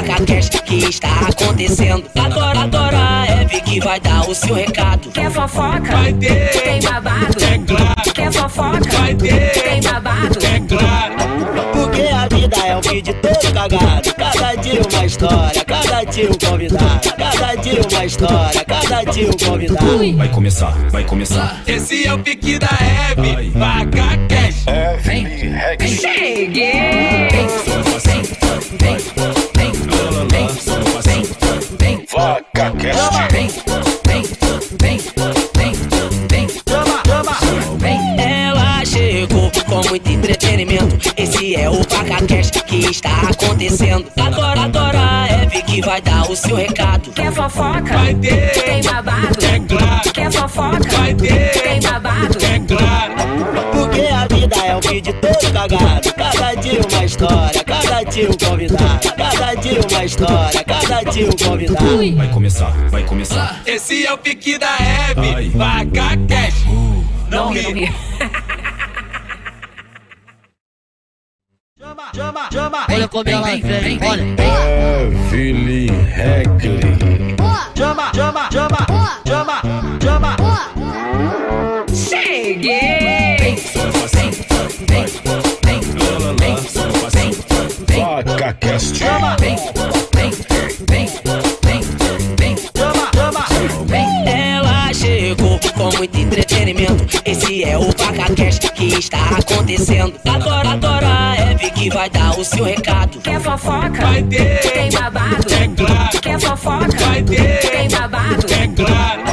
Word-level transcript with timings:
PacaCast 0.00 0.62
que 0.62 0.76
está 0.76 1.28
acontecendo. 1.28 2.04
Agora, 2.18 2.60
agora 2.60 2.96
a 2.96 3.26
Hebe 3.26 3.60
que 3.60 3.80
vai 3.80 4.00
dar 4.00 4.28
o 4.28 4.34
seu 4.34 4.54
recado. 4.54 5.10
Quer 5.10 5.30
fofoca? 5.30 5.80
Vai 5.80 6.12
ter. 6.14 6.50
Tem 6.62 6.80
babado? 6.80 7.44
É 7.44 7.58
claro. 7.58 8.12
Quer 8.14 8.32
fofoca? 8.32 8.90
Vai 8.98 9.14
ter. 9.14 9.50
Tem 9.52 9.82
babado? 9.82 10.38
É 10.42 10.60
claro. 10.60 11.14
Porque 11.72 12.02
a 12.02 12.28
vida 12.34 12.56
é 12.56 12.76
um 12.76 12.80
vídeo 12.80 13.14
todo 13.14 13.52
cagado. 13.52 14.14
Cada 14.14 14.54
dia 14.54 14.80
uma 14.90 15.04
história, 15.04 15.64
cada 15.64 16.04
dia 16.04 16.30
um 16.30 16.48
convidado. 16.48 17.00
Cada 17.18 17.54
dia 17.56 17.80
uma 17.90 18.04
história, 18.04 18.64
cada 18.64 19.04
dia 19.04 19.28
um 19.28 19.32
convidado. 19.32 20.16
Vai 20.16 20.28
começar, 20.28 20.72
vai 20.90 21.04
começar. 21.04 21.62
Esse 21.66 22.06
é 22.06 22.14
o 22.14 22.18
pique 22.18 22.58
da 22.58 22.68
Hebe. 22.68 23.50
Vaca 23.50 24.16
Cash. 24.28 24.64
Vem, 25.02 25.24
vem, 25.78 25.88
Cheguei! 25.88 26.72
vem, 27.30 27.46
vem, 27.48 28.22
vem, 28.22 28.22
vem, 28.78 29.19
vem, 32.40 32.44
Vaca 32.54 32.76
Cast. 32.78 33.32
vem, 33.32 33.48
vem, 34.06 34.22
vem, 34.80 34.98
vem, 35.56 35.76
vem, 36.30 36.46
vem. 37.78 38.20
Ela 38.20 38.84
chegou 38.84 39.50
com 39.66 39.88
muito 39.88 40.10
entretenimento. 40.10 41.12
Esse 41.16 41.54
é 41.56 41.68
o 41.68 41.84
PacaCast 41.84 42.62
que 42.64 42.76
está 42.90 43.22
acontecendo. 43.30 44.06
Agora, 44.18 44.62
agora 44.62 44.98
a 44.98 45.26
Hebe 45.28 45.62
que 45.62 45.80
vai 45.82 46.00
dar 46.00 46.30
o 46.30 46.36
seu 46.36 46.56
recado. 46.56 47.10
Quer 47.12 47.32
fofoca? 47.32 47.82
Vai 47.82 48.14
ter. 48.14 48.52
Tem 48.52 48.82
babado? 48.82 49.44
É 49.44 49.60
claro. 49.60 50.12
Quer 50.12 50.32
fofoca? 50.32 50.96
Vai 50.96 51.14
ter. 51.14 51.62
Tem 51.62 51.80
babado? 51.80 52.38
É 52.44 52.58
claro. 52.58 53.14
Porque 53.72 54.00
a 54.00 54.26
vida 54.26 54.56
é 54.56 54.76
um 54.76 54.80
vídeo 54.80 55.14
todo 55.20 55.52
cagado. 55.52 56.14
Cada 56.14 56.54
dia 56.54 56.80
uma 56.90 57.04
história, 57.04 57.59
cada 58.10 58.16
dia 58.16 58.28
um 58.28 58.32
convidado. 58.32 59.08
Cada 59.16 59.54
dia 59.54 59.80
uma 59.88 60.04
história, 60.04 60.64
cada 60.64 61.02
dia 61.10 61.26
um 61.26 61.30
convidado. 61.30 62.16
Vai 62.16 62.28
começar, 62.30 62.70
vai 62.88 63.04
começar. 63.04 63.62
Esse 63.64 64.04
é 64.04 64.12
o 64.12 64.18
pique 64.18 64.58
da 64.58 64.76
Hebe. 64.78 65.50
Vaca 65.50 66.16
Cash. 66.28 66.64
Não 67.30 67.52
ri. 67.52 67.92
Olha 72.92 73.08
como 73.08 73.28
ela 73.28 73.46
vem, 73.46 73.98
olha. 74.02 74.24
Evelyn 75.32 75.88
Heckley. 76.10 76.80
Cheguei! 81.94 83.36
Vem, 83.38 83.56
vem, 83.56 84.30
vem, 84.30 85.06
vem, 85.06 85.29
Cast. 88.54 88.98
Vem, 89.38 89.56
vem, 90.14 90.30
vem, 90.88 91.06
vem, 91.62 91.82
vem, 92.38 92.56
vem. 93.86 94.26
Ela 94.26 94.92
chegou 94.92 95.58
com 95.74 95.96
muito 95.96 96.18
entretenimento. 96.18 97.04
Esse 97.24 97.64
é 97.64 97.78
o 97.78 97.94
PacaCast 97.94 98.72
que 98.72 98.86
está 98.98 99.36
acontecendo. 99.38 100.14
Agora, 100.28 100.70
agora 100.70 101.06
a 101.06 101.36
Hebe 101.36 101.70
que 101.70 101.90
vai 101.90 102.10
dar 102.10 102.38
o 102.38 102.44
seu 102.44 102.64
recado. 102.64 103.20
Quer 103.20 103.40
fofoca? 103.40 104.06
Vai 104.06 104.22
ter. 104.24 104.60
Tem 104.72 104.90
babado? 104.90 105.52
É 105.52 105.68
claro. 105.68 106.20
Quer 106.20 106.40
fofoca? 106.40 106.98
Vai 106.98 107.22
ter. 107.22 107.58
Tem 107.70 107.88
babado? 107.88 108.46
É 108.52 108.68
claro. 108.68 109.29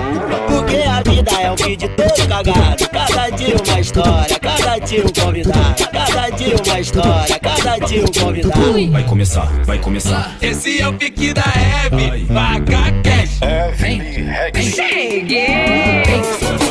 É 1.29 1.51
um 1.51 1.55
vídeo 1.55 1.89
todo 1.89 2.27
cagado. 2.27 2.89
Cada 2.89 3.29
dia 3.31 3.55
uma 3.55 3.79
história, 3.79 4.39
cada 4.39 4.79
dia 4.79 5.03
um 5.03 5.21
convidado. 5.21 5.87
Cada 5.91 6.29
dia 6.29 6.55
uma 6.65 6.79
história, 6.79 7.39
cada 7.39 7.77
dia 7.85 8.01
um 8.03 8.05
convidado. 8.05 8.91
Vai 8.91 9.03
começar, 9.03 9.45
vai 9.65 9.77
começar. 9.79 10.35
Esse 10.41 10.81
é 10.81 10.87
o 10.87 10.93
pique 10.93 11.33
da 11.33 11.43
Hebe. 11.43 12.25
Vaca 12.25 12.91
Cash. 13.03 13.39
Evelyn 13.41 14.29
Heckley. 14.29 14.71
Cheguei! 14.71 16.03
Vem, 16.05 16.21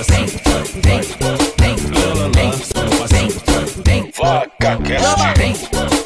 vem, 0.09 0.27
vem, 0.83 1.03
vem, 1.59 1.77
vem, 2.35 2.51
vem, 3.07 3.33
vem. 3.85 4.11
Vaca 4.17 4.77
Cast. 4.83 5.39
Vem, 5.39 5.53
vem, 5.53 5.55
vem, 5.55 6.06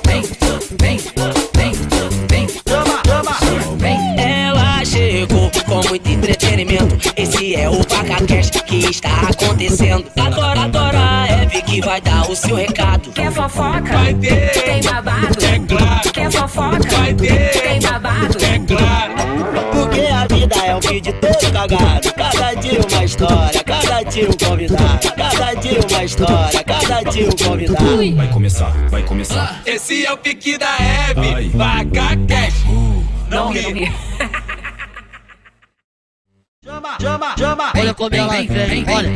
entretenimento. 6.31 7.13
Esse 7.17 7.57
é 7.57 7.69
o 7.69 7.85
PacaCast 7.85 8.63
que 8.63 8.77
está 8.77 9.23
acontecendo. 9.29 10.05
Agora, 10.17 10.61
agora 10.61 10.99
a 10.99 11.27
Hebe 11.27 11.63
que 11.63 11.81
vai 11.81 12.01
dar 12.01 12.31
o 12.31 12.37
seu 12.37 12.57
recado. 12.57 13.11
Quer 13.11 13.33
fofoca? 13.33 13.83
Vai 13.83 14.15
ter. 14.15 14.51
Tem 14.53 14.83
babado? 14.83 15.45
É 15.45 15.59
claro. 15.59 16.13
Quer 16.13 16.31
fofoca? 16.31 16.97
Vai 16.97 17.15
ter. 17.15 17.51
Tem 17.51 17.81
babado? 17.81 18.39
É 18.45 18.59
claro. 18.59 19.31
Porque 19.73 20.01
a 20.01 20.27
vida 20.27 20.57
é 20.57 20.77
um 20.77 20.81
vídeo 20.81 21.13
todo 21.21 21.53
cagado. 21.53 22.13
Cada 22.15 22.55
dia 22.55 22.81
uma 22.89 23.05
história, 23.05 23.65
cada 23.65 24.03
dia 24.05 24.29
um 24.29 24.49
convidado. 24.49 25.13
Cada 25.17 25.55
dia 25.55 25.81
uma 25.91 26.05
história, 26.05 26.65
cada 26.65 27.03
dia 27.11 27.27
um 27.27 27.31
convidado. 27.31 28.17
Vai 28.17 28.29
começar, 28.29 28.71
vai 28.89 29.03
começar. 29.03 29.63
Esse 29.67 30.07
é 30.07 30.13
o 30.13 30.17
pique 30.17 30.57
da 30.59 30.77
Hebe. 30.79 31.49
Vaca 31.51 32.17
Cash. 32.29 32.65
Não 33.29 33.53
ri. 33.53 33.91
Olha 37.77 37.95
como 37.95 38.15
ela 38.15 38.33
vem, 38.33 38.85
olha. 38.89 39.11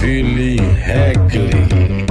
Evelyn 0.00 0.76
Heckley. 0.76 2.06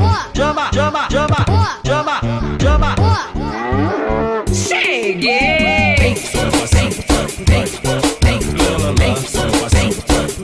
Cheguei! 4.53 5.96
Vem, 5.97 6.16
vem, 6.72 6.90
vem, 7.47 7.66
vem, 8.22 8.40
vem, 8.96 9.16
vem, 9.72 9.91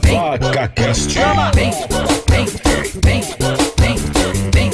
vem. 0.03 0.17
Vaca 0.39 0.67
Cast. 0.69 1.13
Vem, 1.53 1.71
vem, 2.29 2.45
vem, 3.03 3.21
vem, 3.79 3.97
vem, 4.53 4.71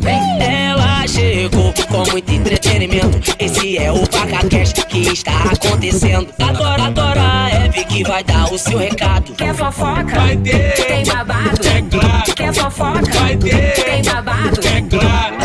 vem. 0.00 0.42
Ela 0.42 1.06
chegou 1.06 1.72
com 1.88 2.10
muito 2.10 2.32
entretenimento. 2.32 3.34
Esse 3.38 3.78
é 3.78 3.92
o 3.92 4.06
PacaCast 4.06 4.86
que 4.86 5.00
está 5.12 5.44
acontecendo. 5.52 6.28
Agora, 6.38 6.84
agora 6.84 7.20
a 7.20 7.57
Hebe 7.68 7.84
que 7.84 8.02
vai 8.02 8.24
dar 8.24 8.50
o 8.50 8.58
seu 8.58 8.78
recado. 8.78 9.34
Quer 9.34 9.54
fofoca? 9.54 10.04
Vai 10.04 10.36
ter. 10.38 10.72
Tem 10.74 11.04
babado? 11.04 11.68
É 11.68 11.82
claro. 11.82 12.34
Quer 12.34 12.54
fofoca? 12.54 13.12
Vai 13.12 13.36
ter. 13.36 13.72
Tem 13.74 14.02
babado? 14.02 14.60
É 14.66 14.82
claro. 14.82 15.36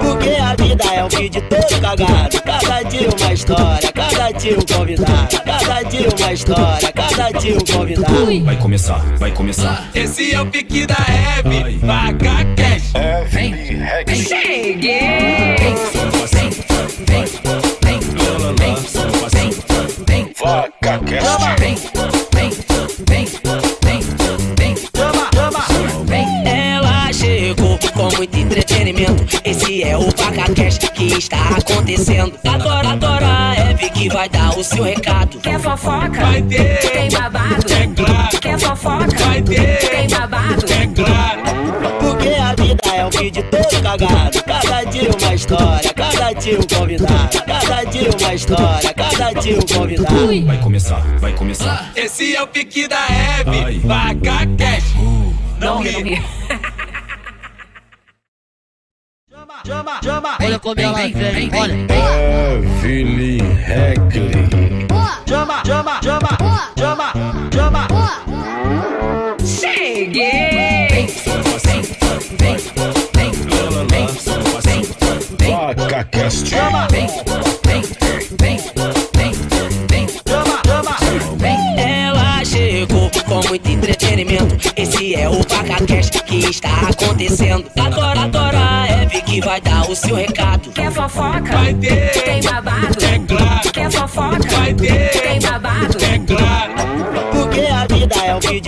Porque 0.00 0.28
a 0.30 0.54
vida 0.54 0.84
é 0.84 1.04
um 1.04 1.08
vídeo 1.08 1.42
todo 1.42 1.80
cagado. 1.80 2.42
Cada 2.42 2.82
dia 2.82 3.08
uma 3.08 3.32
história, 3.32 3.92
cada 3.92 4.30
dia 4.30 4.56
um 4.56 4.62
convidado. 4.62 5.42
Cada 5.44 5.82
dia 5.82 6.08
uma 6.08 6.32
história, 6.32 6.92
cada 6.92 7.30
dia 7.38 7.56
um 7.56 7.78
convidado. 7.78 8.44
Vai 8.44 8.56
começar, 8.56 8.98
vai 9.18 9.30
começar. 9.32 9.90
Esse 9.94 10.32
é 10.32 10.40
o 10.40 10.46
pique 10.46 10.86
da 10.86 10.94
Hebe. 10.94 11.78
Vaca 11.78 12.44
Cash. 12.56 12.92
Cheguei! 14.28 15.56
Vem, 15.58 15.74
vem, 15.74 16.50
vem, 16.50 16.50
vem, 16.50 17.26
vem, 17.26 17.63
vem. 20.82 20.92
Vaca 20.92 20.98
Cast. 21.04 21.60
Vem, 21.60 21.74
vem, 22.32 22.50
vem, 23.06 23.26
vem, 23.82 24.00
vem, 24.56 24.76
vem. 26.06 26.48
Ela 26.48 27.12
chegou 27.12 27.78
com 27.92 28.16
muito 28.16 28.36
entretenimento. 28.38 29.24
Esse 29.44 29.82
é 29.82 29.96
o 29.96 30.12
PacaCast 30.12 30.90
que 30.92 31.06
está 31.18 31.56
acontecendo. 31.56 32.38
Agora, 32.46 32.88
agora 32.88 33.26
a 33.26 33.54
Hebe 33.56 33.90
que 33.90 34.08
vai 34.08 34.28
dar 34.28 34.56
o 34.58 34.64
seu 34.64 34.84
recado. 34.84 35.38
Quer 35.38 35.60
fofoca? 35.60 36.20
Vai 36.20 36.42
ter. 36.42 36.78
Tem 36.78 37.10
babado? 37.10 37.72
É 37.72 37.86
claro. 37.94 38.40
Quer 38.40 38.58
fofoca? 38.58 39.16
Vai 39.18 39.42
ter. 39.42 39.78
Tem 39.90 40.08
babado? 40.08 40.72
É 40.72 40.86
claro. 40.86 41.33
Vídeo 43.24 43.42
todo 43.44 43.82
cagado. 43.82 44.42
Cada 44.44 44.84
dia 44.84 45.08
uma 45.10 45.34
história, 45.34 45.94
cada 45.94 46.32
dia 46.34 46.60
um 46.60 46.62
convidado. 46.62 47.42
Cada 47.46 47.84
dia 47.84 48.10
uma 48.20 48.34
história, 48.34 48.94
cada 48.94 49.32
dia 49.40 49.56
um 49.56 49.62
convidado. 49.62 50.44
Vai 50.44 50.58
começar, 50.58 51.00
vai 51.20 51.32
começar. 51.32 51.90
Esse 51.96 52.36
é 52.36 52.42
o 52.42 52.46
pique 52.46 52.86
da 52.86 52.98
Hebe. 53.06 53.78
Vaca 53.78 54.46
Cash. 54.58 54.94
Não 55.58 55.80
ri. 55.80 56.22
Olha 60.42 60.58
como 60.58 60.78
ela 60.78 61.08
vem, 61.08 61.50
olha. 61.58 61.74
Evelyn 62.82 63.38
Heckley. 63.66 64.86
Cheguei! 69.46 70.88
Vem, 70.90 71.06
vem, 71.06 71.42
vem, 71.42 71.82
vem, 71.82 72.58
vem, 72.58 72.93
Cast. 76.10 76.54
Vem, 76.90 77.06
vem, 77.64 77.82
vem, 78.40 78.58
vem, 79.14 79.30
vem, 79.88 80.06
vem. 81.38 81.78
Ela 81.78 82.44
chegou 82.44 83.10
com 83.26 83.48
muito 83.48 83.68
entretenimento. 83.68 84.56
Esse 84.76 85.14
é 85.14 85.28
o 85.28 85.44
PacaCast 85.44 86.22
que 86.24 86.36
está 86.50 86.88
acontecendo. 86.88 87.70
Adora, 87.78 88.20
adora 88.22 88.86
é 88.88 89.04
a 89.04 89.20
que 89.20 89.40
vai 89.40 89.60
dar 89.60 89.88
o 89.90 89.94
seu 89.94 90.14
recado. 90.16 90.70
Quer 90.70 90.90
fofoca? 90.92 91.52
Vai 91.52 91.74
ter. 91.74 92.10
Tem 92.22 92.42
babado? 92.42 93.04
É 93.04 93.18
claro. 93.18 93.72
Quer 93.72 93.90
fofoca? 93.90 94.48
Vai 94.56 94.74
ter. 94.74 95.10
Tem 95.10 95.40
babado? 95.40 95.98
É 96.04 96.18
claro 96.18 97.33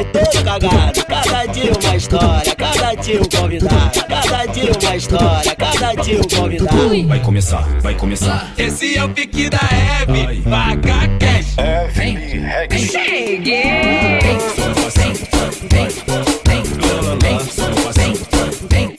todo 0.05 0.45
cagado. 0.45 1.05
Cada 1.07 1.47
dia 1.47 1.73
uma 1.73 1.97
história, 1.97 2.55
cada 2.55 2.95
dia 2.95 3.21
um 3.21 3.25
convidado. 3.25 4.05
Cada 4.09 4.47
dia 4.47 4.73
uma 4.83 4.97
história, 4.97 5.57
cada 5.57 5.95
dia 5.95 6.21
um 6.21 6.23
convidado. 6.23 7.09
Vai 7.09 7.21
começar, 7.21 7.69
vai 7.81 7.95
começar. 7.95 8.53
Esse 8.57 8.97
é 8.97 9.05
o 9.05 9.09
pique 9.09 9.51
da 9.51 9.59
Hebe, 9.59 10.41
vaca 10.43 11.09
cash. 11.19 11.57
Rex. 11.97 12.93
Cheguei! 12.93 13.77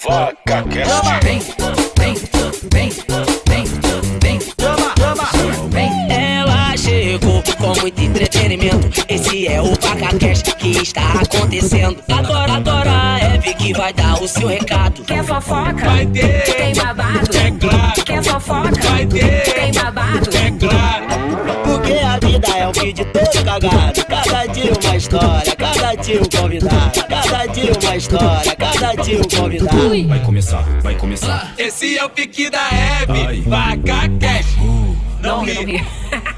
Vaca 0.07 0.63
Cast. 0.69 0.89
Ela 0.89 1.19
com 7.67 7.81
muito 7.81 8.01
entretenimento. 8.01 9.05
Esse 9.09 9.47
é 9.47 9.61
o 9.61 9.75
PacaCast 9.77 10.55
que 10.55 10.69
está 10.69 11.01
acontecendo. 11.21 11.97
Agora, 12.09 12.53
agora 12.53 12.89
a 12.89 13.19
Eve 13.19 13.53
que 13.55 13.73
vai 13.73 13.91
dar 13.93 14.21
o 14.21 14.27
seu 14.27 14.47
recado. 14.47 15.03
Quer 15.03 15.23
fofoca? 15.23 15.73
Vai 15.73 16.05
ter. 16.05 16.43
Tem 16.43 16.73
babado? 16.73 17.37
É 17.37 17.51
claro. 17.51 18.03
Quer 18.05 18.23
fofoca? 18.23 18.81
Vai 18.89 19.05
ter. 19.05 19.53
Tem 19.53 19.73
babado? 19.73 20.29
É 20.37 20.51
claro. 20.51 21.05
Porque 21.65 21.93
a 21.93 22.19
vida 22.19 22.47
é 22.47 22.67
um 22.67 22.71
vídeo 22.71 23.05
todo 23.05 23.43
cagado. 23.43 24.05
Cada 24.05 24.45
dia 24.45 24.71
uma 24.71 24.95
história, 24.95 25.55
cada 25.57 25.95
dia 25.95 26.21
um 26.21 26.39
convidado. 26.39 27.03
Cada 27.07 27.45
dia 27.47 27.71
uma 27.83 27.95
história, 27.97 28.55
cada 28.55 28.93
dia 29.03 29.19
um 29.19 29.23
convidado. 29.23 30.07
Vai 30.07 30.19
começar, 30.19 30.63
vai 30.81 30.95
começar. 30.95 31.53
Esse 31.57 31.97
é 31.97 32.05
o 32.05 32.09
pique 32.09 32.49
da 32.49 32.69
Hebe, 32.69 33.41
vaca 33.41 34.09
cash. 34.19 34.55
Não 35.21 35.37
Não 35.39 35.45
ri. 35.45 35.65
ri. 35.65 35.83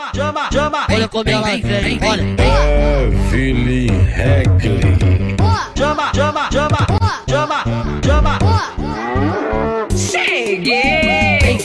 Chama, 0.00 0.12
chama, 0.14 0.48
chama. 0.50 0.86
Olha 0.88 1.08
como 1.08 1.28
ela 1.28 1.42
vem, 1.42 2.00
olha. 2.02 2.24
Evelyn 3.04 3.90
Regley. 4.04 5.36
Chama, 5.76 6.10
chama, 6.14 6.48
chama. 6.50 6.86
Chama, 7.28 7.64
chama. 8.02 8.38
Cheguei! 9.94 11.60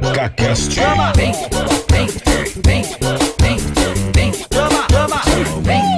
Vaca 0.00 0.28
Cast. 0.36 0.72
Chama, 0.72 1.12
chama. 4.90 5.22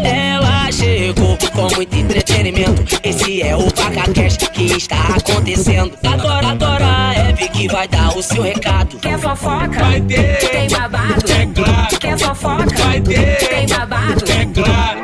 Ela 0.02 0.72
chegou 0.72 1.36
com 1.52 1.74
muito 1.74 1.94
entretenimento. 1.94 2.98
Esse 3.02 3.42
é 3.42 3.54
o 3.54 3.70
PacaCast 3.70 4.50
que 4.50 4.64
está 4.64 4.96
acontecendo. 5.16 5.92
Agora, 6.04 6.48
agora 6.48 7.15
que 7.56 7.68
vai 7.68 7.88
dar 7.88 8.16
o 8.16 8.22
seu 8.22 8.42
recado. 8.42 8.98
Quer 8.98 9.18
fofoca? 9.18 9.68
Vai 9.68 10.00
ter. 10.02 10.38
Tem 10.38 10.68
babado? 10.68 11.32
É 11.32 11.46
claro. 11.46 11.98
Quer 11.98 12.18
fofoca? 12.18 12.76
Vai 12.76 13.00
ter. 13.00 13.36
Tem 13.48 13.66
babado? 13.66 14.24
É 14.30 14.46
claro. 14.46 15.00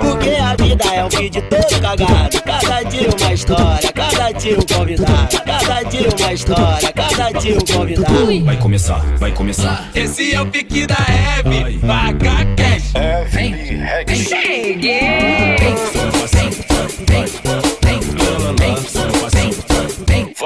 Porque 0.00 0.30
a 0.30 0.54
vida 0.62 0.84
é 0.94 1.04
um 1.04 1.08
vídeo 1.08 1.42
todo 1.42 1.80
cagado. 1.80 2.42
Cada 2.42 2.82
dia 2.84 3.08
uma 3.18 3.32
história, 3.32 3.92
cada 3.92 4.32
dia 4.32 4.58
um 4.58 4.62
convidado. 4.62 5.42
Cada 5.44 5.82
dia 5.82 6.08
uma 6.18 6.32
história, 6.32 6.92
cada 6.92 7.30
dia 7.32 7.56
um 7.56 7.76
convidado. 7.76 8.44
Vai 8.44 8.56
começar, 8.56 9.04
vai 9.18 9.32
começar. 9.32 9.90
Esse 9.94 10.34
é 10.34 10.40
o 10.40 10.46
pique 10.46 10.86
da 10.86 10.94
Hebe, 10.94 11.78
vaca 11.78 12.44
cash. 12.56 12.92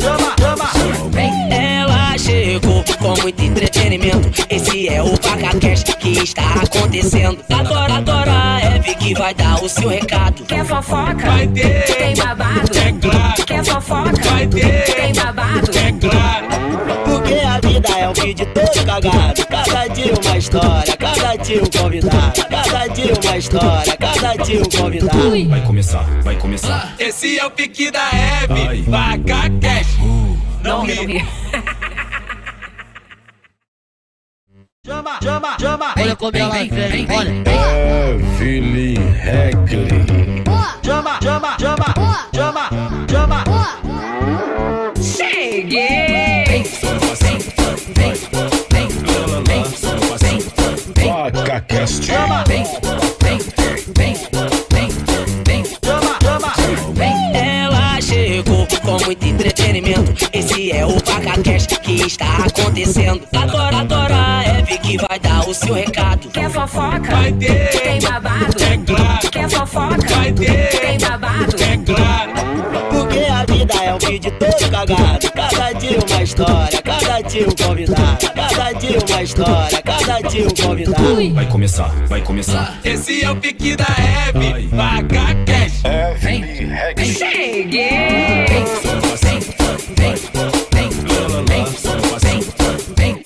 Chama, 0.02 0.36
chama. 0.38 1.54
Ela 1.54 2.18
chegou 2.18 2.84
com 3.00 3.22
muito 3.22 3.44
entretenimento. 3.44 4.46
Esse 4.50 4.90
é 4.90 5.02
o 5.04 5.16
PacaCast 5.18 5.96
que 5.98 6.24
está 6.24 6.56
acontecendo. 6.56 7.38
Agora, 7.54 7.96
agora 7.96 8.32
a 8.32 8.76
Eve 8.76 8.96
que 8.96 9.14
vai 9.14 9.34
dar 9.36 9.64
o 9.64 9.70
seu 9.70 9.90
recado. 9.90 10.44
Quer 10.46 10.66
fofoca? 10.66 11.16
Vai 11.16 11.48
ter. 11.48 11.84
Tem 11.86 12.16
babado? 12.16 12.78
É 12.78 12.92
claro. 12.92 13.46
Quer 13.46 13.64
fofoca? 13.64 14.30
Vai 14.30 14.48
ter. 14.48 14.96
Tem 14.96 15.14
babado? 15.14 15.72
É 15.78 15.92
claro. 15.92 16.53
Porque 17.84 17.92
a 17.92 17.98
vida 17.98 18.00
é 18.00 18.10
um 18.10 18.14
vídeo 18.14 18.46
todo 18.54 18.86
cagado. 18.86 19.46
Cada 19.48 19.88
dia 19.88 20.14
uma 20.14 20.38
história, 20.38 20.98
cada 20.98 21.36
dia 21.36 21.62
um 21.62 21.66
convidado. 21.66 22.42
Cada 22.50 22.88
dia 22.88 23.14
uma 23.22 23.38
história, 23.38 23.98
cada 23.98 24.36
dia 24.44 24.62
um 24.62 24.64
convidado. 24.64 25.50
Vai 25.50 25.62
começar, 25.66 26.04
vai 26.22 26.36
começar. 26.38 26.96
Esse 26.98 27.38
é 27.38 27.46
o 27.46 27.52
pique 27.52 27.92
da 27.92 28.10
Hebe, 28.10 28.84
vaca 28.84 29.50
cash. 29.62 29.98
Não 30.64 30.80
Não 30.80 30.86
ri. 30.86 31.26
Chama, 34.86 35.18
chama, 35.24 35.58
chama. 35.62 35.94
Olha 35.98 36.16
como 36.18 36.38
ela 36.38 36.56
vem, 36.56 37.08
olha. 37.10 37.32
Evelyn 38.36 38.98
Regley. 39.14 40.44
Chama, 40.84 41.20
chama, 41.22 41.58
chama. 41.58 41.94
Chama, 42.36 42.70
chama. 43.10 43.44
Cheguei! 45.02 46.43
Ela 57.34 58.02
chegou 58.02 58.68
com 58.82 59.06
muito 59.06 59.26
entretenimento. 59.28 60.30
Esse 60.34 60.72
é 60.72 60.86
o 60.86 61.00
PacaCast 61.02 61.80
que 61.82 62.02
está 62.02 62.46
acontecendo. 62.46 63.28
Agora, 63.36 63.78
agora 63.78 64.16
a 64.16 64.44
Eve 64.60 64.78
que 64.80 64.98
vai 64.98 65.20
dar 65.20 65.48
o 65.48 65.54
seu 65.54 65.74
recado. 65.74 66.30
Quer 66.30 66.50
fofoca? 66.50 67.12
Vai 67.12 67.32
ter. 67.34 67.70
Tem 67.70 68.02
babado? 68.02 68.64
É 68.64 68.78
claro. 68.78 69.30
Quer 69.30 69.50
fofoca? 69.50 70.16
Vai 70.16 70.32
ter. 70.32 70.70
Tem 70.80 70.98
babado? 70.98 71.56
É 71.62 71.78
claro. 71.78 72.43
É 73.94 73.96
um 73.96 74.00
vídeo 74.00 74.32
todo 74.40 74.72
cagado. 74.72 75.32
Cada 75.34 75.72
dia 75.74 76.00
uma 76.00 76.24
história, 76.24 76.82
cada 76.82 77.22
dia 77.22 77.48
um 77.48 77.52
convidado. 77.52 78.18
Cada 78.34 78.72
dia 78.74 78.98
uma 78.98 79.22
história, 79.22 79.82
cada 79.84 80.20
dia 80.22 80.48
um 80.48 80.50
convidado. 80.50 81.34
Vai 81.36 81.46
começar, 81.46 81.90
vai 82.08 82.22
começar. 82.22 82.80
Esse 82.84 83.24
é 83.24 83.30
o 83.30 83.36
pique 83.36 83.76
da 83.76 83.86
Hebe, 83.86 84.68
vaca 84.70 85.36
cash. 85.46 85.84
Evelyn 85.86 86.70
Rex. 86.70 87.18
Cheguei! 87.20 87.84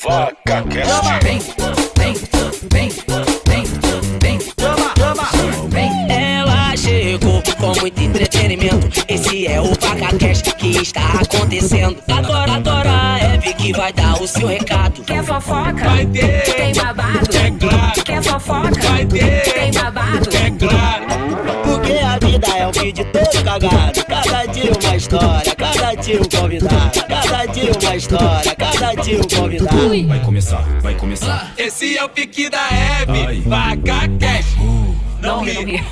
Vaca 0.04 0.64
Cast. 0.64 0.90
Chama, 0.90 1.87
é 9.48 9.62
o 9.62 9.76
PacaCast 9.78 10.54
que 10.56 10.82
está 10.82 11.22
acontecendo. 11.22 11.98
Agora, 12.08 12.52
agora 12.54 12.90
a 12.90 13.20
Eve 13.20 13.54
que 13.54 13.72
vai 13.72 13.94
dar 13.94 14.22
o 14.22 14.28
seu 14.28 14.48
recado. 14.48 15.02
Quer 15.04 15.24
fofoca? 15.24 15.74
Vai 15.74 16.06
ter. 16.06 16.44
Tem 16.44 16.74
babado? 16.74 17.38
É 17.38 17.52
claro. 17.52 18.04
Quer 18.04 18.24
fofoca? 18.24 18.82
Vai 18.82 19.06
ter. 19.06 19.42
Tem 19.54 19.72
babado? 19.72 20.30
É 20.36 20.52
claro. 20.52 21.06
Porque 21.64 21.94
a 21.94 22.20
vida 22.20 22.48
é 22.48 22.68
um 22.68 22.72
vídeo 22.72 23.06
todo 23.06 23.44
cagado. 23.44 24.06
Cada 24.06 24.46
dia 24.46 24.72
uma 24.72 24.96
história, 24.96 25.56
cada 25.56 25.96
dia 25.96 26.22
um 26.22 26.26
convidado. 26.26 27.06
Cada 27.08 27.46
dia 27.46 27.72
uma 27.72 27.96
história, 27.96 28.56
cada 28.56 28.94
dia 29.02 29.18
um 29.18 29.24
convidado. 29.24 30.08
Vai 30.08 30.20
começar, 30.20 30.64
vai 30.82 30.96
começar. 30.96 31.54
Esse 31.58 31.98
é 31.98 32.04
o 32.04 32.10
pique 32.10 32.50
da 32.50 32.68
Hebe, 32.70 33.42
vaca 33.42 34.08
cash. 34.20 34.58
Não 35.22 35.44
ri. 35.44 35.84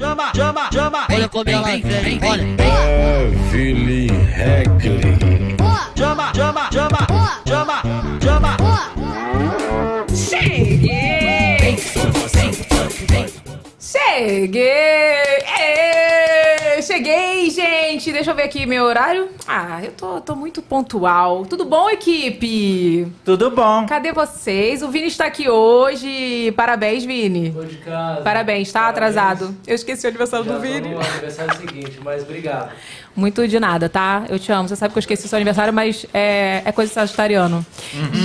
Chama, 0.00 0.32
chama, 0.32 0.70
chama. 0.70 1.06
Olha 1.12 1.28
como 1.28 1.50
ela 1.50 1.62
vem, 1.62 1.84
olha. 2.26 2.42
Evelyn 3.52 4.08
Regley. 4.34 5.56
Chama, 5.94 6.32
chama, 6.32 6.70
chama. 6.70 7.06
Chama, 7.44 7.82
chama. 8.18 8.56
Cheguei! 10.08 11.76
Cheguei! 13.78 15.40
Cheguei, 16.82 17.50
gente! 17.50 18.10
Deixa 18.12 18.30
eu 18.30 18.34
ver 18.34 18.44
aqui 18.44 18.64
meu 18.66 18.84
horário. 18.84 19.28
Ah, 19.46 19.80
eu 19.84 19.92
tô, 19.92 20.20
tô 20.20 20.34
muito 20.34 20.62
pontual. 20.62 21.44
Tudo 21.44 21.64
bom, 21.64 21.88
equipe? 21.90 23.06
Tudo 23.24 23.50
bom. 23.50 23.86
Cadê 23.86 24.12
vocês? 24.12 24.82
O 24.82 24.88
Vini 24.88 25.08
está 25.08 25.26
aqui 25.26 25.48
hoje. 25.48 26.52
Parabéns, 26.52 27.04
Vini. 27.04 27.50
Tô 27.52 27.62
de 27.64 27.76
casa. 27.78 28.22
Parabéns, 28.22 28.72
tá 28.72 28.80
Parabéns. 28.80 29.16
atrasado. 29.16 29.54
Eu 29.66 29.74
esqueci 29.74 30.06
o 30.06 30.08
aniversário 30.08 30.44
Já 30.46 30.52
do 30.52 30.56
tô 30.56 30.62
Vini. 30.62 30.88
no 30.94 31.00
aniversário 31.00 31.56
seguinte, 31.56 32.00
mas 32.02 32.22
obrigado. 32.22 32.72
Muito 33.14 33.46
de 33.46 33.58
nada, 33.58 33.88
tá? 33.88 34.24
Eu 34.28 34.38
te 34.38 34.52
amo. 34.52 34.68
Você 34.68 34.76
sabe 34.76 34.92
que 34.92 34.98
eu 34.98 35.00
esqueci 35.00 35.26
seu 35.26 35.36
aniversário, 35.36 35.72
mas 35.72 36.06
é, 36.14 36.62
é 36.64 36.72
coisa 36.72 36.88
de 36.88 36.94
sagitariano. 36.94 37.66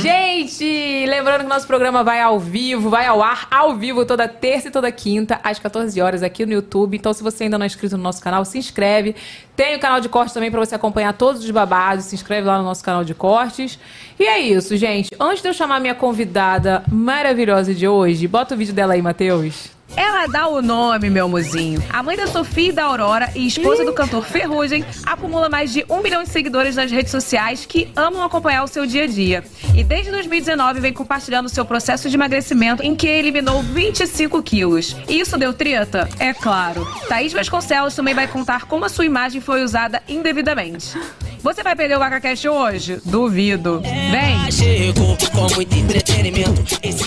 Gente, 0.01 1.05
lembrando 1.07 1.41
que 1.41 1.47
nosso 1.47 1.65
programa 1.65 2.03
vai 2.03 2.21
ao 2.21 2.39
vivo, 2.39 2.89
vai 2.89 3.05
ao 3.07 3.21
ar 3.21 3.47
ao 3.49 3.75
vivo 3.75 4.05
toda 4.05 4.27
terça 4.27 4.67
e 4.67 4.71
toda 4.71 4.91
quinta, 4.91 5.39
às 5.43 5.57
14 5.57 5.99
horas 5.99 6.21
aqui 6.21 6.45
no 6.45 6.53
YouTube. 6.53 6.95
Então, 6.95 7.13
se 7.13 7.23
você 7.23 7.45
ainda 7.45 7.57
não 7.57 7.63
é 7.63 7.67
inscrito 7.67 7.97
no 7.97 8.03
nosso 8.03 8.21
canal, 8.21 8.45
se 8.45 8.57
inscreve. 8.59 9.15
Tem 9.55 9.75
o 9.75 9.79
canal 9.79 9.99
de 9.99 10.07
cortes 10.07 10.33
também 10.33 10.51
para 10.51 10.59
você 10.59 10.75
acompanhar 10.75 11.13
todos 11.13 11.43
os 11.43 11.51
babados. 11.51 12.05
Se 12.05 12.15
inscreve 12.15 12.47
lá 12.47 12.59
no 12.59 12.63
nosso 12.63 12.83
canal 12.83 13.03
de 13.03 13.15
cortes. 13.15 13.79
E 14.19 14.23
é 14.23 14.39
isso, 14.39 14.77
gente. 14.77 15.09
Antes 15.19 15.41
de 15.41 15.49
eu 15.49 15.53
chamar 15.53 15.79
minha 15.79 15.95
convidada 15.95 16.83
maravilhosa 16.89 17.73
de 17.73 17.87
hoje, 17.87 18.27
bota 18.27 18.53
o 18.53 18.57
vídeo 18.57 18.73
dela 18.73 18.93
aí, 18.93 19.01
Matheus. 19.01 19.74
Ela 19.95 20.25
dá 20.27 20.47
o 20.47 20.61
nome, 20.61 21.09
meu 21.09 21.27
mozinho. 21.29 21.81
A 21.89 22.01
mãe 22.01 22.17
da 22.17 22.27
Sofia 22.27 22.69
e 22.69 22.71
da 22.71 22.85
Aurora 22.85 23.29
e 23.35 23.45
esposa 23.45 23.85
do 23.85 23.93
cantor 23.93 24.25
Ferrugem 24.25 24.83
acumula 25.05 25.49
mais 25.49 25.71
de 25.71 25.85
um 25.89 26.01
milhão 26.01 26.23
de 26.23 26.29
seguidores 26.29 26.75
nas 26.75 26.91
redes 26.91 27.11
sociais 27.11 27.65
que 27.65 27.89
amam 27.95 28.23
acompanhar 28.23 28.63
o 28.63 28.67
seu 28.67 28.85
dia 28.85 29.03
a 29.03 29.07
dia. 29.07 29.43
E 29.75 29.83
desde 29.83 30.11
2019 30.11 30.79
vem 30.79 30.93
compartilhando 30.93 31.49
seu 31.49 31.63
processo 31.65 32.09
de 32.09 32.15
emagrecimento 32.15 32.83
em 32.83 32.95
que 32.95 33.07
eliminou 33.07 33.61
25 33.61 34.41
quilos. 34.41 34.95
E 35.07 35.19
isso 35.19 35.37
deu 35.37 35.53
treta? 35.53 36.09
É 36.19 36.33
claro. 36.33 36.87
Thaís 37.07 37.31
Vasconcelos 37.33 37.95
também 37.95 38.13
vai 38.13 38.27
contar 38.27 38.65
como 38.65 38.85
a 38.85 38.89
sua 38.89 39.05
imagem 39.05 39.39
foi 39.39 39.63
usada 39.63 40.01
indevidamente. 40.07 40.97
Você 41.41 41.61
vai 41.61 41.75
perder 41.75 41.95
o 41.95 41.99
VacaCast 41.99 42.49
hoje? 42.49 42.99
Duvido. 43.05 43.79
Vem! 43.81 44.51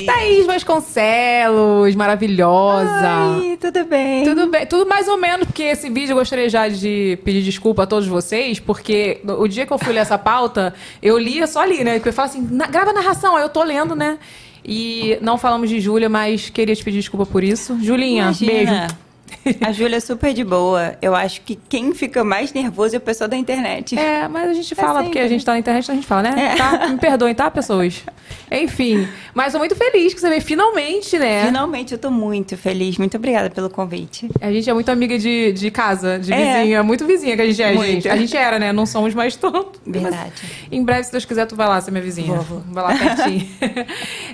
Thaís 0.06 0.46
Vasconcelos, 0.46 1.94
maravilhosa. 1.96 2.67
Oi, 3.38 3.56
tudo 3.60 3.84
bem? 3.84 4.24
Tudo 4.24 4.46
bem, 4.48 4.66
tudo 4.66 4.86
mais 4.88 5.08
ou 5.08 5.16
menos, 5.16 5.46
porque 5.46 5.62
esse 5.62 5.88
vídeo 5.88 6.12
eu 6.12 6.16
gostaria 6.16 6.48
já 6.48 6.68
de 6.68 7.18
pedir 7.24 7.42
desculpa 7.42 7.82
a 7.82 7.86
todos 7.86 8.06
vocês, 8.08 8.58
porque 8.60 9.20
o 9.24 9.46
dia 9.48 9.66
que 9.66 9.72
eu 9.72 9.78
fui 9.78 9.92
ler 9.92 10.00
essa 10.00 10.18
pauta, 10.18 10.74
eu 11.02 11.18
lia 11.18 11.46
só 11.46 11.60
ali, 11.62 11.82
né? 11.84 11.94
Porque 11.94 12.08
eu 12.10 12.12
falo 12.12 12.28
assim, 12.28 12.46
"Na- 12.50 12.66
grava 12.66 12.90
a 12.90 12.94
narração, 12.94 13.36
aí 13.36 13.42
eu 13.42 13.48
tô 13.48 13.62
lendo, 13.62 13.94
né? 13.96 14.18
E 14.64 15.16
não 15.22 15.38
falamos 15.38 15.70
de 15.70 15.80
Júlia, 15.80 16.08
mas 16.08 16.50
queria 16.50 16.74
te 16.76 16.84
pedir 16.84 16.98
desculpa 16.98 17.24
por 17.24 17.42
isso. 17.42 17.78
Julinha, 17.80 18.26
beijo. 18.46 18.72
A 19.66 19.72
Júlia 19.72 19.96
é 19.96 20.00
super 20.00 20.32
de 20.32 20.44
boa. 20.44 20.96
Eu 21.02 21.14
acho 21.14 21.40
que 21.42 21.56
quem 21.68 21.94
fica 21.94 22.22
mais 22.24 22.52
nervoso 22.52 22.94
é 22.94 22.98
o 22.98 23.00
pessoal 23.00 23.28
da 23.28 23.36
internet. 23.36 23.98
É, 23.98 24.26
mas 24.28 24.50
a 24.50 24.52
gente 24.52 24.74
fala, 24.74 25.02
porque 25.02 25.18
a 25.18 25.28
gente 25.28 25.44
tá 25.44 25.52
na 25.52 25.58
internet, 25.58 25.84
então 25.84 25.94
a 25.94 25.96
gente 25.96 26.06
fala, 26.06 26.22
né? 26.22 26.52
É. 26.52 26.56
Tá? 26.56 26.88
Me 26.88 26.98
perdoem, 26.98 27.34
tá, 27.34 27.50
pessoas? 27.50 28.02
Enfim, 28.50 29.06
mas 29.34 29.52
tô 29.52 29.58
muito 29.58 29.74
feliz 29.76 30.14
que 30.14 30.20
você 30.20 30.28
veio 30.28 30.40
finalmente, 30.42 31.18
né? 31.18 31.44
Finalmente, 31.46 31.92
eu 31.92 31.98
tô 31.98 32.10
muito 32.10 32.56
feliz. 32.56 32.96
Muito 32.98 33.16
obrigada 33.16 33.50
pelo 33.50 33.68
convite. 33.70 34.28
A 34.40 34.50
gente 34.50 34.68
é 34.68 34.72
muito 34.74 34.88
amiga 34.90 35.18
de, 35.18 35.52
de 35.52 35.70
casa, 35.70 36.18
de 36.18 36.32
É. 36.32 36.58
vizinha. 36.60 36.82
Muito 36.82 37.06
vizinha 37.06 37.36
que 37.36 37.42
a 37.42 37.46
gente 37.46 37.62
é, 37.62 37.72
Muito. 37.72 37.86
gente. 37.90 38.08
A 38.08 38.16
gente 38.16 38.36
era, 38.36 38.58
né? 38.58 38.72
Não 38.72 38.86
somos 38.86 39.14
mais 39.14 39.36
tanto. 39.36 39.80
Verdade. 39.86 40.32
Em 40.70 40.82
breve, 40.84 41.04
se 41.04 41.12
Deus 41.12 41.24
quiser, 41.24 41.46
tu 41.46 41.54
vai 41.56 41.68
lá 41.68 41.80
ser 41.80 41.90
minha 41.90 42.02
vizinha. 42.02 42.34
Vou, 42.34 42.42
vou. 42.42 42.62
Vai 42.70 42.84
lá 42.84 42.98
pertinho. 42.98 43.48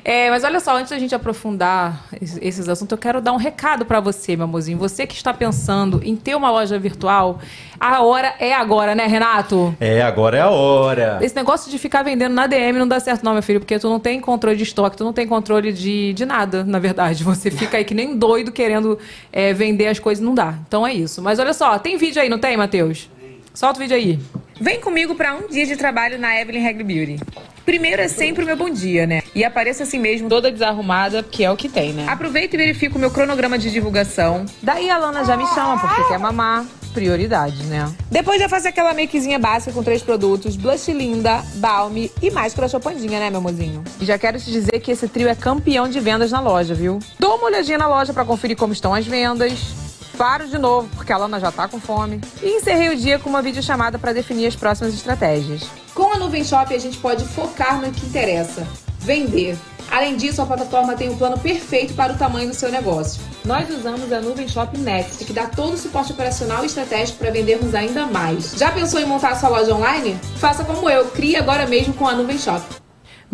É, 0.07 0.29
mas 0.29 0.45
olha 0.45 0.61
só, 0.61 0.77
antes 0.77 0.91
da 0.91 0.99
gente 0.99 1.15
aprofundar 1.15 2.05
es- 2.21 2.39
esses 2.43 2.69
assuntos, 2.69 2.93
eu 2.93 2.99
quero 2.99 3.23
dar 3.23 3.33
um 3.33 3.37
recado 3.39 3.87
pra 3.87 4.01
você, 4.01 4.37
meu 4.37 4.45
amorzinho. 4.45 4.77
Você 4.85 5.07
que 5.07 5.15
está 5.15 5.33
pensando 5.33 6.03
em 6.05 6.15
ter 6.15 6.35
uma 6.35 6.51
loja 6.51 6.79
virtual, 6.79 7.41
a 7.81 8.03
hora 8.03 8.35
é 8.39 8.53
agora, 8.53 8.95
né, 8.95 9.07
Renato? 9.07 9.75
É, 9.81 10.03
agora 10.03 10.37
é 10.37 10.41
a 10.43 10.51
hora. 10.51 11.19
Esse 11.23 11.35
negócio 11.35 11.71
de 11.71 11.79
ficar 11.79 12.03
vendendo 12.03 12.35
na 12.35 12.47
DM 12.47 12.79
não 12.79 12.87
dá 12.87 13.01
certo, 13.01 13.25
não, 13.25 13.33
meu 13.33 13.43
filho, 13.43 13.61
porque 13.61 13.79
tu 13.79 13.89
não 13.89 13.99
tem 13.99 14.21
controle 14.21 14.59
de 14.59 14.63
estoque, 14.63 14.95
tu 14.95 15.03
não 15.03 15.15
tem 15.15 15.27
controle 15.27 15.73
de, 15.73 16.13
de 16.13 16.27
nada, 16.27 16.65
na 16.65 16.79
verdade. 16.79 17.25
Você 17.25 17.51
fica 17.51 17.79
aí 17.79 17.85
que 17.85 17.95
nem 17.95 18.15
doido 18.15 18.53
querendo 18.53 18.99
é, 19.33 19.55
vender 19.55 19.87
as 19.87 19.99
coisas, 19.99 20.23
não 20.23 20.35
dá. 20.35 20.55
Então 20.69 20.87
é 20.87 20.93
isso. 20.93 21.23
Mas 21.23 21.39
olha 21.39 21.55
só, 21.55 21.79
tem 21.79 21.97
vídeo 21.97 22.21
aí, 22.21 22.29
não 22.29 22.39
tem, 22.39 22.59
Matheus? 22.59 23.09
Solta 23.55 23.79
o 23.79 23.83
vídeo 23.83 23.97
aí. 23.97 24.21
Vem 24.61 24.83
comigo 24.83 25.15
pra 25.15 25.35
um 25.35 25.49
dia 25.49 25.65
de 25.65 25.77
trabalho 25.77 26.19
na 26.19 26.39
Evelyn 26.39 26.61
Regli 26.61 26.85
Beauty. 26.85 27.21
Primeiro 27.65 28.03
é 28.03 28.09
sempre 28.09 28.45
o 28.45 28.47
meu 28.47 28.57
bom 28.57 28.69
dia, 28.69 29.07
né? 29.07 29.23
E 29.35 29.43
apareça 29.43 29.85
assim 29.85 29.99
mesmo, 29.99 30.29
toda 30.29 30.51
desarrumada, 30.51 31.23
que 31.23 31.43
é 31.43 31.51
o 31.51 31.57
que 31.57 31.69
tem, 31.69 31.93
né? 31.93 32.07
Aproveito 32.09 32.55
e 32.55 32.57
verifico 32.57 32.97
o 32.97 33.01
meu 33.01 33.11
cronograma 33.11 33.59
de 33.59 33.71
divulgação. 33.71 34.45
Daí 34.63 34.91
a 34.91 34.99
Lana 34.99 35.25
já 35.25 35.37
me 35.37 35.47
chama, 35.47 35.79
porque 35.79 36.05
quer 36.05 36.19
mamar. 36.19 36.65
Prioridade, 36.93 37.65
né? 37.65 37.93
Depois 38.09 38.41
já 38.41 38.49
faço 38.49 38.69
aquela 38.69 38.95
makezinha 38.95 39.37
básica 39.37 39.73
com 39.73 39.83
três 39.83 40.01
produtos: 40.01 40.55
blush 40.55 40.93
linda, 40.93 41.43
balme 41.57 42.09
e 42.23 42.31
máscara 42.31 42.69
chopandinha, 42.69 43.19
né, 43.19 43.31
meu 43.31 43.41
mozinho? 43.41 43.83
E 44.01 44.05
já 44.05 44.17
quero 44.17 44.39
te 44.39 44.49
dizer 44.49 44.79
que 44.79 44.93
esse 44.93 45.09
trio 45.09 45.29
é 45.29 45.35
campeão 45.35 45.89
de 45.89 45.99
vendas 45.99 46.31
na 46.31 46.39
loja, 46.41 46.73
viu? 46.73 47.01
Dou 47.19 47.35
uma 47.35 47.47
olhadinha 47.47 47.79
na 47.79 47.89
loja 47.89 48.13
pra 48.13 48.25
conferir 48.25 48.57
como 48.57 48.73
estão 48.73 48.95
as 48.95 49.05
vendas. 49.05 49.84
Paro 50.17 50.47
de 50.47 50.59
novo, 50.59 50.89
porque 50.95 51.13
a 51.13 51.17
Lana 51.17 51.41
já 51.41 51.51
tá 51.51 51.67
com 51.69 51.81
fome. 51.81 52.21
E 52.43 52.57
encerrei 52.57 52.89
o 52.91 52.97
dia 52.97 53.19
com 53.19 53.29
uma 53.29 53.43
videochamada 53.43 53.99
para 53.99 54.13
definir 54.13 54.47
as 54.47 54.57
próximas 54.57 54.95
estratégias. 54.95 55.65
Com 55.95 56.13
a 56.13 56.19
Nuvem 56.19 56.45
Shop, 56.45 56.73
a 56.73 56.79
gente 56.79 56.99
pode 56.99 57.25
focar 57.25 57.81
no 57.81 57.91
que 57.91 58.07
interessa: 58.07 58.67
vender. 59.01 59.57
Além 59.91 60.17
disso, 60.17 60.41
a 60.41 60.47
plataforma 60.47 60.95
tem 60.95 61.11
o 61.11 61.17
plano 61.17 61.39
perfeito 61.39 61.95
para 61.95 62.13
o 62.13 62.17
tamanho 62.17 62.49
do 62.49 62.55
seu 62.55 62.71
negócio. 62.71 63.23
Nós 63.45 63.69
usamos 63.71 64.11
a 64.13 64.21
Nuvem 64.21 64.49
Shop 64.49 64.77
Next, 64.79 65.25
que 65.25 65.33
dá 65.33 65.47
todo 65.47 65.75
o 65.75 65.79
suporte 65.79 66.13
operacional 66.13 66.63
e 66.63 66.67
estratégico 66.67 67.19
para 67.19 67.31
vendermos 67.31 67.75
ainda 67.75 68.07
mais. 68.07 68.55
Já 68.57 68.73
pensou 68.73 68.99
em 68.99 69.07
montar 69.07 69.37
sua 69.37 69.51
loja 69.51 69.75
online? 69.75 70.19
Faça 70.37 70.65
como 70.65 70.89
eu, 70.89 71.07
crie 71.11 71.37
agora 71.37 71.67
mesmo 71.67 71.93
com 71.95 72.09
a 72.09 72.15
Nuvem 72.15 72.39
Shop. 72.39 72.84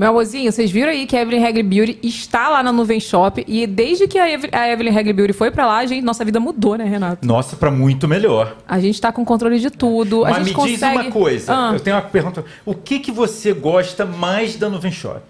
Meu 0.01 0.09
amorzinho, 0.09 0.51
vocês 0.51 0.71
viram 0.71 0.89
aí 0.91 1.05
que 1.07 1.15
a 1.15 1.21
Evelyn 1.21 1.41
Regli 1.43 1.63
Beauty 1.63 1.99
está 2.03 2.49
lá 2.49 2.63
na 2.63 2.73
Nuvem 2.73 2.99
Shop 2.99 3.45
e 3.47 3.67
desde 3.67 4.09
que 4.09 4.19
a, 4.19 4.31
Eve- 4.31 4.49
a 4.51 4.67
Evelyn 4.67 4.93
Regli 4.93 5.13
Beauty 5.13 5.35
foi 5.35 5.51
pra 5.51 5.67
lá, 5.67 5.85
gente, 5.85 6.03
nossa 6.03 6.25
vida 6.25 6.41
mudou, 6.41 6.75
né, 6.77 6.85
Renato? 6.87 7.27
Nossa, 7.27 7.55
pra 7.55 7.71
muito 7.71 8.09
melhor. 8.09 8.57
A 8.67 8.81
gente 8.81 8.99
tá 8.99 9.13
com 9.13 9.23
controle 9.27 9.59
de 9.59 9.69
tudo. 9.69 10.25
a 10.25 10.31
Mas 10.31 10.39
gente 10.39 10.47
me 10.49 10.55
consegue... 10.55 10.77
diz 10.79 10.83
uma 11.07 11.11
coisa, 11.13 11.53
Ah. 11.55 11.71
eu 11.75 11.81
tenho 11.81 11.97
uma 11.97 12.03
pergunta. 12.03 12.43
O 12.65 12.75
que, 12.75 12.99
que 12.99 13.13
você 13.13 13.53
gosta 13.53 14.07
mais 14.07 14.57
da 14.57 14.71
Nuvem 14.71 14.91
Shop? 14.91 15.21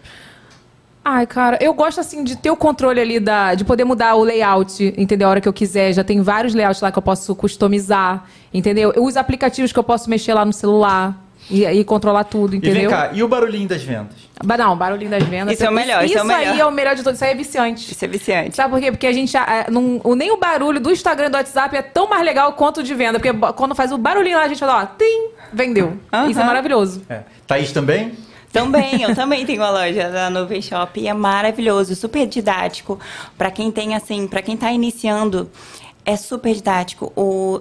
Ai, 1.05 1.27
cara, 1.27 1.59
eu 1.61 1.75
gosto 1.75 1.99
assim 1.99 2.23
de 2.23 2.37
ter 2.37 2.53
o 2.53 2.57
controle 2.57 3.00
ali 3.00 3.19
da. 3.19 3.57
de 3.57 3.65
poder 3.65 3.83
mudar 3.85 4.15
o 4.15 4.23
layout, 4.23 4.95
entendeu? 4.97 5.27
A 5.27 5.31
hora 5.33 5.41
que 5.41 5.49
eu 5.49 5.53
quiser. 5.53 5.93
Já 5.95 6.05
tem 6.05 6.21
vários 6.21 6.55
layouts 6.55 6.81
lá 6.81 6.93
que 6.93 6.99
eu 6.99 7.03
posso 7.03 7.35
customizar, 7.35 8.25
entendeu? 8.55 8.93
Os 8.99 9.17
aplicativos 9.17 9.73
que 9.73 9.79
eu 9.79 9.83
posso 9.83 10.09
mexer 10.09 10.35
lá 10.35 10.45
no 10.45 10.53
celular 10.53 11.17
e, 11.50 11.64
e 11.66 11.85
controlar 11.85 12.25
tudo, 12.25 12.54
E 12.54 12.59
entendeu? 12.59 12.83
vem 12.83 12.88
cá, 12.90 13.11
e 13.12 13.23
o 13.23 13.28
barulhinho 13.28 13.69
das 13.69 13.83
vendas? 13.83 14.14
Ba- 14.42 14.57
Não, 14.57 14.76
barulhinho 14.76 15.11
das 15.11 15.23
vendas. 15.25 15.54
Isso 15.54 15.64
é 15.64 15.69
o 15.69 15.73
melhor, 15.73 16.04
isso 16.04 16.16
é 16.16 16.23
o 16.25 16.30
aí 16.30 16.47
melhor. 16.50 16.59
é 16.59 16.66
o 16.66 16.71
melhor 16.73 16.95
de 16.97 17.02
todos. 17.02 17.19
Isso 17.19 17.25
aí 17.25 17.33
é 17.33 17.35
viciante. 17.35 17.92
Isso 17.92 18.04
é 18.04 18.09
viciante. 18.09 18.57
Sabe 18.57 18.71
por 18.71 18.80
quê? 18.80 18.90
Porque 18.90 19.07
a 19.07 19.12
gente. 19.12 19.37
ah, 19.37 19.66
não- 19.71 20.00
o- 20.04 20.14
nem 20.14 20.30
o 20.30 20.37
barulho 20.38 20.80
do 20.80 20.90
Instagram 20.90 21.26
e 21.26 21.30
do 21.30 21.37
WhatsApp 21.37 21.76
é 21.76 21.83
tão 21.83 22.09
mais 22.09 22.25
legal 22.25 22.52
quanto 22.54 22.78
o 22.80 22.83
de 22.83 22.95
venda. 22.95 23.19
Porque 23.21 23.33
quando 23.54 23.75
faz 23.75 23.92
o 23.92 23.99
barulhinho 23.99 24.37
lá, 24.38 24.45
a 24.45 24.49
gente 24.49 24.61
fala, 24.61 24.83
ó, 24.83 24.87
tim, 24.97 25.28
vendeu. 25.52 25.99
Isso 26.30 26.40
é 26.40 26.45
maravilhoso. 26.45 27.02
É. 27.09 27.21
Thaís 27.47 27.73
também? 27.73 28.12
Também, 28.52 29.02
eu 29.02 29.14
também 29.14 29.47
tenho 29.47 29.61
uma 29.62 29.71
loja 29.71 30.09
da 30.11 30.28
Nuvem 30.28 30.61
Shop 30.61 30.99
e 30.99 31.07
é 31.07 31.14
maravilhoso, 31.14 31.95
super 31.95 32.26
didático. 32.26 32.99
Pra 33.38 33.49
quem 33.50 33.71
tem 33.71 33.95
assim, 33.95 34.26
para 34.26 34.42
quem 34.42 34.57
tá 34.57 34.73
iniciando, 34.73 35.49
é 36.04 36.16
super 36.16 36.52
didático. 36.54 37.12
O 37.14 37.61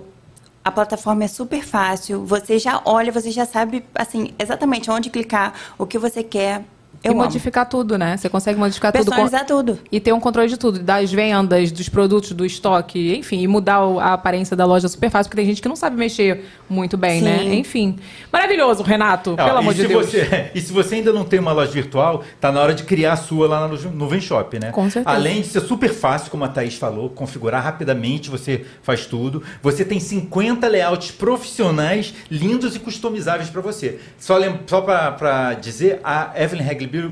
a 0.63 0.71
plataforma 0.71 1.23
é 1.23 1.27
super 1.27 1.63
fácil. 1.63 2.25
Você 2.25 2.59
já 2.59 2.81
olha, 2.85 3.11
você 3.11 3.31
já 3.31 3.45
sabe 3.45 3.85
assim 3.95 4.33
exatamente 4.37 4.89
onde 4.91 5.09
clicar, 5.09 5.53
o 5.77 5.85
que 5.85 5.97
você 5.97 6.23
quer. 6.23 6.63
Eu 7.03 7.11
e 7.11 7.13
amo. 7.13 7.23
modificar 7.23 7.67
tudo, 7.67 7.97
né? 7.97 8.17
Você 8.17 8.27
consegue 8.27 8.59
modificar 8.59 8.91
tudo. 8.91 9.05
Personalizar 9.05 9.45
tudo. 9.45 9.79
E 9.91 9.99
ter 9.99 10.11
um 10.13 10.19
controle 10.19 10.49
de 10.49 10.57
tudo, 10.57 10.79
das 10.79 11.11
vendas, 11.11 11.71
dos 11.71 11.87
produtos, 11.87 12.31
do 12.33 12.45
estoque, 12.45 13.15
enfim, 13.15 13.39
e 13.41 13.47
mudar 13.47 13.77
a 14.01 14.13
aparência 14.13 14.55
da 14.55 14.65
loja 14.65 14.87
super 14.87 15.09
fácil, 15.09 15.29
porque 15.29 15.41
tem 15.41 15.45
gente 15.49 15.61
que 15.61 15.67
não 15.69 15.75
sabe 15.75 15.95
mexer 15.95 16.43
muito 16.69 16.97
bem, 16.97 17.19
Sim. 17.19 17.25
né? 17.25 17.43
Enfim. 17.55 17.95
Maravilhoso, 18.31 18.83
Renato, 18.83 19.35
pelo 19.35 19.57
amor 19.57 19.73
de 19.73 19.87
Deus. 19.87 20.07
Você, 20.07 20.51
e 20.55 20.59
se 20.61 20.73
você 20.73 20.95
ainda 20.95 21.13
não 21.13 21.23
tem 21.23 21.39
uma 21.39 21.51
loja 21.53 21.71
virtual, 21.71 22.23
tá 22.39 22.51
na 22.51 22.59
hora 22.61 22.73
de 22.73 22.83
criar 22.83 23.13
a 23.13 23.17
sua 23.17 23.47
lá 23.47 23.61
na 23.61 23.67
Nu- 23.69 23.91
Nuvem 23.91 24.19
Shop, 24.19 24.59
né? 24.59 24.71
Com 24.71 24.89
certeza. 24.89 25.15
Além 25.15 25.41
de 25.41 25.47
ser 25.47 25.61
super 25.61 25.93
fácil, 25.93 26.29
como 26.29 26.43
a 26.43 26.47
Thaís 26.49 26.75
falou, 26.75 27.09
configurar 27.09 27.63
rapidamente, 27.63 28.29
você 28.29 28.65
faz 28.83 29.05
tudo. 29.05 29.41
Você 29.63 29.85
tem 29.85 29.99
50 29.99 30.67
layouts 30.67 31.11
profissionais, 31.11 32.13
lindos 32.29 32.75
e 32.75 32.79
customizáveis 32.79 33.49
para 33.49 33.61
você. 33.61 33.99
Só, 34.19 34.37
lem- 34.37 34.59
só 34.67 34.81
para 34.81 35.53
dizer, 35.53 35.99
a 36.03 36.31
Evelyn 36.35 36.63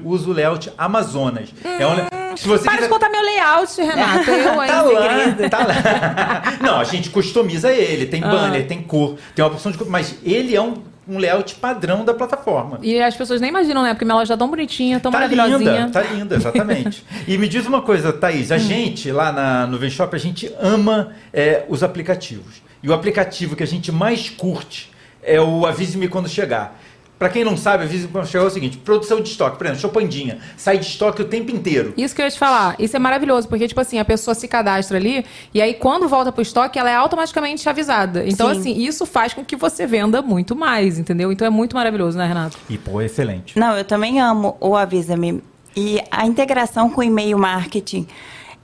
Usa 0.04 0.30
o 0.30 0.34
layout 0.34 0.72
Amazonas. 0.78 1.50
É 1.64 1.86
um, 1.86 1.94
le- 1.96 2.38
se 2.38 2.48
você 2.48 2.64
Para 2.64 2.74
de 2.74 2.78
quiser- 2.84 2.90
contar 2.90 3.10
meu 3.10 3.22
layout, 3.22 3.82
Renato. 3.82 4.30
Eu, 4.30 4.62
hein? 4.64 4.70
Tá 5.50 5.60
lá, 5.60 5.74
tá 5.82 5.92
lá. 5.92 6.54
Não, 6.62 6.80
a 6.80 6.84
gente 6.84 7.10
customiza 7.10 7.72
ele, 7.72 8.06
tem 8.06 8.24
Ah. 8.24 8.28
banner, 8.30 8.68
tem 8.68 8.82
cor, 8.82 9.16
tem 9.36 9.44
uma 9.44 9.52
opção 9.52 9.72
de 9.72 9.78
cor, 9.78 9.90
mas 9.90 10.16
ele 10.24 10.56
é 10.56 10.62
um, 10.62 10.76
um 11.08 11.18
layout 11.18 11.56
padrão 11.56 12.04
da 12.06 12.14
plataforma. 12.14 12.80
E 12.84 13.02
as 13.02 13.16
pessoas 13.16 13.40
nem 13.42 13.50
imaginam, 13.50 13.82
né? 13.82 13.94
Porque 13.94 14.06
minha 14.06 14.16
loja 14.16 14.34
é 14.34 14.38
tão 14.38 14.50
bonitinha, 14.50 15.00
tão 15.00 15.12
Tá 15.12 15.18
maravilhosinha. 15.20 15.72
linda, 15.86 15.90
tá 15.92 16.02
linda, 16.02 16.36
exatamente. 16.36 17.04
e 17.28 17.38
me 17.38 17.48
diz 17.48 17.66
uma 17.66 17.82
coisa, 17.82 18.12
Thaís, 18.14 18.52
Hum. 18.52 18.56
a 18.56 18.58
gente 18.58 19.12
lá 19.12 19.32
na 19.32 19.66
Nuvem 19.68 19.90
Shop, 19.90 20.14
a 20.16 20.20
gente 20.20 20.52
ama 20.60 21.14
é, 21.34 21.64
os 21.70 21.82
aplicativos. 21.84 22.62
E 22.84 22.90
o 22.90 22.94
aplicativo 22.94 23.56
que 23.56 23.64
a 23.64 23.68
gente 23.68 23.92
mais 23.92 24.30
curte 24.30 24.92
é 25.24 25.42
o 25.42 25.66
Avise-me 25.66 26.08
Quando 26.08 26.30
Chegar. 26.30 26.80
Pra 27.18 27.30
quem 27.30 27.44
não 27.44 27.58
sabe, 27.58 27.84
a 27.84 27.88
Visa 27.88 28.08
Conchegou 28.08 28.48
é 28.48 28.50
o 28.50 28.54
seguinte: 28.54 28.78
produção 28.78 29.22
de 29.22 29.30
estoque. 29.30 29.58
Por 29.58 29.66
exemplo, 29.66 29.82
Chopandinha 29.82 30.40
sai 30.56 30.78
de 30.78 30.86
estoque 30.86 31.22
o 31.22 31.26
tempo 31.26 31.52
inteiro. 31.52 31.94
Isso 31.98 32.16
que 32.16 32.22
eu 32.22 32.26
ia 32.26 32.32
te 32.32 32.38
falar. 32.38 32.76
Isso 32.78 32.96
é 32.96 33.00
maravilhoso, 33.00 33.48
porque, 33.48 33.68
tipo 33.68 33.82
assim, 33.82 33.98
a 33.98 34.06
pessoa 34.06 34.36
se 34.36 34.48
cadastra 34.48 34.98
ali 34.98 35.26
e 35.54 35.62
aí 35.62 35.74
quando 35.74 36.08
volta 36.08 36.32
pro 36.32 36.42
estoque, 36.42 36.78
ela 36.78 36.90
é 36.90 36.96
automaticamente 36.96 37.68
avisada. 37.68 38.24
Então, 38.28 38.54
Sim. 38.54 38.60
assim, 38.60 38.82
isso 38.82 39.06
faz 39.06 39.34
com 39.34 39.44
que 39.44 39.56
você 39.56 39.88
venda 39.88 40.22
muito 40.22 40.56
mais, 40.56 41.00
entendeu? 41.00 41.32
Então 41.32 41.48
é 41.48 41.50
muito 41.50 41.76
maravilhoso, 41.76 42.18
né, 42.18 42.28
Renato? 42.28 42.58
E, 42.70 42.78
pô, 42.78 43.02
excelente. 43.02 43.58
Não, 43.58 43.76
eu 43.78 43.84
também 43.84 44.20
amo 44.22 44.56
o 44.60 44.76
Avisa-me. 44.76 45.42
E 45.76 46.02
a 46.10 46.26
integração 46.26 46.90
com 46.90 47.02
o 47.02 47.04
e-mail 47.04 47.38
marketing 47.38 48.08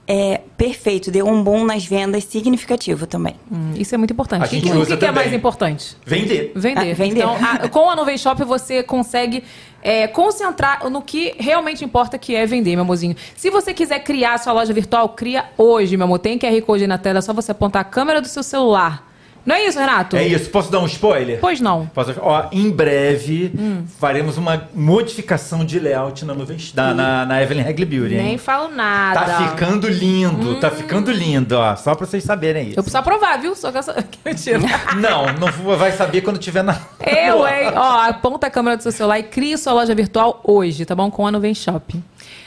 é 0.06 0.40
perfeito. 0.56 1.10
Deu 1.10 1.26
um 1.26 1.42
boom 1.42 1.64
nas 1.64 1.84
vendas 1.84 2.24
significativo 2.24 3.06
também. 3.06 3.34
Hum, 3.50 3.72
isso 3.76 3.94
é 3.94 3.98
muito 3.98 4.12
importante. 4.12 4.42
A 4.42 4.46
gente 4.46 4.68
o 4.68 4.72
que, 4.72 4.76
usa 4.78 4.90
que, 4.94 4.96
que 4.98 5.04
é 5.06 5.10
mais 5.12 5.32
importante? 5.32 5.96
Vender. 6.04 6.52
Vender. 6.54 6.90
Ah, 6.90 6.94
vender. 6.94 7.20
Então, 7.20 7.36
a- 7.36 7.68
com 7.68 7.88
a 7.90 7.96
Nuvem 7.96 8.18
Shop 8.18 8.42
você 8.44 8.82
consegue 8.82 9.42
é, 9.82 10.06
concentrar 10.06 10.88
no 10.88 11.02
que 11.02 11.34
realmente 11.38 11.84
importa, 11.84 12.16
que 12.18 12.34
é 12.34 12.46
vender, 12.46 12.72
meu 12.76 12.82
amorzinho. 12.84 13.14
Se 13.36 13.50
você 13.50 13.74
quiser 13.74 13.98
criar 14.00 14.38
sua 14.38 14.52
loja 14.52 14.72
virtual, 14.72 15.10
cria 15.10 15.44
hoje, 15.58 15.96
meu 15.96 16.04
amor. 16.04 16.18
Tem 16.18 16.38
QR 16.38 16.60
Code 16.62 16.86
na 16.86 16.96
tela, 16.98 17.18
é 17.18 17.22
só 17.22 17.32
você 17.34 17.52
apontar 17.52 17.82
a 17.82 17.84
câmera 17.84 18.20
do 18.20 18.28
seu 18.28 18.42
celular. 18.42 19.13
Não 19.44 19.54
é 19.54 19.66
isso, 19.66 19.78
Renato? 19.78 20.16
É 20.16 20.26
isso. 20.26 20.48
Posso 20.50 20.70
dar 20.72 20.80
um 20.80 20.86
spoiler? 20.86 21.38
Pois 21.40 21.60
não. 21.60 21.86
Posso- 21.94 22.14
Ó, 22.20 22.46
em 22.50 22.70
breve 22.70 23.52
faremos 23.98 24.38
uma 24.38 24.68
modificação 24.74 25.64
de 25.64 25.78
layout 25.78 26.24
na, 26.24 26.34
nuvem, 26.34 26.56
na, 26.74 26.94
na, 26.94 27.26
na 27.26 27.42
Evelyn 27.42 27.62
Hagley 27.68 27.84
Beauty, 27.84 28.14
Nem 28.14 28.30
hein? 28.32 28.38
falo 28.38 28.68
nada. 28.74 29.20
Tá 29.20 29.48
ficando 29.50 29.88
lindo, 29.88 30.58
tá 30.60 30.70
ficando 30.70 31.10
lindo, 31.12 31.56
ó. 31.56 31.76
Só 31.76 31.94
pra 31.94 32.06
vocês 32.06 32.24
saberem 32.24 32.68
isso. 32.68 32.78
Eu 32.78 32.82
preciso 32.82 32.98
aprovar, 32.98 33.38
viu? 33.38 33.54
Só 33.54 33.70
que 33.70 33.78
essa... 33.78 34.04
Mentira. 34.24 34.58
Não, 34.96 35.26
não 35.34 35.76
vai 35.76 35.92
saber 35.92 36.20
quando 36.22 36.38
tiver 36.38 36.62
na. 36.62 36.78
Eu, 37.00 37.44
hein? 37.48 37.72
Ó, 37.74 38.00
aponta 38.08 38.46
a 38.46 38.50
câmera 38.50 38.76
do 38.76 38.82
seu 38.82 38.92
celular 38.92 39.18
e 39.18 39.24
crie 39.24 39.56
sua 39.58 39.72
loja 39.72 39.94
virtual 39.94 40.40
hoje, 40.44 40.84
tá 40.84 40.94
bom? 40.94 41.10
Com 41.10 41.26
a 41.26 41.30
Nuvem 41.32 41.54
Shop. 41.54 41.94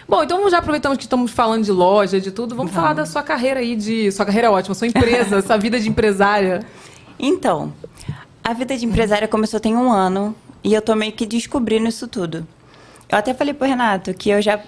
Bom, 0.07 0.23
então 0.23 0.49
já 0.49 0.59
aproveitamos 0.59 0.97
que 0.97 1.03
estamos 1.03 1.31
falando 1.31 1.63
de 1.65 1.71
loja, 1.71 2.19
de 2.21 2.31
tudo. 2.31 2.55
Vamos 2.55 2.71
falar 2.71 2.93
da 2.93 3.05
sua 3.05 3.21
carreira 3.21 3.59
aí 3.59 3.75
de... 3.75 4.11
Sua 4.11 4.25
carreira 4.25 4.47
é 4.47 4.49
ótima, 4.49 4.73
sua 4.73 4.87
empresa, 4.87 5.41
sua 5.45 5.57
vida 5.57 5.79
de 5.79 5.89
empresária. 5.89 6.61
Então, 7.19 7.73
a 8.43 8.53
vida 8.53 8.77
de 8.77 8.85
empresária 8.85 9.27
começou 9.27 9.59
tem 9.59 9.75
um 9.75 9.91
ano 9.91 10.35
e 10.63 10.73
eu 10.73 10.81
tô 10.81 10.95
meio 10.95 11.11
que 11.11 11.25
descobrindo 11.25 11.87
isso 11.87 12.07
tudo. 12.07 12.47
Eu 13.09 13.17
até 13.17 13.33
falei 13.33 13.53
pro 13.53 13.67
Renato 13.67 14.13
que 14.13 14.29
eu 14.29 14.41
já. 14.41 14.59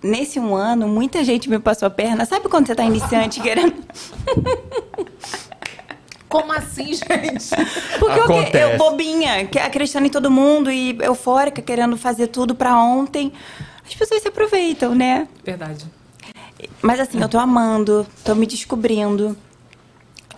Nesse 0.00 0.38
um 0.38 0.54
ano, 0.54 0.86
muita 0.86 1.24
gente 1.24 1.50
me 1.50 1.58
passou 1.58 1.86
a 1.86 1.90
perna. 1.90 2.24
Sabe 2.24 2.48
quando 2.48 2.68
você 2.68 2.74
tá 2.74 2.84
iniciante 2.84 3.40
querendo. 3.40 3.74
Como 6.28 6.52
assim, 6.52 6.92
gente? 6.92 7.48
Porque 7.98 8.20
eu, 8.20 8.26
que- 8.26 8.32
Acontece. 8.32 8.58
eu 8.74 8.78
bobinha, 8.78 9.46
que- 9.46 9.58
acreditando 9.58 10.06
em 10.06 10.10
todo 10.10 10.30
mundo 10.30 10.70
e 10.70 10.96
eufórica, 11.00 11.62
querendo 11.62 11.96
fazer 11.96 12.26
tudo 12.26 12.54
pra 12.54 12.76
ontem. 12.76 13.32
As 13.86 13.94
pessoas 13.94 14.20
se 14.20 14.28
aproveitam, 14.28 14.94
né? 14.94 15.26
Verdade. 15.42 15.86
Mas 16.82 17.00
assim, 17.00 17.20
eu 17.20 17.28
tô 17.28 17.38
amando, 17.38 18.06
tô 18.24 18.34
me 18.34 18.46
descobrindo. 18.46 19.36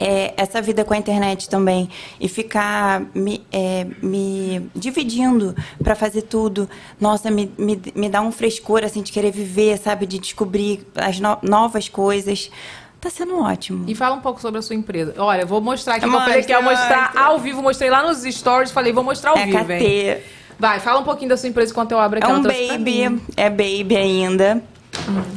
É, 0.02 0.32
essa 0.34 0.62
vida 0.62 0.82
com 0.82 0.94
a 0.94 0.96
internet 0.96 1.46
também. 1.50 1.90
E 2.18 2.26
ficar 2.26 3.02
me, 3.14 3.44
é, 3.52 3.86
me 4.02 4.70
dividindo 4.74 5.54
pra 5.84 5.94
fazer 5.94 6.22
tudo. 6.22 6.68
Nossa, 6.98 7.30
me, 7.30 7.52
me, 7.58 7.78
me 7.94 8.08
dá 8.08 8.22
um 8.22 8.32
frescor, 8.32 8.82
assim, 8.82 9.02
de 9.02 9.12
querer 9.12 9.30
viver, 9.30 9.76
sabe? 9.78 10.06
De 10.06 10.18
descobrir 10.18 10.86
as 10.96 11.20
no- 11.20 11.36
novas 11.42 11.88
coisas. 11.90 12.50
Tá 12.98 13.10
sendo 13.10 13.38
ótimo. 13.42 13.84
E 13.88 13.94
fala 13.94 14.16
um 14.16 14.20
pouco 14.20 14.40
sobre 14.40 14.58
a 14.58 14.62
sua 14.62 14.74
empresa. 14.76 15.14
Olha, 15.18 15.44
vou 15.44 15.60
mostrar 15.60 15.94
aqui. 15.94 16.00
que 16.00 16.06
eu 16.06 16.10
Mostra, 16.12 16.28
falei 16.30 16.44
que 16.46 16.52
ia 16.52 16.62
mostrar 16.62 17.02
mostra. 17.04 17.20
ao 17.22 17.38
vivo. 17.38 17.62
Mostrei 17.62 17.90
lá 17.90 18.02
nos 18.02 18.22
stories. 18.22 18.70
Falei, 18.70 18.92
vou 18.92 19.04
mostrar 19.04 19.30
ao 19.32 19.38
É 19.38 19.44
vivo, 19.46 19.64
KT. 19.64 19.72
hein? 19.84 20.18
Vai, 20.58 20.80
fala 20.80 21.00
um 21.00 21.04
pouquinho 21.04 21.28
da 21.30 21.36
sua 21.36 21.48
empresa 21.48 21.72
enquanto 21.72 21.92
eu 21.92 21.98
abro 21.98 22.18
aqui. 22.18 22.30
É 22.30 22.34
um 22.34 22.42
baby, 22.42 23.22
é 23.36 23.48
baby 23.48 23.96
ainda. 23.96 24.62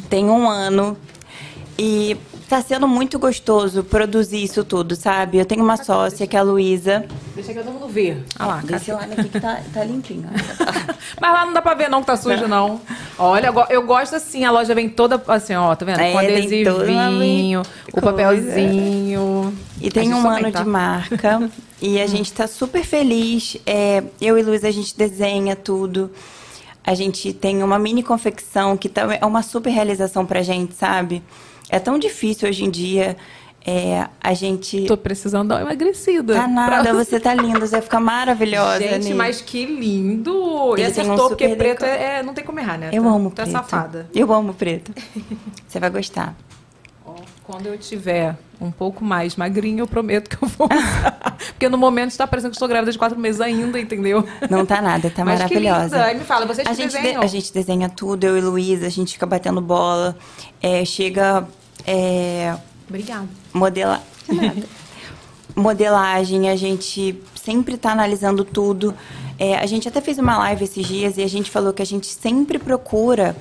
Tem 0.09 0.25
um 0.25 0.49
ano. 0.49 0.97
E 1.79 2.17
tá 2.53 2.61
sendo 2.61 2.87
muito 2.87 3.17
gostoso 3.17 3.83
produzir 3.83 4.43
isso 4.43 4.63
tudo, 4.63 4.95
sabe? 4.95 5.39
Eu 5.39 5.45
tenho 5.45 5.63
uma 5.63 5.75
sócia 5.75 6.27
que 6.27 6.35
é 6.35 6.39
a 6.39 6.43
Luísa. 6.43 7.03
Deixa 7.33 7.51
que 7.51 7.59
todo 7.59 7.71
mundo 7.73 7.87
ver. 7.87 8.23
Olha 8.39 8.47
lá, 8.47 8.57
Desse 8.63 8.91
lado 8.91 9.11
aqui 9.11 9.27
que 9.27 9.39
tá, 9.39 9.59
tá 9.73 9.83
limpinho. 9.83 10.29
Mas 11.19 11.33
lá 11.33 11.45
não 11.47 11.53
dá 11.53 11.61
pra 11.63 11.73
ver 11.73 11.89
não 11.89 12.01
que 12.01 12.07
tá 12.07 12.15
sujo, 12.15 12.47
não. 12.47 12.79
Olha, 13.17 13.47
eu 13.47 13.53
go- 13.53 13.65
eu 13.69 13.81
gosto 13.83 14.15
assim, 14.15 14.45
a 14.45 14.51
loja 14.51 14.75
vem 14.75 14.87
toda 14.87 15.19
assim, 15.29 15.55
ó, 15.55 15.73
tá 15.75 15.83
vendo? 15.83 15.99
É, 15.99 16.11
Com 16.11 16.19
tem 16.19 16.63
toda 16.63 16.91
uma 16.91 17.05
adesivinho, 17.07 17.61
o 17.87 17.91
coisa. 17.91 18.07
papelzinho. 18.11 19.57
E 19.81 19.89
tem 19.89 20.13
um 20.13 20.29
ano 20.29 20.51
tá? 20.51 20.61
de 20.61 20.69
marca. 20.69 21.49
e 21.81 21.99
a 21.99 22.05
gente 22.05 22.31
tá 22.33 22.45
super 22.47 22.83
feliz. 22.83 23.57
É, 23.65 24.03
eu 24.21 24.37
e 24.37 24.43
Luísa, 24.43 24.67
a 24.67 24.71
gente 24.71 24.95
desenha 24.95 25.55
tudo. 25.55 26.11
A 26.85 26.93
gente 26.93 27.33
tem 27.33 27.63
uma 27.63 27.79
mini 27.79 28.03
confecção 28.03 28.77
que 28.77 28.89
também 28.89 29.17
é 29.19 29.25
uma 29.25 29.41
super 29.41 29.71
realização 29.71 30.23
pra 30.23 30.43
gente, 30.43 30.75
sabe? 30.75 31.23
É 31.73 31.79
tão 31.79 31.97
difícil 31.97 32.47
hoje 32.47 32.63
em 32.63 32.69
dia 32.69 33.17
é, 33.65 34.07
a 34.21 34.33
gente. 34.33 34.85
Tô 34.85 34.95
precisando 34.97 35.47
dar 35.49 35.55
uma 35.55 35.61
emagrecida. 35.61 36.35
Tá 36.35 36.47
nada, 36.47 36.83
Pra- 36.83 36.93
você 36.93 37.19
tá 37.19 37.33
linda, 37.33 37.59
você 37.61 37.71
vai 37.71 37.81
ficar 37.81 37.99
maravilhosa. 37.99 38.79
Gente, 38.79 39.07
Ni. 39.07 39.13
mas 39.13 39.41
que 39.41 39.65
lindo! 39.65 40.75
E 40.77 40.81
Ele 40.81 40.87
um 40.87 40.91
acertou, 40.91 41.29
porque 41.29 41.45
super 41.45 41.57
preto 41.57 41.79
decor. 41.79 41.87
é, 41.89 42.19
é- 42.19 42.23
não 42.23 42.33
tem 42.33 42.43
como 42.43 42.59
errar, 42.59 42.77
né? 42.77 42.89
Eu 42.93 43.03
Tá- 43.03 43.09
amo 43.09 43.29
Tá 43.31 43.43
preto. 43.43 43.51
safada. 43.53 44.07
Eu 44.13 44.31
amo 44.33 44.53
preto. 44.53 44.93
Você 45.67 45.79
vai 45.79 45.89
gostar. 45.89 46.35
Quando 47.45 47.65
eu 47.67 47.77
tiver 47.77 48.37
um 48.61 48.71
pouco 48.71 49.03
mais 49.03 49.35
magrinho, 49.35 49.81
eu 49.81 49.87
prometo 49.87 50.29
que 50.29 50.41
eu 50.41 50.47
vou 50.47 50.67
usar. 50.71 51.37
Porque 51.51 51.67
no 51.67 51.77
momento 51.77 52.11
está 52.11 52.25
parecendo 52.25 52.51
que 52.51 52.55
estou 52.55 52.69
grávida 52.69 52.89
de 52.91 52.97
quatro 52.97 53.19
meses 53.19 53.41
ainda, 53.41 53.77
entendeu? 53.77 54.25
Não 54.49 54.65
tá 54.65 54.81
nada, 54.81 55.09
tá 55.09 55.23
Mas 55.25 55.39
maravilhosa. 55.39 56.05
Aí 56.05 56.17
me 56.17 56.23
fala, 56.23 56.45
vocês 56.45 56.65
a 56.65 56.71
gente, 56.73 56.91
de- 56.91 56.97
desenham? 57.01 57.21
a 57.21 57.27
gente 57.27 57.53
desenha 57.53 57.89
tudo, 57.89 58.23
eu 58.23 58.37
e 58.37 58.41
Luísa, 58.41 58.87
a 58.87 58.89
gente 58.89 59.13
fica 59.13 59.25
batendo 59.25 59.59
bola. 59.59 60.15
É, 60.61 60.85
chega 60.85 61.45
é, 61.85 62.55
Obrigada. 62.87 63.27
modela... 63.53 64.01
modelagem, 65.55 66.49
a 66.49 66.55
gente 66.55 67.21
sempre 67.35 67.77
tá 67.77 67.91
analisando 67.91 68.43
tudo. 68.43 68.93
É, 69.37 69.55
a 69.55 69.65
gente 69.65 69.87
até 69.87 70.01
fez 70.01 70.17
uma 70.17 70.37
live 70.39 70.63
esses 70.63 70.85
dias 70.85 71.17
e 71.17 71.23
a 71.23 71.27
gente 71.27 71.51
falou 71.51 71.73
que 71.73 71.81
a 71.81 71.85
gente 71.85 72.07
sempre 72.07 72.57
procura. 72.57 73.35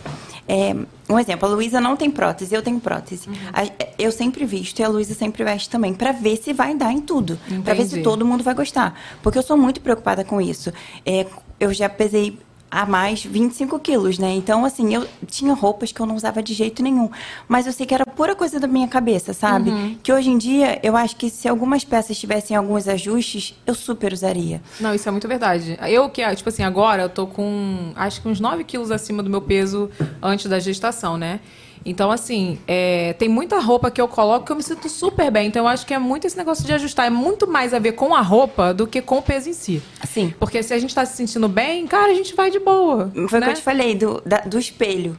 é, 0.48 0.74
um 1.08 1.18
exemplo, 1.18 1.48
a 1.48 1.52
Luísa 1.52 1.80
não 1.80 1.96
tem 1.96 2.10
prótese, 2.10 2.54
eu 2.54 2.62
tenho 2.62 2.80
prótese. 2.80 3.28
Uhum. 3.28 3.34
A- 3.52 3.84
eu 3.98 4.10
sempre 4.10 4.44
visto 4.44 4.80
e 4.80 4.82
a 4.84 4.88
Luísa 4.88 5.14
sempre 5.14 5.44
veste 5.44 5.68
também, 5.70 5.94
pra 5.94 6.10
ver 6.12 6.36
se 6.36 6.52
vai 6.52 6.74
dar 6.74 6.92
em 6.92 7.00
tudo. 7.00 7.38
Pra 7.64 7.74
ver 7.74 7.86
se 7.86 8.02
todo 8.02 8.24
mundo 8.26 8.42
vai 8.42 8.54
gostar. 8.54 8.98
Porque 9.22 9.38
eu 9.38 9.42
sou 9.42 9.56
muito 9.56 9.80
preocupada 9.80 10.24
com 10.24 10.40
isso. 10.40 10.72
É, 11.06 11.26
eu 11.60 11.72
já 11.72 11.88
pesei 11.88 12.38
a 12.72 12.86
mais 12.86 13.22
25 13.22 13.78
quilos, 13.80 14.18
né? 14.18 14.32
Então, 14.32 14.64
assim, 14.64 14.94
eu 14.94 15.06
tinha 15.26 15.52
roupas 15.52 15.92
que 15.92 16.00
eu 16.00 16.06
não 16.06 16.16
usava 16.16 16.42
de 16.42 16.54
jeito 16.54 16.82
nenhum. 16.82 17.10
Mas 17.46 17.66
eu 17.66 17.72
sei 17.72 17.84
que 17.84 17.92
era 17.92 18.06
pura 18.06 18.34
coisa 18.34 18.58
da 18.58 18.66
minha 18.66 18.88
cabeça, 18.88 19.34
sabe? 19.34 19.68
Uhum. 19.68 19.98
Que 20.02 20.10
hoje 20.10 20.30
em 20.30 20.38
dia, 20.38 20.80
eu 20.82 20.96
acho 20.96 21.14
que 21.16 21.28
se 21.28 21.46
algumas 21.46 21.84
peças 21.84 22.18
tivessem 22.18 22.56
alguns 22.56 22.88
ajustes, 22.88 23.54
eu 23.66 23.74
super 23.74 24.10
usaria. 24.14 24.62
Não, 24.80 24.94
isso 24.94 25.06
é 25.06 25.12
muito 25.12 25.28
verdade. 25.28 25.78
Eu 25.86 26.08
que, 26.08 26.34
tipo 26.34 26.48
assim, 26.48 26.62
agora 26.62 27.02
eu 27.02 27.08
tô 27.10 27.26
com 27.26 27.92
acho 27.94 28.22
que 28.22 28.28
uns 28.28 28.40
9 28.40 28.64
quilos 28.64 28.90
acima 28.90 29.22
do 29.22 29.28
meu 29.28 29.42
peso 29.42 29.90
antes 30.22 30.46
da 30.46 30.58
gestação, 30.58 31.18
né? 31.18 31.40
Então, 31.84 32.10
assim, 32.10 32.58
é, 32.66 33.12
tem 33.14 33.28
muita 33.28 33.58
roupa 33.58 33.90
que 33.90 34.00
eu 34.00 34.06
coloco 34.08 34.46
que 34.46 34.52
eu 34.52 34.56
me 34.56 34.62
sinto 34.62 34.88
super 34.88 35.30
bem. 35.30 35.48
Então, 35.48 35.62
eu 35.64 35.68
acho 35.68 35.84
que 35.86 35.92
é 35.94 35.98
muito 35.98 36.26
esse 36.26 36.36
negócio 36.36 36.64
de 36.64 36.72
ajustar. 36.72 37.06
É 37.06 37.10
muito 37.10 37.46
mais 37.46 37.74
a 37.74 37.78
ver 37.78 37.92
com 37.92 38.14
a 38.14 38.20
roupa 38.20 38.72
do 38.72 38.86
que 38.86 39.00
com 39.02 39.18
o 39.18 39.22
peso 39.22 39.48
em 39.48 39.52
si. 39.52 39.82
Sim. 40.06 40.32
Porque 40.38 40.62
se 40.62 40.72
a 40.72 40.78
gente 40.78 40.94
tá 40.94 41.04
se 41.04 41.16
sentindo 41.16 41.48
bem, 41.48 41.86
cara, 41.86 42.12
a 42.12 42.14
gente 42.14 42.34
vai 42.34 42.50
de 42.50 42.58
boa. 42.58 43.10
Foi 43.28 43.38
o 43.38 43.40
né? 43.40 43.46
que 43.46 43.52
eu 43.52 43.56
te 43.56 43.62
falei, 43.62 43.94
do, 43.94 44.22
da- 44.24 44.40
do 44.40 44.58
espelho. 44.58 45.16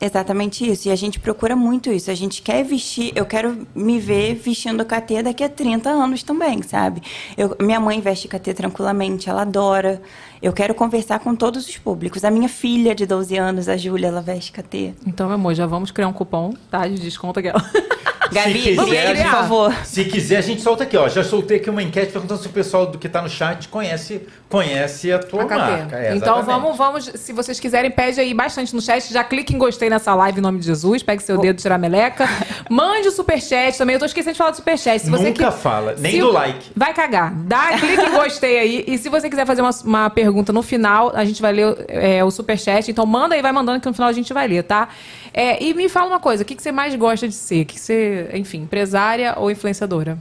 Exatamente 0.00 0.68
isso. 0.70 0.86
E 0.88 0.92
a 0.92 0.96
gente 0.96 1.18
procura 1.18 1.56
muito 1.56 1.90
isso. 1.90 2.10
A 2.10 2.14
gente 2.14 2.40
quer 2.40 2.62
vestir, 2.64 3.12
eu 3.16 3.26
quero 3.26 3.66
me 3.74 3.98
ver 3.98 4.34
vestindo 4.36 4.84
KT 4.84 5.22
daqui 5.24 5.42
a 5.42 5.48
30 5.48 5.90
anos 5.90 6.22
também, 6.22 6.62
sabe? 6.62 7.02
Eu- 7.36 7.56
minha 7.60 7.80
mãe 7.80 8.00
veste 8.00 8.28
KT 8.28 8.54
tranquilamente, 8.54 9.28
ela 9.28 9.42
adora. 9.42 10.00
Eu 10.40 10.52
quero 10.52 10.74
conversar 10.74 11.18
com 11.18 11.34
todos 11.34 11.66
os 11.68 11.76
públicos. 11.76 12.24
A 12.24 12.30
minha 12.30 12.48
filha 12.48 12.94
de 12.94 13.06
12 13.06 13.36
anos, 13.36 13.68
a 13.68 13.76
Júlia, 13.76 14.08
ela 14.08 14.20
veste 14.20 14.52
KT. 14.52 14.94
Então, 15.06 15.26
meu 15.26 15.34
amor, 15.34 15.54
já 15.54 15.66
vamos 15.66 15.90
criar 15.90 16.08
um 16.08 16.12
cupom, 16.12 16.54
tá? 16.70 16.86
De 16.86 16.98
desconto 17.00 17.40
aquela. 17.40 17.62
Gabi, 18.30 18.76
quiser, 18.76 19.16
por 19.24 19.30
favor. 19.30 19.74
Se 19.86 20.04
quiser, 20.04 20.36
a 20.36 20.40
gente 20.42 20.60
solta 20.60 20.84
aqui, 20.84 20.98
ó. 20.98 21.08
Já 21.08 21.24
soltei 21.24 21.56
aqui 21.56 21.70
uma 21.70 21.82
enquete 21.82 22.12
perguntando 22.12 22.38
se 22.38 22.46
o 22.46 22.50
pessoal 22.50 22.84
do 22.84 22.98
que 22.98 23.08
tá 23.08 23.22
no 23.22 23.28
chat 23.28 23.66
conhece, 23.68 24.26
conhece 24.50 25.10
a 25.10 25.18
tua 25.18 25.44
AKT. 25.44 25.54
marca. 25.58 25.96
É, 25.98 26.14
então 26.14 26.42
vamos, 26.42 26.76
vamos, 26.76 27.06
se 27.14 27.32
vocês 27.32 27.58
quiserem, 27.58 27.90
pede 27.90 28.20
aí 28.20 28.34
bastante 28.34 28.74
no 28.74 28.82
chat. 28.82 29.10
Já 29.10 29.24
clique 29.24 29.54
em 29.54 29.58
gostei 29.58 29.88
nessa 29.88 30.14
live 30.14 30.40
em 30.40 30.42
nome 30.42 30.58
de 30.58 30.66
Jesus, 30.66 31.02
pegue 31.02 31.22
seu 31.22 31.38
dedo, 31.38 31.58
tira 31.58 31.76
a 31.76 31.78
meleca. 31.78 32.28
Mande 32.68 33.08
o 33.08 33.12
superchat 33.12 33.78
também. 33.78 33.94
Eu 33.94 34.00
tô 34.00 34.04
esquecendo 34.04 34.32
de 34.34 34.38
falar 34.38 34.50
do 34.50 34.56
superchat. 34.56 35.00
Se 35.00 35.08
você 35.10 35.28
Nunca 35.30 35.50
que- 35.50 35.58
fala, 35.58 35.94
nem 35.98 36.12
se 36.12 36.20
do 36.20 36.30
like. 36.30 36.70
Vai 36.76 36.92
cagar. 36.92 37.32
Dá 37.34 37.78
clique 37.78 38.02
em 38.02 38.10
gostei 38.10 38.58
aí. 38.58 38.84
E 38.86 38.98
se 38.98 39.08
você 39.08 39.30
quiser 39.30 39.46
fazer 39.46 39.62
uma, 39.62 39.70
uma 39.84 40.10
pergunta 40.10 40.27
no 40.52 40.62
final, 40.62 41.12
a 41.14 41.24
gente 41.24 41.40
vai 41.42 41.52
ler 41.52 41.76
é, 41.88 42.24
o 42.24 42.30
superchat. 42.30 42.90
Então 42.90 43.04
manda 43.06 43.34
aí, 43.34 43.42
vai 43.42 43.52
mandando 43.52 43.80
que 43.80 43.86
no 43.86 43.94
final 43.94 44.08
a 44.08 44.12
gente 44.12 44.32
vai 44.32 44.46
ler, 44.48 44.62
tá? 44.62 44.88
É, 45.32 45.62
e 45.62 45.74
me 45.74 45.88
fala 45.88 46.08
uma 46.08 46.20
coisa, 46.20 46.42
o 46.42 46.46
que, 46.46 46.54
que 46.54 46.62
você 46.62 46.72
mais 46.72 46.94
gosta 46.94 47.28
de 47.28 47.34
ser? 47.34 47.62
O 47.62 47.66
que 47.66 47.78
você, 47.78 48.30
enfim, 48.34 48.62
empresária 48.62 49.34
ou 49.38 49.50
influenciadora? 49.50 50.18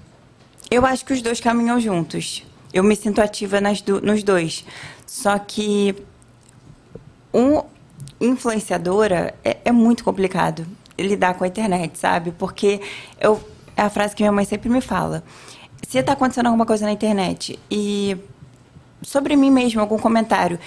Eu 0.70 0.86
acho 0.86 1.06
que 1.06 1.14
os 1.14 1.22
dois 1.22 1.40
caminham 1.40 1.80
juntos. 1.80 2.44
Eu 2.74 2.84
me 2.84 2.96
sinto 2.96 3.22
ativa 3.22 3.60
do- 3.86 4.02
nos 4.02 4.22
dois. 4.24 4.66
Só 5.06 5.40
que 5.40 5.96
um 7.34 7.62
influenciadora 8.20 9.34
é, 9.44 9.58
é 9.66 9.72
muito 9.72 10.04
complicado 10.04 10.66
lidar 11.00 11.36
com 11.36 11.44
a 11.44 11.48
internet, 11.48 11.98
sabe? 11.98 12.32
Porque 12.32 12.82
eu, 13.20 13.42
é 13.76 13.84
a 13.84 13.90
frase 13.90 14.16
que 14.16 14.24
minha 14.24 14.32
mãe 14.32 14.46
sempre 14.46 14.70
me 14.70 14.82
fala. 14.82 15.24
Se 15.88 16.00
está 16.00 16.14
acontecendo 16.14 16.48
alguma 16.48 16.66
coisa 16.66 16.86
na 16.86 16.92
internet 16.92 17.58
e 17.70 18.18
sobre 19.02 19.36
mim 19.36 19.52
mesmo, 19.52 19.82
algum 19.82 19.98
comentário, 19.98 20.60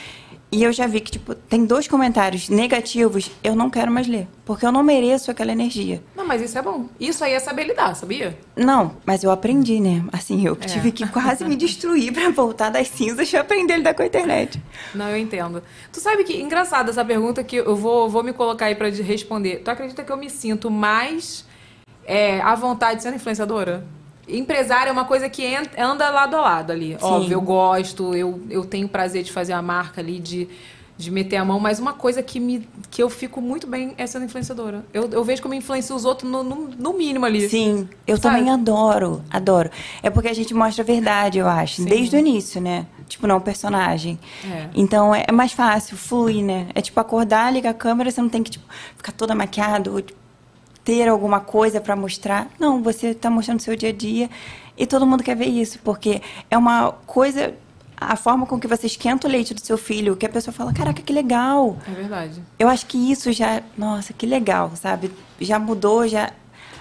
e 0.53 0.65
eu 0.65 0.73
já 0.73 0.87
vi 0.89 0.99
que, 1.01 1.13
tipo, 1.13 1.33
tem 1.33 1.65
dois 1.65 1.87
comentários 1.87 2.49
negativos, 2.49 3.31
eu 3.43 3.55
não 3.55 3.71
quero 3.71 3.91
mais 3.91 4.09
ler. 4.09 4.27
Porque 4.45 4.67
eu 4.67 4.73
não 4.73 4.83
mereço 4.83 5.31
aquela 5.31 5.53
energia. 5.53 6.03
Não, 6.17 6.27
mas 6.27 6.43
isso 6.43 6.59
é 6.59 6.63
bom. 6.63 6.89
Isso 6.99 7.23
aí 7.23 7.35
é 7.35 7.39
saber 7.39 7.65
lidar, 7.65 7.95
sabia? 7.95 8.37
Não, 8.57 8.97
mas 9.07 9.23
eu 9.23 9.31
aprendi, 9.31 9.79
né? 9.79 10.05
Assim, 10.13 10.45
eu 10.45 10.57
tive 10.57 10.91
que 10.91 11.07
quase 11.07 11.45
me 11.45 11.55
destruir 11.55 12.13
pra 12.13 12.31
voltar 12.31 12.69
das 12.69 12.89
cinzas 12.89 13.33
e 13.33 13.37
aprender 13.37 13.75
a 13.75 13.77
lidar 13.77 13.95
com 13.95 14.03
a 14.03 14.07
internet. 14.07 14.61
Não, 14.93 15.09
eu 15.09 15.19
entendo. 15.19 15.63
Tu 15.93 16.01
sabe 16.01 16.25
que, 16.25 16.41
engraçado 16.41 16.91
essa 16.91 17.05
pergunta 17.05 17.45
que 17.45 17.55
eu 17.55 17.77
vou, 17.77 18.11
vou 18.11 18.25
me 18.25 18.33
colocar 18.33 18.67
aí 18.67 18.75
pra 18.75 18.89
responder. 18.89 19.59
Tu 19.59 19.71
acredita 19.71 20.03
que 20.03 20.11
eu 20.11 20.17
me 20.17 20.29
sinto 20.29 20.69
mais 20.69 21.45
é, 22.05 22.41
à 22.41 22.57
vontade 22.57 23.05
sendo 23.05 23.15
influenciadora? 23.15 23.87
Empresário 24.37 24.91
é 24.91 24.93
uma 24.93 25.05
coisa 25.05 25.29
que 25.29 25.45
anda 25.79 26.11
lado 26.11 26.37
a 26.37 26.41
lado 26.41 26.73
ali. 26.73 26.97
Óbvio, 27.01 27.35
eu 27.35 27.41
gosto, 27.41 28.15
eu, 28.15 28.41
eu 28.51 28.65
tenho 28.65 28.89
prazer 28.89 29.23
de 29.23 29.33
fazer 29.33 29.53
a 29.53 29.63
marca 29.63 30.01
ali, 30.01 30.19
de, 30.19 30.49
de 30.97 31.11
meter 31.11 31.37
a 31.37 31.45
mão, 31.45 31.59
mas 31.59 31.79
uma 31.81 31.93
coisa 31.93 32.23
que, 32.23 32.39
me, 32.39 32.69
que 32.91 33.03
eu 33.03 33.09
fico 33.09 33.41
muito 33.41 33.67
bem 33.67 33.95
é 33.97 34.07
sendo 34.07 34.27
influenciadora. 34.27 34.85
Eu, 34.93 35.09
eu 35.11 35.25
vejo 35.25 35.41
como 35.41 35.55
eu 35.55 35.59
influencio 35.59 35.97
os 35.97 36.05
outros 36.05 36.31
no, 36.31 36.43
no, 36.43 36.69
no 36.69 36.93
mínimo 36.93 37.25
ali. 37.25 37.49
Sim, 37.49 37.89
eu 38.07 38.17
Sabe? 38.17 38.37
também 38.37 38.53
adoro, 38.53 39.23
adoro. 39.31 39.71
É 40.03 40.11
porque 40.11 40.29
a 40.29 40.35
gente 40.35 40.53
mostra 40.53 40.83
a 40.83 40.87
verdade, 40.87 41.39
eu 41.39 41.49
acho, 41.49 41.77
Sim. 41.77 41.85
desde 41.87 42.17
o 42.17 42.19
início, 42.19 42.61
né? 42.61 42.87
Tipo, 43.09 43.27
não 43.27 43.39
o 43.39 43.41
personagem. 43.41 44.21
É. 44.45 44.69
Então 44.75 45.13
é 45.13 45.25
é 45.31 45.33
mais 45.33 45.53
fácil, 45.53 45.97
flui, 45.97 46.43
né? 46.43 46.67
É 46.75 46.81
tipo 46.81 46.99
acordar, 47.01 47.53
ligar 47.53 47.71
a 47.71 47.75
câmera, 47.75 48.11
você 48.11 48.21
não 48.21 48.29
tem 48.29 48.43
que 48.43 48.51
tipo, 48.51 48.65
ficar 48.97 49.13
toda 49.13 49.35
maquiada 49.35 49.91
ou 49.91 50.03
tipo, 50.03 50.20
ter 50.91 51.09
alguma 51.09 51.39
coisa 51.39 51.81
pra 51.81 51.95
mostrar. 51.95 52.49
Não, 52.59 52.83
você 52.83 53.15
tá 53.15 53.31
mostrando 53.31 53.61
o 53.61 53.63
seu 53.63 53.77
dia 53.77 53.91
a 53.91 53.93
dia 53.93 54.29
e 54.77 54.85
todo 54.89 55.07
mundo 55.07 55.23
quer 55.23 55.37
ver 55.37 55.47
isso, 55.47 55.79
porque 55.85 56.21
é 56.51 56.59
uma 56.59 56.91
coisa. 57.07 57.55
A 57.97 58.17
forma 58.17 58.47
com 58.47 58.59
que 58.59 58.67
você 58.67 58.87
esquenta 58.87 59.29
o 59.29 59.31
leite 59.31 59.53
do 59.53 59.61
seu 59.61 59.77
filho, 59.77 60.17
que 60.17 60.25
a 60.25 60.29
pessoa 60.29 60.55
fala, 60.55 60.73
caraca, 60.73 61.03
que 61.03 61.13
legal. 61.13 61.77
É 61.87 61.91
verdade. 61.91 62.43
Eu 62.59 62.67
acho 62.67 62.87
que 62.87 62.97
isso 62.97 63.31
já, 63.31 63.63
nossa, 63.77 64.15
que 64.15 64.25
legal, 64.25 64.73
sabe? 64.75 65.13
Já 65.39 65.59
mudou 65.59 66.09
já 66.09 66.33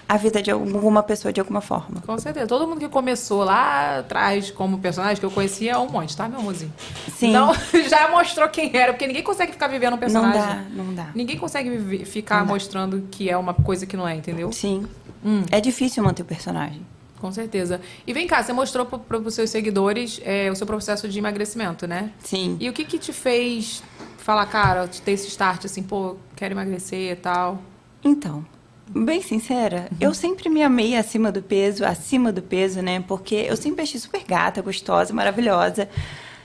a 0.09 0.17
vida 0.17 0.41
de 0.41 0.49
alguma 0.49 1.03
pessoa 1.03 1.31
de 1.31 1.39
alguma 1.39 1.61
forma. 1.61 2.01
Com 2.03 2.17
certeza. 2.17 2.47
Todo 2.47 2.67
mundo 2.67 2.79
que 2.79 2.89
começou 2.89 3.43
lá 3.43 3.99
atrás 3.99 4.49
como 4.49 4.79
personagem, 4.79 5.17
que 5.17 5.25
eu 5.25 5.29
conhecia, 5.29 5.73
é 5.73 5.77
um 5.77 5.87
monte, 5.87 6.17
tá, 6.17 6.27
meu 6.27 6.39
amorzinho? 6.39 6.73
Sim. 7.15 7.29
Então, 7.29 7.53
já 7.87 8.09
mostrou 8.09 8.49
quem 8.49 8.75
era, 8.75 8.91
porque 8.91 9.05
ninguém 9.05 9.21
consegue 9.21 9.51
ficar 9.51 9.67
vivendo 9.67 9.89
um 9.89 9.91
Não 9.91 9.99
personagem. 9.99 10.41
dá, 10.41 10.63
não 10.71 10.93
dá. 10.95 11.07
Ninguém 11.13 11.37
consegue 11.37 11.69
viver- 11.69 12.05
ficar 12.05 12.39
Não 12.39 12.47
dá. 12.47 12.53
mostrando 12.53 13.07
que 13.11 13.29
é 13.29 13.37
uma 13.37 13.53
coisa 13.53 13.85
que 13.85 13.95
não 13.95 14.07
é, 14.07 14.15
entendeu? 14.15 14.51
Sim. 14.51 14.87
Hum. 15.23 15.43
É 15.51 15.61
difícil 15.61 16.03
manter 16.03 16.23
o 16.23 16.25
personagem. 16.25 16.81
Com 17.19 17.31
certeza. 17.31 17.79
E 18.07 18.11
vem 18.13 18.25
cá, 18.25 18.41
você 18.41 18.51
mostrou 18.51 18.87
para 18.87 19.17
os 19.19 19.33
seus 19.35 19.49
seguidores 19.51 20.19
é, 20.23 20.49
o 20.49 20.55
seu 20.55 20.65
processo 20.65 21.07
de 21.07 21.19
emagrecimento, 21.19 21.85
né? 21.85 22.11
Sim. 22.23 22.57
E 22.59 22.67
o 22.67 22.73
que 22.73 22.83
que 22.85 22.97
te 22.97 23.13
fez 23.13 23.83
falar, 24.17 24.45
cara, 24.47 24.87
ter 24.87 25.11
esse 25.11 25.27
start 25.27 25.65
assim, 25.65 25.83
pô, 25.83 26.15
quero 26.35 26.53
emagrecer 26.53 27.11
e 27.11 27.15
tal? 27.15 27.59
Então, 28.03 28.43
bem 28.89 29.21
sincera, 29.21 29.87
Uhum. 29.91 29.97
eu 30.01 30.13
sempre 30.13 30.49
me 30.49 30.63
amei 30.63 30.95
acima 30.95 31.31
do 31.31 31.41
peso, 31.41 31.85
acima 31.85 32.31
do 32.31 32.41
peso, 32.41 32.81
né? 32.81 33.03
Porque 33.07 33.35
eu 33.35 33.55
sempre 33.55 33.83
achei 33.83 33.99
super 33.99 34.23
gata, 34.23 34.61
gostosa, 34.61 35.13
maravilhosa. 35.13 35.87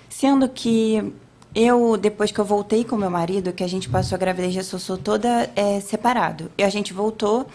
Sendo 0.09 0.49
que 0.49 1.13
eu, 1.55 1.97
depois 1.97 2.31
que 2.31 2.39
eu 2.39 2.45
voltei 2.45 2.85
com 2.85 2.97
meu 2.97 3.11
marido, 3.11 3.53
que 3.53 3.65
a 3.65 3.69
gente 3.69 3.89
passou 3.89 4.17
a 4.17 4.19
gravidez 4.19 4.53
de 4.53 4.63
Sossô 4.63 4.97
toda 4.97 5.51
é, 5.57 5.81
separado. 5.81 6.51
E 6.59 6.63
a 6.63 6.69
gente 6.69 6.93
voltou 6.93 7.47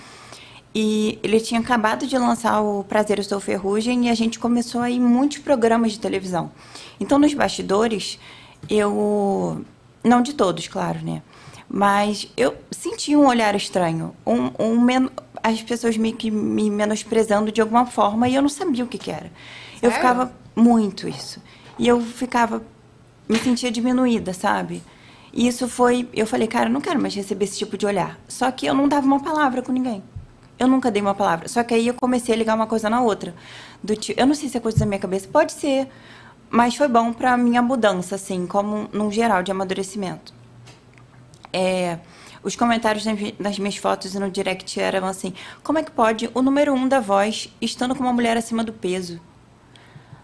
e 0.73 1.19
ele 1.23 1.39
tinha 1.39 1.59
acabado 1.59 2.05
de 2.05 2.17
lançar 2.17 2.61
o 2.61 2.83
Prazer 2.83 3.17
Eu 3.17 3.23
Sou 3.23 3.39
Ferrugem 3.39 4.07
e 4.07 4.09
a 4.09 4.13
gente 4.15 4.37
começou 4.39 4.81
a 4.81 4.89
ir 4.89 4.97
em 4.97 4.99
muitos 5.01 5.39
programas 5.39 5.91
de 5.93 5.99
televisão. 5.99 6.51
Então, 6.99 7.17
nos 7.19 7.33
bastidores, 7.33 8.19
eu... 8.69 9.63
Não 10.01 10.21
de 10.21 10.33
todos, 10.33 10.65
claro, 10.69 10.99
né? 11.03 11.21
Mas 11.69 12.27
eu 12.35 12.55
senti 12.71 13.15
um 13.15 13.27
olhar 13.27 13.53
estranho. 13.55 14.15
Um, 14.25 14.51
um 14.59 14.81
men- 14.81 15.09
As 15.43 15.61
pessoas 15.61 15.95
meio 15.97 16.15
que 16.15 16.31
me 16.31 16.69
menosprezando 16.69 17.51
de 17.51 17.61
alguma 17.61 17.85
forma 17.85 18.27
e 18.27 18.35
eu 18.35 18.41
não 18.41 18.49
sabia 18.49 18.83
o 18.83 18.87
que, 18.87 18.97
que 18.97 19.11
era. 19.11 19.31
Eu 19.75 19.91
Sério? 19.91 19.95
ficava 19.95 20.33
muito 20.55 21.07
isso. 21.07 21.41
E 21.77 21.87
eu 21.87 22.01
ficava... 22.01 22.63
Me 23.27 23.37
sentia 23.37 23.69
diminuída, 23.69 24.33
sabe? 24.33 24.81
E 25.31 25.47
isso 25.47 25.67
foi... 25.67 26.09
Eu 26.11 26.25
falei, 26.25 26.47
cara, 26.47 26.67
eu 26.67 26.73
não 26.73 26.81
quero 26.81 26.99
mais 26.99 27.13
receber 27.13 27.45
esse 27.45 27.59
tipo 27.59 27.77
de 27.77 27.85
olhar. 27.85 28.19
Só 28.27 28.49
que 28.49 28.65
eu 28.65 28.73
não 28.73 28.87
dava 28.87 29.05
uma 29.05 29.19
palavra 29.19 29.61
com 29.61 29.71
ninguém. 29.71 30.01
Eu 30.57 30.67
nunca 30.67 30.89
dei 30.89 31.01
uma 31.01 31.13
palavra. 31.13 31.47
Só 31.47 31.63
que 31.63 31.75
aí 31.75 31.87
eu 31.87 31.93
comecei 31.93 32.33
a 32.33 32.37
ligar 32.37 32.55
uma 32.55 32.65
coisa 32.65 32.89
na 32.89 32.99
outra. 32.99 33.35
Do 33.83 33.95
tipo, 33.95 34.19
eu 34.19 34.25
não 34.25 34.33
sei 34.33 34.49
se 34.49 34.57
é 34.57 34.59
coisa 34.59 34.79
da 34.79 34.85
minha 34.87 34.99
cabeça, 34.99 35.27
pode 35.31 35.53
ser, 35.53 35.87
mas 36.49 36.75
foi 36.75 36.87
bom 36.87 37.13
pra 37.13 37.37
minha 37.37 37.61
mudança, 37.61 38.15
assim, 38.15 38.45
como 38.47 38.89
num 38.91 39.09
geral 39.11 39.41
de 39.43 39.51
amadurecimento. 39.51 40.33
É, 41.51 41.97
os 42.43 42.55
comentários 42.55 43.05
nas, 43.05 43.19
mi- 43.19 43.35
nas 43.39 43.59
minhas 43.59 43.75
fotos 43.77 44.13
e 44.15 44.19
no 44.19 44.29
direct 44.29 44.79
eram 44.79 45.07
assim: 45.07 45.33
como 45.63 45.79
é 45.79 45.83
que 45.83 45.91
pode 45.91 46.29
o 46.33 46.41
número 46.41 46.73
um 46.73 46.87
da 46.87 46.99
voz 46.99 47.49
estando 47.61 47.95
com 47.95 48.03
uma 48.03 48.13
mulher 48.13 48.37
acima 48.37 48.63
do 48.63 48.71
peso? 48.73 49.19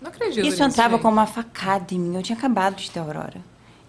Não 0.01 0.09
acredito 0.09 0.45
Isso 0.45 0.63
entrava 0.63 0.99
como 0.99 1.13
uma 1.17 1.25
facada 1.25 1.93
em 1.93 1.99
mim. 1.99 2.15
Eu 2.15 2.21
tinha 2.23 2.37
acabado 2.37 2.75
de 2.75 2.91
ter 2.91 2.99
Aurora. 2.99 3.41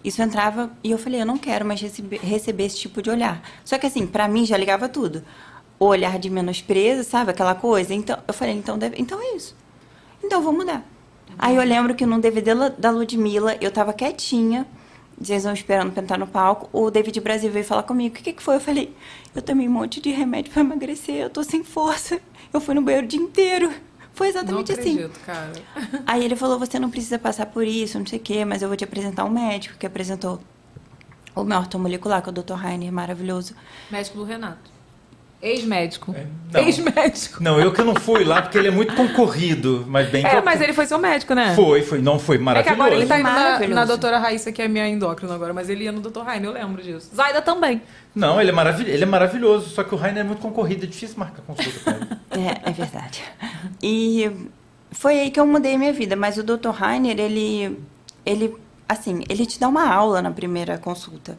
Isso 0.03 0.21
entrava 0.21 0.71
e 0.83 0.91
eu 0.91 0.97
falei, 0.97 1.21
eu 1.21 1.25
não 1.25 1.37
quero 1.37 1.65
mais 1.65 1.81
receber, 1.81 2.19
receber 2.21 2.65
esse 2.65 2.77
tipo 2.77 3.01
de 3.01 3.09
olhar. 3.09 3.41
Só 3.65 3.77
que 3.77 3.85
assim, 3.85 4.07
pra 4.07 4.27
mim 4.27 4.45
já 4.45 4.55
ligava 4.57 4.87
tudo. 4.87 5.23
O 5.79 5.85
olhar 5.85 6.17
de 6.17 6.29
menosprezo, 6.29 7.07
sabe? 7.07 7.31
Aquela 7.31 7.53
coisa. 7.53 7.93
Então, 7.93 8.17
eu 8.27 8.33
falei, 8.33 8.55
então, 8.55 8.77
deve, 8.77 8.95
então 8.99 9.19
é 9.21 9.35
isso. 9.35 9.55
Então 10.23 10.39
eu 10.39 10.43
vou 10.43 10.53
mudar. 10.53 10.83
Aí 11.37 11.55
eu 11.55 11.63
lembro 11.63 11.93
que 11.93 12.05
num 12.05 12.19
DVD 12.19 12.51
da 12.77 12.89
Ludmilla, 12.89 13.57
eu 13.61 13.69
tava 13.71 13.93
quietinha, 13.93 14.65
vão 15.19 15.53
esperando 15.53 15.91
pra 15.91 16.03
entrar 16.03 16.17
no 16.17 16.27
palco. 16.27 16.69
O 16.71 16.91
David 16.91 17.19
Brasil 17.21 17.51
veio 17.51 17.65
falar 17.65 17.83
comigo. 17.83 18.15
O 18.15 18.21
que, 18.21 18.33
que 18.33 18.43
foi? 18.43 18.55
Eu 18.55 18.59
falei, 18.59 18.93
eu 19.35 19.41
tomei 19.41 19.67
um 19.67 19.71
monte 19.71 19.99
de 19.99 20.11
remédio 20.11 20.51
pra 20.51 20.61
emagrecer, 20.61 21.15
eu 21.15 21.29
tô 21.29 21.43
sem 21.43 21.63
força. 21.63 22.19
Eu 22.53 22.61
fui 22.61 22.75
no 22.75 22.81
banheiro 22.81 23.05
o 23.05 23.09
dia 23.09 23.19
inteiro. 23.19 23.71
Foi 24.13 24.27
Não 24.27 24.35
exatamente 24.35 24.71
assim. 24.71 24.93
acredito, 24.93 25.19
cara. 25.25 25.51
Aí 26.05 26.23
ele 26.23 26.35
falou, 26.35 26.57
você 26.57 26.79
não 26.79 26.89
precisa 26.89 27.19
passar 27.19 27.45
por 27.47 27.65
isso, 27.65 27.99
não 27.99 28.05
sei 28.05 28.17
o 28.17 28.21
quê, 28.21 28.43
mas 28.45 28.61
eu 28.61 28.67
vou 28.67 28.75
te 28.77 28.83
apresentar 28.83 29.25
um 29.25 29.29
médico 29.29 29.77
que 29.77 29.85
apresentou 29.85 30.39
o 31.35 31.43
meu 31.43 31.59
ortomolecular, 31.59 32.21
que 32.23 32.29
é 32.29 32.31
o 32.31 32.33
Dr. 32.33 32.53
Rainer, 32.53 32.91
maravilhoso. 32.91 33.53
Médico 33.91 34.17
do 34.17 34.23
Renato. 34.23 34.76
Ex-médico. 35.41 36.15
não. 36.51 36.61
Ex-médico. 36.61 37.43
Não, 37.43 37.59
eu 37.59 37.71
que 37.71 37.83
não 37.83 37.93
fui 37.95 38.23
lá 38.23 38.41
porque 38.41 38.57
ele 38.57 38.69
é 38.69 38.71
muito 38.71 38.95
concorrido, 38.95 39.85
mas 39.87 40.09
bem 40.09 40.23
que 40.23 40.27
É, 40.27 40.41
mas 40.41 40.59
ele 40.61 40.73
foi 40.73 40.85
seu 40.87 40.97
médico, 40.97 41.33
né? 41.35 41.53
Foi, 41.55 41.83
foi, 41.83 42.01
não 42.01 42.17
foi 42.17 42.35
É 42.35 42.39
que 42.39 42.43
maravilhoso. 42.43 42.81
agora 42.81 42.95
ele 42.95 43.05
tá 43.05 43.19
indo 43.19 43.23
na, 43.29 43.33
Maravilhoso. 43.33 43.75
na 43.75 43.85
doutora 43.85 44.17
Raíssa, 44.17 44.51
que 44.51 44.61
é 44.61 44.67
minha 44.67 44.87
endócrina 44.87 45.35
agora, 45.35 45.53
mas 45.53 45.69
ele 45.69 45.83
ia 45.83 45.91
no 45.91 46.01
doutor 46.01 46.25
Rainer, 46.25 46.49
eu 46.49 46.53
lembro 46.53 46.81
disso. 46.81 47.11
Zaida 47.15 47.41
também. 47.41 47.81
Não, 48.15 48.41
ele 48.41 48.49
é, 48.49 48.53
maravil... 48.53 48.87
ele 48.87 49.03
é 49.03 49.05
maravilhoso, 49.05 49.69
só 49.69 49.83
que 49.83 49.93
o 49.93 49.97
Rainer 49.97 50.21
é 50.21 50.23
muito 50.23 50.41
concorrido, 50.41 50.85
é 50.85 50.87
difícil 50.87 51.17
marcar 51.19 51.41
consulta 51.43 51.79
com 51.83 51.91
ele. 51.91 52.17
É, 52.37 52.69
é 52.69 52.71
verdade. 52.71 53.23
E 53.81 54.29
foi 54.91 55.19
aí 55.19 55.31
que 55.31 55.39
eu 55.39 55.45
mudei 55.47 55.75
minha 55.77 55.93
vida, 55.93 56.15
mas 56.15 56.37
o 56.37 56.43
Dr. 56.43 56.69
Rainer, 56.69 57.19
ele, 57.19 57.79
ele, 58.25 58.55
assim, 58.87 59.23
ele 59.27 59.45
te 59.45 59.59
dá 59.59 59.67
uma 59.67 59.87
aula 59.91 60.21
na 60.21 60.29
primeira 60.29 60.77
consulta. 60.77 61.37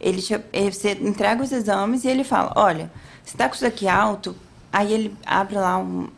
Ele 0.00 0.22
te, 0.22 0.34
você 0.72 0.92
entrega 0.92 1.42
os 1.42 1.52
exames 1.52 2.04
e 2.04 2.08
ele 2.08 2.24
fala, 2.24 2.52
olha, 2.56 2.90
você 3.28 3.36
tá 3.36 3.46
com 3.46 3.54
isso 3.54 3.66
aqui 3.66 3.86
alto, 3.86 4.34
aí 4.72 4.90
ele 4.90 5.14
abre 5.26 5.56
lá 5.56 5.76
um, 5.76 6.08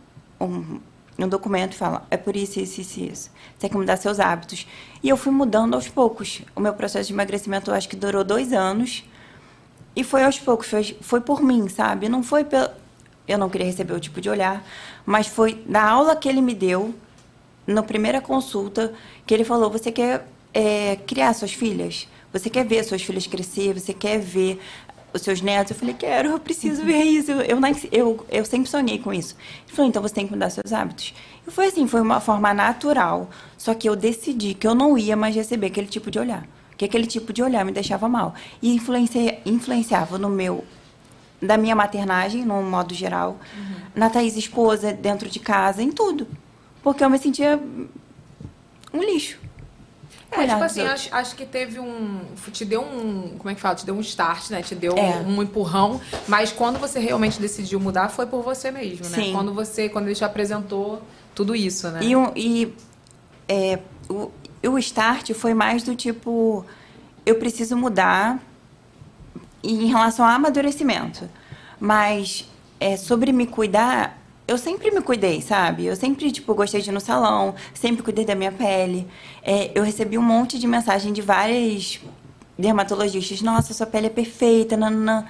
um, 0.40 0.78
um 1.18 1.28
documento 1.28 1.72
e 1.72 1.76
fala, 1.76 2.06
é 2.08 2.16
por 2.16 2.36
isso, 2.36 2.60
isso, 2.60 2.80
isso, 2.80 3.00
isso. 3.00 3.22
Você 3.22 3.58
tem 3.58 3.70
que 3.70 3.76
mudar 3.76 3.96
seus 3.96 4.20
hábitos. 4.20 4.64
E 5.02 5.08
eu 5.08 5.16
fui 5.16 5.32
mudando 5.32 5.74
aos 5.74 5.88
poucos. 5.88 6.42
O 6.54 6.60
meu 6.60 6.72
processo 6.72 7.08
de 7.08 7.12
emagrecimento, 7.12 7.72
eu 7.72 7.74
acho 7.74 7.88
que 7.88 7.96
durou 7.96 8.22
dois 8.22 8.52
anos. 8.52 9.02
E 9.96 10.04
foi 10.04 10.22
aos 10.22 10.38
poucos, 10.38 10.68
foi, 10.68 10.96
foi 11.00 11.20
por 11.20 11.42
mim, 11.42 11.68
sabe? 11.68 12.08
Não 12.08 12.22
foi 12.22 12.44
pelo. 12.44 12.70
Eu 13.26 13.38
não 13.38 13.50
queria 13.50 13.66
receber 13.66 13.92
o 13.92 13.98
tipo 13.98 14.20
de 14.20 14.30
olhar, 14.30 14.64
mas 15.04 15.26
foi 15.26 15.54
da 15.66 15.82
aula 15.82 16.14
que 16.14 16.28
ele 16.28 16.40
me 16.40 16.54
deu, 16.54 16.94
na 17.66 17.82
primeira 17.82 18.20
consulta, 18.20 18.94
que 19.26 19.34
ele 19.34 19.42
falou: 19.44 19.68
você 19.68 19.90
quer 19.90 20.28
é, 20.54 20.94
criar 20.94 21.34
suas 21.34 21.52
filhas? 21.52 22.06
Você 22.32 22.48
quer 22.48 22.64
ver 22.64 22.84
suas 22.84 23.02
filhas 23.02 23.26
crescer? 23.26 23.74
Você 23.74 23.92
quer 23.92 24.20
ver 24.20 24.60
os 25.12 25.22
seus 25.22 25.40
netos? 25.40 25.72
Eu 25.72 25.76
falei: 25.76 25.94
quero, 25.94 26.30
eu 26.30 26.38
preciso 26.38 26.84
ver 26.84 27.02
isso. 27.02 27.30
Eu, 27.32 27.58
eu, 27.92 28.26
eu 28.30 28.44
sempre 28.44 28.68
sonhei 28.70 28.98
com 28.98 29.12
isso. 29.12 29.36
Ele 29.66 29.76
falou: 29.76 29.88
então 29.88 30.02
você 30.02 30.14
tem 30.14 30.26
que 30.26 30.32
mudar 30.32 30.50
seus 30.50 30.72
hábitos. 30.72 31.14
E 31.46 31.50
foi 31.50 31.66
assim: 31.66 31.86
foi 31.86 32.00
uma 32.00 32.20
forma 32.20 32.52
natural. 32.54 33.30
Só 33.56 33.74
que 33.74 33.88
eu 33.88 33.96
decidi 33.96 34.54
que 34.54 34.66
eu 34.66 34.74
não 34.74 34.96
ia 34.96 35.16
mais 35.16 35.34
receber 35.34 35.66
aquele 35.66 35.86
tipo 35.86 36.10
de 36.10 36.18
olhar 36.18 36.46
que 36.80 36.86
aquele 36.86 37.06
tipo 37.06 37.30
de 37.30 37.42
olhar 37.42 37.62
me 37.62 37.72
deixava 37.72 38.08
mal. 38.08 38.34
E 38.62 38.74
influencia, 38.74 39.38
influenciava 39.44 40.16
no 40.16 40.30
meu. 40.30 40.64
da 41.42 41.58
minha 41.58 41.76
maternagem, 41.76 42.42
no 42.42 42.62
modo 42.62 42.94
geral, 42.94 43.38
na 43.94 44.08
Thaís 44.08 44.34
esposa, 44.34 44.90
dentro 44.90 45.28
de 45.28 45.38
casa, 45.38 45.82
em 45.82 45.92
tudo. 45.92 46.26
Porque 46.82 47.04
eu 47.04 47.10
me 47.10 47.18
sentia 47.18 47.60
um 48.94 49.02
lixo. 49.02 49.38
É, 50.32 50.46
tipo 50.46 50.62
assim, 50.62 50.82
acho, 50.82 51.08
acho 51.14 51.34
que 51.34 51.44
teve 51.44 51.80
um. 51.80 52.20
Te 52.52 52.64
deu 52.64 52.82
um. 52.82 53.34
Como 53.36 53.50
é 53.50 53.54
que 53.54 53.60
fala? 53.60 53.74
Te 53.74 53.84
deu 53.84 53.94
um 53.96 54.00
start, 54.00 54.50
né? 54.50 54.62
Te 54.62 54.74
deu 54.74 54.96
É. 54.96 55.16
um 55.26 55.42
empurrão. 55.42 56.00
Mas 56.28 56.52
quando 56.52 56.78
você 56.78 57.00
realmente 57.00 57.40
decidiu 57.40 57.80
mudar, 57.80 58.08
foi 58.08 58.26
por 58.26 58.42
você 58.42 58.70
mesmo, 58.70 59.08
né? 59.08 59.16
Sim. 59.16 59.32
Quando 59.32 59.52
você. 59.52 59.88
Quando 59.88 60.06
ele 60.06 60.14
te 60.14 60.24
apresentou 60.24 61.02
tudo 61.34 61.54
isso, 61.56 61.88
né? 61.88 62.00
E, 62.02 62.14
um- 62.14 62.30
e 62.36 62.72
é, 63.48 63.80
o, 64.08 64.30
o 64.68 64.78
start 64.78 65.32
foi 65.34 65.52
mais 65.52 65.82
do 65.82 65.96
tipo, 65.96 66.64
eu 67.26 67.34
preciso 67.36 67.76
mudar 67.76 68.38
em 69.64 69.86
relação 69.86 70.24
ao 70.24 70.30
amadurecimento. 70.32 71.28
Mas 71.78 72.48
é, 72.78 72.96
sobre 72.96 73.32
me 73.32 73.46
cuidar, 73.46 74.16
eu 74.50 74.58
sempre 74.58 74.90
me 74.90 75.00
cuidei, 75.00 75.40
sabe? 75.40 75.86
Eu 75.86 75.94
sempre, 75.94 76.28
tipo, 76.32 76.52
gostei 76.54 76.82
de 76.82 76.90
ir 76.90 76.92
no 76.92 77.00
salão, 77.00 77.54
sempre 77.72 78.02
cuidei 78.02 78.24
da 78.24 78.34
minha 78.34 78.50
pele. 78.50 79.06
É, 79.44 79.70
eu 79.76 79.84
recebi 79.84 80.18
um 80.18 80.22
monte 80.22 80.58
de 80.58 80.66
mensagem 80.66 81.12
de 81.12 81.22
várias 81.22 82.00
dermatologistas. 82.58 83.42
Nossa, 83.42 83.72
sua 83.72 83.86
pele 83.86 84.08
é 84.08 84.10
perfeita, 84.10 84.76
nananã. 84.76 85.24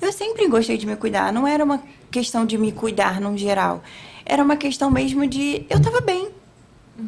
Eu 0.00 0.10
sempre 0.10 0.48
gostei 0.48 0.78
de 0.78 0.86
me 0.86 0.96
cuidar. 0.96 1.30
Não 1.34 1.46
era 1.46 1.62
uma 1.62 1.82
questão 2.10 2.46
de 2.46 2.56
me 2.56 2.72
cuidar 2.72 3.20
num 3.20 3.36
geral. 3.36 3.82
Era 4.24 4.42
uma 4.42 4.56
questão 4.56 4.90
mesmo 4.90 5.26
de... 5.26 5.66
Eu 5.68 5.78
tava 5.78 6.00
bem. 6.00 6.30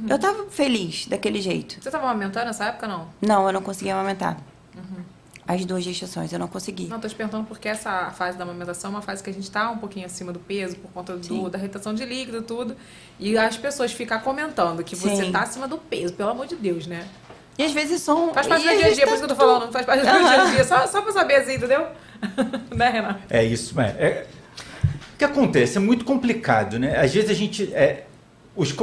Eu 0.06 0.18
tava 0.18 0.44
feliz 0.50 1.06
daquele 1.06 1.40
jeito. 1.40 1.82
Você 1.82 1.90
tava 1.90 2.04
amamentando 2.04 2.44
nessa 2.44 2.66
época, 2.66 2.86
não? 2.86 3.08
Não, 3.22 3.46
eu 3.46 3.52
não 3.54 3.62
conseguia 3.62 3.94
amamentar. 3.94 4.36
As 5.46 5.64
duas 5.66 5.84
gestações, 5.84 6.32
eu 6.32 6.38
não 6.38 6.48
consegui. 6.48 6.86
Não, 6.86 6.98
tô 6.98 7.06
te 7.06 7.14
perguntando 7.14 7.44
porque 7.44 7.68
essa 7.68 8.10
fase 8.12 8.38
da 8.38 8.44
amamentação 8.44 8.90
é 8.90 8.94
uma 8.94 9.02
fase 9.02 9.22
que 9.22 9.28
a 9.28 9.32
gente 9.32 9.50
tá 9.50 9.70
um 9.70 9.76
pouquinho 9.76 10.06
acima 10.06 10.32
do 10.32 10.38
peso 10.38 10.76
por 10.76 10.90
conta 10.90 11.16
do, 11.16 11.50
da 11.50 11.58
retenção 11.58 11.94
de 11.94 12.04
líquido 12.04 12.38
e 12.38 12.42
tudo. 12.42 12.76
E 13.20 13.36
as 13.36 13.56
pessoas 13.56 13.92
ficam 13.92 14.18
comentando 14.20 14.82
que 14.82 14.96
você 14.96 15.24
Sim. 15.24 15.32
tá 15.32 15.42
acima 15.42 15.68
do 15.68 15.76
peso, 15.76 16.14
pelo 16.14 16.30
amor 16.30 16.46
de 16.46 16.56
Deus, 16.56 16.86
né? 16.86 17.06
E 17.58 17.62
às 17.62 17.72
vezes 17.72 18.00
são... 18.00 18.32
Faz 18.32 18.46
parte 18.46 18.62
do 18.62 18.68
dia 18.68 18.86
a 18.86 18.92
dia, 18.92 19.04
tá 19.04 19.06
por 19.06 19.14
isso 19.14 19.26
que 19.26 19.32
eu 19.32 19.36
tô 19.36 19.36
falando. 19.36 19.70
Faz 19.70 19.86
parte 19.86 20.00
do 20.00 20.06
meu 20.06 20.18
dia 20.18 20.42
a 20.42 20.44
dia, 20.50 20.64
só, 20.64 20.86
só 20.86 21.02
pra 21.02 21.12
saber 21.12 21.36
assim, 21.36 21.54
entendeu? 21.54 21.86
né, 22.74 22.88
Renato? 22.88 23.20
É 23.28 23.44
isso, 23.44 23.78
é, 23.78 23.84
é- 23.84 24.26
O 25.12 25.18
que 25.18 25.24
acontece? 25.24 25.76
É 25.76 25.80
muito 25.80 26.06
complicado, 26.06 26.78
né? 26.78 26.98
Às 26.98 27.12
vezes 27.12 27.30
a 27.30 27.34
gente. 27.34 27.72
É, 27.74 28.06
os, 28.56 28.74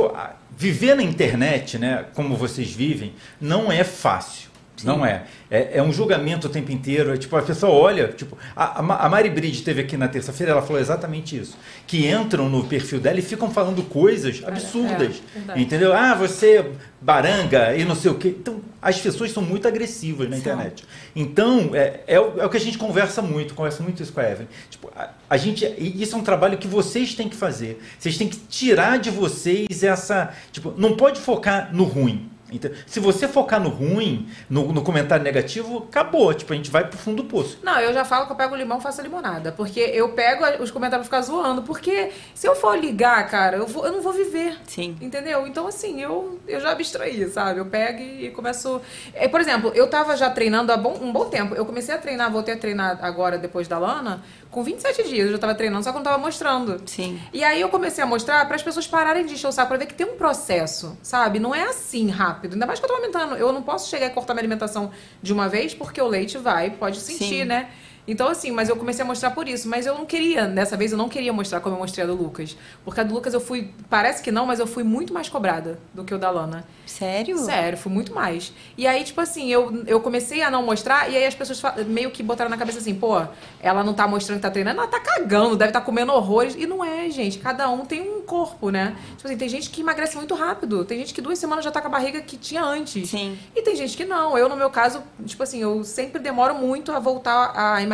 viver 0.55 0.95
na 0.95 1.01
internet, 1.01 1.79
né, 1.79 2.05
como 2.13 2.35
vocês 2.35 2.71
vivem, 2.71 3.15
não 3.39 3.71
é 3.71 3.83
fácil. 3.83 4.50
Não 4.83 5.05
é. 5.05 5.23
é. 5.49 5.77
é 5.77 5.83
um 5.83 5.91
julgamento 5.91 6.47
o 6.47 6.49
tempo 6.49 6.71
inteiro. 6.71 7.13
É, 7.13 7.17
tipo, 7.17 7.35
a 7.35 7.41
pessoa 7.41 7.71
olha. 7.71 8.07
Tipo, 8.09 8.37
a, 8.55 8.79
a 8.79 8.81
Ma- 8.81 8.97
a 8.97 9.09
Mari 9.09 9.29
Bride 9.29 9.57
esteve 9.57 9.81
aqui 9.81 9.97
na 9.97 10.07
terça-feira, 10.07 10.51
ela 10.53 10.61
falou 10.61 10.81
exatamente 10.81 11.37
isso. 11.37 11.57
Que 11.87 12.07
entram 12.07 12.49
no 12.49 12.63
perfil 12.65 12.99
dela 12.99 13.19
e 13.19 13.21
ficam 13.21 13.49
falando 13.51 13.81
coisas 13.83 14.41
absurdas. 14.45 15.21
é, 15.55 15.59
entendeu? 15.59 15.93
Ah, 15.93 16.13
você 16.15 16.71
baranga 17.01 17.75
e 17.75 17.83
não 17.85 17.95
sei 17.95 18.11
o 18.11 18.15
quê. 18.15 18.29
Então, 18.39 18.61
as 18.81 18.99
pessoas 18.99 19.31
são 19.31 19.43
muito 19.43 19.67
agressivas 19.67 20.29
na 20.29 20.37
internet. 20.37 20.83
Então, 21.15 21.71
é, 21.73 22.01
é, 22.07 22.19
o, 22.19 22.39
é 22.41 22.45
o 22.45 22.49
que 22.49 22.57
a 22.57 22.59
gente 22.59 22.77
conversa 22.77 23.21
muito, 23.21 23.53
conversa 23.53 23.83
muito 23.83 24.01
isso 24.01 24.11
com 24.13 24.19
a 24.19 24.29
Evelyn. 24.29 24.47
Tipo, 24.69 24.91
a, 24.95 25.09
a 25.29 25.37
gente, 25.37 25.65
isso 25.77 26.15
é 26.15 26.17
um 26.17 26.23
trabalho 26.23 26.57
que 26.57 26.67
vocês 26.67 27.13
têm 27.13 27.29
que 27.29 27.35
fazer. 27.35 27.81
Vocês 27.99 28.17
têm 28.17 28.27
que 28.27 28.37
tirar 28.37 28.97
de 28.97 29.09
vocês 29.11 29.83
essa. 29.83 30.33
Tipo, 30.51 30.73
não 30.77 30.95
pode 30.95 31.19
focar 31.19 31.69
no 31.73 31.83
ruim. 31.83 32.29
Então, 32.51 32.69
se 32.85 32.99
você 32.99 33.27
focar 33.27 33.59
no 33.61 33.69
ruim, 33.69 34.29
no, 34.49 34.71
no 34.73 34.81
comentário 34.81 35.23
negativo, 35.23 35.85
acabou. 35.89 36.33
Tipo, 36.33 36.53
a 36.53 36.55
gente 36.55 36.69
vai 36.69 36.87
pro 36.87 36.97
fundo 36.97 37.23
do 37.23 37.29
poço. 37.29 37.59
Não, 37.63 37.79
eu 37.79 37.93
já 37.93 38.03
falo 38.03 38.25
que 38.25 38.31
eu 38.31 38.35
pego 38.35 38.53
o 38.53 38.57
limão 38.57 38.79
e 38.79 38.81
faço 38.81 38.99
a 38.99 39.03
limonada. 39.03 39.51
Porque 39.51 39.79
eu 39.79 40.09
pego 40.09 40.43
os 40.61 40.69
comentários 40.71 41.07
pra 41.07 41.19
ficar 41.19 41.31
zoando. 41.31 41.61
Porque 41.63 42.11
se 42.35 42.47
eu 42.47 42.55
for 42.55 42.77
ligar, 42.77 43.27
cara, 43.29 43.57
eu, 43.57 43.67
vou, 43.67 43.85
eu 43.85 43.91
não 43.93 44.01
vou 44.01 44.13
viver. 44.13 44.57
Sim. 44.67 44.97
Entendeu? 45.01 45.47
Então, 45.47 45.67
assim, 45.67 46.01
eu, 46.01 46.39
eu 46.47 46.59
já 46.59 46.71
abstraí, 46.71 47.29
sabe? 47.29 47.59
Eu 47.59 47.65
pego 47.65 48.01
e 48.01 48.29
começo. 48.31 48.81
É, 49.13 49.27
por 49.27 49.39
exemplo, 49.39 49.71
eu 49.73 49.87
tava 49.89 50.15
já 50.17 50.29
treinando 50.29 50.71
há 50.71 50.77
bom- 50.77 50.97
um 51.01 51.11
bom 51.11 51.25
tempo. 51.25 51.55
Eu 51.55 51.65
comecei 51.65 51.93
a 51.95 51.97
treinar, 51.97 52.31
voltei 52.31 52.53
a 52.53 52.57
treinar 52.57 52.99
agora, 53.01 53.37
depois 53.37 53.67
da 53.67 53.77
Lana, 53.77 54.21
com 54.51 54.63
27 54.63 55.03
dias. 55.07 55.25
Eu 55.27 55.31
já 55.31 55.37
tava 55.37 55.55
treinando, 55.55 55.83
só 55.83 55.91
que 55.91 55.97
eu 55.97 55.99
não 55.99 56.03
tava 56.03 56.17
mostrando. 56.17 56.81
Sim. 56.85 57.19
E 57.33 57.43
aí 57.43 57.59
eu 57.61 57.69
comecei 57.69 58.03
a 58.03 58.07
mostrar 58.07 58.45
para 58.45 58.55
as 58.55 58.61
pessoas 58.61 58.85
pararem 58.85 59.25
de 59.25 59.33
encher 59.33 59.47
o 59.47 59.51
saco, 59.51 59.69
pra 59.69 59.77
ver 59.77 59.85
que 59.85 59.93
tem 59.93 60.05
um 60.05 60.17
processo, 60.17 60.97
sabe? 61.01 61.39
Não 61.39 61.55
é 61.55 61.63
assim 61.63 62.09
rápido. 62.09 62.53
Ainda 62.53 62.65
mais 62.67 62.79
que 62.79 62.85
eu 62.85 62.89
tô 62.89 62.95
aumentando. 62.95 63.35
Eu 63.35 63.51
não 63.51 63.63
posso 63.63 63.89
chegar 63.89 64.07
e 64.07 64.09
cortar 64.09 64.33
minha 64.33 64.41
alimentação 64.41 64.91
de 65.21 65.31
uma 65.33 65.47
vez, 65.47 65.73
porque 65.73 66.01
o 66.01 66.07
leite 66.07 66.37
vai, 66.37 66.69
pode 66.69 66.99
sentir, 66.99 67.41
Sim. 67.41 67.45
né? 67.45 67.69
Então, 68.07 68.27
assim, 68.27 68.51
mas 68.51 68.69
eu 68.69 68.75
comecei 68.75 69.03
a 69.03 69.05
mostrar 69.05 69.31
por 69.31 69.47
isso. 69.47 69.67
Mas 69.67 69.85
eu 69.85 69.95
não 69.95 70.05
queria, 70.05 70.47
dessa 70.47 70.75
vez 70.75 70.91
eu 70.91 70.97
não 70.97 71.09
queria 71.09 71.31
mostrar 71.31 71.59
como 71.59 71.75
eu 71.75 71.79
mostrei 71.79 72.03
a 72.03 72.07
do 72.07 72.15
Lucas. 72.15 72.57
Porque 72.83 72.99
a 72.99 73.03
do 73.03 73.13
Lucas 73.13 73.33
eu 73.33 73.39
fui, 73.39 73.71
parece 73.89 74.21
que 74.21 74.31
não, 74.31 74.45
mas 74.45 74.59
eu 74.59 74.67
fui 74.67 74.83
muito 74.83 75.13
mais 75.13 75.29
cobrada 75.29 75.79
do 75.93 76.03
que 76.03 76.13
o 76.13 76.17
da 76.17 76.29
Lana. 76.29 76.65
Sério? 76.85 77.37
Sério, 77.37 77.77
fui 77.77 77.91
muito 77.91 78.13
mais. 78.13 78.53
E 78.77 78.85
aí, 78.85 79.03
tipo 79.03 79.21
assim, 79.21 79.51
eu, 79.51 79.83
eu 79.85 79.99
comecei 80.01 80.41
a 80.41 80.49
não 80.49 80.63
mostrar, 80.63 81.09
e 81.09 81.15
aí 81.15 81.25
as 81.25 81.35
pessoas 81.35 81.61
meio 81.87 82.11
que 82.11 82.21
botaram 82.21 82.49
na 82.49 82.57
cabeça 82.57 82.79
assim, 82.79 82.93
pô, 82.93 83.21
ela 83.61 83.83
não 83.83 83.93
tá 83.93 84.07
mostrando 84.07 84.39
que 84.39 84.41
tá 84.41 84.51
treinando, 84.51 84.79
ela 84.79 84.89
tá 84.89 84.99
cagando, 84.99 85.55
deve 85.55 85.69
estar 85.69 85.81
comendo 85.81 86.11
horrores. 86.11 86.55
E 86.57 86.65
não 86.65 86.83
é, 86.83 87.09
gente. 87.09 87.39
Cada 87.39 87.69
um 87.69 87.85
tem 87.85 88.01
um 88.01 88.21
corpo, 88.21 88.69
né? 88.69 88.95
Tipo 89.15 89.27
assim, 89.27 89.37
tem 89.37 89.49
gente 89.49 89.69
que 89.69 89.81
emagrece 89.81 90.17
muito 90.17 90.33
rápido. 90.35 90.83
Tem 90.85 90.99
gente 90.99 91.13
que 91.13 91.21
duas 91.21 91.39
semanas 91.39 91.63
já 91.63 91.71
tá 91.71 91.81
com 91.81 91.87
a 91.87 91.91
barriga 91.91 92.21
que 92.21 92.37
tinha 92.37 92.63
antes. 92.63 93.09
Sim. 93.09 93.37
E 93.55 93.61
tem 93.61 93.75
gente 93.75 93.95
que 93.95 94.05
não. 94.05 94.37
Eu, 94.37 94.49
no 94.49 94.55
meu 94.55 94.69
caso, 94.69 95.01
tipo 95.25 95.41
assim, 95.43 95.61
eu 95.61 95.83
sempre 95.83 96.19
demoro 96.19 96.55
muito 96.55 96.91
a 96.91 96.99
voltar 96.99 97.53
a 97.55 97.81
emagrecer. 97.81 97.90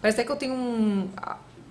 Parece 0.00 0.20
até 0.20 0.24
que 0.26 0.32
eu 0.32 0.36
tenho 0.36 0.54
um. 0.54 1.08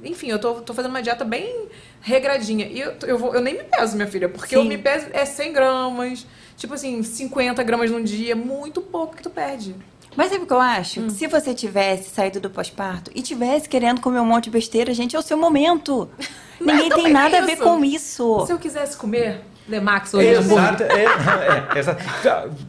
Enfim, 0.03 0.27
eu 0.27 0.39
tô, 0.39 0.55
tô 0.55 0.73
fazendo 0.73 0.91
uma 0.91 1.01
dieta 1.01 1.23
bem 1.23 1.67
regradinha. 2.01 2.67
E 2.67 2.79
eu, 2.79 2.93
eu, 3.07 3.17
vou, 3.17 3.33
eu 3.33 3.41
nem 3.41 3.55
me 3.55 3.63
peso, 3.63 3.95
minha 3.95 4.07
filha, 4.07 4.29
porque 4.29 4.55
eu 4.55 4.61
Sim. 4.61 4.67
me 4.67 4.77
peso 4.77 5.07
é 5.13 5.25
100 5.25 5.53
gramas. 5.53 6.27
Tipo 6.57 6.73
assim, 6.73 7.01
50 7.03 7.61
gramas 7.63 7.91
num 7.91 8.03
dia, 8.03 8.31
é 8.31 8.35
muito 8.35 8.81
pouco 8.81 9.15
que 9.15 9.23
tu 9.23 9.29
perde. 9.29 9.75
Mas 10.15 10.29
sabe 10.29 10.43
o 10.43 10.47
que 10.47 10.53
eu 10.53 10.61
acho? 10.61 11.01
Hum. 11.01 11.09
Se 11.09 11.27
você 11.27 11.53
tivesse 11.53 12.09
saído 12.09 12.39
do 12.39 12.49
pós-parto 12.49 13.11
e 13.13 13.21
tivesse 13.21 13.67
querendo 13.67 13.99
comer 13.99 14.19
um 14.19 14.25
monte 14.25 14.45
de 14.45 14.51
besteira, 14.51 14.93
gente, 14.93 15.15
é 15.15 15.19
o 15.19 15.21
seu 15.21 15.37
momento. 15.37 16.09
Ninguém 16.59 16.89
tem 16.89 17.11
nada 17.11 17.37
a 17.37 17.39
isso. 17.39 17.47
ver 17.47 17.57
com 17.57 17.83
isso. 17.83 18.45
Se 18.45 18.53
eu 18.53 18.57
quisesse 18.57 18.95
comer 18.95 19.41
Lemax 19.67 20.13
hoje 20.13 20.35
hambúrguer, 20.35 20.63
Exato, 20.63 20.83
é, 20.83 21.67
é, 21.75 21.79
exato. 21.79 22.03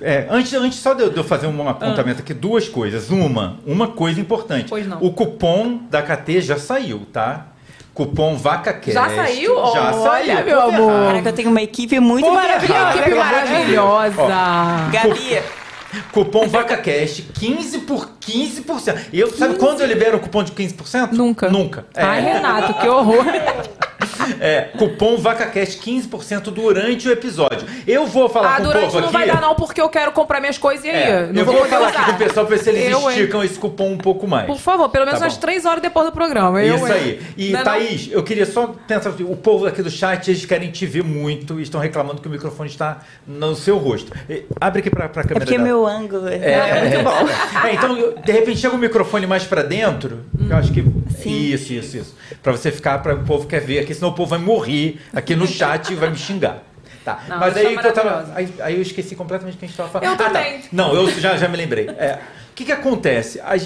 É, 0.00 0.26
antes, 0.30 0.52
antes 0.54 0.78
só 0.78 0.94
de 0.94 1.02
eu, 1.02 1.10
de 1.10 1.16
eu 1.18 1.24
fazer 1.24 1.46
um 1.46 1.68
apontamento 1.68 2.20
aqui, 2.22 2.32
duas 2.32 2.68
coisas. 2.68 3.10
Uma, 3.10 3.58
uma 3.66 3.88
coisa 3.88 4.18
importante. 4.20 4.66
Pois 4.70 4.86
não. 4.86 4.98
O 5.02 5.12
cupom 5.12 5.80
da 5.90 6.02
KT 6.02 6.40
já 6.40 6.56
saiu, 6.58 7.06
tá? 7.12 7.48
Cupom 7.92 8.36
VacaCast. 8.36 8.92
Já 8.92 9.08
saiu? 9.08 9.54
Já 9.72 9.94
Olha, 9.94 10.36
saiu. 10.36 10.44
meu 10.44 10.56
Pô, 10.56 10.68
amor. 10.68 10.90
errado. 10.90 11.06
Caraca, 11.06 11.28
eu 11.28 11.32
tenho 11.32 11.50
uma 11.50 11.62
equipe 11.62 12.00
muito 12.00 12.30
maravilhosa. 12.30 12.80
amor 12.90 13.04
Deus. 13.04 13.18
maravilhosa! 13.18 14.22
Gabi, 14.92 15.42
Cupom 16.12 16.46
VacaCast, 16.48 17.22
15 17.38 17.78
por 17.80 18.10
15%. 18.20 18.98
E 19.12 19.20
eu, 19.20 19.30
sabe 19.32 19.54
quando 19.56 19.80
eu 19.80 19.86
libero 19.86 20.18
o 20.18 20.20
cupom 20.20 20.42
de 20.42 20.52
15%? 20.52 21.12
Nunca. 21.12 21.48
Nunca. 21.48 21.86
É, 21.94 22.02
Ai, 22.02 22.20
Renato, 22.20 22.74
que 22.74 22.88
horror. 22.88 23.24
é, 24.40 24.62
cupom 24.78 25.16
VacaCast 25.16 25.78
15% 25.78 26.42
durante 26.50 27.08
o 27.08 27.12
episódio. 27.12 27.66
Eu 27.86 28.06
vou 28.06 28.28
falar 28.28 28.54
Ah, 28.54 28.56
com 28.56 28.62
o 28.62 28.66
durante 28.66 28.84
povo 28.86 28.98
não 29.00 29.04
aqui. 29.08 29.12
vai 29.12 29.26
dar 29.26 29.40
não, 29.40 29.54
porque 29.54 29.80
eu 29.80 29.88
quero 29.88 30.12
comprar 30.12 30.40
minhas 30.40 30.58
coisas 30.58 30.84
e 30.84 30.90
aí. 30.90 30.96
É, 31.02 31.26
não 31.26 31.40
eu 31.40 31.44
vou, 31.44 31.54
poder 31.56 31.68
falar 31.68 31.88
usar. 31.90 31.98
aqui 32.00 32.10
com 32.10 32.16
o 32.16 32.18
pessoal 32.26 32.46
pra 32.46 32.56
ver 32.56 32.62
se 32.62 32.70
eles 32.70 32.90
Eu, 32.90 33.00
hein? 33.02 33.08
esticam 33.18 33.42
esse 33.44 33.58
cupom 33.58 33.92
um 33.92 33.98
pouco 33.98 34.26
mais. 34.26 34.46
Por 34.46 34.58
favor, 34.58 34.88
pelo 34.88 35.04
menos 35.04 35.20
Tá 35.20 35.26
umas 35.26 35.36
três 35.36 35.64
horas 35.64 35.80
depois 35.82 36.06
do 36.06 36.12
programa. 36.12 36.62
Eu, 36.62 36.76
Isso 36.76 36.86
hein? 36.86 36.92
aí. 36.92 37.20
E 37.36 37.50
Não 37.52 37.60
é 37.60 37.64
não? 37.64 37.72
Thaís, 37.72 38.08
eu 38.10 38.22
queria 38.22 38.46
só 38.46 38.74
pensar 38.86 39.10
assim, 39.10 39.24
o 39.24 39.36
povo 39.36 39.66
aqui 39.66 39.82
do 39.82 39.90
chat, 39.90 40.28
eles 40.30 40.44
querem 40.44 40.70
te 40.70 40.86
ver 40.86 41.02
muito 41.04 41.58
e 41.58 41.62
estão 41.62 41.80
reclamando 41.80 42.20
que 42.20 42.28
o 42.28 42.30
microfone 42.30 42.68
está 42.70 42.98
no 43.26 43.54
seu 43.54 43.76
rosto. 43.78 44.12
E- 44.28 44.44
Abre 44.60 44.80
aqui 44.80 44.90
pra, 44.90 45.08
pra 45.08 45.22
é 45.22 45.24
câmera. 45.24 45.44
porque 45.44 45.56
dela. 45.58 45.68
meu 45.68 45.86
ângulo 45.86 46.28
é, 46.28 46.36
É, 46.36 46.80
muito 46.88 47.02
bom. 47.04 47.66
É, 47.66 47.74
então, 47.74 48.14
de 48.24 48.32
repente 48.32 48.58
chega 48.58 48.74
o 48.74 48.78
microfone 48.78 49.26
mais 49.26 49.44
pra 49.44 49.62
dentro, 49.62 50.20
eu 50.48 50.56
acho 50.56 50.72
que. 50.72 50.82
Sim. 51.22 51.36
Isso, 51.52 51.72
isso, 51.72 51.96
isso. 51.96 52.16
Pra 52.42 52.52
você 52.52 52.70
ficar, 52.70 52.98
para 53.02 53.14
o 53.14 53.24
povo 53.24 53.46
quer 53.46 53.60
ver 53.60 53.80
aqui, 53.80 53.94
senão 53.94 54.10
o 54.10 54.12
povo 54.16 54.30
vai 54.30 54.38
morrer 54.38 55.00
aqui 55.14 55.36
no 55.36 55.46
chat 55.46 55.90
e 55.90 55.94
vai 55.94 56.10
me 56.10 56.16
xingar. 56.16 56.62
Tá. 57.04 57.22
Não, 57.28 57.38
Mas 57.38 57.56
eu 57.56 57.68
aí 57.68 57.78
que 57.78 57.86
eu 57.86 57.92
tava. 57.92 58.32
Aí, 58.34 58.52
aí 58.60 58.74
eu 58.74 58.82
esqueci 58.82 59.14
completamente 59.14 59.54
o 59.54 59.58
que 59.58 59.64
a 59.64 59.68
gente 59.68 59.76
tava 59.76 59.88
falando. 59.88 60.08
Eu 60.08 60.14
Ah, 60.14 60.16
tá. 60.16 60.24
também. 60.30 60.60
Não, 60.72 60.92
eu 60.94 61.08
já, 61.20 61.36
já 61.36 61.46
me 61.48 61.56
lembrei. 61.56 61.88
É, 61.88 62.18
o 62.50 62.54
que, 62.54 62.64
que 62.64 62.72
acontece? 62.72 63.40
A 63.40 63.56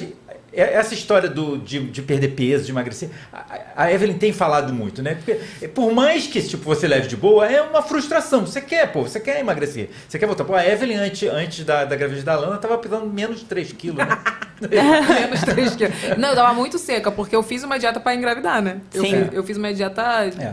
é- 0.53 0.75
essa 0.75 0.95
história 0.95 1.29
do, 1.29 1.59
de, 1.59 1.79
de 1.79 2.03
perder 2.03 2.29
peso, 2.31 2.65
de 2.65 2.73
emagrecer, 2.73 3.09
a, 3.33 3.85
a 3.85 3.93
Evelyn 3.93 4.19
tem 4.19 4.33
falado 4.33 4.75
muito, 4.75 5.01
né? 5.03 5.15
Porque 5.15 5.41
é, 5.63 5.69
por 5.69 5.93
mais 5.93 6.27
que 6.27 6.43
tipo, 6.43 6.65
você 6.65 6.89
leve 6.89 7.07
de 7.07 7.17
boa, 7.17 7.47
é 7.51 7.63
uma 7.63 7.83
frustração. 7.83 8.45
Você 8.45 8.61
quer, 8.61 8.91
pô, 8.93 9.03
você 9.03 9.21
quer 9.21 9.39
emagrecer. 9.41 9.91
Você 10.09 10.19
quer 10.19 10.27
voltar. 10.27 10.45
Pô, 10.45 10.55
a 10.55 10.67
Evelyn, 10.67 10.97
antes, 10.97 11.29
antes 11.31 11.65
da, 11.65 11.85
da 11.85 11.95
gravidez 11.97 12.25
da 12.25 12.35
Lana, 12.37 12.59
tava 12.59 12.77
pesando 12.79 13.07
menos 13.07 13.39
de 13.41 13.45
3 13.47 13.73
quilos, 13.73 13.99
né? 14.05 14.19
Menos 14.61 15.41
3 15.41 15.77
quilos. 15.77 15.95
Não, 16.19 16.31
eu 16.31 16.35
tava 16.35 16.55
muito 16.55 16.79
seca, 16.79 17.11
porque 17.11 17.35
eu 17.35 17.43
fiz 17.43 17.63
uma 17.63 17.79
dieta 17.79 17.99
pra 17.99 18.15
engravidar, 18.15 18.61
né? 18.63 18.81
Eu, 18.93 19.03
Sim. 19.03 19.11
fiz, 19.11 19.29
eu 19.33 19.43
fiz 19.43 19.57
uma 19.57 19.73
dieta 19.73 20.03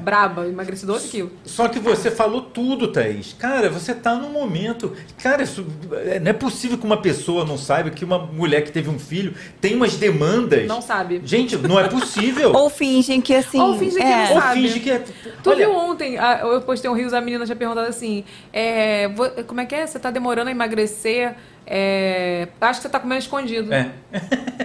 braba, 0.02 0.48
emagreci 0.48 0.86
12 0.86 1.08
quilos. 1.10 1.32
Só 1.46 1.68
que 1.68 1.80
você 1.80 2.10
falou 2.10 2.42
tudo, 2.42 2.88
Thaís. 2.88 3.36
Cara, 3.38 3.70
você 3.70 3.94
tá 3.94 4.16
num 4.16 4.30
momento. 4.30 4.94
Cara, 5.22 5.44
isso, 5.44 5.66
é, 6.06 6.20
não 6.20 6.30
é 6.30 6.34
possível 6.34 6.78
que 6.78 6.86
uma 6.86 7.02
pessoa 7.02 7.46
não 7.46 7.58
saiba 7.58 7.90
que 7.90 8.06
uma 8.06 8.20
mulher 8.20 8.62
que 8.62 8.72
teve 8.72 8.90
um 8.90 9.00
filho 9.00 9.34
tem 9.60 9.76
umas 9.76 9.96
demandas. 9.96 10.68
Não 10.68 10.82
sabe. 10.82 11.22
Gente, 11.26 11.58
não 11.58 11.80
é 11.80 11.88
possível. 11.88 12.54
Ou 12.56 12.70
fingem 12.70 13.20
que 13.22 13.34
assim. 13.36 13.60
Ou 13.60 13.78
fingem 13.78 14.02
que 14.02 14.08
é. 14.08 14.26
não 14.26 14.36
Ou 14.36 14.42
sabe. 14.42 14.62
finge 14.62 14.80
que 14.80 14.92
é. 14.92 15.04
Tu 15.44 15.50
Olha, 15.50 15.68
viu 15.68 15.76
ontem, 15.76 16.16
eu 16.42 16.62
postei 16.62 16.90
um 16.90 16.94
rios, 16.94 17.14
a 17.14 17.22
menina 17.22 17.46
tinha 17.46 17.56
perguntado 17.56 17.88
assim, 17.88 18.24
é, 18.52 19.10
como 19.46 19.62
é 19.62 19.66
que 19.66 19.76
é? 19.76 19.86
Você 19.86 20.00
tá 20.00 20.12
demorando 20.12 20.50
a 20.50 20.52
emagrecer? 20.52 21.36
É, 21.70 22.48
acho 22.62 22.80
que 22.80 22.84
você 22.84 22.90
tá 22.90 23.00
comendo 23.00 23.20
escondido. 23.20 23.74
É. 23.74 23.92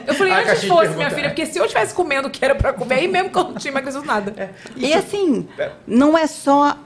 Eu 0.06 0.14
falei, 0.14 0.32
antes 0.38 0.64
fosse, 0.64 0.68
pergunta, 0.68 0.96
minha 0.96 1.10
filha, 1.10 1.26
é. 1.26 1.28
porque 1.30 1.44
se 1.46 1.58
eu 1.58 1.64
estivesse 1.64 1.92
comendo 1.92 2.28
o 2.28 2.30
que 2.30 2.44
era 2.44 2.54
pra 2.54 2.72
comer, 2.72 2.94
aí 2.94 3.08
mesmo 3.08 3.30
que 3.30 3.38
eu 3.38 3.44
não 3.44 3.54
tinha 3.54 3.72
emagrecido 3.72 4.04
nada. 4.04 4.50
E 4.76 4.94
assim, 4.94 5.48
não 5.84 6.16
é 6.16 6.28
só 6.28 6.78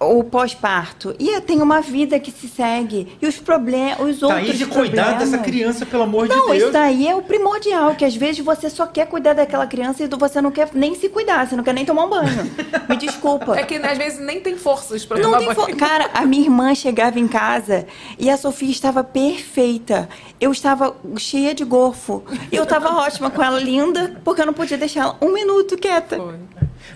o 0.00 0.24
pós-parto. 0.24 1.14
E 1.18 1.38
tem 1.42 1.60
uma 1.60 1.80
vida 1.82 2.18
que 2.18 2.30
se 2.30 2.48
segue. 2.48 3.16
E 3.20 3.26
os 3.26 3.36
problemas, 3.38 4.00
os 4.00 4.22
outros 4.22 4.46
Thaís, 4.46 4.58
de 4.58 4.66
cuidar 4.66 5.04
problemas. 5.08 5.30
dessa 5.30 5.42
criança, 5.42 5.84
pelo 5.86 6.04
amor 6.04 6.26
de 6.26 6.34
Não, 6.34 6.46
Deus. 6.46 6.62
isso 6.62 6.72
daí 6.72 7.06
é 7.06 7.14
o 7.14 7.20
primordial, 7.22 7.94
que 7.94 8.04
às 8.04 8.16
vezes 8.16 8.42
você 8.44 8.70
só 8.70 8.86
quer 8.86 9.06
cuidar 9.06 9.34
daquela 9.34 9.66
criança 9.66 10.02
e 10.02 10.08
você 10.08 10.40
não 10.40 10.50
quer 10.50 10.70
nem 10.72 10.94
se 10.94 11.08
cuidar, 11.08 11.46
você 11.46 11.54
não 11.54 11.62
quer 11.62 11.74
nem 11.74 11.84
tomar 11.84 12.06
um 12.06 12.08
banho. 12.10 12.50
Me 12.88 12.96
desculpa. 12.96 13.56
É 13.60 13.62
que 13.64 13.74
às 13.74 13.98
vezes 13.98 14.18
nem 14.18 14.40
tem 14.40 14.56
forças 14.56 15.04
pra 15.04 15.18
Não 15.18 15.32
tomar 15.32 15.38
tem 15.38 15.54
banho. 15.54 15.76
Cara, 15.76 16.08
a 16.14 16.24
minha 16.24 16.44
irmã 16.44 16.74
chegava 16.74 17.18
em 17.18 17.28
casa 17.28 17.86
e 18.18 18.30
a 18.30 18.36
Sofia 18.38 18.70
estava 18.70 19.04
perfeita. 19.04 20.08
Eu 20.40 20.50
estava 20.50 20.96
cheia 21.18 21.54
de 21.54 21.64
gorfo. 21.64 22.22
E 22.50 22.56
eu 22.56 22.62
estava 22.62 22.88
ótima 22.96 23.30
com 23.30 23.42
ela, 23.42 23.60
linda, 23.60 24.18
porque 24.24 24.40
eu 24.40 24.46
não 24.46 24.54
podia 24.54 24.78
deixar 24.78 25.00
ela 25.02 25.16
um 25.20 25.32
minuto 25.32 25.76
quieta. 25.76 26.16
Foi. 26.16 26.34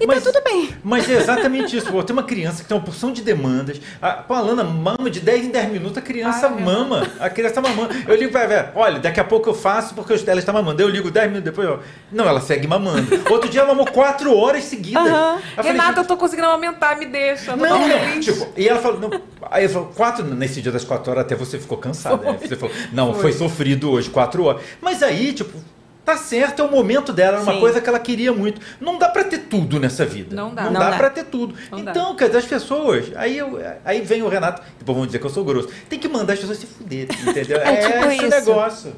E 0.01 0.07
tá 0.07 0.21
tudo 0.21 0.43
bem. 0.43 0.71
Mas 0.83 1.09
é 1.09 1.15
exatamente 1.15 1.77
isso. 1.77 1.91
Pô, 1.91 2.03
tem 2.03 2.13
uma 2.15 2.23
criança 2.23 2.63
que 2.63 2.69
tem 2.69 2.77
uma 2.77 2.83
porção 2.83 3.13
de 3.13 3.23
demandas. 3.23 3.81
A, 4.01 4.13
pô, 4.13 4.35
a 4.35 4.39
Alana 4.39 4.65
mama 4.65 5.11
de 5.11 5.21
10 5.21 5.47
em 5.47 5.51
10 5.51 5.73
minutos, 5.73 5.99
a 5.99 6.01
criança 6.01 6.47
Ai, 6.49 6.63
mama. 6.63 7.07
A 7.21 7.31
criança 7.31 7.55
tá 7.55 7.61
mamando. 7.61 7.95
Eu 8.07 8.17
ligo 8.17 8.33
pra 8.33 8.43
ela, 8.43 8.73
olha, 8.75 8.99
daqui 8.99 9.21
a 9.21 9.25
pouco 9.25 9.49
eu 9.49 9.55
faço 9.55 9.95
porque 9.95 10.13
ela 10.27 10.41
está 10.41 10.53
mamando. 10.53 10.83
Eu 10.83 10.89
ligo 10.89 11.11
10 11.11 11.29
minutos 11.29 11.45
depois, 11.45 11.69
ó. 11.69 11.79
Não, 12.11 12.27
ela 12.27 12.41
segue 12.41 12.67
mamando. 12.67 13.09
Outro 13.31 13.49
dia 13.49 13.61
ela 13.61 13.71
mamou 13.71 13.87
4 13.87 14.37
horas 14.37 14.65
seguidas. 14.65 15.05
Eu 15.05 15.13
falei, 15.57 15.73
Renata, 15.73 16.01
eu 16.01 16.05
tô 16.05 16.17
conseguindo 16.17 16.49
aumentar, 16.49 16.97
me 16.99 17.07
deixa. 17.07 17.55
não, 17.57 17.89
não, 17.89 17.99
feliz. 17.99 18.25
tipo, 18.25 18.49
e 18.57 18.69
ela 18.69 18.81
falou, 18.81 19.01
não, 19.01 19.11
aí 19.51 19.65
eu 19.65 19.71
falou, 19.71 19.89
quatro, 19.89 20.25
nesse 20.25 20.61
dia 20.61 20.73
das 20.73 20.85
quatro 20.85 21.11
horas 21.11 21.25
até 21.25 21.35
você 21.35 21.59
ficou 21.59 21.79
cansada, 21.79 22.33
né? 22.33 22.39
Você 22.41 22.57
falou, 22.57 22.75
não, 22.93 23.15
foi. 23.15 23.33
sofrido 23.33 23.91
hoje, 23.91 24.11
quatro 24.11 24.45
horas. 24.45 24.63
Mas 24.81 25.03
aí, 25.03 25.33
tipo, 25.33 25.59
tá 26.05 26.17
certo, 26.17 26.61
é 26.61 26.65
o 26.65 26.71
momento 26.71 27.13
dela, 27.13 27.37
era 27.39 27.43
uma 27.43 27.55
Sim. 27.55 27.61
coisa 27.61 27.81
que 27.81 27.89
ela 27.89 27.99
queria 27.99 28.33
muito. 28.33 28.61
Não 28.81 28.99
dá 28.99 29.09
pra 29.09 29.25
ter 29.25 29.39
tudo 29.39 29.81
nessa 29.81 30.05
vida. 30.05 30.35
Não 30.37 30.55
dá. 30.55 30.65
Não, 30.65 30.73
Não 30.73 30.81
dá, 30.81 30.91
dá. 30.91 30.97
pra 30.97 31.11
ter 31.11 31.25
tudo. 31.25 31.55
Não 31.71 31.83
dá. 31.83 31.91
então, 31.91 32.15
quer 32.15 32.27
dizer, 32.27 32.39
as 32.39 32.47
pessoas, 32.47 33.11
aí, 33.17 33.39
eu, 33.39 33.59
aí 33.85 34.01
vem 34.03 34.23
o 34.23 34.29
Renato, 34.29 34.63
depois 34.79 34.97
vão 34.97 35.07
dizer 35.07 35.19
que 35.19 35.27
eu 35.27 35.31
sou 35.31 35.45
grosso, 35.45 35.69
tem 35.89 35.99
que 35.99 36.09
mandar 36.09 36.35
as 36.35 36.41
pessoas 36.41 36.59
se 36.59 36.67
fuderem, 36.67 37.17
entendeu? 37.27 37.59
É 37.65 37.77
tipo 37.77 38.07
esse 38.07 38.27
isso. 38.27 38.31
negócio. 38.31 38.93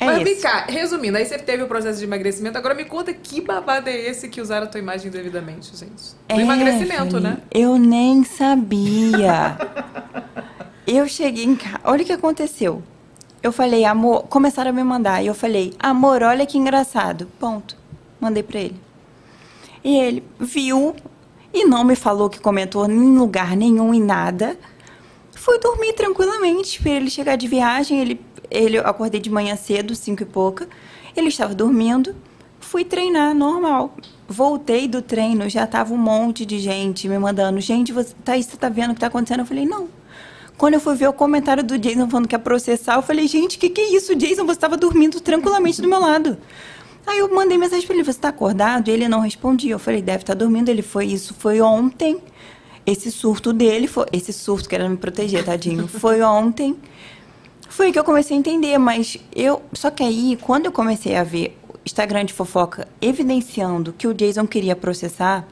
É 0.00 0.04
Mas 0.04 0.22
vem 0.22 0.40
cá, 0.40 0.66
resumindo, 0.68 1.16
aí 1.16 1.24
você 1.24 1.38
teve 1.38 1.62
o 1.62 1.68
processo 1.68 1.98
de 1.98 2.04
emagrecimento, 2.04 2.58
agora 2.58 2.74
me 2.74 2.84
conta 2.84 3.12
que 3.14 3.40
babado 3.40 3.88
é 3.88 3.96
esse 3.96 4.28
que 4.28 4.40
usaram 4.40 4.66
a 4.66 4.68
tua 4.68 4.80
imagem 4.80 5.10
devidamente, 5.10 5.76
gente? 5.76 6.14
Do 6.28 6.40
emagrecimento, 6.40 7.16
Evelyn, 7.16 7.22
né? 7.22 7.38
Eu 7.52 7.78
nem 7.78 8.24
sabia. 8.24 9.56
eu 10.86 11.06
cheguei 11.08 11.44
em 11.44 11.54
casa. 11.54 11.80
Olha 11.84 12.02
o 12.02 12.04
que 12.06 12.12
aconteceu. 12.12 12.82
Eu 13.42 13.50
falei, 13.50 13.84
amor, 13.84 14.22
começaram 14.28 14.70
a 14.70 14.72
me 14.72 14.84
mandar. 14.84 15.22
E 15.22 15.26
eu 15.26 15.34
falei, 15.34 15.74
amor, 15.78 16.22
olha 16.22 16.46
que 16.46 16.56
engraçado. 16.56 17.26
Ponto. 17.40 17.76
Mandei 18.20 18.42
pra 18.42 18.60
ele. 18.60 18.80
E 19.82 19.96
ele 19.96 20.24
viu 20.38 20.94
e 21.52 21.64
não 21.64 21.82
me 21.82 21.96
falou 21.96 22.30
que 22.30 22.38
comentou 22.38 22.88
em 22.88 23.18
lugar 23.18 23.56
nenhum, 23.56 23.92
em 23.92 24.00
nada. 24.00 24.56
Fui 25.34 25.58
dormir 25.58 25.92
tranquilamente, 25.94 26.76
esperei 26.76 26.98
ele 26.98 27.10
chegar 27.10 27.34
de 27.34 27.48
viagem. 27.48 28.00
Ele, 28.00 28.20
ele, 28.48 28.78
eu 28.78 28.86
acordei 28.86 29.20
de 29.20 29.28
manhã 29.28 29.56
cedo, 29.56 29.94
cinco 29.96 30.22
e 30.22 30.26
pouca. 30.26 30.68
Ele 31.16 31.28
estava 31.28 31.52
dormindo. 31.52 32.14
Fui 32.60 32.84
treinar 32.84 33.34
normal. 33.34 33.92
Voltei 34.28 34.86
do 34.86 35.02
treino, 35.02 35.48
já 35.50 35.66
tava 35.66 35.92
um 35.92 35.98
monte 35.98 36.46
de 36.46 36.60
gente 36.60 37.08
me 37.08 37.18
mandando. 37.18 37.60
Gente, 37.60 37.92
você, 37.92 38.14
Thaís, 38.24 38.46
você 38.46 38.56
tá 38.56 38.68
vendo 38.68 38.92
o 38.92 38.94
que 38.94 39.00
tá 39.00 39.08
acontecendo? 39.08 39.40
Eu 39.40 39.46
falei, 39.46 39.66
não. 39.66 39.88
Quando 40.62 40.74
eu 40.74 40.80
fui 40.80 40.94
ver 40.94 41.08
o 41.08 41.12
comentário 41.12 41.64
do 41.64 41.76
Jason 41.76 42.08
falando 42.08 42.28
que 42.28 42.36
ia 42.36 42.38
processar, 42.38 42.94
eu 42.94 43.02
falei, 43.02 43.26
gente, 43.26 43.58
que, 43.58 43.68
que 43.68 43.80
é 43.80 43.96
isso, 43.96 44.14
Jason? 44.14 44.46
Você 44.46 44.52
estava 44.52 44.76
dormindo 44.76 45.20
tranquilamente 45.20 45.82
do 45.82 45.88
meu 45.88 45.98
lado. 45.98 46.38
Aí 47.04 47.18
eu 47.18 47.34
mandei 47.34 47.58
mensagem 47.58 47.84
pra 47.84 47.96
ele, 47.96 48.04
você 48.04 48.20
tá 48.20 48.28
acordado? 48.28 48.88
Ele 48.88 49.08
não 49.08 49.18
respondia. 49.18 49.72
Eu 49.72 49.80
falei, 49.80 50.00
deve 50.00 50.22
estar 50.22 50.34
dormindo. 50.34 50.68
Ele 50.68 50.80
foi, 50.80 51.06
isso 51.06 51.34
foi 51.34 51.60
ontem. 51.60 52.22
Esse 52.86 53.10
surto 53.10 53.52
dele, 53.52 53.88
foi, 53.88 54.06
esse 54.12 54.32
surto 54.32 54.68
querendo 54.68 54.92
me 54.92 54.96
proteger, 54.98 55.44
tadinho, 55.44 55.88
foi 55.88 56.22
ontem. 56.22 56.76
Foi 57.68 57.90
que 57.90 57.98
eu 57.98 58.04
comecei 58.04 58.36
a 58.36 58.38
entender, 58.38 58.78
mas 58.78 59.16
eu. 59.34 59.60
Só 59.72 59.90
que 59.90 60.04
aí, 60.04 60.38
quando 60.40 60.66
eu 60.66 60.72
comecei 60.72 61.16
a 61.16 61.24
ver 61.24 61.58
o 61.68 61.74
Instagram 61.84 62.24
de 62.24 62.32
fofoca 62.32 62.86
evidenciando 63.00 63.92
que 63.92 64.06
o 64.06 64.14
Jason 64.14 64.46
queria 64.46 64.76
processar, 64.76 65.44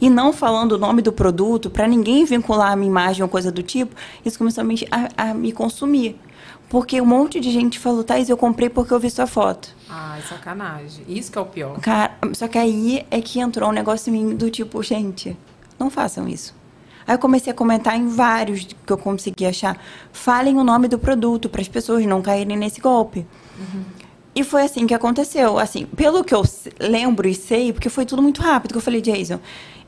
e 0.00 0.10
não 0.10 0.32
falando 0.32 0.72
o 0.72 0.78
nome 0.78 1.02
do 1.02 1.12
produto, 1.12 1.70
para 1.70 1.86
ninguém 1.86 2.24
vincular 2.24 2.72
a 2.72 2.76
minha 2.76 2.90
imagem 2.90 3.22
ou 3.22 3.28
coisa 3.28 3.50
do 3.50 3.62
tipo, 3.62 3.94
isso 4.24 4.38
começou 4.38 4.62
a 4.62 4.64
me, 4.64 4.76
a, 4.90 5.30
a 5.30 5.34
me 5.34 5.52
consumir. 5.52 6.18
Porque 6.68 7.00
um 7.00 7.06
monte 7.06 7.38
de 7.38 7.50
gente 7.50 7.78
falou, 7.78 8.02
Thais, 8.02 8.28
eu 8.28 8.36
comprei 8.36 8.68
porque 8.68 8.92
eu 8.92 8.98
vi 8.98 9.10
sua 9.10 9.26
foto. 9.26 9.68
Ai, 9.88 10.22
sacanagem. 10.22 11.04
Isso 11.06 11.30
que 11.30 11.38
é 11.38 11.40
o 11.40 11.46
pior. 11.46 11.78
Cara, 11.80 12.16
só 12.32 12.48
que 12.48 12.58
aí 12.58 13.06
é 13.10 13.20
que 13.20 13.38
entrou 13.38 13.68
um 13.68 13.72
negócio 13.72 14.10
em 14.10 14.12
mim 14.12 14.36
do 14.36 14.50
tipo, 14.50 14.82
gente, 14.82 15.36
não 15.78 15.90
façam 15.90 16.26
isso. 16.26 16.54
Aí 17.06 17.14
eu 17.14 17.18
comecei 17.18 17.52
a 17.52 17.54
comentar 17.54 17.96
em 17.96 18.08
vários 18.08 18.64
que 18.64 18.92
eu 18.92 18.96
consegui 18.96 19.46
achar. 19.46 19.78
Falem 20.12 20.56
o 20.56 20.64
nome 20.64 20.88
do 20.88 20.98
produto 20.98 21.48
para 21.48 21.60
as 21.60 21.68
pessoas 21.68 22.04
não 22.06 22.22
caírem 22.22 22.56
nesse 22.56 22.80
golpe. 22.80 23.26
E 24.34 24.42
foi 24.42 24.62
assim 24.62 24.86
que 24.86 24.94
aconteceu. 24.94 25.58
Assim, 25.58 25.86
pelo 25.86 26.24
que 26.24 26.34
eu 26.34 26.42
lembro 26.80 27.28
e 27.28 27.34
sei, 27.34 27.72
porque 27.72 27.88
foi 27.88 28.04
tudo 28.04 28.20
muito 28.22 28.42
rápido, 28.42 28.72
que 28.72 28.78
eu 28.78 28.82
falei, 28.82 29.00
Jason, 29.00 29.38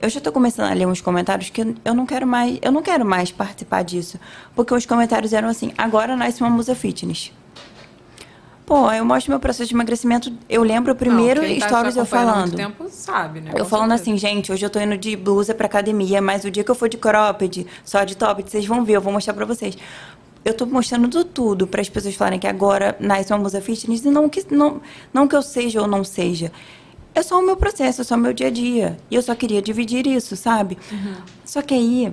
eu 0.00 0.08
já 0.08 0.20
tô 0.20 0.30
começando 0.30 0.70
a 0.70 0.74
ler 0.74 0.86
uns 0.86 1.00
comentários 1.00 1.50
que 1.50 1.62
eu- 1.84 1.94
não 1.94 2.06
quero 2.06 2.26
mais, 2.26 2.58
eu 2.62 2.70
não 2.70 2.82
quero 2.82 3.04
mais 3.04 3.32
participar 3.32 3.82
disso. 3.82 4.20
Porque 4.54 4.72
os 4.74 4.86
comentários 4.86 5.32
eram 5.32 5.48
assim, 5.48 5.72
agora 5.76 6.14
nasce 6.16 6.40
uma 6.42 6.50
musa 6.50 6.74
fitness. 6.74 7.32
Pô, 8.64 8.90
eu 8.90 9.04
mostro 9.04 9.30
meu 9.30 9.38
processo 9.38 9.68
de 9.68 9.74
emagrecimento. 9.76 10.32
Eu 10.48 10.64
lembro 10.64 10.92
o 10.92 10.96
primeiro 10.96 11.40
não, 11.40 11.58
tá 11.60 11.68
stories 11.68 11.96
eu 11.96 12.04
falando. 12.04 12.38
muito 12.48 12.56
tempo 12.56 12.86
sabe, 12.90 13.40
né? 13.40 13.52
Eu 13.54 13.58
Com 13.62 13.64
falando 13.70 13.90
certeza. 13.90 14.10
assim, 14.10 14.18
gente, 14.18 14.50
hoje 14.50 14.66
eu 14.66 14.70
tô 14.70 14.80
indo 14.80 14.98
de 14.98 15.14
blusa 15.14 15.54
pra 15.54 15.66
academia, 15.66 16.20
mas 16.20 16.44
o 16.44 16.50
dia 16.50 16.64
que 16.64 16.70
eu 16.70 16.74
for 16.74 16.88
de 16.88 16.96
cropped, 16.96 17.64
só 17.84 18.02
de 18.02 18.16
top, 18.16 18.42
vocês 18.44 18.66
vão 18.66 18.84
ver, 18.84 18.94
eu 18.96 19.00
vou 19.00 19.12
mostrar 19.12 19.34
pra 19.34 19.44
vocês. 19.44 19.78
Eu 20.46 20.54
tô 20.54 20.64
mostrando 20.64 21.24
tudo, 21.24 21.66
para 21.66 21.80
as 21.80 21.88
pessoas 21.88 22.14
falarem 22.14 22.38
que 22.38 22.46
agora 22.46 22.96
nasce 23.00 23.32
uma 23.32 23.40
musa 23.40 23.60
fitness 23.60 24.04
e 24.04 24.10
não 24.10 24.28
que, 24.28 24.46
não, 24.54 24.80
não 25.12 25.26
que 25.26 25.34
eu 25.34 25.42
seja 25.42 25.82
ou 25.82 25.88
não 25.88 26.04
seja. 26.04 26.52
É 27.12 27.20
só 27.20 27.40
o 27.40 27.42
meu 27.42 27.56
processo, 27.56 28.02
é 28.02 28.04
só 28.04 28.14
o 28.14 28.18
meu 28.18 28.32
dia 28.32 28.46
a 28.46 28.50
dia. 28.50 28.96
E 29.10 29.16
eu 29.16 29.22
só 29.22 29.34
queria 29.34 29.60
dividir 29.60 30.06
isso, 30.06 30.36
sabe? 30.36 30.78
Só 31.44 31.62
que 31.62 31.74
aí, 31.74 32.12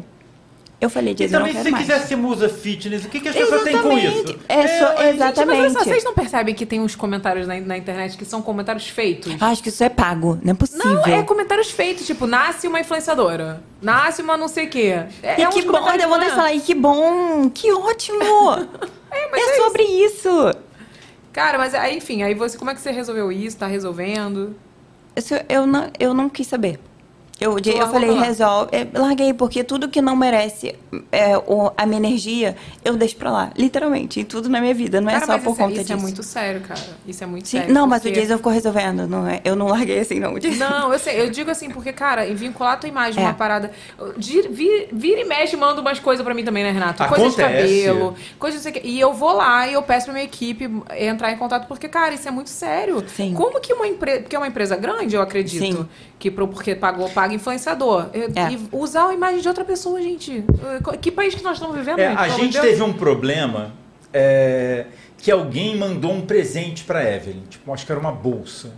eu 0.86 0.90
falei, 0.90 1.12
E 1.14 1.16
Jason, 1.16 1.36
eu 1.36 1.40
não 1.40 1.48
também, 1.48 1.54
se 1.54 1.58
quero 1.58 1.64
você 1.64 1.72
mais. 1.72 1.86
quiser 2.02 2.08
ser 2.08 2.16
musa 2.16 2.50
fitness, 2.50 3.06
o 3.06 3.10
que, 3.10 3.20
que 3.20 3.30
as 3.30 3.36
pessoas 3.36 3.64
têm 3.64 3.82
com 3.82 3.98
isso? 3.98 4.08
Exatamente. 4.08 4.40
É 4.50 4.68
só- 4.68 4.86
mas, 4.86 4.98
gente, 5.00 5.16
exatamente. 5.16 5.48
Mas 5.48 5.60
olha 5.60 5.70
só, 5.72 5.84
vocês 5.84 6.04
não 6.04 6.14
percebem 6.14 6.56
que 6.56 6.66
tem 6.66 6.80
uns 6.80 6.96
comentários 6.96 7.48
na, 7.48 7.60
na 7.60 7.78
internet 7.78 8.18
que 8.18 8.26
são 8.26 8.42
comentários 8.42 8.88
feitos? 8.88 9.36
Acho 9.42 9.62
que 9.64 9.70
isso 9.70 9.84
é 9.84 9.90
pago, 9.90 10.40
não 10.44 10.52
é 10.52 10.54
possível. 10.56 10.86
Não, 10.94 11.06
é 11.06 11.24
comentários 11.24 11.72
feitos, 11.72 12.06
tipo, 12.06 12.26
nasce 12.28 12.68
uma 12.68 12.80
influenciadora, 12.80 13.62
nasce 13.82 14.22
uma 14.22 14.36
não 14.38 14.48
sei 14.48 14.66
o 14.66 14.70
quê. 14.70 15.04
É, 15.22 15.40
E 15.40 15.44
é 15.44 15.48
que 15.48 15.62
bom, 15.64 15.78
eu 15.90 16.10
vou 16.10 16.18
não 16.18 16.24
é? 16.26 16.30
falar, 16.30 16.54
e 16.54 16.60
que 16.60 16.74
bom, 16.76 17.50
que 17.50 17.72
ótimo! 17.72 18.20
É, 19.16 19.30
mas 19.30 19.42
é, 19.42 19.52
é 19.52 19.56
sobre 19.58 19.84
isso. 19.84 20.30
Cara, 21.32 21.60
mas 21.60 21.76
aí, 21.76 21.98
enfim, 21.98 22.24
aí 22.24 22.34
você, 22.34 22.58
como 22.58 22.72
é 22.72 22.74
que 22.74 22.82
você 22.82 22.90
resolveu 22.90 23.32
isso? 23.32 23.56
Tá 23.58 23.68
resolvendo? 23.68 24.56
Isso 25.16 25.36
eu 25.48 25.68
não, 25.68 25.92
eu 26.00 26.14
não 26.16 26.28
quis 26.30 26.48
saber. 26.48 26.80
Eu, 27.40 27.58
eu 27.58 27.78
largou 27.78 27.94
falei, 27.94 28.12
lá? 28.12 28.24
resolve. 28.24 28.70
é, 28.72 28.88
larguei, 28.98 29.34
porque 29.34 29.64
tudo 29.64 29.90
que 29.90 30.02
não 30.02 30.16
merece 30.16 30.76
é, 31.12 31.36
o- 31.38 31.72
a 31.76 31.86
minha 31.86 31.98
energia, 31.98 32.56
eu 32.86 32.96
deixo 32.96 33.18
pra 33.18 33.32
lá. 33.32 33.52
Literalmente, 33.58 34.20
em 34.22 34.24
tudo 34.24 34.48
na 34.48 34.62
minha 34.62 34.74
vida. 34.74 35.02
Não 35.02 35.10
é 35.10 35.14
cara, 35.14 35.26
só 35.26 35.32
mas 35.34 35.44
por 35.44 35.52
isso, 35.52 35.60
é- 35.60 35.64
conta 35.64 35.74
isso 35.74 35.82
disso. 35.84 35.94
é 35.94 35.96
muito 36.02 36.24
sério, 36.24 36.62
cara. 36.62 36.80
Isso 37.06 37.24
é 37.24 37.28
muito 37.28 37.48
Sim, 37.48 37.58
sério. 37.58 37.74
não, 37.74 37.86
mas 37.88 38.02
porque- 38.04 38.18
o 38.18 38.22
Jason 38.22 38.38
ficou 38.38 38.52
resolvendo. 38.52 39.08
Não 39.08 39.28
é, 39.28 39.42
eu 39.44 39.56
não 39.56 39.68
larguei 39.68 40.00
assim, 40.00 40.20
não. 40.20 40.34
O 40.36 40.40
Jason- 40.40 40.58
Não, 40.70 40.94
eu 40.94 41.00
sei, 41.00 41.20
eu 41.20 41.30
digo 41.32 41.50
assim, 41.52 41.70
porque, 41.70 41.92
cara, 41.92 42.26
em 42.28 42.36
vincular 42.36 42.74
a 42.74 42.78
tua 42.78 42.88
imagem 42.88 43.22
É. 43.22 43.26
uma 43.28 43.34
parada. 43.34 43.72
de- 44.18 44.48
vi- 44.50 44.88
Vira 44.92 45.22
e 45.22 45.26
mexe, 45.26 45.56
manda 45.58 45.82
umas 45.82 46.00
coisas 46.00 46.24
pra 46.24 46.34
mim 46.34 46.44
também, 46.44 46.64
né, 46.64 46.72
Renato? 46.72 47.04
Coisa 47.08 47.30
de 47.30 47.36
cabelo, 47.36 48.16
coisa 48.40 48.58
de 48.58 48.64
não 48.64 48.72
sei 48.72 48.72
o 48.72 48.82
quê. 48.84 48.88
E 48.88 49.00
eu 49.00 49.14
vou 49.14 49.34
lá 49.34 49.68
e 49.68 49.74
eu 49.74 49.82
peço 49.82 50.06
pra 50.06 50.14
minha 50.14 50.26
equipe 50.26 50.70
entrar 50.98 51.32
em 51.32 51.38
contato, 51.38 51.68
porque, 51.68 51.88
cara, 51.88 52.14
isso 52.14 52.28
é 52.28 52.32
muito 52.32 52.50
sério. 52.50 53.04
Sim. 53.08 53.34
Como 53.34 53.60
que 53.60 53.74
uma 53.74 53.88
empresa. 53.88 54.22
Porque 54.22 54.36
é 54.36 54.40
uma 54.40 54.48
empresa 54.48 54.76
grande, 54.76 55.16
eu 55.16 55.22
acredito. 55.22 55.60
Sim. 55.66 55.88
Que 56.24 56.32
porque 56.48 56.74
pagou, 56.74 57.10
paga 57.10 57.34
influenciador. 57.34 58.08
E, 58.14 58.40
É. 58.40 58.52
e 58.54 58.68
usar 58.72 59.10
a 59.10 59.14
imagem 59.14 59.42
de 59.42 59.48
outra 59.50 59.66
pessoa, 59.66 60.02
gente. 60.02 60.46
Que 61.02 61.12
país 61.12 61.36
que 61.36 61.44
nós 61.44 61.58
estamos 61.58 61.76
vivendo, 61.76 62.00
É, 62.00 62.08
a 62.08 62.30
gente 62.30 62.52
de 62.54 62.62
Deus. 62.62 62.66
teve 62.66 62.82
um 62.82 62.94
problema 62.94 63.74
é, 64.14 64.86
que 65.18 65.30
alguém 65.30 65.76
mandou 65.76 66.14
um 66.14 66.22
presente 66.22 66.86
pra 66.86 67.04
Evelyn. 67.04 67.42
Tipo, 67.50 67.74
acho 67.74 67.86
que 67.86 67.92
era 67.92 68.00
uma 68.00 68.12
bolsa. 68.14 68.72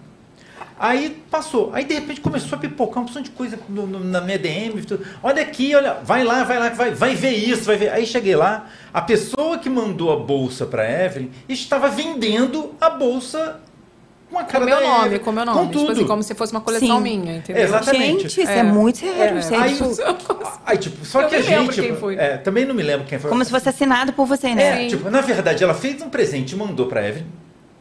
Aí 0.80 1.22
passou. 1.30 1.70
Aí 1.74 1.86
de 1.86 1.94
repente 1.94 2.20
começou 2.20 2.58
a 2.58 2.60
pipocar 2.60 3.04
um 3.04 3.06
monte 3.06 3.22
de 3.22 3.30
coisa 3.30 3.60
no- 3.70 3.86
no- 3.86 4.04
na 4.04 4.22
minha 4.22 4.40
DM. 4.40 4.82
tudo. 4.82 5.06
Olha 5.22 5.42
aqui, 5.44 5.76
olha, 5.76 5.98
vai 6.04 6.24
lá, 6.24 6.44
vai 6.44 6.58
lá, 6.58 6.70
vai, 6.70 6.92
vai 6.96 7.14
ver 7.16 7.32
isso, 7.34 7.64
vai 7.66 7.78
ver. 7.78 7.90
Aí 7.90 8.08
cheguei 8.08 8.36
lá, 8.36 8.68
a 8.94 9.02
pessoa 9.02 9.58
que 9.60 9.70
mandou 9.70 10.12
a 10.12 10.16
bolsa 10.18 10.66
pra 10.66 10.84
Evelyn 11.06 11.30
estava 11.48 11.90
vendendo 11.90 12.74
a 12.82 12.90
bolsa 12.90 13.60
com 14.36 14.40
a 14.40 14.44
Com 14.44 14.50
cara 14.52 14.66
meu 14.66 14.76
da 14.76 14.82
nome, 14.82 15.06
Evelyn, 15.06 15.20
com 15.24 15.32
meu 15.32 15.46
nome. 15.46 15.58
Com 15.60 15.66
Tipo 15.68 15.80
tudo. 15.80 15.92
assim, 15.94 16.06
como 16.08 16.24
se 16.24 16.36
fosse 16.36 16.52
uma 16.52 16.62
coleção 16.62 16.98
Sim. 16.98 17.04
minha, 17.04 17.38
entendeu? 17.38 17.64
Exatamente. 17.64 18.22
Gente, 18.24 18.42
isso 18.42 18.52
é, 18.52 18.58
É. 18.60 18.64
muito 18.64 18.98
sério. 19.00 19.38
É. 19.38 19.42
sério. 19.42 19.64
Aí, 19.64 19.74
Tipo, 19.76 20.60
aí, 20.66 20.78
tipo, 20.78 21.06
só 21.06 21.22
Eu 21.22 21.30
que 21.30 21.36
a 21.36 21.42
gente. 21.42 21.82
quem 21.82 21.96
foi. 21.96 22.16
é, 22.18 22.38
também 22.38 22.66
não 22.66 22.76
me 22.76 22.84
lembro 22.84 23.06
quem 23.08 23.18
foi. 23.18 23.30
como 23.30 23.44
se 23.46 23.50
fosse 23.52 23.70
assinado 23.70 24.12
por 24.14 24.26
você, 24.26 24.54
né? 24.54 24.86
É, 24.86 24.88
tipo, 24.90 25.10
na 25.10 25.22
verdade, 25.22 25.64
ela 25.64 25.74
fez 25.74 26.02
um 26.02 26.10
presente 26.10 26.52
e 26.52 26.56
mandou 26.58 26.88
pra 26.88 27.08
Evelyn. 27.08 27.26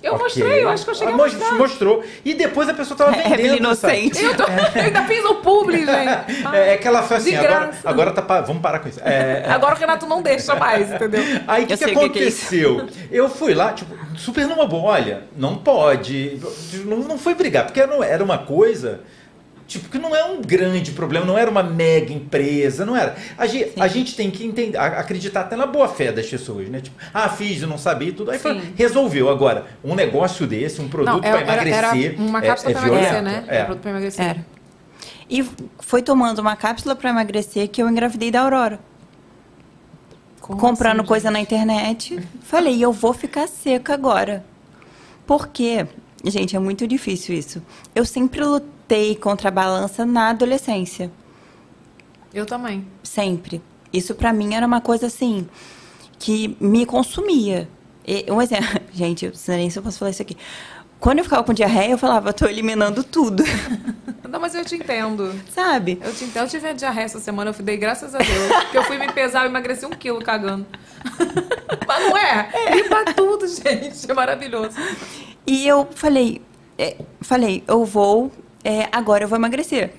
Eu 0.05 0.13
Ok. 0.15 0.25
mostrei, 0.25 0.63
eu 0.65 0.69
acho 0.69 0.85
que 0.85 0.91
eu 0.91 0.95
cheguei 0.95 1.15
a 1.15 1.17
mostrar. 1.17 1.53
mostrou. 1.55 2.05
E 2.25 2.35
depois 2.35 2.69
a 2.69 2.75
pessoa 2.75 2.97
tava 2.97 3.13
vendendo. 3.13 3.33
Evelyn 3.33 3.49
sabe? 3.75 3.97
inocente. 4.07 4.23
Eu, 4.23 4.37
tô- 4.37 4.43
eu 4.45 4.83
ainda 4.85 5.03
fiz 5.05 5.25
o 5.25 5.35
publi, 5.37 5.79
gente. 5.87 6.47
É, 6.53 6.75
é 6.75 6.77
que 6.77 6.87
ela 6.87 7.03
foi 7.03 7.17
assim, 7.17 7.35
agora, 7.35 7.71
agora 7.85 8.11
tá 8.13 8.21
pa- 8.23 8.41
vamos 8.43 8.61
parar 8.61 8.81
com 8.81 8.89
isso. 8.89 9.01
É, 9.03 9.45
Agora 9.49 9.75
o 9.75 9.79
Renato 9.79 10.07
não 10.07 10.21
deixa 10.21 10.55
mais, 10.55 10.93
entendeu? 10.93 11.23
Aí 11.49 11.65
o 11.65 11.67
que, 11.67 11.77
que 11.77 11.85
o 11.85 11.89
que 11.89 11.95
é 11.95 11.97
aconteceu? 12.05 12.87
eu 13.11 13.29
fui 13.31 13.55
lá, 13.55 13.73
tipo, 13.73 13.95
super 14.17 14.47
numa 14.47 14.67
boa, 14.67 14.93
olha, 14.93 15.23
não 15.37 15.57
pode. 15.57 16.39
Não, 16.85 16.99
não 16.99 17.19
foi 17.19 17.35
brigar, 17.35 17.65
porque 17.65 17.81
era, 17.81 17.95
era 18.05 18.23
uma 18.23 18.39
coisa. 18.39 19.01
Tipo, 19.67 19.89
que 19.89 19.99
não 19.99 20.15
é 20.15 20.23
um 20.25 20.43
grande 20.43 20.91
problema, 20.93 21.25
não 21.25 21.39
era 21.39 21.51
uma 21.51 21.63
mega 21.63 22.13
empresa, 22.13 22.85
não 22.85 22.95
era. 22.95 23.17
A, 23.37 23.47
ge- 23.47 23.73
a 23.81 23.89
gente 23.89 24.15
tem 24.15 24.31
que 24.31 24.45
entender, 24.45 24.77
acreditar 24.77 25.41
até 25.41 25.57
na 25.57 25.65
boa 25.67 25.89
fé 25.89 26.13
das 26.13 26.27
pessoas, 26.27 26.69
né? 26.69 26.81
Tipo, 26.83 26.97
ah, 27.15 27.29
fiz, 27.31 27.63
eu 27.63 27.69
não 27.69 27.79
sabia 27.79 28.09
e 28.09 28.13
tudo. 28.13 28.31
Aí 28.31 28.39
foi, 28.39 28.61
resolveu. 28.77 29.31
Agora, 29.31 29.65
um 29.83 29.95
negócio 29.95 30.47
desse, 30.47 30.83
um 30.83 30.89
produto 30.89 31.21
para 31.21 31.29
era, 31.41 31.41
era 31.69 31.69
emagrecer. 31.89 32.21
uma 32.21 32.39
é- 32.41 32.47
cápsula 32.47 32.71
é, 32.71 32.75
pra 32.75 32.87
emagrecer, 32.89 33.13
violento. 33.23 33.25
né? 33.25 33.45
É. 33.49 33.55
Era 33.57 33.65
produto 33.65 33.83
pra 33.83 33.91
emagrecer. 33.91 34.25
Era. 34.27 34.47
E 35.31 35.49
foi 35.81 36.03
tomando 36.03 36.39
uma 36.41 36.55
cápsula 36.57 36.95
pra 36.95 37.09
emagrecer 37.09 37.67
que 37.69 37.83
eu 37.83 37.89
engravidei 37.89 38.31
da 38.31 38.43
Aurora. 38.43 38.79
Como 40.43 40.59
comprando 40.61 41.01
assim, 41.01 41.09
coisa 41.09 41.29
gente? 41.29 41.33
na 41.33 41.41
internet. 41.41 42.21
Falei, 42.43 42.83
eu 42.85 42.93
vou 42.93 43.15
ficar 43.15 43.49
seca 43.49 43.95
agora. 43.95 44.45
Por 45.27 45.49
quê? 45.49 45.87
Gente, 46.25 46.57
é 46.57 46.59
muito 46.59 46.87
difícil 46.87 47.35
isso. 47.35 47.63
Eu 47.95 48.05
sempre 48.05 48.43
lutei 48.43 49.15
contra 49.15 49.49
a 49.49 49.53
balança 49.53 50.07
na 50.07 50.31
adolescência. 50.31 51.13
Eu 52.33 52.47
também. 52.47 52.87
Sempre. 53.03 53.61
Isso 53.93 54.15
pra 54.15 54.33
mim 54.33 54.55
era 54.55 54.67
uma 54.67 54.81
coisa 54.81 55.07
assim 55.07 55.47
que 56.19 56.57
me 56.59 56.87
consumia. 56.87 57.69
E, 58.07 58.25
um 58.31 58.41
exemplo, 58.41 58.81
gente, 58.93 59.27
eu 59.27 59.33
não 59.33 59.57
nem 59.57 59.69
se 59.69 59.79
eu 59.79 59.83
posso 59.83 59.99
falar 59.99 60.11
isso 60.11 60.23
aqui. 60.23 60.37
Quando 60.99 61.19
eu 61.19 61.25
ficava 61.25 61.45
com 61.45 61.53
diarreia, 61.53 61.93
eu 61.93 61.99
falava, 61.99 62.33
tô 62.33 62.47
eliminando 62.47 63.05
tudo. 63.05 63.45
Não, 64.27 64.41
mas 64.41 64.55
eu 64.55 64.65
te 64.65 64.75
entendo. 64.75 65.33
Sabe? 65.51 66.01
Eu 66.03 66.13
te 66.13 66.25
entendo. 66.25 66.45
Eu 66.45 66.49
tive 66.49 66.75
diarreia 66.75 67.05
essa 67.05 67.21
semana, 67.21 67.55
eu 67.57 67.63
dei 67.63 67.77
graças 67.77 68.15
a 68.15 68.19
Deus. 68.19 68.53
Porque 68.63 68.79
eu 68.79 68.83
fui 68.83 68.99
me 68.99 69.13
pesar 69.13 69.45
e 69.45 69.49
emagreci 69.49 69.87
um 69.87 69.91
quilo 69.91 70.21
cagando. 70.21 70.67
mas 71.87 72.03
não 72.09 72.17
é? 72.17 72.51
Limpa 72.75 73.13
tudo, 73.15 73.47
gente. 73.47 74.11
É 74.11 74.15
maravilhoso. 74.15 74.77
E 75.47 75.67
eu 75.67 75.87
falei, 75.95 76.41
é, 76.79 76.97
falei, 77.21 77.63
eu 77.67 77.85
vou, 77.85 78.33
é, 78.63 78.89
agora 78.91 79.25
eu 79.25 79.29
vou 79.29 79.39
emagrecer. 79.39 79.93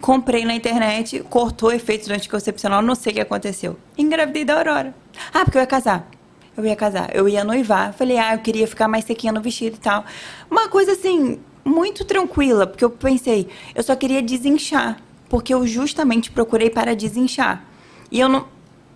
Comprei 0.00 0.44
na 0.44 0.54
internet, 0.54 1.20
cortou 1.30 1.72
efeitos 1.72 2.08
do 2.08 2.14
anticoncepcional, 2.14 2.82
não 2.82 2.94
sei 2.94 3.12
o 3.12 3.14
que 3.14 3.20
aconteceu. 3.20 3.76
Engravidei 3.96 4.44
da 4.44 4.58
Aurora. 4.58 4.94
Ah, 5.32 5.44
porque 5.44 5.58
eu 5.58 5.62
ia 5.62 5.66
casar. 5.66 6.08
Eu 6.56 6.66
ia 6.66 6.76
casar, 6.76 7.14
eu 7.14 7.28
ia 7.28 7.44
noivar. 7.44 7.94
Falei, 7.94 8.18
ah, 8.18 8.34
eu 8.34 8.40
queria 8.40 8.66
ficar 8.66 8.88
mais 8.88 9.04
sequinha 9.04 9.32
no 9.32 9.40
vestido 9.40 9.76
e 9.76 9.80
tal. 9.80 10.04
Uma 10.50 10.68
coisa 10.68 10.92
assim, 10.92 11.40
muito 11.64 12.04
tranquila, 12.04 12.66
porque 12.66 12.84
eu 12.84 12.90
pensei, 12.90 13.48
eu 13.74 13.82
só 13.82 13.96
queria 13.96 14.20
desinchar. 14.20 14.98
Porque 15.28 15.54
eu 15.54 15.66
justamente 15.66 16.30
procurei 16.30 16.68
para 16.68 16.94
desinchar. 16.94 17.64
E 18.10 18.20
eu 18.20 18.28
não. 18.28 18.46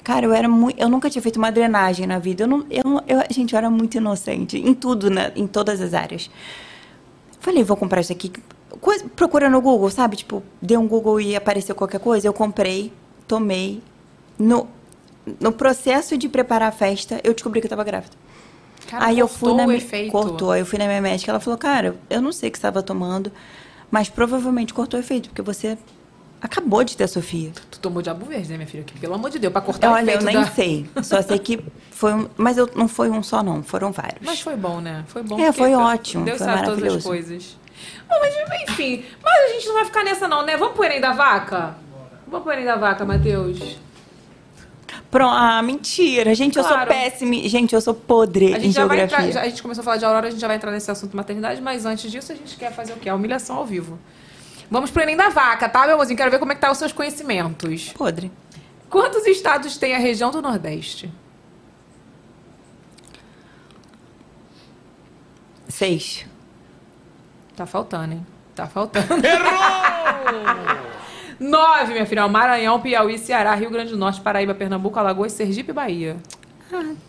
Cara, 0.07 0.25
eu 0.25 0.33
era 0.33 0.49
muito. 0.49 0.79
Eu 0.81 0.89
nunca 0.89 1.11
tinha 1.11 1.21
feito 1.21 1.35
uma 1.37 1.51
drenagem 1.51 2.07
na 2.07 2.21
vida. 2.21 2.45
Eu 2.45 2.47
não, 2.47 2.65
eu, 2.71 2.85
eu- 3.09 3.25
gente, 3.29 3.55
eu 3.55 3.59
era 3.59 3.69
muito 3.69 3.97
inocente. 3.97 4.57
Em 4.57 4.73
tudo, 4.73 5.11
né? 5.11 5.33
Em 5.35 5.49
todas 5.49 5.81
as 5.81 5.95
áreas. 5.95 6.31
Falei, 7.41 7.65
vou 7.65 7.77
comprar 7.77 8.01
isso 8.03 8.13
aqui. 8.13 8.31
Coisa, 8.81 9.05
procura 9.17 9.51
no 9.51 9.61
Google, 9.61 9.91
sabe? 9.91 10.15
Tipo, 10.15 10.45
deu 10.63 10.79
um 10.81 10.87
Google 10.87 11.21
e 11.21 11.35
apareceu 11.35 11.75
qualquer 11.75 11.99
coisa. 11.99 12.29
Eu 12.29 12.33
comprei, 12.33 12.93
tomei. 13.27 13.83
No, 14.39 14.69
no 15.41 15.51
processo 15.51 16.17
de 16.17 16.29
preparar 16.29 16.69
a 16.69 16.73
festa, 16.73 17.21
eu 17.25 17.33
descobri 17.35 17.61
que 17.61 17.67
eu 17.67 17.71
tava 17.71 17.83
grávida. 17.83 18.15
Cara, 18.87 19.07
aí 19.07 19.19
eu 19.19 19.27
fui 19.27 19.53
na 19.55 19.65
o 19.65 19.69
mi- 19.69 19.77
efeito. 19.79 20.13
cortou. 20.13 20.53
Aí 20.53 20.61
eu 20.61 20.67
fui 20.67 20.79
na 20.79 20.87
minha 20.87 21.01
médica, 21.03 21.33
ela 21.33 21.41
falou: 21.41 21.59
"Cara, 21.59 21.97
eu 22.09 22.23
não 22.23 22.31
sei 22.31 22.49
o 22.49 22.53
que 22.53 22.59
você 22.59 22.61
estava 22.61 22.81
tomando, 22.81 23.33
mas 23.91 24.09
provavelmente 24.09 24.73
cortou 24.73 25.01
o 25.01 25.03
efeito, 25.03 25.31
porque 25.31 25.43
você 25.43 25.77
acabou 26.41 26.83
de 26.85 26.97
ter 26.97 27.05
a 27.05 27.09
Sofia". 27.09 27.51
Tu 27.71 27.79
tomou 27.81 28.03
diabo 28.03 28.27
verde, 28.27 28.49
né, 28.51 28.57
minha 28.57 28.67
filha? 28.67 28.83
Que, 28.85 28.99
pelo 28.99 29.15
amor 29.15 29.31
de 29.31 29.39
Deus, 29.39 29.53
pra 29.53 29.61
cortar 29.63 29.91
o 29.91 29.95
Olha, 29.95 30.03
eu 30.13 30.19
efeito 30.19 30.25
nem 30.25 30.35
da... 30.41 30.47
sei. 30.47 30.87
Só 31.03 31.21
sei 31.23 31.39
que 31.39 31.61
foi 31.91 32.13
um, 32.15 32.29
mas 32.37 32.57
eu, 32.59 32.69
não 32.75 32.89
foi 32.89 33.11
um 33.11 33.23
só 33.23 33.43
não, 33.43 33.63
foram 33.63 33.93
vários. 33.93 34.21
Mas 34.25 34.41
foi 34.41 34.57
bom, 34.57 34.81
né? 34.81 35.05
Foi 35.09 35.23
bom. 35.23 35.39
É, 35.39 35.53
foi 35.53 35.75
ótimo, 35.75 36.25
Deus 36.25 36.39
foi 36.39 36.47
sabe 36.47 36.65
todas 36.65 36.95
as 36.97 37.03
coisas. 37.05 37.57
Bom, 38.09 38.15
mas 38.21 38.35
enfim. 38.71 39.05
Mas 39.23 39.51
a 39.51 39.53
gente 39.55 39.67
não 39.67 39.75
vai 39.75 39.85
ficar 39.85 40.05
nessa 40.05 40.27
não, 40.29 40.45
né? 40.47 40.57
Vamos 40.57 40.75
pro 40.75 40.85
Enem 40.85 41.01
da 41.01 41.13
Vaca? 41.13 41.77
Vamos 42.27 42.43
pro 42.45 42.53
Enem 42.53 42.65
da 42.65 42.77
Vaca, 42.77 43.05
Matheus. 43.05 43.79
Pronto, 45.11 45.35
ah, 45.35 45.63
mentira. 45.63 46.35
Gente, 46.35 46.57
eu 46.59 46.65
Claro. 46.65 46.79
sou 46.81 46.87
péssima. 46.89 47.35
Gente, 47.49 47.75
eu 47.75 47.81
sou 47.81 47.95
podre 47.95 48.55
A 48.55 48.59
em 48.59 48.63
gente 48.63 48.75
já 48.75 48.87
vai 48.87 48.99
geografia. 48.99 49.27
entrar, 49.29 49.41
já- 49.41 49.47
a 49.47 49.49
gente 49.49 49.63
começou 49.63 49.83
a 49.83 49.85
falar 49.85 49.97
de 49.99 50.05
Aurora, 50.05 50.27
a 50.27 50.31
gente 50.31 50.41
já 50.41 50.47
vai 50.47 50.57
entrar 50.57 50.71
nesse 50.73 50.91
assunto 50.91 51.17
maternidade, 51.17 51.61
mas 51.63 51.85
antes 51.87 52.11
disso 52.11 52.33
a 52.33 52.35
gente 52.35 52.57
quer 52.57 52.73
fazer 52.73 52.93
o 52.93 52.97
quê? 52.97 53.09
A 53.09 53.15
humilhação 53.15 53.57
ao 53.57 53.65
vivo. 53.67 53.99
Vamos 54.71 54.91
pro 54.91 55.03
Enem 55.03 55.17
da 55.17 55.29
Vaca, 55.29 55.69
tá, 55.69 55.85
meu 55.85 55.95
amorzinho? 55.95 56.17
Quero 56.17 56.31
ver 56.31 56.39
como 56.39 56.53
é 56.53 56.55
que 56.55 56.61
tá 56.61 56.71
os 56.71 56.79
seus 56.79 56.93
conhecimentos. 56.93 57.93
Podre. 57.93 58.33
Quantos 58.91 59.27
estados 59.27 59.77
tem 59.77 59.95
a 59.95 59.99
região 59.99 60.31
do 60.31 60.43
Nordeste? 60.43 61.11
Seis. 65.69 66.27
Tá 67.57 67.67
faltando, 67.67 68.15
hein? 68.15 68.27
Tá 68.55 68.67
faltando. 68.67 69.07
Nove, 71.39 71.93
minha 71.93 72.07
filha. 72.07 72.27
Maranhão, 72.27 72.81
Piauí, 72.81 73.19
Ceará, 73.19 73.55
Rio 73.55 73.71
Grande 73.71 73.91
do 73.91 73.99
Norte, 73.99 74.21
Paraíba, 74.21 74.55
Pernambuco, 74.55 74.99
Alagoas, 74.99 75.33
Sergipe 75.33 75.71
e 75.71 75.75
Bahia. 75.75 76.17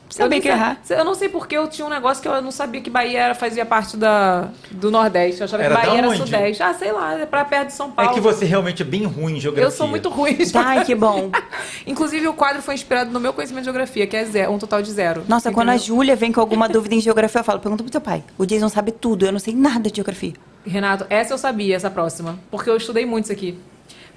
Sabia 0.10 0.30
nem 0.30 0.42
que 0.42 0.48
errar. 0.48 0.80
Eu 0.90 1.04
não 1.04 1.14
sei 1.16 1.28
porque 1.30 1.58
eu 1.58 1.68
tinha 1.68 1.86
um 1.86 1.90
negócio 1.90 2.22
que 2.22 2.28
eu 2.30 2.42
não 2.42 2.52
sabia 2.52 2.80
que 2.80 2.90
Bahia 2.90 3.20
era, 3.20 3.36
fazia 3.36 3.66
parte 3.66 3.98
da, 3.98 4.50
do 4.72 4.90
Nordeste. 4.92 5.42
Eu 5.42 5.46
achava 5.46 5.64
Era 5.64 5.76
que 5.76 5.82
Bahia 5.82 5.92
da 5.94 5.98
era 5.98 6.10
onde? 6.10 6.18
Sudeste. 6.20 6.64
Ah, 6.64 6.74
sei 6.74 6.92
lá, 6.92 7.16
é 7.20 7.26
pra 7.26 7.44
perto 7.44 7.68
de 7.68 7.74
São 7.74 7.88
É 7.88 7.92
Paulo. 7.92 8.14
que 8.14 8.20
você 8.20 8.46
realmente 8.46 8.82
é 8.82 8.86
bem 8.86 9.04
ruim 9.04 9.38
em 9.38 9.40
geografia. 9.40 9.68
Eu 9.68 9.72
sou 9.72 9.88
muito 9.88 10.10
ruim. 10.10 10.36
de 10.36 10.58
Ai, 10.58 10.86
que 10.86 10.96
bom. 10.96 11.32
Inclusive, 11.86 12.28
o 12.28 12.34
quadro 12.34 12.62
foi 12.62 12.76
inspirado 12.76 13.10
no 13.12 13.20
meu 13.20 13.34
conhecimento 13.34 13.64
de 13.64 13.66
geografia, 13.66 14.08
que 14.08 14.16
é 14.16 14.24
zero, 14.26 14.52
um 14.52 14.58
total 14.60 14.82
de 14.82 14.92
zero. 14.92 15.24
Nossa, 15.28 15.52
quando 15.52 15.70
a 15.70 15.76
Entendeu? 15.76 15.96
Júlia 15.96 16.16
vem 16.16 16.32
com 16.32 16.40
alguma 16.40 16.70
dúvida 16.70 16.96
em 16.96 17.00
geografia, 17.02 17.40
eu 17.42 17.44
falo, 17.44 17.60
pergunta 17.60 17.84
pro 17.84 17.92
teu 17.92 18.02
pai. 18.02 18.24
O 18.38 18.46
Jason 18.46 18.70
sabe 18.70 18.92
tudo, 18.92 19.26
eu 19.26 19.32
não 19.32 19.40
sei 19.40 19.54
nada 19.56 19.90
de 19.90 19.96
geografia. 19.98 20.34
Renato, 20.66 21.06
essa 21.10 21.34
eu 21.34 21.38
sabia, 21.38 21.76
essa 21.76 21.90
próxima. 21.90 22.38
Porque 22.52 22.70
eu 22.70 22.78
estudei 22.78 23.06
muito 23.06 23.26
isso 23.26 23.34
aqui. 23.34 23.58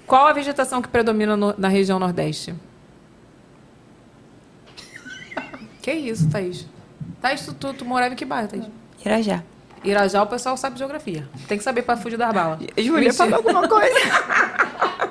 Qual 0.06 0.26
a 0.26 0.32
vegetação 0.32 0.82
que 0.82 0.88
predomina 0.88 1.36
no- 1.36 1.54
na 1.56 1.68
região 1.68 1.98
Nordeste? 1.98 2.54
Que 5.80 5.92
isso, 5.92 6.28
Thaís? 6.30 6.66
Thaís, 7.20 7.44
tu, 7.44 7.52
tu, 7.54 7.72
tu 7.72 7.84
morava 7.84 8.12
em 8.12 8.16
que 8.16 8.24
bairro, 8.24 8.48
Thaís? 8.48 8.64
Irajá. 9.04 9.42
Irajá, 9.82 10.22
o 10.22 10.26
pessoal 10.26 10.56
sabe 10.56 10.78
geografia. 10.78 11.26
Tem 11.48 11.56
que 11.56 11.64
saber 11.64 11.82
pra 11.82 11.96
fugir 11.96 12.16
das 12.16 12.32
balas. 12.32 12.60
Júlia, 12.76 13.12
fala 13.12 13.36
alguma 13.36 13.66
coisa. 13.66 13.94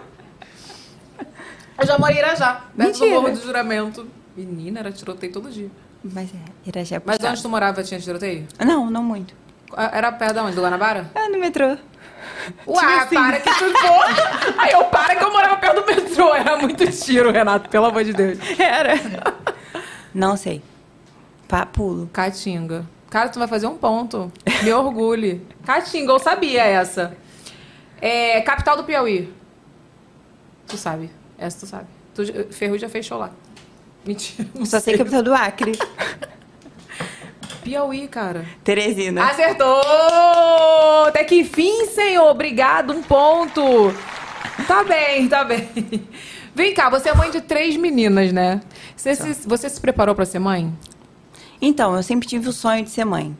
Eu 1.79 1.87
já 1.87 1.97
morei 1.97 2.17
em 2.17 2.19
Irajá, 2.19 2.61
perto 2.75 2.99
do. 2.99 3.07
Morro 3.09 3.31
do 3.31 3.41
Juramento. 3.41 4.07
Menina, 4.35 4.79
era 4.81 4.91
tiroteio 4.91 5.31
todo 5.31 5.49
dia. 5.49 5.69
Mas 6.03 6.29
é, 6.29 6.37
Irajá 6.69 6.97
é 6.97 7.01
Mas 7.03 7.17
puxado. 7.17 7.33
onde 7.33 7.41
tu 7.41 7.49
morava 7.49 7.83
tinha 7.83 7.99
tiroteio? 7.99 8.47
Não, 8.65 8.89
não 8.89 9.03
muito. 9.03 9.33
Era 9.75 10.11
perto 10.11 10.33
de 10.33 10.39
onde? 10.39 10.55
Do 10.55 10.61
Guanabara? 10.61 11.09
Ah, 11.15 11.29
no 11.29 11.39
metrô. 11.39 11.77
Uai, 12.65 12.99
assim. 12.99 13.15
para 13.15 13.39
que 13.39 13.49
tu 13.49 13.71
for. 13.77 14.05
Aí 14.57 14.71
eu 14.71 14.83
para 14.85 15.15
que 15.15 15.23
eu 15.23 15.31
morava 15.31 15.57
perto 15.57 15.81
do 15.81 15.85
metrô. 15.85 16.33
Era 16.33 16.57
muito 16.57 16.85
tiro, 16.91 17.31
Renato, 17.31 17.69
pelo 17.69 17.85
amor 17.85 18.03
de 18.03 18.13
Deus. 18.13 18.37
Era. 18.57 18.93
Não 20.13 20.35
sei. 20.37 20.61
Pá, 21.47 21.65
pulo. 21.65 22.09
Caatinga. 22.13 22.85
Cara, 23.09 23.29
tu 23.29 23.39
vai 23.39 23.47
fazer 23.47 23.67
um 23.67 23.77
ponto. 23.77 24.31
Me 24.63 24.71
orgulhe. 24.71 25.45
Caatinga, 25.65 26.11
eu 26.11 26.19
sabia 26.19 26.63
essa. 26.63 27.17
É, 28.01 28.39
capital 28.41 28.77
do 28.77 28.83
Piauí. 28.83 29.33
Tu 30.67 30.77
sabe. 30.77 31.09
Essa 31.37 31.59
tu 31.59 31.65
sabe. 31.65 31.87
Tu, 32.13 32.53
Ferrugem 32.53 32.79
já 32.79 32.89
fez 32.89 33.05
show 33.05 33.17
lá. 33.17 33.31
Mentira. 34.05 34.47
Só 34.65 34.79
sei 34.79 34.95
que 34.95 35.01
é 35.01 35.05
capital 35.05 35.23
do 35.23 35.33
Acre. 35.33 35.73
Piauí, 37.63 38.07
cara. 38.07 38.45
Teresina. 38.63 39.25
Acertou! 39.25 39.81
Até 41.07 41.23
que 41.23 41.35
enfim, 41.35 41.85
senhor. 41.87 42.29
Obrigado, 42.29 42.93
um 42.93 43.01
ponto. 43.01 43.93
Tá 44.67 44.83
bem, 44.83 45.27
tá 45.27 45.43
bem. 45.43 45.67
Vem 46.59 46.73
cá, 46.73 46.89
você 46.89 47.07
é 47.07 47.13
mãe 47.13 47.31
de 47.31 47.39
três 47.39 47.77
meninas, 47.77 48.33
né? 48.33 48.59
Você 48.93 49.15
se, 49.15 49.47
você 49.47 49.69
se 49.69 49.79
preparou 49.79 50.13
pra 50.13 50.25
ser 50.25 50.39
mãe? 50.39 50.69
Então, 51.61 51.95
eu 51.95 52.03
sempre 52.03 52.27
tive 52.27 52.49
o 52.49 52.51
sonho 52.51 52.83
de 52.83 52.89
ser 52.89 53.05
mãe. 53.05 53.33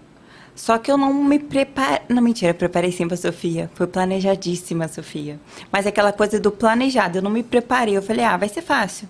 Só 0.55 0.77
que 0.77 0.89
eu 0.89 0.97
não 0.97 1.13
me 1.13 1.37
preparei. 1.37 1.99
Não, 2.07 2.21
mentira, 2.21 2.53
preparei 2.53 2.93
sim 2.93 3.09
pra 3.09 3.17
Sofia. 3.17 3.69
Foi 3.75 3.87
planejadíssima, 3.87 4.87
Sofia. 4.87 5.37
Mas 5.69 5.85
aquela 5.85 6.13
coisa 6.13 6.39
do 6.39 6.49
planejado, 6.49 7.17
eu 7.17 7.21
não 7.21 7.29
me 7.29 7.43
preparei. 7.43 7.97
Eu 7.97 8.01
falei, 8.01 8.23
ah, 8.23 8.37
vai 8.37 8.47
ser 8.47 8.61
fácil. 8.61 9.09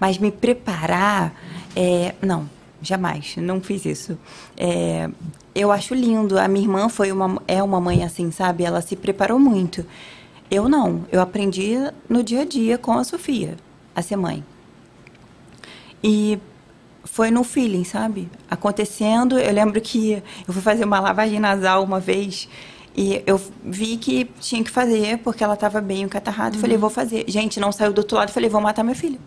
Mas 0.00 0.16
me 0.16 0.32
preparar, 0.32 1.38
é... 1.76 2.14
não, 2.22 2.48
jamais. 2.80 3.36
Não 3.36 3.60
fiz 3.60 3.84
isso. 3.84 4.18
É... 4.56 5.06
Eu 5.54 5.70
acho 5.70 5.94
lindo. 5.94 6.38
A 6.38 6.48
minha 6.48 6.64
irmã 6.64 6.88
foi 6.88 7.12
uma, 7.12 7.42
é 7.46 7.62
uma 7.62 7.78
mãe 7.78 8.04
assim, 8.04 8.30
sabe? 8.30 8.64
Ela 8.64 8.80
se 8.80 8.96
preparou 8.96 9.38
muito. 9.38 9.84
Eu 10.54 10.68
não. 10.68 11.04
Eu 11.10 11.20
aprendi 11.20 11.74
no 12.08 12.22
dia 12.22 12.42
a 12.42 12.44
dia 12.44 12.78
com 12.78 12.92
a 12.92 13.02
Sofia 13.02 13.56
a 13.92 14.00
ser 14.00 14.14
mãe. 14.14 14.44
E 16.02 16.38
foi 17.02 17.30
no 17.32 17.42
feeling, 17.42 17.82
sabe? 17.82 18.30
Acontecendo. 18.48 19.36
Eu 19.36 19.52
lembro 19.52 19.80
que 19.80 20.22
eu 20.46 20.54
fui 20.54 20.62
fazer 20.62 20.84
uma 20.84 21.00
lavagem 21.00 21.40
nasal 21.40 21.82
uma 21.82 21.98
vez 21.98 22.48
e 22.96 23.20
eu 23.26 23.40
vi 23.64 23.96
que 23.96 24.26
tinha 24.38 24.62
que 24.62 24.70
fazer 24.70 25.18
porque 25.18 25.42
ela 25.42 25.54
estava 25.54 25.80
bem 25.80 26.02
encatarrada. 26.02 26.54
Uhum. 26.54 26.60
Falei, 26.60 26.76
vou 26.76 26.90
fazer. 26.90 27.24
Gente, 27.26 27.58
não 27.58 27.72
saiu 27.72 27.92
do 27.92 27.98
outro 27.98 28.16
lado. 28.16 28.30
Falei, 28.30 28.48
vou 28.48 28.60
matar 28.60 28.84
meu 28.84 28.94
filho. 28.94 29.18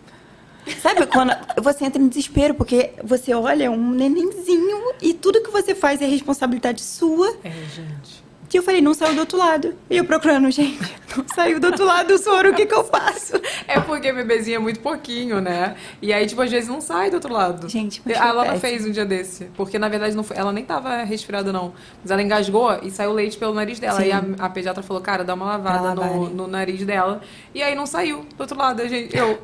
Sabe 0.80 1.04
quando 1.06 1.36
você 1.62 1.84
entra 1.84 2.00
em 2.00 2.08
desespero 2.08 2.54
porque 2.54 2.92
você 3.04 3.34
olha 3.34 3.70
um 3.70 3.90
nenenzinho 3.90 4.94
e 5.02 5.12
tudo 5.12 5.42
que 5.42 5.50
você 5.50 5.74
faz 5.74 6.00
é 6.00 6.06
responsabilidade 6.06 6.80
sua. 6.80 7.36
É, 7.44 7.50
gente. 7.50 8.27
E 8.52 8.56
eu 8.56 8.62
falei, 8.62 8.80
não 8.80 8.94
saiu 8.94 9.14
do 9.14 9.20
outro 9.20 9.36
lado. 9.36 9.74
E 9.90 9.96
eu 9.96 10.04
procurando, 10.04 10.50
gente, 10.50 10.78
não 11.16 11.24
saiu 11.34 11.60
do 11.60 11.66
outro 11.66 11.84
lado 11.84 12.08
do 12.08 12.18
soro, 12.18 12.50
o 12.50 12.54
que 12.54 12.64
que 12.64 12.74
eu 12.74 12.82
faço? 12.84 13.34
É 13.66 13.78
porque 13.78 14.10
bebezinho 14.12 14.56
é 14.56 14.58
muito 14.58 14.80
pouquinho, 14.80 15.40
né? 15.40 15.76
E 16.00 16.12
aí, 16.12 16.26
tipo, 16.26 16.40
às 16.40 16.50
vezes 16.50 16.68
não 16.68 16.80
sai 16.80 17.10
do 17.10 17.14
outro 17.14 17.32
lado. 17.32 17.68
Gente, 17.68 18.00
mas 18.04 18.16
A 18.16 18.32
Lana 18.32 18.58
fez 18.58 18.86
um 18.86 18.90
dia 18.90 19.04
desse. 19.04 19.44
Porque, 19.56 19.78
na 19.78 19.88
verdade, 19.88 20.16
não 20.16 20.22
foi- 20.24 20.36
ela 20.36 20.52
nem 20.52 20.64
tava 20.64 21.02
resfriada, 21.04 21.52
não. 21.52 21.74
Mas 22.02 22.10
ela 22.10 22.22
engasgou 22.22 22.78
e 22.82 22.90
saiu 22.90 23.12
leite 23.12 23.36
pelo 23.36 23.52
nariz 23.52 23.78
dela. 23.78 24.00
Sim. 24.00 24.06
E 24.08 24.12
a, 24.12 24.22
a 24.38 24.48
pediatra 24.48 24.82
falou, 24.82 25.02
cara, 25.02 25.22
dá 25.24 25.34
uma 25.34 25.44
lavada 25.44 25.94
no, 25.94 26.28
no 26.30 26.46
nariz 26.46 26.84
dela. 26.86 27.20
E 27.54 27.62
aí 27.62 27.74
não 27.74 27.84
saiu 27.86 28.26
do 28.36 28.40
outro 28.40 28.56
lado. 28.58 28.86
Gente, 28.88 29.14
eu... 29.16 29.38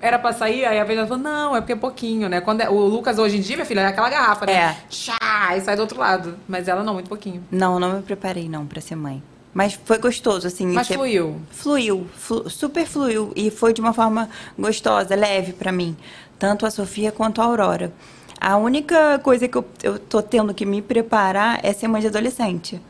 Era 0.00 0.18
pra 0.18 0.32
sair, 0.32 0.64
aí 0.64 0.78
a 0.78 0.84
pediatra 0.84 1.08
falou, 1.08 1.22
não, 1.22 1.56
é 1.56 1.60
porque 1.60 1.72
é 1.72 1.76
pouquinho, 1.76 2.28
né? 2.28 2.40
Quando 2.40 2.60
é- 2.60 2.68
o 2.70 2.78
Lucas 2.78 3.18
hoje 3.18 3.36
em 3.36 3.40
dia, 3.40 3.56
minha 3.56 3.66
filha, 3.66 3.80
é 3.80 3.86
aquela 3.86 4.08
garrafa, 4.08 4.46
né? 4.46 4.52
É. 4.52 4.76
Tchá, 4.88 5.56
e 5.56 5.60
sai 5.60 5.74
do 5.74 5.80
outro 5.82 5.98
lado. 5.98 6.36
Mas 6.46 6.68
ela 6.68 6.84
não, 6.84 6.94
muito 6.94 7.08
pouquinho. 7.08 7.44
Não, 7.50 7.80
não 7.80 7.94
me 7.96 8.02
preparei 8.02 8.48
não 8.48 8.64
pra 8.64 8.80
ser 8.80 8.94
mãe. 8.94 9.20
Mas 9.52 9.78
foi 9.84 9.98
gostoso, 9.98 10.46
assim. 10.46 10.66
Mas 10.68 10.86
fluiu. 10.86 11.40
Fluiu, 11.50 12.06
flu- 12.16 12.48
super 12.48 12.86
fluiu. 12.86 13.32
E 13.34 13.50
foi 13.50 13.72
de 13.72 13.80
uma 13.80 13.92
forma 13.92 14.28
gostosa, 14.56 15.16
leve 15.16 15.52
pra 15.52 15.72
mim. 15.72 15.96
Tanto 16.38 16.64
a 16.64 16.70
Sofia 16.70 17.10
quanto 17.10 17.40
a 17.40 17.44
Aurora. 17.44 17.92
A 18.40 18.56
única 18.56 19.18
coisa 19.18 19.48
que 19.48 19.58
eu, 19.58 19.64
eu 19.82 19.98
tô 19.98 20.22
tendo 20.22 20.54
que 20.54 20.64
me 20.64 20.80
preparar 20.80 21.58
é 21.64 21.72
ser 21.72 21.88
mãe 21.88 22.00
de 22.00 22.06
adolescente. 22.06 22.80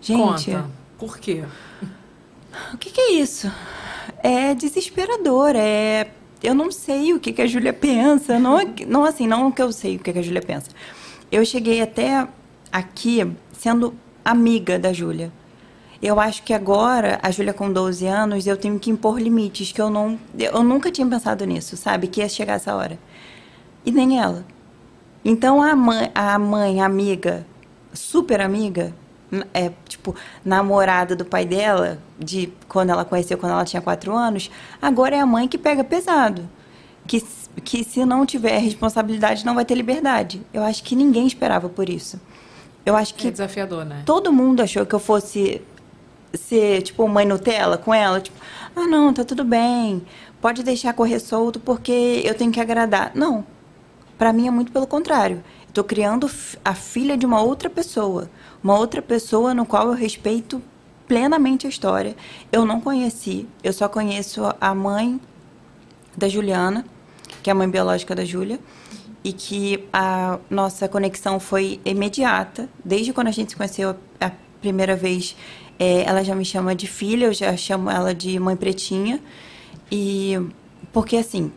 Gente, 0.00 0.52
Conta. 0.52 0.66
Por 0.98 1.18
quê? 1.18 1.42
o 2.72 2.76
que, 2.78 2.90
que 2.90 3.00
é 3.00 3.12
isso? 3.14 3.50
É 4.22 4.54
desesperador, 4.54 5.52
é... 5.56 6.06
Eu 6.44 6.54
não 6.54 6.70
sei 6.70 7.14
o 7.14 7.18
que, 7.18 7.32
que 7.32 7.40
a 7.40 7.46
Júlia 7.46 7.72
pensa. 7.72 8.38
Não, 8.38 8.58
não 8.86 9.02
assim, 9.02 9.26
não 9.26 9.50
que 9.50 9.62
eu 9.62 9.72
sei 9.72 9.96
o 9.96 9.98
que, 9.98 10.12
que 10.12 10.18
a 10.18 10.22
Júlia 10.22 10.42
pensa. 10.42 10.70
Eu 11.32 11.42
cheguei 11.42 11.80
até 11.80 12.28
aqui 12.70 13.26
sendo 13.54 13.94
amiga 14.22 14.78
da 14.78 14.92
Júlia. 14.92 15.32
Eu 16.02 16.20
acho 16.20 16.42
que 16.42 16.52
agora, 16.52 17.18
a 17.22 17.30
Júlia 17.30 17.54
com 17.54 17.72
12 17.72 18.06
anos, 18.06 18.46
eu 18.46 18.58
tenho 18.58 18.78
que 18.78 18.90
impor 18.90 19.18
limites 19.18 19.72
que 19.72 19.80
eu 19.80 19.88
não... 19.88 20.18
Eu 20.38 20.62
nunca 20.62 20.92
tinha 20.92 21.06
pensado 21.06 21.46
nisso, 21.46 21.78
sabe? 21.78 22.08
Que 22.08 22.20
ia 22.20 22.28
chegar 22.28 22.54
essa 22.54 22.74
hora. 22.76 22.98
E 23.86 23.90
nem 23.90 24.20
ela. 24.20 24.44
Então, 25.24 25.62
a 25.62 25.74
mãe, 25.74 26.10
a 26.14 26.38
mãe 26.38 26.82
amiga, 26.82 27.46
super 27.94 28.42
amiga, 28.42 28.94
é, 29.52 29.70
tipo, 29.88 30.14
namorada 30.44 31.16
do 31.16 31.24
pai 31.24 31.44
dela, 31.44 31.98
de 32.18 32.52
quando 32.68 32.90
ela 32.90 33.04
conheceu 33.04 33.38
quando 33.38 33.52
ela 33.52 33.64
tinha 33.64 33.82
quatro 33.82 34.14
anos, 34.14 34.50
agora 34.80 35.16
é 35.16 35.20
a 35.20 35.26
mãe 35.26 35.48
que 35.48 35.58
pega 35.58 35.82
pesado. 35.82 36.48
Que, 37.06 37.22
que 37.62 37.84
se 37.84 38.04
não 38.04 38.24
tiver 38.24 38.58
responsabilidade, 38.58 39.44
não 39.44 39.54
vai 39.54 39.64
ter 39.64 39.74
liberdade. 39.74 40.40
Eu 40.52 40.62
acho 40.62 40.82
que 40.82 40.96
ninguém 40.96 41.26
esperava 41.26 41.68
por 41.68 41.88
isso. 41.88 42.20
Eu 42.86 42.96
acho 42.96 43.14
que 43.14 43.28
É 43.28 43.30
desafiador, 43.30 43.84
né? 43.84 44.02
todo 44.04 44.32
mundo 44.32 44.60
achou 44.60 44.84
que 44.84 44.94
eu 44.94 44.98
fosse 44.98 45.62
ser, 46.34 46.82
tipo, 46.82 47.06
mãe 47.08 47.24
Nutella 47.26 47.78
com 47.78 47.92
ela. 47.94 48.20
Tipo, 48.20 48.36
ah, 48.76 48.86
não, 48.86 49.12
tá 49.12 49.24
tudo 49.24 49.44
bem. 49.44 50.02
Pode 50.40 50.62
deixar 50.62 50.92
correr 50.92 51.18
solto 51.20 51.58
porque 51.60 52.22
eu 52.24 52.34
tenho 52.34 52.52
que 52.52 52.60
agradar. 52.60 53.12
Não. 53.14 53.46
Pra 54.18 54.32
mim 54.32 54.46
é 54.46 54.50
muito 54.50 54.70
pelo 54.70 54.86
contrário. 54.86 55.42
Eu 55.68 55.72
tô 55.72 55.84
criando 55.84 56.30
a 56.64 56.74
filha 56.74 57.16
de 57.16 57.24
uma 57.26 57.40
outra 57.42 57.70
pessoa. 57.70 58.28
Uma 58.64 58.78
outra 58.78 59.02
pessoa 59.02 59.52
no 59.52 59.66
qual 59.66 59.88
eu 59.88 59.92
respeito 59.92 60.62
plenamente 61.06 61.66
a 61.66 61.68
história. 61.68 62.16
Eu 62.50 62.64
não 62.64 62.80
conheci. 62.80 63.46
Eu 63.62 63.74
só 63.74 63.90
conheço 63.90 64.40
a 64.58 64.74
mãe 64.74 65.20
da 66.16 66.30
Juliana, 66.30 66.82
que 67.42 67.50
é 67.50 67.52
a 67.52 67.54
mãe 67.54 67.68
biológica 67.68 68.14
da 68.14 68.24
Júlia, 68.24 68.58
e 69.22 69.34
que 69.34 69.86
a 69.92 70.38
nossa 70.48 70.88
conexão 70.88 71.38
foi 71.38 71.78
imediata. 71.84 72.66
Desde 72.82 73.12
quando 73.12 73.26
a 73.26 73.32
gente 73.32 73.50
se 73.50 73.56
conheceu 73.56 73.96
a, 74.18 74.30
primeira 74.62 74.96
vez, 74.96 75.36
eh, 75.78 76.02
ela 76.06 76.24
já 76.24 76.34
me 76.34 76.42
chama 76.42 76.74
de 76.74 76.86
filha, 76.86 77.26
eu 77.26 77.34
já 77.34 77.54
chamo 77.58 77.90
ela 77.90 78.14
de 78.14 78.38
mãe 78.40 78.56
pretinha. 78.56 79.20
E 79.92 80.40
porque 80.90 81.18
assim, 81.18 81.52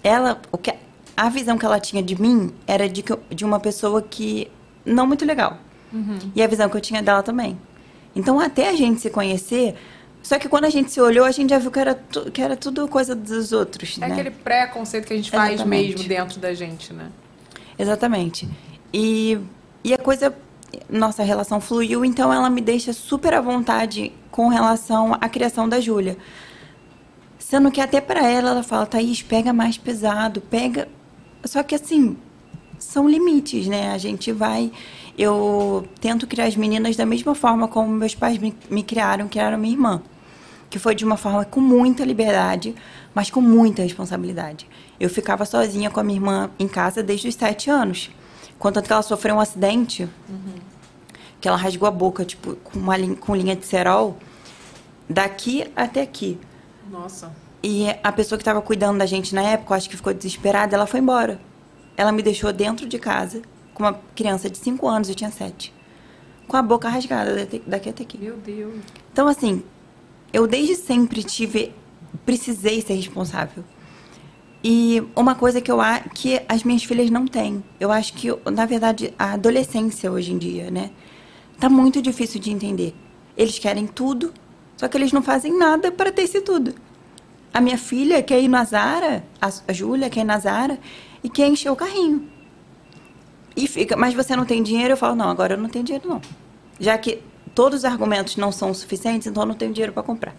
ela, 0.00 0.40
o 0.52 0.58
que 0.58 0.72
a 1.16 1.28
visão 1.28 1.58
que 1.58 1.66
ela 1.66 1.80
tinha 1.80 2.04
de 2.04 2.20
mim 2.20 2.52
era 2.68 2.88
de, 2.88 3.02
que 3.02 3.18
de 3.34 3.44
uma 3.44 3.58
pessoa 3.58 4.00
que 4.00 4.48
não 4.86 5.08
muito 5.08 5.24
legal. 5.24 5.58
E 6.34 6.42
a 6.42 6.46
visão 6.46 6.68
que 6.68 6.76
eu 6.76 6.80
tinha 6.80 7.02
dela 7.02 7.22
também. 7.22 7.58
Então, 8.16 8.38
até 8.40 8.68
a 8.68 8.74
gente 8.74 9.00
se 9.00 9.10
conhecer, 9.10 9.74
só 10.22 10.38
que 10.38 10.48
quando 10.48 10.64
a 10.64 10.70
gente 10.70 10.90
se 10.90 11.00
olhou, 11.00 11.24
a 11.24 11.30
gente 11.30 11.50
já 11.50 11.58
viu 11.58 11.70
que 11.70 11.78
era, 11.78 11.94
tu- 11.94 12.30
que 12.30 12.40
era 12.42 12.56
tudo 12.56 12.86
coisa 12.88 13.14
dos 13.14 13.52
outros, 13.52 13.96
É 13.98 14.00
né? 14.06 14.12
aquele 14.12 14.30
pré-conceito 14.30 15.06
que 15.06 15.12
a 15.12 15.16
gente 15.16 15.30
faz 15.30 15.54
Exatamente. 15.54 15.92
mesmo 15.96 16.08
dentro 16.08 16.38
da 16.40 16.54
gente, 16.54 16.92
né? 16.92 17.10
Exatamente. 17.78 18.48
E, 18.92 19.38
e 19.82 19.92
a 19.92 19.98
coisa, 19.98 20.34
nossa 20.88 21.22
relação 21.22 21.60
fluiu, 21.60 22.04
então 22.04 22.32
ela 22.32 22.48
me 22.48 22.60
deixa 22.60 22.92
super 22.92 23.34
à 23.34 23.40
vontade 23.40 24.12
com 24.30 24.48
relação 24.48 25.14
à 25.20 25.28
criação 25.28 25.68
da 25.68 25.80
Júlia. 25.80 26.16
Sendo 27.38 27.70
que 27.70 27.80
até 27.80 28.00
pra 28.00 28.28
ela, 28.28 28.50
ela 28.50 28.62
fala, 28.62 28.86
Thaís, 28.86 29.22
pega 29.22 29.52
mais 29.52 29.76
pesado, 29.76 30.40
pega... 30.40 30.88
Só 31.44 31.62
que 31.62 31.74
assim, 31.74 32.16
são 32.78 33.08
limites, 33.08 33.66
né? 33.66 33.92
A 33.92 33.98
gente 33.98 34.32
vai... 34.32 34.72
Eu 35.16 35.86
tento 36.00 36.26
criar 36.26 36.46
as 36.46 36.56
meninas 36.56 36.96
da 36.96 37.06
mesma 37.06 37.34
forma 37.34 37.68
como 37.68 37.88
meus 37.88 38.14
pais 38.14 38.38
me, 38.38 38.54
me 38.68 38.82
criaram, 38.82 39.28
criaram 39.28 39.56
minha 39.56 39.74
irmã. 39.74 40.02
Que 40.68 40.78
foi 40.78 40.94
de 40.94 41.04
uma 41.04 41.16
forma 41.16 41.44
com 41.44 41.60
muita 41.60 42.04
liberdade, 42.04 42.74
mas 43.14 43.30
com 43.30 43.40
muita 43.40 43.82
responsabilidade. 43.82 44.68
Eu 44.98 45.08
ficava 45.08 45.44
sozinha 45.44 45.90
com 45.90 46.00
a 46.00 46.02
minha 46.02 46.18
irmã 46.18 46.50
em 46.58 46.66
casa 46.66 47.02
desde 47.02 47.28
os 47.28 47.34
sete 47.34 47.70
anos. 47.70 48.10
Contanto 48.58 48.86
que 48.86 48.92
ela 48.92 49.02
sofreu 49.02 49.36
um 49.36 49.40
acidente, 49.40 50.08
que 51.40 51.46
ela 51.46 51.56
rasgou 51.56 51.86
a 51.86 51.90
boca, 51.90 52.24
tipo, 52.24 52.56
com, 52.56 52.78
uma 52.78 52.96
linha, 52.96 53.14
com 53.16 53.36
linha 53.36 53.54
de 53.54 53.66
cerol, 53.66 54.16
daqui 55.08 55.70
até 55.76 56.02
aqui. 56.02 56.38
Nossa. 56.90 57.30
E 57.62 57.86
a 58.02 58.12
pessoa 58.12 58.38
que 58.38 58.42
estava 58.42 58.60
cuidando 58.60 58.98
da 58.98 59.06
gente 59.06 59.34
na 59.34 59.42
época, 59.42 59.74
acho 59.74 59.88
que 59.88 59.96
ficou 59.96 60.12
desesperada, 60.12 60.74
ela 60.74 60.86
foi 60.86 61.00
embora. 61.00 61.40
Ela 61.96 62.12
me 62.12 62.22
deixou 62.22 62.52
dentro 62.52 62.88
de 62.88 62.98
casa, 62.98 63.42
com 63.74 63.82
uma 63.82 64.00
criança 64.14 64.48
de 64.48 64.56
5 64.56 64.86
anos, 64.88 65.08
eu 65.08 65.14
tinha 65.14 65.30
7. 65.30 65.74
Com 66.48 66.56
a 66.56 66.62
boca 66.62 66.88
rasgada 66.88 67.34
daqui- 67.66 67.88
até 67.90 68.02
aqui. 68.02 68.16
Meu 68.18 68.36
Deus. 68.36 68.74
Então, 69.12 69.26
assim, 69.26 69.62
eu 70.32 70.46
desde 70.46 70.76
sempre 70.76 71.22
tive. 71.22 71.72
Precisei 72.24 72.80
ser 72.80 72.94
responsável. 72.94 73.64
E 74.62 75.02
uma 75.14 75.34
coisa 75.34 75.60
que 75.60 75.70
eu 75.70 75.78
que 76.14 76.40
as 76.48 76.62
minhas 76.64 76.84
filhas 76.84 77.10
não 77.10 77.26
têm. 77.26 77.62
Eu 77.78 77.90
acho 77.92 78.14
que, 78.14 78.28
na 78.50 78.64
verdade, 78.64 79.12
a 79.18 79.32
adolescência 79.32 80.10
hoje 80.10 80.32
em 80.32 80.38
dia, 80.38 80.70
né? 80.70 80.90
Tá 81.58 81.68
muito 81.68 82.00
difícil 82.00 82.40
de 82.40 82.50
entender. 82.50 82.94
Eles 83.36 83.58
querem 83.58 83.86
tudo, 83.86 84.32
só 84.76 84.86
que 84.88 84.96
eles 84.96 85.12
não 85.12 85.22
fazem 85.22 85.56
nada 85.58 85.90
para 85.92 86.10
ter 86.12 86.22
esse 86.22 86.40
tudo. 86.40 86.74
A 87.52 87.60
minha 87.60 87.76
filha 87.76 88.22
quer 88.22 88.40
ir 88.40 88.48
na 88.48 88.64
Zara, 88.64 89.24
a, 89.40 89.50
a 89.68 89.72
Júlia 89.72 90.08
quer 90.08 90.20
ir 90.20 90.24
na 90.24 90.38
Zara 90.38 90.78
e 91.22 91.28
quer 91.28 91.46
encher 91.48 91.70
o 91.70 91.76
carrinho. 91.76 92.28
E 93.56 93.68
fica, 93.68 93.96
mas 93.96 94.14
você 94.14 94.34
não 94.34 94.44
tem 94.44 94.62
dinheiro? 94.62 94.94
Eu 94.94 94.96
falo, 94.96 95.14
não, 95.14 95.28
agora 95.28 95.54
eu 95.54 95.58
não 95.58 95.68
tenho 95.68 95.84
dinheiro, 95.84 96.08
não. 96.08 96.20
Já 96.80 96.98
que 96.98 97.22
todos 97.54 97.80
os 97.80 97.84
argumentos 97.84 98.36
não 98.36 98.50
são 98.50 98.74
suficientes, 98.74 99.28
então 99.28 99.44
eu 99.44 99.46
não 99.46 99.54
tenho 99.54 99.72
dinheiro 99.72 99.92
para 99.92 100.02
comprar. 100.02 100.34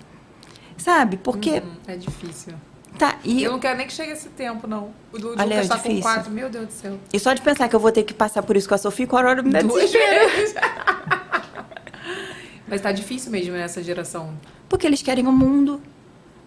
Sabe? 0.77 1.15
Porque. 1.17 1.61
Hum, 1.65 1.75
é 1.87 1.95
difícil. 1.95 2.53
Tá, 2.97 3.17
e, 3.25 3.43
Eu 3.43 3.51
não 3.51 3.59
quero 3.59 3.77
nem 3.77 3.87
que 3.87 3.91
chegue 3.93 4.13
esse 4.13 4.29
tempo, 4.29 4.67
não. 4.67 4.91
O 5.11 5.17
do 5.17 5.31
Olha, 5.31 5.43
Lucas 5.43 5.65
é 5.65 5.67
tá 5.67 5.77
com 5.77 5.81
difícil. 5.89 6.01
quatro. 6.01 6.31
Meu 6.31 6.49
Deus 6.49 6.67
do 6.67 6.71
céu. 6.71 6.97
e 7.11 7.19
só 7.19 7.33
de 7.33 7.41
pensar 7.41 7.67
que 7.67 7.75
eu 7.75 7.79
vou 7.79 7.91
ter 7.91 8.03
que 8.03 8.13
passar 8.13 8.41
por 8.43 8.55
isso 8.55 8.69
com 8.69 8.75
a 8.75 8.77
Sofia, 8.77 9.05
com 9.05 9.17
a 9.17 9.19
Aurora 9.19 9.43
me 9.43 9.51
dá 9.51 9.61
Duas 9.61 9.91
vezes. 9.91 10.55
Mas 12.67 12.81
tá 12.81 12.91
difícil 12.91 13.31
mesmo 13.31 13.53
nessa 13.53 13.83
geração. 13.83 14.33
Porque 14.67 14.87
eles 14.87 15.01
querem 15.01 15.27
o 15.27 15.31
mundo. 15.31 15.81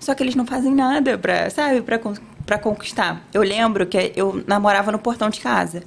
Só 0.01 0.15
que 0.15 0.23
eles 0.23 0.35
não 0.35 0.47
fazem 0.47 0.75
nada 0.75 1.19
pra, 1.19 1.51
sabe, 1.51 1.81
pra 1.83 1.99
pra 2.49 2.59
conquistar. 2.59 3.23
Eu 3.31 3.43
lembro 3.43 3.87
que 3.87 4.11
eu 4.17 4.43
namorava 4.47 4.91
no 4.91 4.99
portão 4.99 5.29
de 5.29 5.39
casa. 5.39 5.83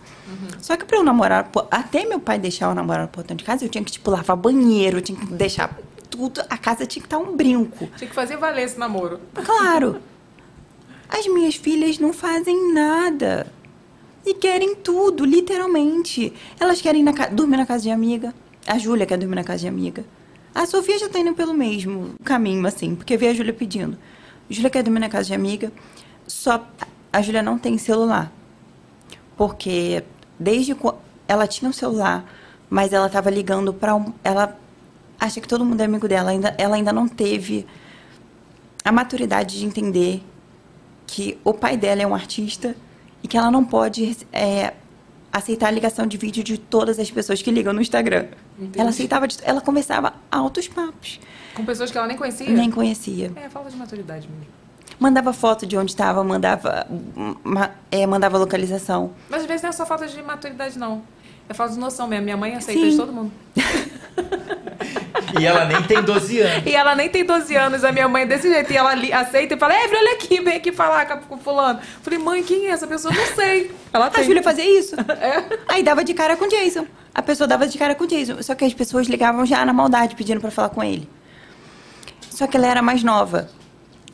Só 0.60 0.78
que 0.78 0.86
pra 0.86 0.98
eu 0.98 1.04
namorar, 1.04 1.50
até 1.72 2.06
meu 2.06 2.20
pai 2.20 2.38
deixar 2.38 2.68
eu 2.68 2.76
namorar 2.76 3.02
no 3.02 3.08
portão 3.08 3.36
de 3.36 3.44
casa, 3.44 3.66
eu 3.66 3.70
tinha 3.70 3.84
que, 3.84 3.92
tipo, 3.92 4.12
lavar 4.12 4.38
banheiro, 4.38 5.00
eu 5.00 5.02
tinha 5.02 5.20
que 5.20 5.26
deixar 5.34 5.76
tudo, 6.08 6.40
a 6.48 6.58
casa 6.60 6.86
tinha 6.86 7.02
que 7.02 7.08
estar 7.08 7.18
um 7.18 7.36
brinco. 7.36 7.90
Tinha 7.98 8.08
que 8.08 8.14
fazer 8.14 8.38
valer 8.38 8.64
esse 8.64 8.78
namoro. 8.78 9.20
Claro. 9.34 9.98
As 11.10 11.26
minhas 11.26 11.56
filhas 11.56 11.98
não 11.98 12.14
fazem 12.14 12.72
nada. 12.74 13.48
E 14.24 14.36
querem 14.36 14.76
tudo, 14.76 15.26
literalmente. 15.26 16.32
Elas 16.60 16.80
querem 16.80 17.02
na 17.02 17.12
dormir 17.32 17.58
na 17.58 17.66
casa 17.66 17.82
de 17.82 17.90
amiga. 17.90 18.36
A 18.68 18.78
Júlia 18.78 19.08
quer 19.08 19.18
dormir 19.18 19.36
na 19.36 19.44
casa 19.44 19.62
de 19.62 19.68
amiga. 19.68 20.06
A 20.54 20.68
Sofia 20.68 21.00
já 21.00 21.10
tá 21.10 21.18
indo 21.18 21.34
pelo 21.34 21.56
mesmo 21.56 22.14
caminho, 22.24 22.66
assim, 22.68 22.94
porque 22.94 23.18
veio 23.18 23.32
a 23.32 23.36
Júlia 23.36 23.52
pedindo. 23.52 23.98
Júlia 24.48 24.70
quer 24.70 24.84
dormir 24.84 25.00
na 25.00 25.10
casa 25.10 25.26
de 25.26 25.34
amiga. 25.34 25.72
Só 26.32 26.66
a 27.12 27.22
Júlia 27.22 27.44
não 27.44 27.60
tem 27.60 27.78
celular. 27.78 28.32
Porque 29.36 30.04
desde 30.40 30.74
quando 30.74 30.98
ela 31.28 31.46
tinha 31.46 31.70
um 31.70 31.74
celular, 31.74 32.26
mas 32.70 32.94
ela 32.94 33.10
tava 33.10 33.30
ligando 33.30 33.74
para 33.74 33.96
um, 33.96 34.14
ela 34.24 34.58
acha 35.20 35.40
que 35.42 35.48
todo 35.48 35.64
mundo 35.66 35.82
é 35.82 35.86
amigo 35.86 36.08
dela, 36.08 36.32
ainda 36.32 36.56
ela 36.58 36.76
ainda 36.76 36.92
não 36.94 37.08
teve 37.08 37.68
a 38.84 38.92
maturidade 38.92 39.60
de 39.60 39.66
entender 39.66 40.24
que 41.06 41.38
o 41.44 41.54
pai 41.54 41.76
dela 41.78 42.02
é 42.02 42.08
um 42.08 42.16
artista 42.16 42.76
e 43.22 43.28
que 43.28 43.38
ela 43.38 43.52
não 43.52 43.64
pode 43.64 44.18
é, 44.32 44.74
aceitar 45.32 45.68
a 45.68 45.72
ligação 45.72 46.08
de 46.08 46.18
vídeo 46.18 46.44
de 46.44 46.58
todas 46.58 46.98
as 46.98 47.12
pessoas 47.12 47.42
que 47.42 47.52
ligam 47.52 47.74
no 47.74 47.82
Instagram. 47.82 48.28
Entendi. 48.58 48.80
Ela 48.80 48.90
aceitava, 48.90 49.28
ela 49.44 49.62
conversava 49.62 50.14
altos 50.32 50.68
papos, 50.68 51.20
Com 51.54 51.66
pessoas 51.66 51.92
que 51.92 51.98
ela 51.98 52.08
nem 52.08 52.18
conhecia? 52.18 52.50
nem 52.50 52.72
conhecia. 52.72 53.32
É, 53.36 53.50
falta 53.50 53.70
de 53.70 53.76
maturidade 53.78 54.28
mesmo. 54.28 54.61
Mandava 55.02 55.34
foto 55.34 55.66
de 55.66 55.76
onde 55.76 55.90
estava, 55.92 56.24
mandava, 56.24 56.86
ma- 57.44 57.72
é, 57.92 58.06
mandava 58.06 58.38
localização. 58.38 59.12
Mas 59.28 59.42
às 59.42 59.48
vezes 59.48 59.64
não 59.64 59.70
é 59.70 59.74
só 59.74 59.84
falta 59.84 60.06
de 60.08 60.22
maturidade, 60.22 60.78
não. 60.78 61.02
É 61.50 61.56
falta 61.56 61.74
de 61.74 61.80
noção 61.80 62.08
mesmo. 62.08 62.24
Minha 62.26 62.38
mãe 62.38 62.54
aceita 62.56 62.82
Sim. 62.82 62.90
de 62.92 62.98
todo 62.98 63.12
mundo. 63.12 63.32
E 65.40 65.46
ela 65.46 65.64
nem 65.66 65.82
tem 65.84 66.02
12 66.04 66.40
anos. 66.42 66.66
E 66.68 66.76
ela 66.76 66.94
nem 66.96 67.08
tem 67.10 67.24
12 67.24 67.56
anos, 67.56 67.84
a 67.86 67.92
minha 67.92 68.08
mãe 68.08 68.24
é 68.24 68.26
desse 68.26 68.50
jeito. 68.52 68.72
E 68.74 68.76
ela 68.78 68.94
li- 68.94 69.14
aceita 69.14 69.54
e 69.54 69.58
fala, 69.58 69.74
Evelyn, 69.76 69.98
olha 70.00 70.14
aqui, 70.16 70.42
vem 70.42 70.56
aqui 70.58 70.72
falar 70.74 71.06
com, 71.06 71.18
com 71.22 71.38
fulano. 71.38 71.80
Falei, 72.02 72.20
mãe, 72.20 72.44
quem 72.44 72.68
é 72.68 72.72
essa 72.72 72.86
pessoa? 72.86 73.14
Não 73.14 73.26
sei. 73.28 73.72
Ela 73.94 74.08
A 74.08 74.10
tem. 74.10 74.26
Júlia 74.26 74.44
fazia 74.44 74.80
isso. 74.80 74.96
É. 75.22 75.58
Aí 75.70 75.84
dava 75.84 76.04
de 76.04 76.14
cara 76.14 76.36
com 76.36 76.46
o 76.46 76.50
Jason. 76.50 76.86
A 77.16 77.22
pessoa 77.22 77.48
dava 77.48 77.66
de 77.68 77.78
cara 77.78 77.96
com 77.96 78.04
o 78.04 78.08
Jason. 78.08 78.42
Só 78.44 78.54
que 78.56 78.66
as 78.66 78.74
pessoas 78.74 79.08
ligavam 79.08 79.46
já 79.46 79.64
na 79.66 79.72
maldade, 79.72 80.16
pedindo 80.16 80.42
pra 80.42 80.52
falar 80.52 80.70
com 80.70 80.84
ele. 80.84 81.08
Só 82.30 82.46
que 82.46 82.58
ela 82.58 82.68
era 82.68 82.82
mais 82.82 83.02
nova. 83.04 83.50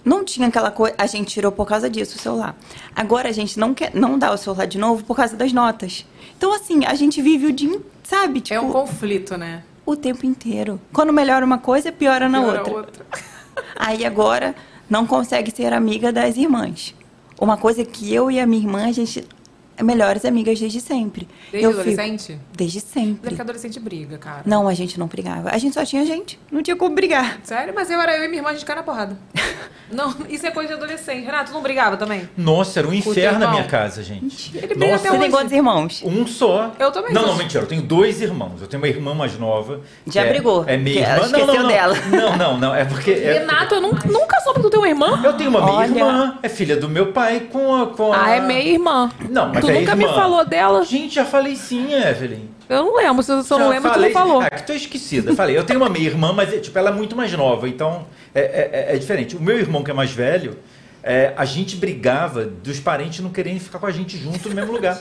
Não 0.07 0.23
tinha 0.23 0.47
aquela 0.47 0.71
coisa. 0.71 0.95
A 0.97 1.05
gente 1.05 1.27
tirou 1.33 1.51
por 1.51 1.67
causa 1.67 1.89
disso 1.89 2.15
o 2.17 2.19
celular. 2.21 2.55
Agora 2.95 3.27
a 3.27 3.31
gente 3.33 3.59
não 3.59 3.73
quer 3.73 3.93
não 3.93 4.17
dá 4.17 4.31
o 4.33 4.37
celular 4.37 4.65
de 4.65 4.77
novo 4.77 5.03
por 5.03 5.15
causa 5.17 5.35
das 5.35 5.51
notas. 5.51 6.05
Então, 6.37 6.53
assim, 6.53 6.85
a 6.85 6.93
gente 6.93 7.21
vive 7.21 7.47
o 7.47 7.51
dia, 7.51 7.79
sabe? 8.03 8.39
Tipo, 8.39 8.55
É 8.55 8.61
um 8.61 8.71
conflito, 8.71 9.37
né? 9.37 9.63
o 9.85 9.95
tempo 9.95 10.25
inteiro. 10.25 10.79
Quando 10.93 11.11
melhora 11.11 11.45
uma 11.45 11.57
coisa, 11.57 11.91
piora 11.91 12.29
na 12.29 12.39
Piora 12.41 12.59
outra. 12.59 12.73
outra. 12.75 13.05
Aí 13.75 14.05
agora 14.05 14.55
não 14.89 15.05
consegue 15.05 15.51
ser 15.55 15.73
amiga 15.73 16.11
das 16.11 16.37
irmãs. 16.37 16.93
Uma 17.39 17.57
coisa 17.57 17.83
que 17.83 18.13
eu 18.13 18.31
e 18.31 18.39
a 18.39 18.45
minha 18.47 18.61
irmã, 18.63 18.85
a 18.87 18.91
gente 18.91 19.27
é 19.75 19.83
melhores 19.83 20.25
amigas 20.25 20.59
desde 20.59 20.79
sempre. 20.81 21.27
Desde 21.51 21.65
eu 21.65 21.71
fico- 21.71 21.81
adolescente? 21.81 22.39
Desde 22.57 22.79
Mas 22.79 22.85
é 22.85 22.99
sempre. 22.99 23.35
que 23.35 23.41
adolescente 23.41 23.79
briga, 23.79 24.17
cara. 24.17 24.41
Não, 24.45 24.67
a 24.67 24.73
gente 24.73 24.99
não 24.99 25.05
brigava. 25.07 25.49
A 25.51 25.57
gente 25.59 25.73
só 25.75 25.85
tinha 25.85 26.03
gente. 26.05 26.39
Não 26.51 26.63
tinha 26.63 26.75
como 26.75 26.95
brigar. 26.95 27.37
Sério? 27.43 27.71
Mas 27.75 27.89
eu 27.91 28.01
era 28.01 28.17
eu 28.17 28.23
e 28.23 28.27
minha 28.27 28.39
irmã, 28.39 28.49
a 28.49 28.53
gente 28.53 28.65
na 28.67 28.81
porrada. 28.83 29.15
não, 29.91 30.13
isso 30.27 30.45
é 30.45 30.51
coisa 30.51 30.69
de 30.69 30.73
adolescente. 30.73 31.23
Renato, 31.23 31.51
tu 31.51 31.53
não 31.53 31.61
brigava 31.61 31.95
também? 31.97 32.27
Nossa, 32.35 32.79
era 32.79 32.87
um 32.87 32.93
inferno 32.93 33.39
na 33.39 33.49
minha 33.51 33.63
casa, 33.65 34.01
gente. 34.03 34.57
Ele 34.57 34.67
briga 34.75 34.95
até 34.95 34.97
Você 34.97 35.09
tem 35.11 35.19
hoje. 35.21 35.29
quantos 35.29 35.51
irmãos? 35.53 36.01
Um 36.03 36.25
só. 36.25 36.71
Eu 36.79 36.91
também 36.91 37.13
Não, 37.13 37.21
sou. 37.21 37.31
não, 37.31 37.37
mentira. 37.37 37.63
Eu 37.63 37.67
tenho 37.67 37.81
dois 37.83 38.21
irmãos. 38.21 38.61
Eu 38.61 38.67
tenho 38.67 38.81
uma 38.81 38.87
irmã 38.89 39.13
mais 39.13 39.37
nova. 39.37 39.81
Já 40.07 40.23
é- 40.23 40.29
brigou, 40.29 40.63
É 40.67 40.77
minha 40.77 41.05
ela 41.05 41.25
irmã. 41.25 41.37
Não, 41.37 41.47
não, 41.47 41.55
não. 41.61 41.67
dela. 41.67 41.95
Não, 42.17 42.37
não, 42.37 42.57
não. 42.57 42.75
É 42.75 42.83
porque. 42.85 43.11
é- 43.11 43.33
Renato, 43.39 43.75
eu 43.75 43.81
nunca, 43.81 44.07
nunca 44.07 44.39
soube 44.41 44.59
que 44.59 44.63
tu 44.65 44.69
tem 44.71 44.79
uma 44.79 44.87
irmã. 44.89 45.21
Eu 45.23 45.33
tenho 45.33 45.49
uma 45.51 45.63
meia-irmã, 45.65 46.39
é 46.41 46.49
filha 46.49 46.75
do 46.77 46.89
meu 46.89 47.11
pai 47.13 47.41
com 47.51 47.75
a. 47.75 47.87
Com 47.87 48.11
a... 48.13 48.25
Ah, 48.25 48.31
é 48.31 48.39
meia 48.41 48.69
irmã. 48.73 49.11
Não, 49.29 49.49
mas 49.53 49.63
Tu 49.63 49.69
é 49.69 49.79
nunca 49.79 49.95
me 49.95 50.03
irmã. 50.03 50.15
falou 50.15 50.45
dela. 50.45 50.83
Gente, 50.83 51.15
já 51.15 51.25
falei 51.25 51.55
sim, 51.55 51.93
Evelyn. 51.93 52.46
Eu 52.69 52.83
não 52.85 52.95
lembro. 52.95 53.23
Se 53.23 53.31
eu 53.31 53.43
só 53.43 53.57
não 53.57 53.69
lembro, 53.69 53.89
falei- 53.91 54.11
tu 54.11 54.13
não 54.13 54.21
falou. 54.25 54.41
Ah, 54.41 54.49
que 54.49 54.63
tô 54.65 54.73
esquecida. 54.73 55.33
Falei, 55.35 55.57
eu 55.57 55.63
tenho 55.63 55.79
uma 55.79 55.89
meia-irmã, 55.89 56.33
mas 56.33 56.53
é, 56.53 56.57
tipo, 56.59 56.77
ela 56.77 56.89
é 56.89 56.93
muito 56.93 57.15
mais 57.15 57.31
nova, 57.33 57.67
então 57.69 58.05
é, 58.35 58.41
é- 58.89 58.95
é 58.95 58.97
diferente. 58.97 59.35
O 59.35 59.41
meu 59.41 59.57
irmão, 59.59 59.83
que 59.83 59.91
é 59.91 59.93
mais 59.93 60.11
velho, 60.11 60.57
é, 61.03 61.33
a 61.37 61.45
gente 61.45 61.75
brigava 61.77 62.45
dos 62.45 62.79
parentes 62.79 63.19
não 63.21 63.29
quererem 63.29 63.59
ficar 63.59 63.79
com 63.79 63.85
a 63.85 63.91
gente 63.91 64.17
junto 64.17 64.49
no 64.49 64.55
mesmo 64.55 64.71
lugar. 64.73 64.99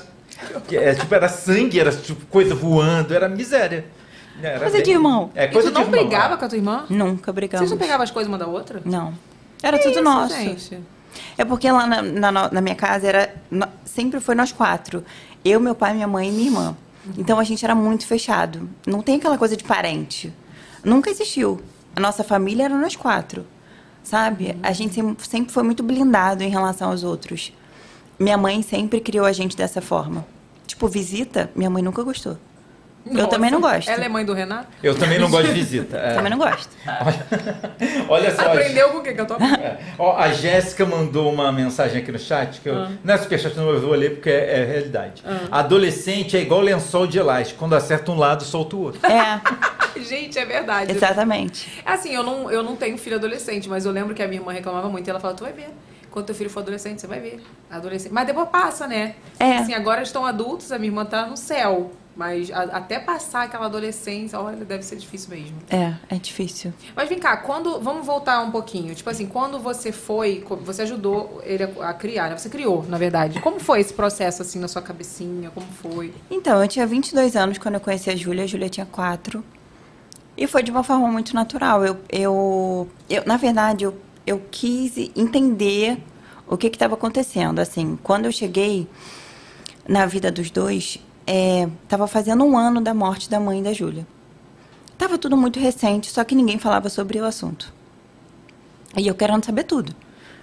É, 0.70 0.94
tipo, 0.94 1.14
era 1.14 1.28
sangue, 1.28 1.80
era 1.80 1.90
tipo, 1.90 2.24
coisa 2.26 2.54
voando, 2.54 3.14
era 3.14 3.28
miséria. 3.28 3.84
Era 4.42 4.60
Coisa 4.60 4.82
de 4.82 4.90
irmão. 4.90 5.30
É, 5.34 5.44
E 5.46 5.48
coisa 5.48 5.70
tu 5.70 5.74
não 5.74 5.80
irmão, 5.82 5.98
brigava 5.98 6.34
é. 6.34 6.36
com 6.36 6.44
a 6.44 6.48
tua 6.48 6.58
irmã? 6.58 6.84
Nunca 6.90 7.32
brigamos. 7.32 7.60
Vocês 7.66 7.70
não 7.70 7.78
pegavam 7.78 8.04
as 8.04 8.10
coisas 8.10 8.28
uma 8.28 8.36
da 8.36 8.46
outra? 8.46 8.82
Não. 8.84 9.14
Era 9.62 9.78
Que 9.78 9.84
tudo 9.84 9.94
isso, 9.94 10.02
nosso. 10.02 10.34
gente? 10.36 10.78
É 11.38 11.44
porque 11.46 11.70
lá 11.72 11.86
na, 11.86 12.02
na 12.02 12.50
na 12.50 12.60
minha 12.60 12.74
casa 12.74 13.06
era 13.08 13.34
sempre 13.86 14.20
foi 14.20 14.34
nós 14.34 14.52
quatro. 14.52 15.02
Eu, 15.42 15.58
meu 15.58 15.74
pai, 15.74 15.94
minha 15.94 16.06
mãe 16.06 16.28
e 16.28 16.32
minha 16.32 16.48
irmã. 16.48 16.76
Então 17.16 17.38
a 17.38 17.44
gente 17.44 17.64
era 17.64 17.74
muito 17.74 18.06
fechado. 18.06 18.68
Não 18.86 19.02
tem 19.02 19.16
aquela 19.16 19.38
coisa 19.38 19.56
de 19.56 19.64
parente. 19.64 20.32
Nunca 20.84 21.10
existiu. 21.10 21.60
A 21.94 22.00
nossa 22.00 22.22
família 22.24 22.64
era 22.64 22.76
nós 22.76 22.96
quatro. 22.96 23.46
Sabe? 24.02 24.56
A 24.62 24.72
gente 24.72 24.94
sem- 24.94 25.16
sempre 25.18 25.52
foi 25.52 25.62
muito 25.62 25.82
blindado 25.82 26.42
em 26.42 26.48
relação 26.48 26.90
aos 26.90 27.02
outros. 27.02 27.52
Minha 28.18 28.38
mãe 28.38 28.62
sempre 28.62 29.00
criou 29.00 29.26
a 29.26 29.32
gente 29.32 29.56
dessa 29.56 29.80
forma. 29.80 30.26
Tipo, 30.66 30.88
visita, 30.88 31.50
minha 31.54 31.68
mãe 31.70 31.82
nunca 31.82 32.02
gostou. 32.02 32.38
Eu 33.06 33.12
Nossa. 33.14 33.28
também 33.28 33.50
não 33.52 33.60
gosto. 33.60 33.88
Ela 33.88 34.04
é 34.04 34.08
mãe 34.08 34.24
do 34.24 34.32
Renato? 34.34 34.66
Eu 34.82 34.94
também 34.98 35.18
não 35.18 35.30
gosto 35.30 35.46
de 35.46 35.52
visita. 35.52 35.96
é. 35.98 36.14
Também 36.14 36.30
não 36.30 36.38
gosto. 36.38 36.68
Olha 38.08 38.34
só. 38.34 38.42
Aprendeu 38.42 38.90
com 38.90 38.98
o? 38.98 39.02
Que 39.02 39.10
eu 39.20 39.26
tô... 39.26 39.34
É. 39.36 39.78
Ó, 39.98 40.16
a 40.16 40.32
Jéssica 40.32 40.84
mandou 40.84 41.32
uma 41.32 41.52
mensagem 41.52 42.02
aqui 42.02 42.10
no 42.10 42.18
chat, 42.18 42.60
que 42.60 42.68
eu, 42.68 42.74
Ah. 42.76 42.90
não 43.04 43.14
é 43.14 43.18
superchat, 43.18 43.56
não 43.56 43.70
eu 43.70 43.80
vou 43.80 43.92
ler 43.92 44.14
porque 44.14 44.30
é, 44.30 44.60
é 44.60 44.64
realidade. 44.64 45.22
Adolescente 45.50 46.36
é 46.36 46.40
igual 46.40 46.60
lençol 46.60 47.06
de 47.06 47.18
elástico, 47.18 47.58
quando 47.58 47.74
acerta 47.74 48.10
um 48.10 48.18
lado, 48.18 48.42
solta 48.44 48.76
o 48.76 48.80
outro. 48.82 49.00
É, 49.06 49.40
Gente, 50.00 50.38
é 50.38 50.44
verdade. 50.44 50.92
exatamente. 50.92 51.82
Assim, 51.84 52.14
eu 52.14 52.22
não, 52.22 52.50
eu 52.50 52.62
não 52.62 52.76
tenho 52.76 52.98
filho 52.98 53.16
adolescente, 53.16 53.68
mas 53.68 53.86
eu 53.86 53.92
lembro 53.92 54.14
que 54.14 54.22
a 54.22 54.28
minha 54.28 54.40
irmã 54.40 54.52
reclamava 54.52 54.88
muito. 54.88 55.06
E 55.06 55.10
ela 55.10 55.18
falava, 55.20 55.38
tu 55.38 55.44
vai 55.44 55.52
ver. 55.52 55.68
Quando 56.10 56.26
teu 56.26 56.34
filho 56.34 56.50
for 56.50 56.60
adolescente, 56.60 57.00
você 57.00 57.06
vai 57.06 57.20
ver. 57.20 57.42
Adolescente. 57.70 58.12
Mas 58.12 58.26
depois 58.26 58.48
passa, 58.48 58.86
né? 58.86 59.14
É. 59.38 59.58
Assim, 59.58 59.74
agora 59.74 60.02
estão 60.02 60.24
adultos, 60.24 60.70
a 60.72 60.78
minha 60.78 60.90
irmã 60.90 61.04
tá 61.04 61.26
no 61.26 61.36
céu. 61.36 61.92
Mas 62.16 62.50
a- 62.50 62.62
até 62.62 62.98
passar 62.98 63.42
aquela 63.42 63.66
adolescência, 63.66 64.40
olha, 64.40 64.64
deve 64.64 64.82
ser 64.82 64.96
difícil 64.96 65.28
mesmo. 65.36 65.56
É, 65.68 65.94
é 66.08 66.14
difícil. 66.18 66.72
Mas 66.94 67.08
vem 67.10 67.18
cá, 67.18 67.36
quando. 67.36 67.78
Vamos 67.80 68.06
voltar 68.06 68.40
um 68.42 68.50
pouquinho. 68.50 68.94
Tipo 68.94 69.10
assim, 69.10 69.26
quando 69.26 69.58
você 69.58 69.92
foi. 69.92 70.42
Você 70.62 70.82
ajudou 70.82 71.42
ele 71.44 71.64
a, 71.64 71.90
a 71.90 71.94
criar, 71.94 72.30
né? 72.30 72.38
Você 72.38 72.48
criou, 72.48 72.84
na 72.88 72.96
verdade. 72.96 73.38
Como 73.40 73.60
foi 73.60 73.80
esse 73.80 73.92
processo, 73.92 74.40
assim, 74.40 74.58
na 74.58 74.66
sua 74.66 74.80
cabecinha? 74.80 75.50
Como 75.50 75.66
foi? 75.66 76.14
Então, 76.30 76.62
eu 76.62 76.66
tinha 76.66 76.86
22 76.86 77.36
anos 77.36 77.58
quando 77.58 77.74
eu 77.74 77.80
conheci 77.80 78.08
a 78.08 78.16
Júlia, 78.16 78.44
a 78.44 78.46
Júlia 78.46 78.70
tinha 78.70 78.86
4. 78.86 79.44
E 80.38 80.46
foi 80.46 80.62
de 80.62 80.70
uma 80.70 80.82
forma 80.82 81.08
muito 81.08 81.34
natural. 81.34 81.84
Eu, 81.84 81.98
eu, 82.10 82.88
eu 83.10 83.22
na 83.26 83.36
verdade, 83.36 83.84
eu, 83.84 83.94
eu 84.26 84.40
quis 84.50 84.96
entender 85.14 85.98
o 86.48 86.56
que 86.56 86.68
estava 86.68 86.94
acontecendo. 86.94 87.58
Assim, 87.58 87.98
quando 88.02 88.24
eu 88.24 88.32
cheguei 88.32 88.88
na 89.88 90.06
vida 90.06 90.30
dos 90.32 90.50
dois, 90.50 90.98
estava 91.26 92.06
fazendo 92.06 92.44
um 92.44 92.56
ano 92.56 92.80
da 92.80 92.94
morte 92.94 93.28
da 93.28 93.40
mãe 93.40 93.62
da 93.62 93.72
Júlia. 93.72 94.06
Tava 94.96 95.18
tudo 95.18 95.36
muito 95.36 95.58
recente, 95.60 96.10
só 96.10 96.24
que 96.24 96.34
ninguém 96.34 96.58
falava 96.58 96.88
sobre 96.88 97.20
o 97.20 97.24
assunto. 97.24 97.72
E 98.96 99.06
eu 99.06 99.14
querendo 99.14 99.44
saber 99.44 99.64
tudo. 99.64 99.94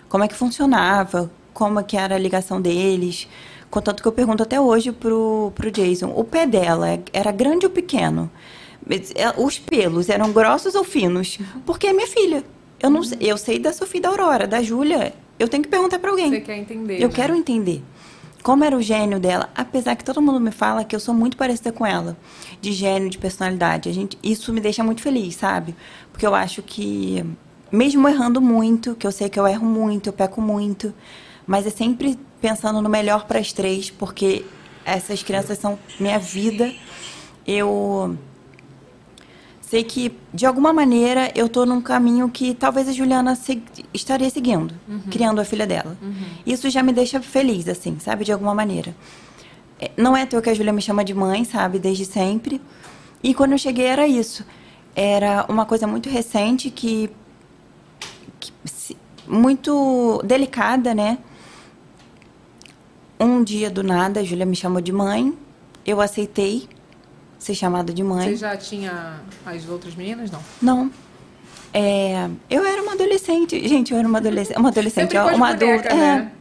Como 0.07 0.23
é 0.23 0.27
que 0.27 0.35
funcionava, 0.35 1.31
como 1.53 1.79
é 1.79 1.83
que 1.83 1.97
era 1.97 2.15
a 2.15 2.19
ligação 2.19 2.61
deles. 2.61 3.27
Contanto 3.69 4.01
que 4.01 4.07
eu 4.07 4.11
pergunto 4.11 4.43
até 4.43 4.59
hoje 4.59 4.91
pro, 4.91 5.51
pro 5.55 5.71
Jason, 5.71 6.13
o 6.15 6.23
pé 6.23 6.45
dela 6.45 6.99
era 7.11 7.31
grande 7.31 7.65
ou 7.65 7.71
pequeno? 7.71 8.29
É, 9.15 9.33
Os 9.41 9.57
pelos 9.57 10.09
eram 10.09 10.31
grossos 10.31 10.75
ou 10.75 10.83
finos? 10.83 11.39
Porque 11.65 11.87
é 11.87 11.93
minha 11.93 12.07
filha. 12.07 12.43
Eu 12.79 12.89
não 12.89 13.01
sei, 13.01 13.17
eu 13.21 13.37
sei 13.37 13.57
da 13.57 13.71
Sofia 13.71 14.01
da 14.01 14.09
Aurora, 14.09 14.45
da 14.45 14.61
Júlia. 14.61 15.13
Eu 15.39 15.47
tenho 15.47 15.63
que 15.63 15.69
perguntar 15.69 15.99
para 15.99 16.11
alguém. 16.11 16.29
Você 16.29 16.41
quer 16.41 16.57
entender? 16.57 17.01
Eu 17.01 17.07
né? 17.07 17.13
quero 17.13 17.35
entender 17.35 17.81
como 18.43 18.65
era 18.65 18.75
o 18.75 18.81
gênio 18.81 19.21
dela, 19.21 19.49
apesar 19.55 19.95
que 19.95 20.03
todo 20.03 20.21
mundo 20.21 20.39
me 20.39 20.51
fala 20.51 20.83
que 20.83 20.93
eu 20.93 20.99
sou 20.99 21.13
muito 21.13 21.37
parecida 21.37 21.71
com 21.71 21.85
ela, 21.85 22.17
de 22.59 22.73
gênio, 22.73 23.09
de 23.09 23.17
personalidade. 23.17 23.87
A 23.87 23.93
gente, 23.93 24.19
isso 24.21 24.51
me 24.51 24.59
deixa 24.59 24.83
muito 24.83 25.01
feliz, 25.01 25.37
sabe? 25.37 25.73
Porque 26.11 26.27
eu 26.27 26.35
acho 26.35 26.61
que, 26.61 27.25
mesmo 27.71 28.07
errando 28.07 28.41
muito, 28.41 28.95
que 28.95 29.07
eu 29.07 29.11
sei 29.13 29.29
que 29.29 29.39
eu 29.39 29.47
erro 29.47 29.65
muito, 29.65 30.07
eu 30.09 30.13
peco 30.13 30.41
muito, 30.41 30.93
mas 31.47 31.65
é 31.65 31.69
sempre 31.69 32.19
pensando 32.41 32.81
no 32.81 32.89
melhor 32.89 33.25
para 33.25 33.39
as 33.39 33.53
três, 33.53 33.89
porque 33.89 34.45
essas 34.83 35.23
crianças 35.23 35.57
são 35.57 35.79
minha 35.97 36.19
vida. 36.19 36.69
Eu 37.47 38.17
sei 39.73 39.83
que, 39.83 40.15
de 40.31 40.45
alguma 40.45 40.71
maneira, 40.71 41.31
eu 41.33 41.49
tô 41.49 41.65
num 41.65 41.81
caminho 41.81 42.29
que 42.29 42.53
talvez 42.53 42.87
a 42.87 42.91
Juliana 42.91 43.33
se- 43.35 43.63
estaria 43.91 44.29
seguindo, 44.29 44.71
criando 45.09 45.41
a 45.41 45.43
filha 45.43 45.65
dela. 45.65 45.97
Isso 46.45 46.69
já 46.69 46.83
me 46.83 46.93
deixa 46.93 47.19
feliz, 47.19 47.67
assim, 47.67 47.97
sabe? 47.99 48.23
De 48.23 48.31
alguma 48.31 48.53
maneira. 48.53 48.95
É, 49.81 49.89
Não 49.97 50.15
é 50.15 50.27
toa 50.27 50.43
que 50.43 50.49
a 50.51 50.53
Júlia 50.53 50.71
me 50.71 50.79
chama 50.79 51.03
de 51.03 51.15
mãe, 51.15 51.43
sabe? 51.43 51.79
Desde 51.79 52.05
sempre. 52.05 52.61
E 53.23 53.33
quando 53.33 53.53
eu 53.53 53.57
cheguei 53.57 53.85
era 53.87 54.07
isso. 54.07 54.45
Era 54.95 55.43
uma 55.49 55.65
coisa 55.65 55.87
muito 55.87 56.07
recente 56.07 56.69
que, 56.69 57.09
que 58.39 58.53
se- 58.65 58.95
muito 59.27 60.21
delicada, 60.23 60.93
né? 60.93 61.17
Um 63.19 63.43
dia 63.43 63.71
do 63.71 63.81
nada, 63.81 64.19
a 64.19 64.23
Júlia 64.23 64.45
me 64.45 64.55
chamou 64.55 64.81
de 64.81 64.91
mãe. 64.91 65.33
Eu 65.83 65.99
aceitei 65.99 66.69
ser 67.43 67.55
chamada 67.55 67.93
de 67.93 68.03
mãe. 68.03 68.29
Você 68.29 68.37
já 68.37 68.55
tinha 68.55 69.21
as 69.45 69.67
outras 69.67 69.95
meninas? 69.95 70.31
Não. 70.31 70.41
Não. 70.61 70.91
É, 71.73 72.29
eu 72.49 72.63
era 72.63 72.81
uma 72.81 72.93
adolescente. 72.93 73.67
Gente, 73.67 73.91
eu 73.91 73.97
era 73.97 74.07
uma 74.07 74.19
adolescente. 74.19 74.57
Uma 74.57 74.69
adolescente, 74.69 75.15
uma 75.15 75.31
as 75.31 75.37
bonecas, 75.37 75.69
adulta. 75.69 75.89
É, 75.89 75.95
né? 75.95 76.31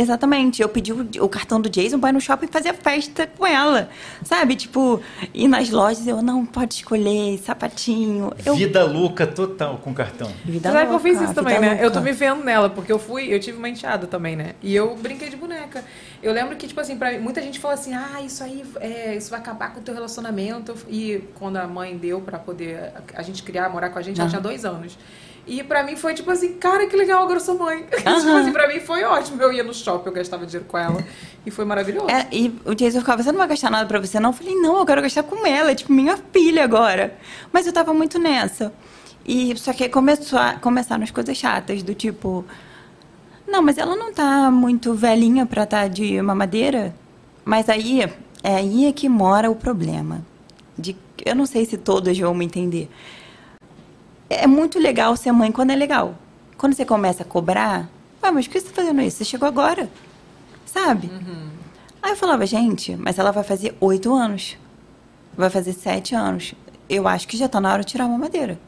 Exatamente. 0.00 0.62
Eu 0.62 0.68
pedi 0.68 0.92
o, 0.92 1.08
o 1.20 1.28
cartão 1.28 1.60
do 1.60 1.68
Jason 1.68 1.98
para 1.98 2.10
ir 2.10 2.12
no 2.12 2.20
shopping 2.20 2.46
fazer 2.46 2.74
festa 2.74 3.26
com 3.26 3.46
ela. 3.46 3.88
Sabe? 4.24 4.56
Tipo, 4.56 5.00
ir 5.34 5.48
nas 5.48 5.70
lojas, 5.70 6.06
eu 6.06 6.22
não 6.22 6.44
pode 6.44 6.74
escolher 6.74 7.38
sapatinho. 7.38 8.32
Eu, 8.44 8.54
Vida 8.54 8.84
louca 8.84 9.26
total 9.26 9.78
com 9.78 9.92
cartão. 9.94 10.30
vida 10.44 10.68
Você 10.68 10.74
sabe 10.74 10.88
que 10.88 10.94
eu 10.94 11.00
fiz 11.00 11.12
louca, 11.12 11.24
isso 11.24 11.34
também, 11.34 11.60
né? 11.60 11.74
Eu 11.74 11.90
tô 11.90 11.98
louca. 11.98 12.00
me 12.00 12.12
vendo 12.12 12.44
nela, 12.44 12.70
porque 12.70 12.92
eu 12.92 12.98
fui, 12.98 13.32
eu 13.32 13.40
tive 13.40 13.58
uma 13.58 13.68
enteada 13.68 14.06
também, 14.06 14.36
né? 14.36 14.54
E 14.62 14.74
eu 14.74 14.96
brinquei 14.96 15.28
de 15.28 15.36
boneca. 15.36 15.84
Eu 16.22 16.32
lembro 16.32 16.56
que, 16.56 16.66
tipo 16.66 16.80
assim, 16.80 16.96
pra, 16.96 17.12
mim, 17.12 17.18
muita 17.18 17.40
gente 17.40 17.58
fala 17.58 17.74
assim, 17.74 17.94
ah, 17.94 18.20
isso 18.20 18.42
aí, 18.42 18.64
é, 18.80 19.16
isso 19.16 19.30
vai 19.30 19.38
acabar 19.38 19.72
com 19.72 19.80
o 19.80 19.82
teu 19.82 19.94
relacionamento. 19.94 20.74
E 20.88 21.22
quando 21.34 21.56
a 21.56 21.66
mãe 21.66 21.96
deu 21.96 22.20
pra 22.20 22.38
poder 22.38 22.92
a, 23.14 23.22
gente 23.22 23.42
criar, 23.42 23.68
morar 23.68 23.90
com 23.90 23.98
a 23.98 24.02
gente, 24.02 24.20
ela 24.20 24.28
tinha 24.28 24.40
dois 24.40 24.64
anos. 24.64 24.98
E 25.48 25.62
pra 25.64 25.82
mim 25.82 25.96
foi 25.96 26.12
tipo 26.12 26.30
assim, 26.30 26.52
cara, 26.54 26.86
que 26.86 26.94
legal, 26.94 27.22
agora 27.22 27.38
eu 27.38 27.40
sou 27.40 27.58
mãe. 27.58 27.84
tipo 27.90 28.08
Aham. 28.08 28.40
assim, 28.42 28.52
pra 28.52 28.68
mim 28.68 28.80
foi 28.80 29.02
ótimo. 29.02 29.40
Eu 29.40 29.50
ia 29.50 29.64
no 29.64 29.72
shopping, 29.72 30.10
eu 30.10 30.12
gastava 30.14 30.44
dinheiro 30.44 30.66
com 30.68 30.76
ela. 30.76 31.02
E 31.46 31.50
foi 31.50 31.64
maravilhoso. 31.64 32.10
É, 32.10 32.28
e 32.30 32.54
o 32.66 32.74
Jason 32.74 33.00
ficava, 33.00 33.22
você 33.22 33.32
não 33.32 33.38
vai 33.38 33.48
gastar 33.48 33.70
nada 33.70 33.86
pra 33.86 33.98
você, 33.98 34.20
não? 34.20 34.30
Eu 34.30 34.34
falei, 34.34 34.54
não, 34.54 34.78
eu 34.78 34.84
quero 34.84 35.00
gastar 35.00 35.22
com 35.22 35.46
ela, 35.46 35.70
é 35.70 35.74
tipo 35.74 35.90
minha 35.90 36.18
filha 36.32 36.62
agora. 36.62 37.16
Mas 37.50 37.66
eu 37.66 37.72
tava 37.72 37.94
muito 37.94 38.18
nessa. 38.18 38.72
E 39.26 39.56
só 39.56 39.72
que 39.72 39.88
começou 39.88 40.38
a, 40.38 40.54
começaram 40.54 41.02
as 41.02 41.10
coisas 41.10 41.36
chatas, 41.36 41.82
do 41.82 41.94
tipo, 41.94 42.44
não, 43.46 43.62
mas 43.62 43.78
ela 43.78 43.96
não 43.96 44.12
tá 44.12 44.50
muito 44.50 44.92
velhinha 44.92 45.46
pra 45.46 45.62
estar 45.64 45.88
de 45.88 46.20
mamadeira. 46.20 46.94
Mas 47.42 47.70
aí, 47.70 48.02
é 48.42 48.54
aí 48.54 48.86
é 48.86 48.92
que 48.92 49.08
mora 49.08 49.50
o 49.50 49.54
problema. 49.56 50.22
De, 50.78 50.94
eu 51.24 51.34
não 51.34 51.46
sei 51.46 51.64
se 51.64 51.78
todas 51.78 52.18
vão 52.18 52.34
me 52.34 52.44
entender. 52.44 52.90
É 54.30 54.46
muito 54.46 54.78
legal 54.78 55.16
ser 55.16 55.32
mãe 55.32 55.50
quando 55.50 55.70
é 55.70 55.76
legal. 55.76 56.14
Quando 56.56 56.74
você 56.74 56.84
começa 56.84 57.22
a 57.22 57.26
cobrar, 57.26 57.88
ah, 58.22 58.32
mas 58.32 58.46
por 58.46 58.52
que 58.52 58.60
você 58.60 58.66
tá 58.68 58.74
fazendo 58.74 59.00
isso? 59.00 59.18
Você 59.18 59.24
chegou 59.24 59.46
agora. 59.48 59.88
Sabe? 60.66 61.10
Aí 62.02 62.10
eu 62.12 62.16
falava, 62.16 62.44
gente, 62.46 62.94
mas 62.96 63.18
ela 63.18 63.30
vai 63.32 63.42
fazer 63.44 63.74
oito 63.80 64.14
anos. 64.14 64.56
Vai 65.36 65.48
fazer 65.50 65.72
sete 65.72 66.14
anos. 66.14 66.54
Eu 66.88 67.06
acho 67.08 67.26
que 67.28 67.36
já 67.36 67.48
tá 67.48 67.60
na 67.60 67.72
hora 67.72 67.82
de 67.82 67.88
tirar 67.92 68.06
uma 68.06 68.18
madeira. 68.18 68.58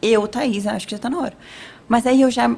Eu, 0.00 0.26
Thaís, 0.26 0.66
acho 0.66 0.86
que 0.86 0.92
já 0.92 0.98
tá 0.98 1.10
na 1.10 1.18
hora. 1.18 1.34
Mas 1.88 2.06
aí 2.06 2.20
eu 2.22 2.30
já. 2.30 2.48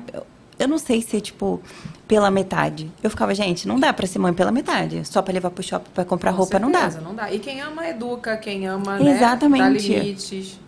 eu- 0.58 0.68
não 0.68 0.78
sei 0.78 1.02
se, 1.02 1.20
tipo, 1.20 1.60
pela 2.06 2.30
metade. 2.30 2.90
Eu 3.02 3.10
ficava, 3.10 3.34
gente, 3.34 3.66
não 3.66 3.78
dá 3.80 3.92
pra 3.92 4.06
ser 4.06 4.18
mãe 4.18 4.32
pela 4.32 4.52
metade. 4.52 5.04
Só 5.06 5.20
pra 5.22 5.32
levar 5.34 5.50
pro 5.50 5.62
shopping 5.62 5.90
pra 5.92 6.04
comprar 6.04 6.32
Com 6.32 6.38
roupa, 6.38 6.58
não 6.58 6.70
dá. 6.70 6.80
certeza, 6.82 7.00
não 7.00 7.14
dá. 7.14 7.32
E 7.32 7.38
quem 7.38 7.60
ama, 7.60 7.86
educa. 7.88 8.36
Quem 8.36 8.66
ama, 8.66 8.98
né, 8.98 9.10
Exatamente. 9.10 9.62
dá 9.62 9.98
limites. 9.98 10.58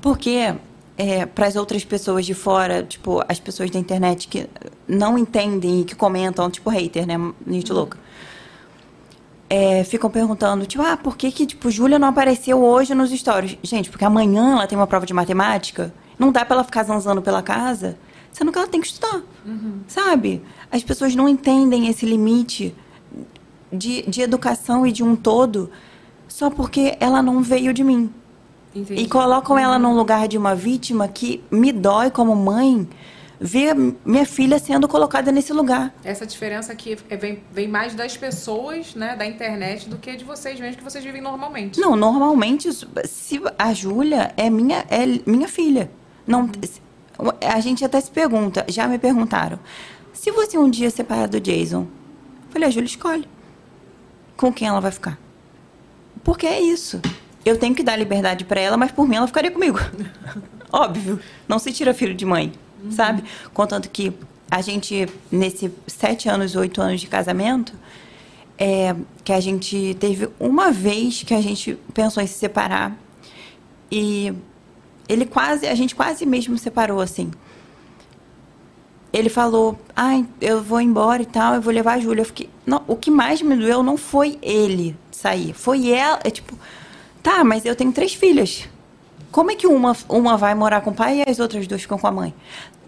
Porque 0.00 0.54
é, 0.98 1.24
para 1.24 1.46
as 1.46 1.54
outras 1.54 1.84
pessoas 1.84 2.26
de 2.26 2.34
fora, 2.34 2.82
tipo, 2.82 3.22
as 3.28 3.38
pessoas 3.38 3.70
da 3.70 3.78
internet 3.78 4.26
que 4.26 4.50
não 4.86 5.16
entendem 5.16 5.82
e 5.82 5.84
que 5.84 5.94
comentam, 5.94 6.50
tipo, 6.50 6.68
hater, 6.68 7.06
né? 7.06 7.14
Gente 7.46 7.72
louca. 7.72 7.96
É, 9.48 9.84
ficam 9.84 10.10
perguntando, 10.10 10.66
tipo, 10.66 10.82
ah, 10.82 10.96
por 10.96 11.16
que 11.16 11.30
que, 11.30 11.46
tipo, 11.46 11.70
Júlia 11.70 12.00
não 12.00 12.08
apareceu 12.08 12.62
hoje 12.62 12.96
nos 12.96 13.10
stories? 13.10 13.56
Gente, 13.62 13.88
porque 13.88 14.04
amanhã 14.04 14.54
ela 14.54 14.66
tem 14.66 14.76
uma 14.76 14.88
prova 14.88 15.06
de 15.06 15.14
matemática, 15.14 15.94
não 16.18 16.32
dá 16.32 16.44
pra 16.44 16.56
ela 16.56 16.64
ficar 16.64 16.82
zanzando 16.82 17.22
pela 17.22 17.42
casa, 17.42 17.96
sendo 18.32 18.50
que 18.50 18.58
ela 18.58 18.66
tem 18.66 18.80
que 18.80 18.88
estudar, 18.88 19.22
sabe? 19.86 20.42
As 20.70 20.82
pessoas 20.82 21.14
não 21.14 21.28
entendem 21.28 21.86
esse 21.86 22.04
limite 22.04 22.74
de, 23.72 24.02
de 24.02 24.20
educação 24.20 24.84
e 24.84 24.90
de 24.90 25.04
um 25.04 25.14
todo 25.14 25.70
só 26.26 26.50
porque 26.50 26.96
ela 27.00 27.22
não 27.22 27.40
veio 27.40 27.72
de 27.72 27.84
mim. 27.84 28.12
Entendi. 28.74 29.02
E 29.02 29.08
colocam 29.08 29.58
ela 29.58 29.78
num 29.78 29.94
lugar 29.96 30.28
de 30.28 30.36
uma 30.36 30.54
vítima 30.54 31.08
que 31.08 31.42
me 31.50 31.72
dói 31.72 32.10
como 32.10 32.34
mãe 32.36 32.88
ver 33.40 33.74
minha 34.04 34.26
filha 34.26 34.58
sendo 34.58 34.88
colocada 34.88 35.30
nesse 35.30 35.52
lugar. 35.52 35.94
Essa 36.04 36.26
diferença 36.26 36.72
aqui 36.72 36.96
é- 37.08 37.16
vem, 37.16 37.42
vem 37.52 37.68
mais 37.68 37.94
das 37.94 38.16
pessoas, 38.16 38.94
né, 38.94 39.14
da 39.16 39.24
internet, 39.24 39.88
do 39.88 39.96
que 39.96 40.16
de 40.16 40.24
vocês 40.24 40.58
mesmo, 40.58 40.76
que 40.78 40.84
vocês 40.84 41.04
vivem 41.04 41.22
normalmente. 41.22 41.78
Não, 41.80 41.94
normalmente, 41.94 42.68
se 43.04 43.40
a 43.58 43.72
Júlia 43.72 44.32
é 44.36 44.50
minha, 44.50 44.84
é 44.90 45.06
minha 45.24 45.48
filha. 45.48 45.90
Não, 46.26 46.50
a 47.40 47.60
gente 47.60 47.84
até 47.84 48.00
se 48.00 48.10
pergunta, 48.10 48.64
já 48.68 48.88
me 48.88 48.98
perguntaram, 48.98 49.58
se 50.12 50.30
você 50.32 50.58
um 50.58 50.68
dia 50.68 50.90
separar 50.90 51.28
do 51.28 51.40
Jason, 51.40 51.82
eu 51.82 52.50
falei, 52.52 52.68
a 52.68 52.70
Júlia 52.70 52.86
escolhe 52.86 53.28
com 54.36 54.52
quem 54.52 54.66
ela 54.68 54.80
vai 54.80 54.90
ficar. 54.90 55.18
Porque 56.24 56.46
é 56.46 56.60
isso. 56.60 57.00
Eu 57.44 57.58
tenho 57.58 57.74
que 57.74 57.82
dar 57.82 57.96
liberdade 57.96 58.44
pra 58.44 58.60
ela, 58.60 58.76
mas 58.76 58.90
por 58.90 59.06
mim 59.06 59.16
ela 59.16 59.26
ficaria 59.26 59.50
comigo. 59.50 59.78
Óbvio. 60.72 61.20
Não 61.46 61.58
se 61.58 61.72
tira 61.72 61.94
filho 61.94 62.14
de 62.14 62.24
mãe, 62.24 62.52
sabe? 62.90 63.24
Contanto 63.54 63.88
que 63.90 64.12
a 64.50 64.60
gente, 64.60 65.06
nesses 65.30 65.70
sete 65.86 66.28
anos, 66.28 66.56
oito 66.56 66.80
anos 66.80 67.00
de 67.00 67.06
casamento, 67.06 67.72
é, 68.58 68.94
que 69.24 69.32
a 69.32 69.40
gente 69.40 69.96
teve 70.00 70.28
uma 70.38 70.72
vez 70.72 71.22
que 71.22 71.32
a 71.32 71.40
gente 71.40 71.78
pensou 71.94 72.22
em 72.22 72.26
se 72.26 72.34
separar 72.34 72.96
e 73.90 74.34
ele 75.08 75.24
quase, 75.24 75.66
a 75.66 75.74
gente 75.74 75.94
quase 75.94 76.26
mesmo 76.26 76.58
separou 76.58 77.00
assim. 77.00 77.30
Ele 79.10 79.30
falou, 79.30 79.78
ai, 79.96 80.26
eu 80.40 80.62
vou 80.62 80.80
embora 80.80 81.22
e 81.22 81.26
tal, 81.26 81.54
eu 81.54 81.62
vou 81.62 81.72
levar 81.72 81.94
a 81.94 82.00
Júlia. 82.00 82.20
Eu 82.22 82.26
fiquei, 82.26 82.50
não, 82.66 82.82
o 82.86 82.94
que 82.94 83.10
mais 83.10 83.40
me 83.40 83.56
doeu 83.56 83.82
não 83.82 83.96
foi 83.96 84.38
ele 84.42 84.94
sair, 85.10 85.54
foi 85.54 85.90
ela, 85.90 86.20
é 86.24 86.30
tipo, 86.30 86.54
tá, 87.28 87.44
mas 87.44 87.64
eu 87.66 87.76
tenho 87.76 87.92
três 87.92 88.14
filhas. 88.14 88.66
Como 89.30 89.50
é 89.50 89.54
que 89.54 89.66
uma, 89.66 89.94
uma 90.08 90.38
vai 90.38 90.54
morar 90.54 90.80
com 90.80 90.90
o 90.90 90.94
pai 90.94 91.18
e 91.18 91.30
as 91.30 91.38
outras 91.38 91.66
duas 91.66 91.82
ficam 91.82 91.98
com 91.98 92.06
a 92.06 92.10
mãe? 92.10 92.34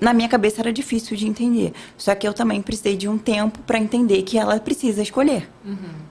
Na 0.00 0.14
minha 0.14 0.28
cabeça 0.28 0.62
era 0.62 0.72
difícil 0.72 1.14
de 1.14 1.26
entender. 1.26 1.74
Só 1.98 2.14
que 2.14 2.26
eu 2.26 2.32
também 2.32 2.62
precisei 2.62 2.96
de 2.96 3.06
um 3.06 3.18
tempo 3.18 3.58
para 3.66 3.78
entender 3.78 4.22
que 4.22 4.38
ela 4.38 4.58
precisa 4.58 5.02
escolher. 5.02 5.46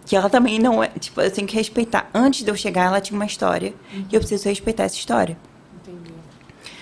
Que 0.06 0.16
ela 0.16 0.30
também 0.30 0.60
não 0.60 0.84
é. 0.84 0.90
Tipo, 0.90 1.22
eu 1.22 1.32
tenho 1.32 1.48
que 1.48 1.56
respeitar. 1.56 2.08
Antes 2.14 2.44
de 2.44 2.52
eu 2.52 2.56
chegar, 2.56 2.86
ela 2.86 3.02
tinha 3.02 3.18
uma 3.18 3.26
história. 3.26 3.74
E 3.92 4.14
eu 4.14 4.20
preciso 4.20 4.48
respeitar 4.48 4.84
essa 4.84 4.96
história. 4.96 5.36
Entendi. 5.82 6.14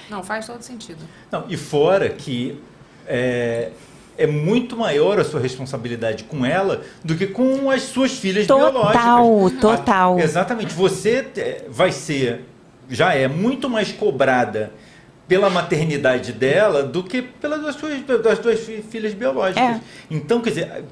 Não, 0.10 0.22
faz 0.22 0.46
todo 0.46 0.62
sentido. 0.62 1.00
Não, 1.32 1.46
e 1.48 1.56
fora 1.56 2.10
que 2.10 2.62
é, 3.08 3.72
é 4.18 4.26
muito 4.28 4.76
maior 4.76 5.20
a 5.20 5.24
sua 5.24 5.40
responsabilidade 5.40 6.24
com 6.24 6.46
ela 6.46 6.82
do 7.04 7.16
que 7.16 7.28
com 7.28 7.70
as 7.70 7.84
suas 7.84 8.12
filhas 8.14 8.48
Total, 8.48 8.72
biológicas. 8.72 9.62
total. 9.62 10.18
Ah, 10.18 10.24
exatamente. 10.24 10.74
Você 10.74 11.26
é, 11.38 11.66
vai 11.70 11.92
ser, 11.92 12.42
já 12.90 13.14
é 13.14 13.28
muito 13.28 13.70
mais 13.70 13.92
cobrada 13.92 14.72
pela 15.28 15.50
maternidade 15.50 16.32
dela 16.32 16.84
do 16.84 17.04
que 17.04 17.22
pelas 17.22 17.76
suas, 17.76 18.02
das 18.24 18.40
duas 18.40 18.60
fi- 18.62 18.82
filhas 18.82 19.14
biológicas. 19.14 19.62
É. 19.62 19.82
Então, 20.10 20.40
quer 20.42 20.50
dizer, 20.52 20.84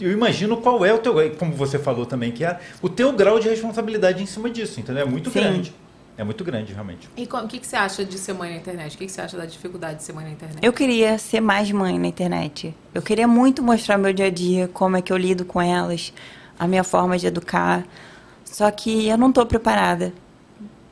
eu 0.00 0.10
imagino 0.12 0.56
qual 0.56 0.84
é 0.84 0.92
o 0.92 0.98
teu, 0.98 1.14
como 1.38 1.52
você 1.52 1.78
falou 1.78 2.04
também 2.04 2.32
que 2.32 2.44
é, 2.44 2.58
o 2.82 2.88
teu 2.88 3.12
grau 3.12 3.38
de 3.38 3.48
responsabilidade 3.48 4.20
em 4.22 4.26
cima 4.26 4.50
disso, 4.50 4.80
entendeu? 4.80 5.04
É 5.04 5.06
muito 5.06 5.30
Sim. 5.30 5.38
grande. 5.40 5.72
É 6.18 6.24
muito 6.24 6.42
grande, 6.42 6.72
realmente. 6.72 7.08
E 7.16 7.22
o 7.22 7.46
que, 7.46 7.60
que 7.60 7.66
você 7.66 7.76
acha 7.76 8.04
de 8.04 8.18
ser 8.18 8.32
mãe 8.32 8.50
na 8.50 8.56
internet? 8.56 8.96
O 8.96 8.98
que, 8.98 9.06
que 9.06 9.12
você 9.12 9.20
acha 9.20 9.36
da 9.36 9.46
dificuldade 9.46 9.98
de 9.98 10.02
ser 10.02 10.12
mãe 10.12 10.24
na 10.24 10.32
internet? 10.32 10.58
Eu 10.60 10.72
queria 10.72 11.16
ser 11.16 11.40
mais 11.40 11.70
mãe 11.70 11.96
na 11.96 12.08
internet. 12.08 12.74
Eu 12.92 13.00
queria 13.00 13.28
muito 13.28 13.62
mostrar 13.62 13.96
meu 13.96 14.12
dia 14.12 14.26
a 14.26 14.30
dia, 14.30 14.66
como 14.66 14.96
é 14.96 15.00
que 15.00 15.12
eu 15.12 15.16
lido 15.16 15.44
com 15.44 15.62
elas, 15.62 16.12
a 16.58 16.66
minha 16.66 16.82
forma 16.82 17.16
de 17.16 17.28
educar. 17.28 17.86
Só 18.44 18.68
que 18.72 19.06
eu 19.06 19.16
não 19.16 19.28
estou 19.28 19.46
preparada 19.46 20.12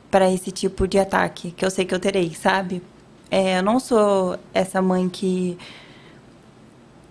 para 0.09 0.31
esse 0.31 0.49
tipo 0.49 0.87
de 0.87 0.97
ataque 0.97 1.51
que 1.51 1.65
eu 1.65 1.69
sei 1.69 1.83
que 1.83 1.93
eu 1.93 1.99
terei, 1.99 2.33
sabe? 2.33 2.81
É, 3.29 3.59
eu 3.59 3.63
não 3.63 3.81
sou 3.81 4.39
essa 4.53 4.81
mãe 4.81 5.09
que 5.09 5.57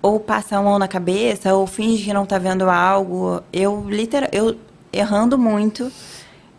ou 0.00 0.18
passa 0.18 0.56
a 0.56 0.62
mão 0.62 0.78
na 0.78 0.88
cabeça 0.88 1.54
ou 1.54 1.66
finge 1.66 2.04
que 2.04 2.14
não 2.14 2.24
está 2.24 2.38
vendo 2.38 2.70
algo. 2.70 3.42
Eu 3.52 3.84
literal, 3.90 4.30
eu 4.32 4.56
errando 4.90 5.36
muito, 5.36 5.92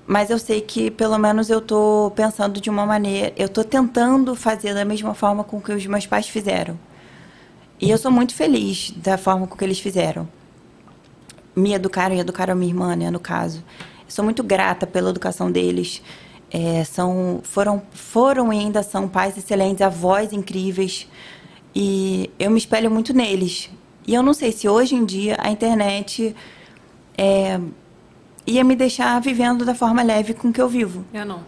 mas 0.08 0.30
eu 0.30 0.40
sei 0.40 0.62
que 0.62 0.90
pelo 0.90 1.18
menos 1.18 1.50
eu 1.50 1.60
tô 1.60 2.14
pensando 2.16 2.62
de 2.62 2.70
uma 2.70 2.86
maneira, 2.86 3.34
eu 3.36 3.50
tô 3.50 3.62
tentando 3.62 4.34
fazer 4.36 4.74
da 4.74 4.86
mesma 4.86 5.14
forma 5.14 5.44
com 5.44 5.60
que 5.60 5.74
os 5.74 5.86
meus 5.86 6.08
pais 6.08 6.30
fizeram. 6.30 6.80
E 7.80 7.90
eu 7.92 7.98
sou 7.98 8.10
muito 8.10 8.34
feliz 8.34 8.92
da 8.92 9.18
forma 9.18 9.46
com 9.46 9.58
que 9.58 9.64
eles 9.66 9.80
fizeram. 9.80 10.28
Me 11.54 11.74
educaram 11.74 12.16
e 12.16 12.20
educaram 12.20 12.54
a 12.54 12.56
minha 12.56 12.72
irmã, 12.72 12.96
né, 12.96 13.12
no 13.12 13.20
caso. 13.20 13.62
Eu 14.06 14.10
sou 14.12 14.24
muito 14.24 14.42
grata 14.44 14.88
pela 14.88 15.10
educação 15.10 15.52
deles. 15.52 16.02
É, 16.50 16.86
são, 16.86 17.42
foram, 17.44 17.82
foram 17.92 18.54
e 18.54 18.60
ainda 18.60 18.82
são 18.84 19.10
pais 19.10 19.38
excelentes, 19.38 19.82
avós 19.82 20.32
incríveis. 20.32 21.08
E 21.76 22.32
eu 22.40 22.50
me 22.50 22.58
espelho 22.58 22.90
muito 22.90 23.14
neles. 23.14 23.70
E 24.08 24.14
eu 24.14 24.24
não 24.24 24.34
sei 24.34 24.54
se 24.54 24.70
hoje 24.70 24.96
em 24.96 25.04
dia 25.04 25.36
a 25.38 25.52
internet 25.52 26.34
é, 27.18 27.60
ia 28.48 28.64
me 28.64 28.76
deixar 28.76 29.20
vivendo 29.22 29.64
da 29.66 29.76
forma 29.76 30.02
leve 30.02 30.34
com 30.34 30.52
que 30.52 30.62
eu 30.62 30.70
vivo. 30.70 31.06
Eu 31.14 31.26
não. 31.26 31.42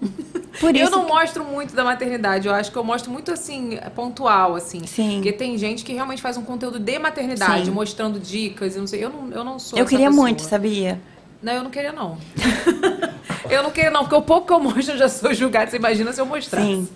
Por 0.60 0.74
eu 0.74 0.90
não 0.90 1.04
que- 1.04 1.12
mostro 1.12 1.44
muito 1.44 1.74
da 1.74 1.84
maternidade, 1.84 2.48
eu 2.48 2.54
acho 2.54 2.70
que 2.72 2.76
eu 2.78 2.84
mostro 2.84 3.10
muito 3.10 3.30
assim, 3.32 3.78
pontual, 3.94 4.54
assim. 4.54 4.86
Sim. 4.86 5.14
Porque 5.16 5.32
tem 5.32 5.56
gente 5.58 5.84
que 5.84 5.92
realmente 5.92 6.22
faz 6.22 6.36
um 6.36 6.42
conteúdo 6.42 6.78
de 6.78 6.98
maternidade, 6.98 7.66
Sim. 7.66 7.70
mostrando 7.70 8.18
dicas, 8.18 8.76
e 8.76 8.78
não 8.78 8.86
sei. 8.86 9.04
Eu 9.04 9.10
não, 9.10 9.30
eu 9.30 9.44
não 9.44 9.58
sou 9.58 9.78
eu 9.78 9.84
queria 9.86 10.06
pessoa. 10.08 10.22
muito, 10.26 10.42
sabia? 10.42 11.00
Não, 11.42 11.52
eu 11.52 11.62
não 11.62 11.70
queria, 11.70 11.92
não. 11.92 12.18
eu 13.48 13.62
não 13.62 13.70
queria, 13.70 13.90
não, 13.90 14.00
porque 14.00 14.14
o 14.16 14.22
pouco 14.22 14.46
que 14.46 14.52
eu 14.52 14.60
mostro 14.60 14.94
eu 14.94 14.98
já 14.98 15.08
sou 15.08 15.32
julgada. 15.32 15.70
Você 15.70 15.76
imagina 15.76 16.12
se 16.12 16.20
eu 16.20 16.26
mostrasse. 16.26 16.66
Sim. 16.66 16.88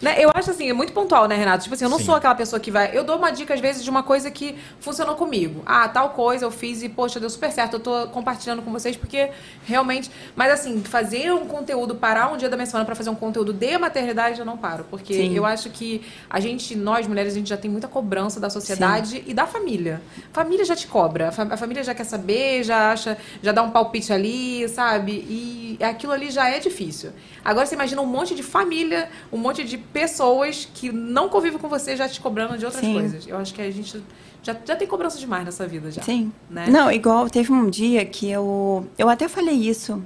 Né, 0.00 0.16
Eu 0.18 0.30
acho 0.34 0.50
assim, 0.50 0.68
é 0.68 0.72
muito 0.72 0.92
pontual, 0.92 1.28
né, 1.28 1.36
Renato? 1.36 1.62
Tipo 1.62 1.74
assim, 1.74 1.84
eu 1.84 1.90
não 1.90 1.98
Sim. 1.98 2.04
sou 2.04 2.14
aquela 2.14 2.34
pessoa 2.34 2.58
que 2.58 2.70
vai. 2.70 2.96
Eu 2.96 3.04
dou 3.04 3.16
uma 3.16 3.30
dica, 3.30 3.54
às 3.54 3.60
vezes, 3.60 3.84
de 3.84 3.90
uma 3.90 4.02
coisa 4.02 4.30
que 4.30 4.56
funcionou 4.80 5.14
comigo. 5.14 5.62
Ah, 5.64 5.88
tal 5.88 6.10
coisa 6.10 6.44
eu 6.44 6.50
fiz 6.50 6.82
e, 6.82 6.88
poxa, 6.88 7.20
deu 7.20 7.30
super 7.30 7.50
certo. 7.52 7.74
Eu 7.74 7.80
tô 7.80 8.08
compartilhando 8.08 8.62
com 8.62 8.72
vocês 8.72 8.96
porque 8.96 9.30
realmente. 9.64 10.10
Mas 10.34 10.52
assim, 10.52 10.82
fazer 10.82 11.32
um 11.32 11.46
conteúdo, 11.46 11.94
parar 11.94 12.32
um 12.32 12.36
dia 12.36 12.48
da 12.48 12.56
minha 12.56 12.66
semana 12.66 12.84
pra 12.84 12.94
fazer 12.94 13.10
um 13.10 13.14
conteúdo 13.14 13.52
de 13.52 13.78
maternidade, 13.78 14.40
eu 14.40 14.46
não 14.46 14.56
paro. 14.56 14.84
Porque 14.90 15.14
Sim. 15.14 15.34
eu 15.34 15.44
acho 15.46 15.70
que 15.70 16.02
a 16.28 16.40
gente, 16.40 16.74
nós 16.74 17.06
mulheres, 17.06 17.32
a 17.32 17.36
gente 17.36 17.48
já 17.48 17.56
tem 17.56 17.70
muita 17.70 17.88
cobrança 17.88 18.40
da 18.40 18.50
sociedade 18.50 19.22
e 19.26 19.32
da 19.32 19.46
família. 19.46 20.02
Família 20.32 20.64
já 20.64 20.74
te 20.74 20.86
cobra. 20.86 21.28
A 21.28 21.56
família 21.56 21.84
já 21.84 21.94
quer 21.94 22.04
saber, 22.04 22.64
já 22.64 22.92
acha, 22.92 23.16
já 23.42 23.52
dá 23.52 23.62
um 23.62 23.70
palpite 23.70 24.12
ali, 24.12 24.68
sabe? 24.68 25.12
E 25.28 25.61
aquilo 25.82 26.12
ali 26.12 26.30
já 26.30 26.48
é 26.48 26.58
difícil. 26.58 27.10
Agora 27.44 27.66
você 27.66 27.74
imagina 27.74 28.02
um 28.02 28.06
monte 28.06 28.34
de 28.34 28.42
família, 28.42 29.08
um 29.32 29.38
monte 29.38 29.64
de 29.64 29.78
pessoas 29.78 30.68
que 30.74 30.90
não 30.90 31.28
convivem 31.28 31.58
com 31.58 31.68
você 31.68 31.96
já 31.96 32.08
te 32.08 32.20
cobrando 32.20 32.58
de 32.58 32.64
outras 32.64 32.84
Sim. 32.84 32.94
coisas. 32.94 33.26
Eu 33.26 33.36
acho 33.36 33.54
que 33.54 33.62
a 33.62 33.70
gente 33.70 34.02
já, 34.42 34.56
já 34.64 34.74
tem 34.74 34.88
cobrança 34.88 35.18
demais 35.18 35.44
nessa 35.44 35.66
vida 35.66 35.90
já. 35.90 36.02
Sim. 36.02 36.32
Né? 36.50 36.66
Não, 36.68 36.90
igual 36.90 37.30
teve 37.30 37.52
um 37.52 37.70
dia 37.70 38.04
que 38.04 38.28
eu. 38.28 38.86
Eu 38.98 39.08
até 39.08 39.28
falei 39.28 39.54
isso. 39.54 40.02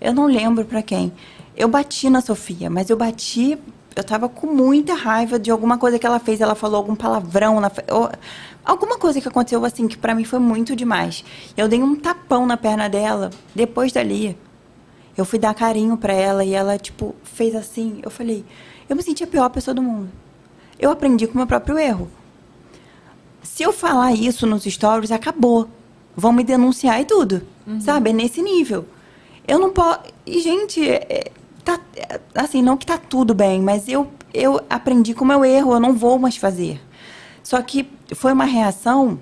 Eu 0.00 0.14
não 0.14 0.26
lembro 0.26 0.64
pra 0.64 0.82
quem. 0.82 1.12
Eu 1.56 1.68
bati 1.68 2.08
na 2.10 2.20
Sofia, 2.20 2.70
mas 2.70 2.90
eu 2.90 2.96
bati. 2.96 3.58
Eu 3.94 4.04
tava 4.04 4.28
com 4.28 4.46
muita 4.46 4.92
raiva 4.94 5.38
de 5.38 5.50
alguma 5.50 5.78
coisa 5.78 5.98
que 5.98 6.06
ela 6.06 6.18
fez. 6.18 6.40
Ela 6.40 6.54
falou 6.54 6.76
algum 6.76 6.94
palavrão. 6.94 7.60
Na, 7.60 7.70
alguma 8.64 8.98
coisa 8.98 9.20
que 9.20 9.28
aconteceu 9.28 9.64
assim 9.64 9.88
que 9.88 9.96
pra 9.96 10.14
mim 10.14 10.24
foi 10.24 10.38
muito 10.38 10.76
demais. 10.76 11.24
Eu 11.56 11.68
dei 11.68 11.82
um 11.82 11.96
tapão 11.96 12.46
na 12.46 12.56
perna 12.56 12.88
dela. 12.88 13.30
Depois 13.54 13.92
dali, 13.92 14.36
eu 15.16 15.24
fui 15.24 15.38
dar 15.38 15.54
carinho 15.54 15.96
pra 15.96 16.12
ela 16.12 16.44
e 16.44 16.52
ela, 16.52 16.78
tipo, 16.78 17.14
fez 17.24 17.54
assim. 17.54 18.00
Eu 18.02 18.10
falei, 18.10 18.44
eu 18.88 18.94
me 18.96 19.02
senti 19.02 19.24
a 19.24 19.26
pior 19.26 19.48
pessoa 19.50 19.74
do 19.74 19.82
mundo. 19.82 20.10
Eu 20.78 20.90
aprendi 20.90 21.26
com 21.26 21.34
o 21.34 21.36
meu 21.38 21.46
próprio 21.46 21.78
erro. 21.78 22.08
Se 23.42 23.62
eu 23.62 23.72
falar 23.72 24.12
isso 24.12 24.46
nos 24.46 24.64
stories, 24.64 25.10
acabou. 25.10 25.68
Vão 26.14 26.32
me 26.32 26.44
denunciar 26.44 27.00
e 27.00 27.04
tudo. 27.04 27.42
Sabe? 27.80 28.10
É 28.10 28.12
nesse 28.12 28.42
nível. 28.42 28.84
Eu 29.46 29.58
não 29.58 29.70
posso. 29.70 30.00
E, 30.26 30.40
gente, 30.40 30.86
é- 30.88 31.30
tá, 31.64 31.80
é, 31.96 32.20
assim, 32.34 32.62
não 32.62 32.76
que 32.76 32.84
tá 32.86 32.98
tudo 32.98 33.34
bem, 33.34 33.60
mas 33.62 33.88
eu, 33.88 34.08
eu 34.34 34.60
aprendi 34.68 35.14
com 35.14 35.24
o 35.24 35.28
meu 35.28 35.44
erro, 35.44 35.72
eu 35.72 35.80
não 35.80 35.94
vou 35.94 36.18
mais 36.18 36.36
fazer. 36.36 36.80
Só 37.42 37.60
que 37.62 37.88
foi 38.14 38.32
uma 38.32 38.44
reação. 38.44 39.18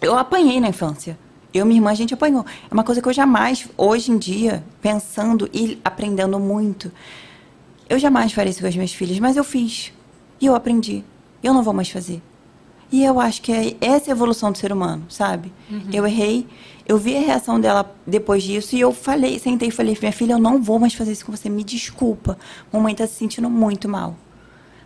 Eu 0.00 0.16
apanhei 0.16 0.60
na 0.60 0.68
infância. 0.68 1.18
Eu 1.56 1.64
e 1.64 1.68
minha 1.68 1.78
irmã, 1.78 1.90
a 1.90 1.94
gente 1.94 2.14
apanhou. 2.14 2.44
É 2.70 2.72
uma 2.72 2.84
coisa 2.84 3.00
que 3.00 3.08
eu 3.08 3.12
jamais, 3.12 3.68
hoje 3.76 4.12
em 4.12 4.18
dia, 4.18 4.62
pensando 4.80 5.48
e 5.52 5.78
aprendendo 5.84 6.38
muito, 6.38 6.92
eu 7.88 7.98
jamais 7.98 8.32
faria 8.32 8.50
isso 8.50 8.60
com 8.60 8.66
as 8.66 8.74
minhas 8.74 8.92
filhas, 8.92 9.18
mas 9.18 9.36
eu 9.36 9.44
fiz. 9.44 9.92
E 10.40 10.46
eu 10.46 10.54
aprendi. 10.54 11.04
Eu 11.42 11.54
não 11.54 11.62
vou 11.62 11.72
mais 11.72 11.88
fazer. 11.88 12.22
E 12.90 13.04
eu 13.04 13.18
acho 13.18 13.42
que 13.42 13.52
é 13.52 13.76
essa 13.80 14.10
é 14.10 14.12
a 14.12 14.16
evolução 14.16 14.52
do 14.52 14.58
ser 14.58 14.72
humano, 14.72 15.04
sabe? 15.08 15.52
Eu 15.92 16.06
errei, 16.06 16.46
eu 16.86 16.96
vi 16.96 17.16
a 17.16 17.20
reação 17.20 17.58
dela 17.58 17.94
depois 18.06 18.44
disso 18.44 18.76
e 18.76 18.80
eu 18.80 18.92
falei, 18.92 19.38
sentei 19.38 19.68
e 19.68 19.72
falei, 19.72 19.96
minha 20.00 20.12
filha, 20.12 20.34
eu 20.34 20.38
não 20.38 20.62
vou 20.62 20.78
mais 20.78 20.94
fazer 20.94 21.12
isso 21.12 21.26
com 21.26 21.32
você, 21.32 21.48
me 21.48 21.64
desculpa. 21.64 22.38
Mamãe 22.72 22.94
tá 22.94 23.06
se 23.06 23.14
sentindo 23.14 23.50
muito 23.50 23.88
mal. 23.88 24.14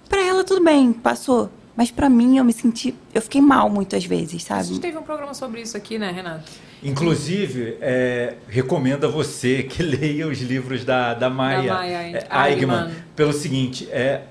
Pra 0.09 0.23
ela 0.23 0.43
tudo 0.43 0.65
bem, 0.65 0.93
passou. 0.93 1.51
Mas 1.77 1.91
pra 1.91 2.09
mim 2.11 2.37
eu 2.37 2.45
me 2.45 2.53
senti, 2.53 2.95
eu 3.15 3.23
fiquei 3.23 3.41
mal 3.41 3.71
muitas 3.71 4.05
vezes, 4.05 4.51
A 4.51 4.57
gente 4.59 4.69
sabe? 4.69 4.79
teve 4.81 4.99
um 4.99 5.03
programa 5.03 5.33
sobre 5.33 5.63
isso 5.63 5.77
aqui, 5.77 5.99
né, 5.99 6.11
Renato? 6.11 6.51
Inclusive, 6.83 7.77
é, 7.81 8.35
recomendo 8.49 9.05
a 9.07 9.09
você 9.09 9.63
que 9.69 9.83
leia 9.83 10.27
os 10.27 10.41
livros 10.41 10.85
da, 10.85 11.15
da 11.15 11.31
Maya, 11.31 11.63
Da 11.73 11.79
Maya 11.79 12.03
é, 12.17 12.91
pelo 13.17 13.33
seguinte, 13.33 13.89
é, 13.91 14.23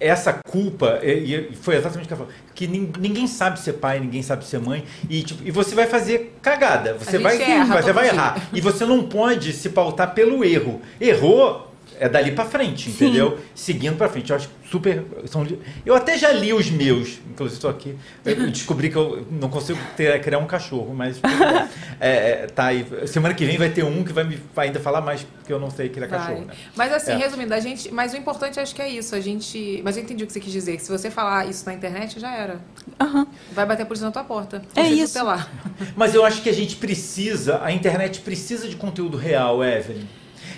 essa 0.00 0.32
culpa, 0.32 0.98
e, 1.02 1.50
e 1.52 1.54
foi 1.54 1.76
exatamente 1.76 2.06
o 2.06 2.08
que 2.08 2.14
ela 2.14 2.24
falou, 2.26 2.32
que 2.54 2.66
nin- 2.66 2.92
ninguém 2.98 3.26
sabe 3.28 3.60
ser 3.60 3.74
pai, 3.74 4.00
ninguém 4.00 4.22
sabe 4.22 4.44
ser 4.44 4.58
mãe, 4.58 4.84
e, 5.08 5.22
tipo, 5.22 5.46
e 5.46 5.50
você 5.52 5.74
vai 5.76 5.86
fazer 5.86 6.36
cagada, 6.42 6.94
você 6.94 7.12
gente 7.12 7.22
vai, 7.22 7.40
erra 7.40 7.80
você 7.82 7.92
vai 7.92 8.04
dia. 8.04 8.12
errar, 8.14 8.48
e 8.52 8.60
você 8.60 8.84
não 8.84 9.04
pode 9.04 9.52
se 9.52 9.68
pautar 9.68 10.12
pelo 10.14 10.44
erro. 10.44 10.80
Errou, 11.00 11.71
é 12.04 12.08
dali 12.08 12.32
pra 12.32 12.44
frente, 12.44 12.90
Sim. 12.90 13.06
entendeu? 13.06 13.38
Seguindo 13.54 13.96
pra 13.96 14.08
frente. 14.08 14.30
Eu 14.30 14.36
acho 14.36 14.48
super. 14.70 15.04
São, 15.26 15.46
eu 15.86 15.94
até 15.94 16.18
já 16.18 16.32
li 16.32 16.52
os 16.52 16.70
meus, 16.70 17.18
inclusive 17.30 17.56
estou 17.58 17.70
aqui. 17.70 17.96
Eu 18.24 18.48
descobri 18.50 18.90
que 18.90 18.96
eu 18.96 19.26
não 19.30 19.48
consigo 19.48 19.78
ter- 19.96 20.20
criar 20.20 20.38
um 20.38 20.46
cachorro, 20.46 20.94
mas. 20.94 21.20
É, 22.00 22.30
é, 22.42 22.46
tá 22.48 22.66
aí. 22.66 22.84
Semana 23.06 23.32
que 23.32 23.44
vem 23.44 23.56
vai 23.56 23.68
ter 23.70 23.84
um 23.84 24.02
que 24.02 24.12
vai 24.12 24.24
me 24.24 24.36
vai 24.52 24.66
ainda 24.66 24.80
falar 24.80 25.00
mais, 25.00 25.22
porque 25.22 25.52
eu 25.52 25.60
não 25.60 25.70
sei 25.70 25.88
criar 25.88 26.08
Vai. 26.08 26.18
cachorro. 26.18 26.46
Né? 26.46 26.54
Mas 26.74 26.92
assim, 26.92 27.12
É. 27.12 27.16
resumindo, 27.16 27.54
a 27.54 27.60
gente. 27.60 27.92
Mas 27.94 28.12
o 28.12 28.16
importante 28.16 28.58
acho 28.58 28.74
que 28.74 28.82
é 28.82 28.88
isso. 28.88 29.14
A 29.14 29.20
gente. 29.20 29.80
Mas 29.84 29.96
eu 29.96 30.02
entendi 30.02 30.24
o 30.24 30.26
que 30.26 30.32
você 30.32 30.40
quis 30.40 30.50
dizer. 30.52 30.76
Que 30.78 30.82
se 30.82 30.90
você 30.90 31.12
falar 31.12 31.48
isso 31.48 31.64
na 31.64 31.74
internet, 31.74 32.18
já 32.18 32.34
era. 32.34 32.60
Aham. 33.00 33.24
Vai 33.52 33.64
bater 33.66 33.84
a 33.84 33.86
polícia 33.86 34.04
na 34.04 34.10
tua 34.10 34.24
porta. 34.24 34.62
É 34.74 34.82
isso. 34.88 35.16
Mas 35.94 36.12
eu 36.12 36.24
acho 36.24 36.42
que 36.42 36.48
a 36.48 36.52
gente 36.52 36.74
precisa, 36.74 37.60
a 37.62 37.70
internet 37.70 38.20
precisa 38.22 38.66
de 38.68 38.74
conteúdo 38.74 39.16
real, 39.16 39.62
Evelyn. 39.64 40.04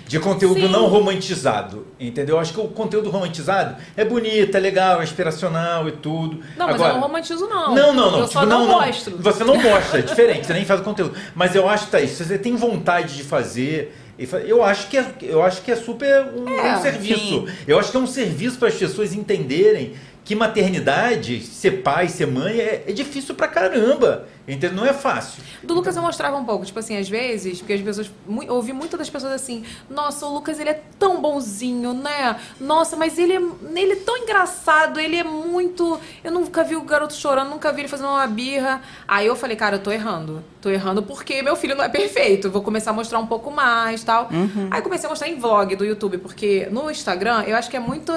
De 0.07 0.19
conteúdo 0.19 0.59
Sim. 0.61 0.67
não 0.67 0.85
romantizado, 0.87 1.87
entendeu? 1.99 2.35
Eu 2.35 2.39
acho 2.39 2.53
que 2.53 2.59
o 2.59 2.67
conteúdo 2.67 3.09
romantizado 3.09 3.75
é 3.97 4.05
bonito, 4.05 4.55
é 4.55 4.59
legal, 4.59 5.01
é 5.01 5.03
inspiracional 5.03 5.87
e 5.87 5.93
tudo. 5.93 6.41
Não, 6.55 6.67
mas 6.67 6.75
Agora, 6.75 6.91
eu 6.91 6.93
não 6.95 7.01
romantizo, 7.07 7.47
não. 7.47 7.73
Não, 7.73 7.93
não, 7.93 8.11
não. 8.11 8.19
Eu 8.19 8.27
tipo, 8.27 8.33
só 8.39 8.45
não, 8.45 8.59
não, 8.59 8.67
não. 8.79 8.85
mostro. 8.85 9.17
Você 9.17 9.43
não 9.43 9.55
mostra, 9.59 9.99
é 9.99 10.01
diferente, 10.03 10.45
você 10.45 10.53
nem 10.53 10.63
faz 10.65 10.79
o 10.79 10.83
conteúdo. 10.83 11.15
Mas 11.33 11.55
eu 11.55 11.67
acho, 11.67 11.87
Thaís, 11.87 12.11
se 12.11 12.23
você 12.23 12.37
tem 12.37 12.55
vontade 12.55 13.15
de 13.15 13.23
fazer. 13.23 13.95
fa- 14.27 14.37
Eu 14.41 14.63
acho 14.63 14.87
que 14.89 14.97
é, 14.97 15.05
eu 15.23 15.41
acho 15.41 15.63
que 15.63 15.71
é 15.71 15.75
super 15.75 16.27
um, 16.35 16.47
É, 16.49 16.77
um 16.77 16.81
serviço. 16.83 17.19
sim. 17.19 17.47
Eu 17.67 17.79
acho 17.79 17.89
que 17.89 17.97
é 17.97 17.99
um 17.99 18.05
serviço 18.07 18.59
para 18.59 18.67
as 18.67 18.75
pessoas 18.75 19.11
entenderem 19.13 19.93
que 20.25 20.35
maternidade, 20.35 21.41
ser 21.41 21.83
pai, 21.83 22.09
ser 22.09 22.25
mãe, 22.25 22.59
é, 22.59 22.83
é 22.87 22.91
difícil 22.91 23.35
pra 23.35 23.47
caramba. 23.47 24.27
Entendeu? 24.47 24.73
Não 24.73 24.85
é 24.85 24.93
fácil. 24.93 25.41
Do 25.63 25.73
Lucas 25.73 25.95
eu 25.95 26.03
mostrava 26.03 26.37
um 26.37 26.45
pouco, 26.45 26.63
tipo 26.63 26.77
assim, 26.77 26.95
às 26.95 27.09
vezes, 27.09 27.57
porque 27.59 27.73
as 27.73 27.81
pessoas. 27.81 28.11
mu- 28.27 28.43
Eu 28.43 28.53
ouvi 28.53 28.73
muitas 28.73 28.99
das 28.99 29.09
pessoas 29.09 29.33
assim, 29.33 29.63
nossa, 29.89 30.23
o 30.27 30.33
Lucas 30.35 30.59
ele 30.59 30.69
é 30.69 30.81
tão 30.99 31.19
bonzinho, 31.19 31.93
né? 31.95 32.35
Nossa, 32.59 32.95
mas 32.95 33.17
ele 33.17 33.33
é, 33.33 33.41
ele 33.75 33.93
é 33.93 33.95
tão 33.95 34.15
engraçado, 34.17 34.99
ele 34.99 35.15
é 35.15 35.23
muito. 35.23 35.99
Eu 36.23 36.31
nunca 36.31 36.63
vi 36.63 36.75
o 36.75 36.81
garoto 36.83 37.15
chorando, 37.15 37.49
nunca 37.49 37.73
vi 37.73 37.81
ele 37.81 37.87
fazendo 37.87 38.09
uma 38.09 38.27
birra. 38.27 38.81
Aí 39.07 39.25
eu 39.25 39.35
falei, 39.35 39.55
cara, 39.55 39.77
eu 39.77 39.81
tô 39.81 39.91
errando. 39.91 40.43
Tô 40.61 40.69
errando 40.69 41.01
porque 41.01 41.41
meu 41.41 41.55
filho 41.55 41.75
não 41.75 41.83
é 41.83 41.89
perfeito. 41.89 42.51
Vou 42.51 42.61
começar 42.61 42.91
a 42.91 42.93
mostrar 42.93 43.17
um 43.17 43.25
pouco 43.27 43.49
mais 43.49 44.03
tal. 44.03 44.29
Aí 44.69 44.77
eu 44.79 44.83
comecei 44.83 45.07
a 45.07 45.09
mostrar 45.09 45.27
em 45.27 45.39
vlog 45.39 45.75
do 45.75 45.83
YouTube, 45.83 46.19
porque 46.19 46.67
no 46.69 46.91
Instagram 46.91 47.43
eu 47.47 47.55
acho 47.55 47.67
que 47.67 47.77
é 47.77 47.79
muito. 47.79 48.13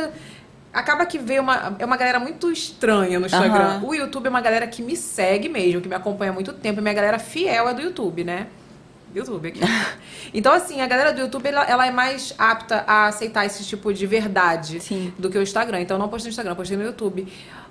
Acaba 0.73 1.07
que 1.07 1.19
veio 1.19 1.43
uma, 1.43 1.77
é 1.79 1.85
uma 1.85 1.97
galera 1.97 2.21
muito 2.21 2.51
estranha 2.51 3.19
no 3.19 3.27
Instagram. 3.27 3.64
Aham. 3.64 3.85
O 3.85 3.95
YouTube 3.95 4.27
é 4.27 4.31
uma 4.31 4.41
galera 4.41 4.66
que 4.66 4.83
me 4.83 4.97
segue 4.97 5.49
mesmo, 5.49 5.81
que 5.81 5.89
me 5.89 5.95
acompanha 5.95 6.31
há 6.31 6.35
muito 6.35 6.53
tempo. 6.53 6.81
E 6.81 6.83
minha 6.83 6.95
galera 6.95 7.19
fiel 7.19 7.69
é 7.69 7.75
do 7.75 7.81
YouTube, 7.81 8.23
né? 8.25 8.47
YouTube 9.14 9.49
aqui. 9.49 9.61
então, 10.35 10.53
assim, 10.53 10.81
a 10.81 10.87
galera 10.87 11.12
do 11.12 11.21
YouTube, 11.21 11.47
ela, 11.49 11.64
ela 11.64 11.87
é 11.87 11.91
mais 11.91 12.35
apta 12.37 12.85
a 12.87 13.07
aceitar 13.07 13.47
esse 13.47 13.64
tipo 13.64 13.93
de 13.93 14.07
verdade 14.07 14.81
Sim. 14.81 15.12
do 15.19 15.31
que 15.31 15.39
o 15.39 15.43
Instagram. 15.43 15.81
Então, 15.81 15.97
eu 15.97 15.99
não 15.99 16.09
postei 16.09 16.29
no 16.29 16.33
Instagram, 16.33 16.53
eu 16.53 16.57
postei 16.57 16.77
no 16.77 16.85
YouTube. 16.85 17.27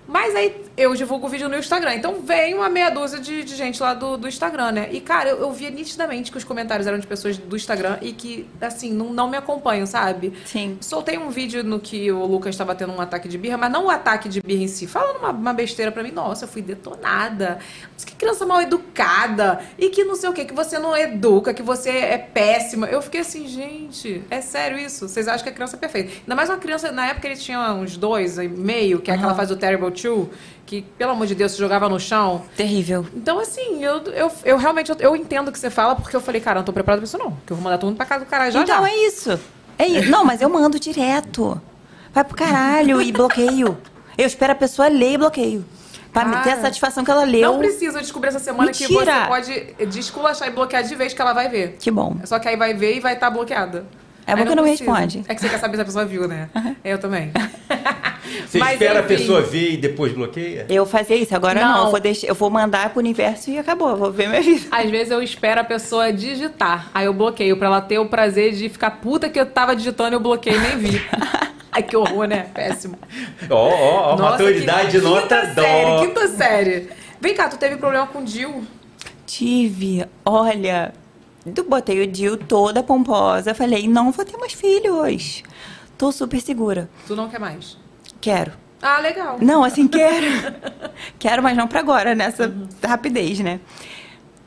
Mas 0.08 0.34
aí, 0.36 0.64
eu 0.78 0.96
divulgo 0.96 1.28
o 1.28 1.30
vídeo 1.30 1.50
no 1.50 1.58
Instagram. 1.58 1.96
Então, 1.96 2.22
vem 2.22 2.54
uma 2.56 2.70
meia 2.70 2.90
dúzia 2.90 3.20
de, 3.20 3.44
de 3.44 3.56
gente 3.56 3.82
lá 3.82 3.94
do, 3.94 4.18
do 4.18 4.28
Instagram, 4.28 4.72
né? 4.72 4.90
E, 4.92 5.02
cara, 5.02 5.30
eu, 5.30 5.40
eu 5.40 5.52
via 5.52 5.70
nitidamente 5.70 6.32
que 6.32 6.38
os 6.38 6.44
comentários 6.44 6.88
eram 6.88 6.98
de 6.98 7.06
pessoas 7.06 7.38
do 7.38 7.56
Instagram 7.56 7.98
e 8.02 8.14
que, 8.14 8.48
assim, 8.62 8.92
não, 8.92 9.12
não 9.12 9.30
me 9.30 9.36
acompanham, 9.36 9.86
sabe? 9.86 10.34
Sim. 10.46 10.78
Soltei 10.80 11.18
um 11.18 11.30
vídeo 11.30 11.64
no 11.64 11.80
que 11.80 12.12
o 12.12 12.26
Lucas 12.26 12.56
estava 12.56 12.74
tendo 12.74 12.94
um 12.94 13.02
ataque 13.02 13.28
de 13.28 13.38
birra, 13.38 13.58
mas 13.58 13.72
não 13.72 13.88
o 13.88 13.90
ataque 13.90 14.30
de 14.30 14.42
birra 14.42 14.64
em 14.64 14.68
si, 14.68 14.88
falando 14.88 15.18
uma, 15.18 15.32
uma 15.32 15.54
besteira 15.54 15.92
pra 15.92 16.02
mim. 16.04 16.12
Nossa, 16.12 16.46
eu 16.46 16.50
fui 16.50 16.62
detonada. 16.62 17.60
Mas 17.94 18.06
que 18.06 18.16
criança 18.16 18.46
mal 18.46 18.62
educada. 18.62 19.60
E 19.78 19.90
que 19.90 20.04
não 20.04 20.16
sei 20.16 20.30
o 20.30 20.34
que, 20.34 20.46
que 20.46 20.54
você 20.54 20.80
não 20.80 20.96
educa, 20.96 21.54
que 21.54 21.64
você 21.64 21.90
é 21.90 22.18
péssima. 22.18 22.88
Eu 22.88 23.02
fiquei 23.02 23.22
assim, 23.22 23.48
gente, 23.48 24.24
é 24.30 24.42
sério 24.42 24.78
isso? 24.78 25.08
Vocês 25.08 25.28
acham 25.28 25.44
que 25.44 25.50
a 25.50 25.54
criança 25.54 25.76
é 25.76 25.80
perfeita? 25.80 26.12
Ainda 26.22 26.36
mais 26.36 26.50
uma 26.50 26.58
criança, 26.58 26.92
na 26.92 27.08
época 27.08 27.28
ele 27.28 27.36
tinha 27.36 27.74
uns 27.74 27.98
dois 27.98 28.38
e 28.38 28.48
meio, 28.48 29.00
que 29.00 29.12
é 29.12 29.14
aquela 29.14 29.30
Aham. 29.32 29.38
fase 29.38 29.54
do 29.54 29.60
Terrible 29.60 29.92
Two, 30.02 30.30
que, 30.66 30.82
pelo 30.98 31.12
amor 31.12 31.28
de 31.28 31.36
Deus, 31.36 31.52
se 31.54 31.58
jogava 31.58 31.88
no 31.90 32.00
chão. 32.00 32.44
Terrível. 32.56 33.06
Então, 33.16 33.40
assim, 33.40 33.84
eu, 33.84 33.98
eu, 34.14 34.32
eu 34.46 34.58
realmente 34.58 34.90
eu, 34.92 34.98
eu 35.00 35.16
entendo 35.16 35.50
o 35.50 35.52
que 35.52 35.60
você 35.60 35.70
fala, 35.70 35.96
porque 35.96 36.16
eu 36.16 36.22
falei, 36.22 36.40
cara, 36.42 36.58
eu 36.58 36.60
não 36.62 36.66
tô 36.66 36.74
preparada 36.74 37.02
pra 37.02 37.06
isso, 37.08 37.18
não. 37.18 37.32
Que 37.46 37.52
eu 37.54 37.58
vou 37.58 37.64
mandar 37.64 37.78
todo 37.78 37.90
mundo 37.90 37.98
pra 37.98 38.06
casa 38.06 38.26
do 38.26 38.30
caralho 38.30 38.52
já 38.52 38.62
então 38.62 38.82
já. 38.82 38.90
é 38.90 38.96
isso. 39.08 39.40
É 39.78 39.88
isso. 39.88 40.10
Não, 40.10 40.24
mas 40.24 40.42
eu 40.42 40.50
mando 40.50 40.80
direto. 40.80 41.62
Vai 42.14 42.24
pro 42.24 42.36
caralho 42.36 43.02
e 43.02 43.12
bloqueio. 43.12 43.78
Eu 44.18 44.26
espero 44.26 44.54
a 44.54 44.56
pessoa 44.56 44.88
ler 44.88 45.14
e 45.14 45.18
bloqueio. 45.18 45.66
Pra 46.12 46.26
me 46.26 46.32
ter 46.38 46.40
a 46.40 46.44
Cara, 46.56 46.62
satisfação 46.62 47.04
que 47.04 47.12
ela 47.12 47.24
leu. 47.24 47.52
Não 47.52 47.60
precisa 47.60 48.00
descobrir 48.00 48.30
essa 48.30 48.40
semana 48.40 48.72
que 48.72 48.88
Mentira! 48.88 49.22
você 49.22 49.28
pode 49.28 49.86
desculachar 49.92 50.48
e 50.48 50.52
bloquear 50.52 50.82
de 50.84 50.96
vez 50.96 51.14
que 51.14 51.22
ela 51.22 51.34
vai 51.34 51.48
ver. 51.48 51.76
Que 51.80 51.92
bom. 51.92 52.18
Só 52.26 52.40
que 52.40 52.48
aí 52.48 52.56
vai 52.56 52.74
ver 52.74 52.96
e 52.96 53.00
vai 53.00 53.14
estar 53.14 53.30
bloqueada. 53.30 53.86
É 54.28 54.36
bom 54.36 54.46
que 54.46 54.56
não 54.56 54.64
precisa. 54.64 54.92
responde. 54.92 55.24
É 55.28 55.34
que 55.34 55.42
você 55.42 55.50
quer 55.50 55.58
saber 55.60 55.78
se 55.78 55.82
a 55.82 55.86
pessoa 55.86 56.06
viu, 56.06 56.28
né? 56.28 56.50
Eu 56.84 56.98
também. 57.00 57.32
Você 58.46 58.60
Mas, 58.60 58.74
espera 58.74 59.00
a 59.00 59.04
enfim. 59.04 59.08
pessoa 59.16 59.42
ver 59.42 59.72
e 59.74 59.78
depois 59.78 60.12
bloqueia? 60.12 60.66
Eu 60.70 60.86
fazia 60.86 61.16
isso, 61.16 61.34
agora 61.34 61.60
não. 61.62 61.72
Não. 61.78 61.86
Eu, 61.86 61.92
vou 61.92 62.00
deixar, 62.00 62.28
eu 62.28 62.36
vou 62.36 62.50
mandar 62.50 62.90
pro 62.90 63.00
universo 63.00 63.50
e 63.50 63.58
acabou. 63.58 63.90
Eu 63.90 63.98
vou 63.98 64.12
ver 64.12 64.28
minha 64.28 64.42
vida. 64.42 64.68
Às 64.70 64.90
vezes 64.90 65.12
eu 65.12 65.22
espero 65.24 65.62
a 65.62 65.64
pessoa 65.64 66.12
digitar. 66.12 66.90
Aí 66.94 67.06
eu 67.06 67.14
bloqueio 67.14 67.56
pra 67.58 67.68
ela 67.68 67.82
ter 67.82 68.00
o 68.00 68.06
prazer 68.08 68.54
de 68.54 68.68
ficar 68.68 68.92
puta 68.92 69.30
que 69.30 69.40
eu 69.40 69.46
tava 69.46 69.76
digitando 69.76 70.12
e 70.14 70.16
eu 70.16 70.20
bloqueei 70.20 70.56
e 70.56 70.60
nem 70.60 70.78
vi. 70.78 71.02
Ai, 71.72 71.84
que 71.84 71.96
horror, 71.96 72.28
né? 72.28 72.48
Péssimo. 72.54 72.98
Ó, 73.50 73.56
ó, 73.70 74.14
ó, 74.14 74.18
maturidade 74.18 74.92
que- 74.92 74.98
nota 75.04 75.38
quinta 75.48 75.54
dó. 75.56 75.62
série, 75.62 76.06
quinta 76.08 76.28
série. 76.28 76.90
Vem 77.22 77.34
cá, 77.34 77.48
tu 77.48 77.58
teve 77.58 77.78
problema 77.78 78.08
com 78.08 78.20
o 78.20 78.24
Dil? 78.26 78.64
Tive, 79.26 80.06
olha, 80.26 80.94
botei 81.64 82.02
o 82.02 82.08
Dil 82.08 82.38
toda 82.38 82.84
pomposa. 82.84 83.54
Falei, 83.54 83.88
não 83.88 84.12
vou 84.12 84.26
ter 84.26 84.38
mais 84.38 84.54
filhos. 84.54 85.44
Tô 85.98 86.12
super 86.12 86.42
segura. 86.42 86.90
Tu 87.08 87.16
não 87.16 87.30
quer 87.30 87.40
mais? 87.40 87.78
Quero. 88.22 88.52
Ah, 88.82 89.00
legal. 89.00 89.38
Não, 89.42 89.64
assim, 89.64 89.88
quero. 89.88 90.26
quero, 91.18 91.42
mas 91.42 91.58
não 91.58 91.68
pra 91.68 91.80
agora, 91.80 92.14
nessa 92.14 92.54
rapidez, 92.84 93.40
né? 93.40 93.60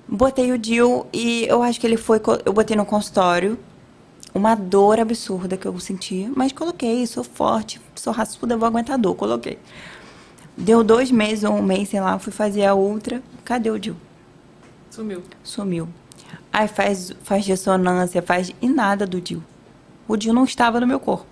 Botei 0.06 0.52
o 0.52 0.58
Dil 0.58 1.06
e 1.12 1.46
eu 1.48 1.62
acho 1.62 1.80
que 1.80 1.86
ele 1.86 1.96
foi. 1.96 2.20
Eu 2.44 2.52
botei 2.52 2.76
no 2.76 2.84
consultório. 2.84 3.58
Uma 4.32 4.54
dor 4.54 5.00
absurda 5.00 5.56
que 5.56 5.66
eu 5.66 5.76
senti, 5.80 6.30
mas 6.36 6.52
coloquei, 6.52 7.04
sou 7.04 7.24
forte, 7.24 7.80
sou 7.96 8.12
raçuda, 8.12 8.56
vou 8.56 8.68
aguentar 8.68 8.96
dor, 8.96 9.16
coloquei. 9.16 9.58
Deu 10.56 10.84
dois 10.84 11.10
meses 11.10 11.42
ou 11.42 11.54
um 11.54 11.62
mês, 11.62 11.88
sei 11.88 12.00
lá, 12.00 12.16
fui 12.16 12.32
fazer 12.32 12.64
a 12.64 12.74
outra. 12.74 13.20
Cadê 13.44 13.70
o 13.70 13.78
Dil? 13.78 13.96
Sumiu. 14.88 15.22
Sumiu. 15.42 15.88
Aí 16.52 16.66
faz, 16.68 17.12
faz 17.22 17.46
ressonância, 17.46 18.20
faz. 18.22 18.52
E 18.60 18.68
nada 18.68 19.06
do 19.06 19.20
Dil. 19.20 19.42
O 20.08 20.16
Dil 20.16 20.32
não 20.32 20.44
estava 20.44 20.80
no 20.80 20.86
meu 20.86 20.98
corpo. 20.98 21.26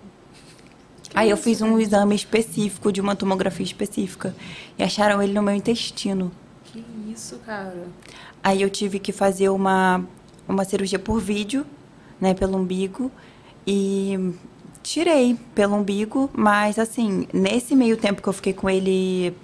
Aí 1.14 1.30
eu 1.30 1.36
fiz 1.36 1.60
um 1.60 1.78
exame 1.80 2.14
específico, 2.14 2.92
de 2.92 3.00
uma 3.00 3.16
tomografia 3.16 3.64
específica. 3.64 4.34
E 4.78 4.82
acharam 4.82 5.22
ele 5.22 5.32
no 5.32 5.42
meu 5.42 5.54
intestino. 5.54 6.30
Que 6.64 6.84
isso, 7.10 7.38
cara? 7.38 7.88
Aí 8.42 8.62
eu 8.62 8.70
tive 8.70 8.98
que 8.98 9.10
fazer 9.10 9.48
uma, 9.48 10.04
uma 10.46 10.64
cirurgia 10.64 10.98
por 10.98 11.20
vídeo, 11.20 11.66
né, 12.20 12.34
pelo 12.34 12.56
umbigo. 12.56 13.10
E 13.66 14.32
tirei 14.82 15.36
pelo 15.54 15.76
umbigo, 15.76 16.30
mas 16.32 16.78
assim, 16.78 17.26
nesse 17.32 17.74
meio 17.74 17.96
tempo 17.96 18.22
que 18.22 18.28
eu 18.28 18.32
fiquei 18.32 18.52
com 18.52 18.70
ele 18.70 19.34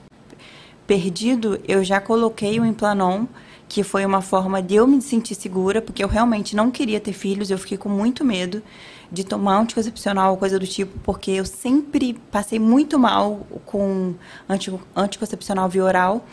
perdido, 0.87 1.61
eu 1.66 1.83
já 1.83 2.01
coloquei 2.01 2.61
o 2.61 2.64
Implanon, 2.64 3.27
que 3.69 3.83
foi 3.83 4.05
uma 4.05 4.21
forma 4.21 4.62
de 4.62 4.75
eu 4.77 4.87
me 4.87 5.01
sentir 5.01 5.35
segura, 5.35 5.81
porque 5.83 6.05
eu 6.05 6.09
realmente 6.09 6.55
não 6.55 6.71
queria 6.71 7.01
ter 7.01 7.12
filhos, 7.12 7.51
eu 7.51 7.59
fiquei 7.59 7.79
com 7.79 7.89
muito 7.89 8.25
medo 8.25 8.62
de 9.11 9.25
tomar 9.25 9.59
anticoncepcional 9.61 10.33
ou 10.33 10.37
coisa 10.37 10.59
do 10.59 10.67
tipo, 10.67 10.99
porque 11.01 11.31
eu 11.31 11.45
sempre 11.45 12.15
passei 12.31 12.59
muito 12.59 12.99
mal 12.99 13.47
com 13.65 14.15
anti, 14.49 14.73
anticoncepcional 14.95 15.69
via 15.69 15.85
oral. 15.85 16.27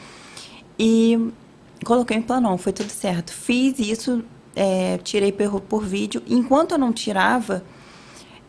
E 0.78 1.32
coloquei 1.86 2.18
o 2.18 2.20
Implanon, 2.20 2.58
foi 2.58 2.74
tudo 2.74 2.90
certo. 2.90 3.32
Fiz 3.32 3.78
isso, 3.80 4.24
é, 4.56 4.98
tirei 5.04 5.32
por, 5.32 5.62
por 5.62 5.84
vídeo. 5.86 6.22
Enquanto 6.28 6.72
eu 6.72 6.78
não 6.78 6.92
tirava, 6.92 7.64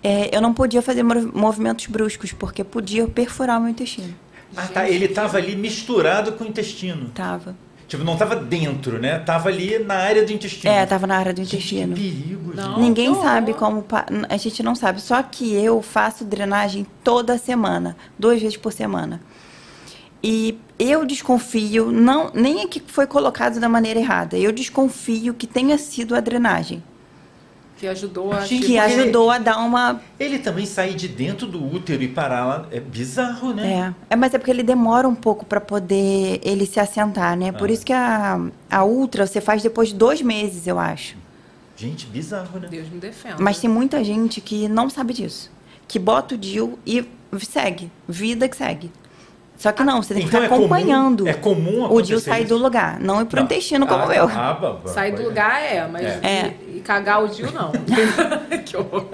é, 0.02 0.34
eu 0.34 0.40
não 0.40 0.54
podia 0.54 0.80
fazer 0.82 1.02
mov- 1.02 1.30
movimentos 1.34 1.86
bruscos, 1.86 2.32
porque 2.32 2.64
podia 2.64 3.06
perfurar 3.06 3.58
o 3.58 3.62
meu 3.62 3.70
intestino. 3.70 4.14
Ah, 4.56 4.66
tá. 4.66 4.88
Ele 4.88 5.08
tava 5.08 5.38
ali 5.38 5.56
misturado 5.56 6.32
com 6.32 6.44
o 6.44 6.46
intestino. 6.46 7.10
Tava. 7.14 7.54
Tipo, 7.92 8.04
não 8.04 8.16
tava 8.16 8.34
dentro, 8.36 8.98
né? 8.98 9.18
Tava 9.18 9.50
ali 9.50 9.78
na 9.78 9.96
área 9.96 10.24
do 10.24 10.32
intestino. 10.32 10.72
É, 10.72 10.86
tava 10.86 11.06
na 11.06 11.18
área 11.18 11.34
do 11.34 11.42
intestino. 11.42 11.94
que 11.94 12.10
perigo, 12.10 12.54
Não. 12.54 12.64
gente. 12.70 12.80
Ninguém 12.80 13.10
horror. 13.10 13.22
sabe 13.22 13.52
como. 13.52 13.84
A 14.30 14.36
gente 14.38 14.62
não 14.62 14.74
sabe. 14.74 14.98
Só 14.98 15.22
que 15.22 15.52
eu 15.52 15.82
faço 15.82 16.24
drenagem 16.24 16.86
toda 17.04 17.36
semana, 17.36 17.94
duas 18.18 18.40
vezes 18.40 18.56
por 18.56 18.72
semana. 18.72 19.20
E 20.24 20.58
eu 20.78 21.04
desconfio, 21.04 21.92
não, 21.92 22.30
nem 22.32 22.62
é 22.62 22.66
que 22.66 22.80
foi 22.80 23.06
colocado 23.06 23.60
da 23.60 23.68
maneira 23.68 24.00
errada, 24.00 24.38
eu 24.38 24.52
desconfio 24.52 25.34
que 25.34 25.46
tenha 25.46 25.76
sido 25.76 26.14
a 26.14 26.20
drenagem. 26.20 26.82
Que 27.82 27.88
ajudou 27.88 28.32
a. 28.32 28.42
Gente, 28.42 28.60
Que 28.60 28.76
porque 28.76 28.78
ajudou 28.78 29.28
a 29.28 29.38
dar 29.38 29.58
uma. 29.58 30.00
Ele 30.16 30.38
também 30.38 30.64
sair 30.64 30.94
de 30.94 31.08
dentro 31.08 31.48
do 31.48 31.60
útero 31.74 32.00
e 32.00 32.06
parar 32.06 32.46
lá. 32.46 32.66
É 32.70 32.78
bizarro, 32.78 33.52
né? 33.52 33.92
É, 34.08 34.14
é 34.14 34.16
mas 34.16 34.32
é 34.32 34.38
porque 34.38 34.52
ele 34.52 34.62
demora 34.62 35.08
um 35.08 35.16
pouco 35.16 35.44
para 35.44 35.60
poder 35.60 36.38
ele 36.44 36.64
se 36.64 36.78
assentar, 36.78 37.36
né? 37.36 37.50
Por 37.50 37.68
Ah. 37.68 37.72
isso 37.72 37.84
que 37.84 37.92
a, 37.92 38.40
a 38.70 38.84
ultra 38.84 39.26
você 39.26 39.40
faz 39.40 39.64
depois 39.64 39.88
de 39.88 39.96
dois 39.96 40.22
meses, 40.22 40.68
eu 40.68 40.78
acho. 40.78 41.16
Gente, 41.76 42.06
bizarro, 42.06 42.60
né? 42.60 42.68
Deus 42.70 42.88
me 42.88 43.00
defenda. 43.00 43.38
Mas 43.40 43.58
tem 43.58 43.68
muita 43.68 44.04
gente 44.04 44.40
que 44.40 44.68
não 44.68 44.88
sabe 44.88 45.12
disso. 45.12 45.50
Que 45.88 45.98
bota 45.98 46.36
o 46.36 46.38
DIL 46.38 46.78
e 46.86 47.04
segue. 47.40 47.90
Vida 48.08 48.48
que 48.48 48.56
segue. 48.56 48.92
Só 49.62 49.70
que 49.70 49.84
não, 49.84 50.02
você 50.02 50.12
tem 50.12 50.24
que 50.24 50.28
Então 50.28 50.42
ficar 50.42 50.52
é 50.52 50.58
comum- 50.58 50.66
acompanhando. 50.74 51.28
é 51.28 51.34
comum 51.34 51.84
o 51.88 52.02
DIL 52.02 52.18
sair 52.18 52.40
isso? 52.44 52.48
do 52.48 52.60
lugar, 52.60 52.98
não 52.98 53.22
ir 53.22 53.26
pro 53.26 53.36
Não. 53.36 53.44
intestino 53.44 53.86
como 53.86 54.02
Ah, 54.10 54.12
eu. 54.16 54.24
ah, 54.24 54.58
bah, 54.60 54.72
bah, 54.84 54.90
Sair 54.90 55.12
do 55.14 55.22
lugar 55.22 55.62
é, 55.62 55.86
mas 55.86 56.02
É. 56.02 56.52
E, 56.68 56.78
e 56.78 56.80
cagar 56.80 57.22
o 57.22 57.28
Dil 57.28 57.48
não. 57.52 57.70
que 58.66 58.76
horror. 58.76 59.04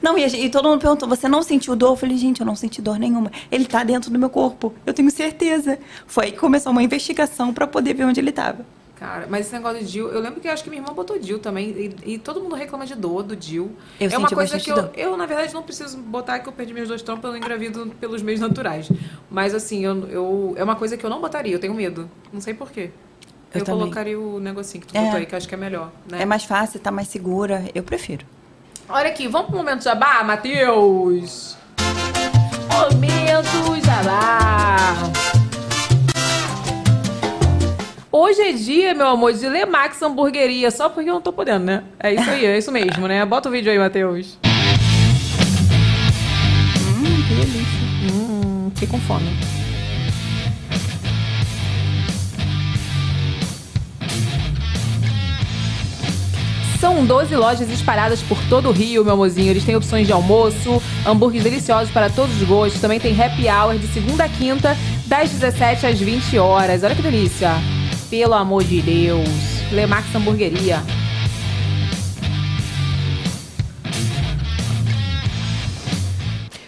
Não, 0.00 0.16
e, 0.16 0.28
gente- 0.28 0.44
e 0.46 0.48
todo 0.48 0.68
mundo 0.68 0.80
perguntou, 0.80 1.08
você 1.08 1.26
não 1.26 1.42
sentiu 1.42 1.74
dor? 1.74 1.88
Eu 1.90 1.96
falei, 1.96 2.16
gente, 2.16 2.38
eu 2.38 2.46
não 2.46 2.54
senti 2.54 2.80
dor 2.80 3.00
nenhuma. 3.00 3.32
Ele 3.50 3.64
tá 3.64 3.82
dentro 3.82 4.12
do 4.12 4.18
meu 4.18 4.30
corpo, 4.30 4.72
eu 4.86 4.94
tenho 4.94 5.10
certeza. 5.10 5.76
Foi 6.06 6.26
aí 6.26 6.30
que 6.30 6.38
começou 6.38 6.70
uma 6.70 6.84
investigação 6.84 7.52
para 7.52 7.66
poder 7.66 7.92
ver 7.94 8.04
onde 8.04 8.20
ele 8.20 8.30
tava. 8.30 8.64
Cara, 9.00 9.26
mas 9.30 9.46
esse 9.46 9.54
negócio 9.54 9.78
de 9.82 9.90
Dil, 9.90 10.08
eu 10.10 10.20
lembro 10.20 10.42
que 10.42 10.46
eu 10.46 10.52
acho 10.52 10.62
que 10.62 10.68
minha 10.68 10.82
irmã 10.82 10.92
botou 10.92 11.18
Dil 11.18 11.38
também. 11.38 11.70
E, 11.70 12.12
e 12.12 12.18
todo 12.18 12.38
mundo 12.38 12.54
reclama 12.54 12.84
de 12.84 12.94
dor 12.94 13.22
do 13.22 13.34
Dil. 13.34 13.72
Eu 13.98 14.10
é 14.10 14.18
uma 14.18 14.28
coisa 14.28 14.60
que 14.60 14.70
eu, 14.70 14.90
eu, 14.94 15.16
na 15.16 15.24
verdade, 15.24 15.54
não 15.54 15.62
preciso 15.62 15.96
botar 15.96 16.38
que 16.40 16.46
eu 16.46 16.52
perdi 16.52 16.74
meus 16.74 16.86
dois 16.86 17.00
trompos, 17.00 17.30
eu 17.30 17.34
engravido 17.34 17.86
pelos 17.98 18.20
meios 18.20 18.40
naturais. 18.42 18.90
Mas 19.30 19.54
assim, 19.54 19.82
eu, 19.86 20.06
eu, 20.10 20.54
é 20.58 20.62
uma 20.62 20.76
coisa 20.76 20.98
que 20.98 21.04
eu 21.06 21.08
não 21.08 21.18
botaria, 21.18 21.54
eu 21.54 21.58
tenho 21.58 21.72
medo. 21.72 22.10
Não 22.30 22.42
sei 22.42 22.52
porquê. 22.52 22.90
Eu 23.54 23.60
Eu, 23.60 23.64
também. 23.64 23.80
colocaria 23.80 24.20
o 24.20 24.38
negocinho 24.38 24.82
que 24.84 24.92
tu 24.92 24.96
É. 24.98 25.00
botou 25.02 25.16
aí, 25.16 25.24
que 25.24 25.34
eu 25.34 25.38
acho 25.38 25.48
que 25.48 25.54
é 25.54 25.58
melhor. 25.58 25.90
Né? 26.06 26.20
É 26.20 26.26
mais 26.26 26.44
fácil, 26.44 26.78
tá 26.78 26.90
mais 26.90 27.08
segura, 27.08 27.64
eu 27.74 27.82
prefiro. 27.82 28.26
Olha 28.86 29.08
aqui, 29.08 29.26
vamos 29.28 29.48
pro 29.48 29.56
momento 29.56 29.82
jabá, 29.82 30.22
Matheus? 30.22 31.56
Momento 32.70 33.82
jabá. 33.82 35.39
Hoje 38.12 38.40
é 38.42 38.50
dia, 38.50 38.92
meu 38.92 39.06
amor, 39.06 39.32
de 39.32 39.48
Lemax 39.48 40.02
Hamburgueria, 40.02 40.72
só 40.72 40.88
porque 40.88 41.08
eu 41.08 41.14
não 41.14 41.20
tô 41.20 41.32
podendo, 41.32 41.64
né? 41.64 41.84
É 42.00 42.12
isso 42.12 42.28
aí, 42.28 42.44
é 42.44 42.58
isso 42.58 42.72
mesmo, 42.72 43.06
né? 43.06 43.24
Bota 43.24 43.48
o 43.48 43.52
vídeo 43.52 43.70
aí, 43.70 43.78
Matheus. 43.78 44.36
Hum, 46.88 47.22
que 47.28 47.34
delícia. 47.34 48.12
Hum, 48.12 48.72
fiquei 48.74 48.88
com 48.88 48.98
fome. 49.02 49.30
São 56.80 57.06
12 57.06 57.36
lojas 57.36 57.70
espalhadas 57.70 58.20
por 58.22 58.38
todo 58.48 58.70
o 58.70 58.72
Rio, 58.72 59.04
meu 59.04 59.14
amorzinho. 59.14 59.50
Eles 59.50 59.64
têm 59.64 59.76
opções 59.76 60.08
de 60.08 60.12
almoço, 60.12 60.82
hambúrgueres 61.06 61.44
deliciosos 61.44 61.92
para 61.92 62.10
todos 62.10 62.34
os 62.34 62.48
gostos. 62.48 62.80
Também 62.80 62.98
tem 62.98 63.12
happy 63.12 63.46
hour 63.48 63.78
de 63.78 63.86
segunda 63.86 64.24
a 64.24 64.28
quinta, 64.28 64.76
das 65.06 65.30
17 65.30 65.86
às 65.86 66.00
20 66.00 66.38
horas. 66.38 66.82
Olha 66.82 66.96
que 66.96 67.02
delícia. 67.02 67.52
Pelo 68.10 68.34
amor 68.34 68.64
de 68.64 68.82
Deus. 68.82 69.28
Lemax 69.72 70.14
Hamburgueria. 70.14 70.82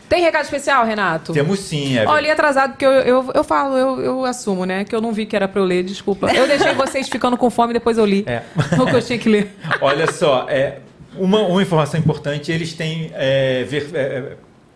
Tem 0.09 0.23
recado 0.23 0.45
especial, 0.45 0.85
Renato? 0.85 1.33
Temos 1.33 1.61
sim, 1.61 1.97
é. 1.97 2.07
Olha, 2.07 2.35
atrasado, 2.35 2.73
porque 2.73 2.85
eu, 2.85 2.91
eu, 2.93 3.31
eu 3.35 3.43
falo, 3.43 3.79
eu, 3.79 4.01
eu 4.01 4.25
assumo, 4.27 4.67
né? 4.67 4.85
Que 4.85 4.95
eu 4.95 5.01
não 5.01 5.11
vi 5.11 5.25
que 5.25 5.35
era 5.35 5.49
pra 5.49 5.59
eu 5.61 5.65
ler, 5.65 5.83
desculpa. 5.83 6.31
Eu 6.35 6.47
deixei 6.47 6.75
vocês 6.75 7.09
ficando 7.09 7.35
com 7.39 7.49
fome, 7.49 7.73
depois 7.73 7.97
eu 7.97 8.05
li. 8.05 8.23
É. 8.27 8.43
O 8.79 8.85
que 8.87 8.95
eu 8.97 9.01
tinha 9.03 9.19
que 9.19 9.29
ler. 9.31 9.57
Olha 9.81 10.13
só, 10.13 10.47
é, 10.51 10.81
uma, 11.17 11.41
uma 11.41 11.63
informação 11.63 11.99
importante, 11.99 12.53
eles 12.53 12.75
têm 12.75 13.11
é, 13.15 13.65
ver- 13.65 13.89
é, 13.95 14.33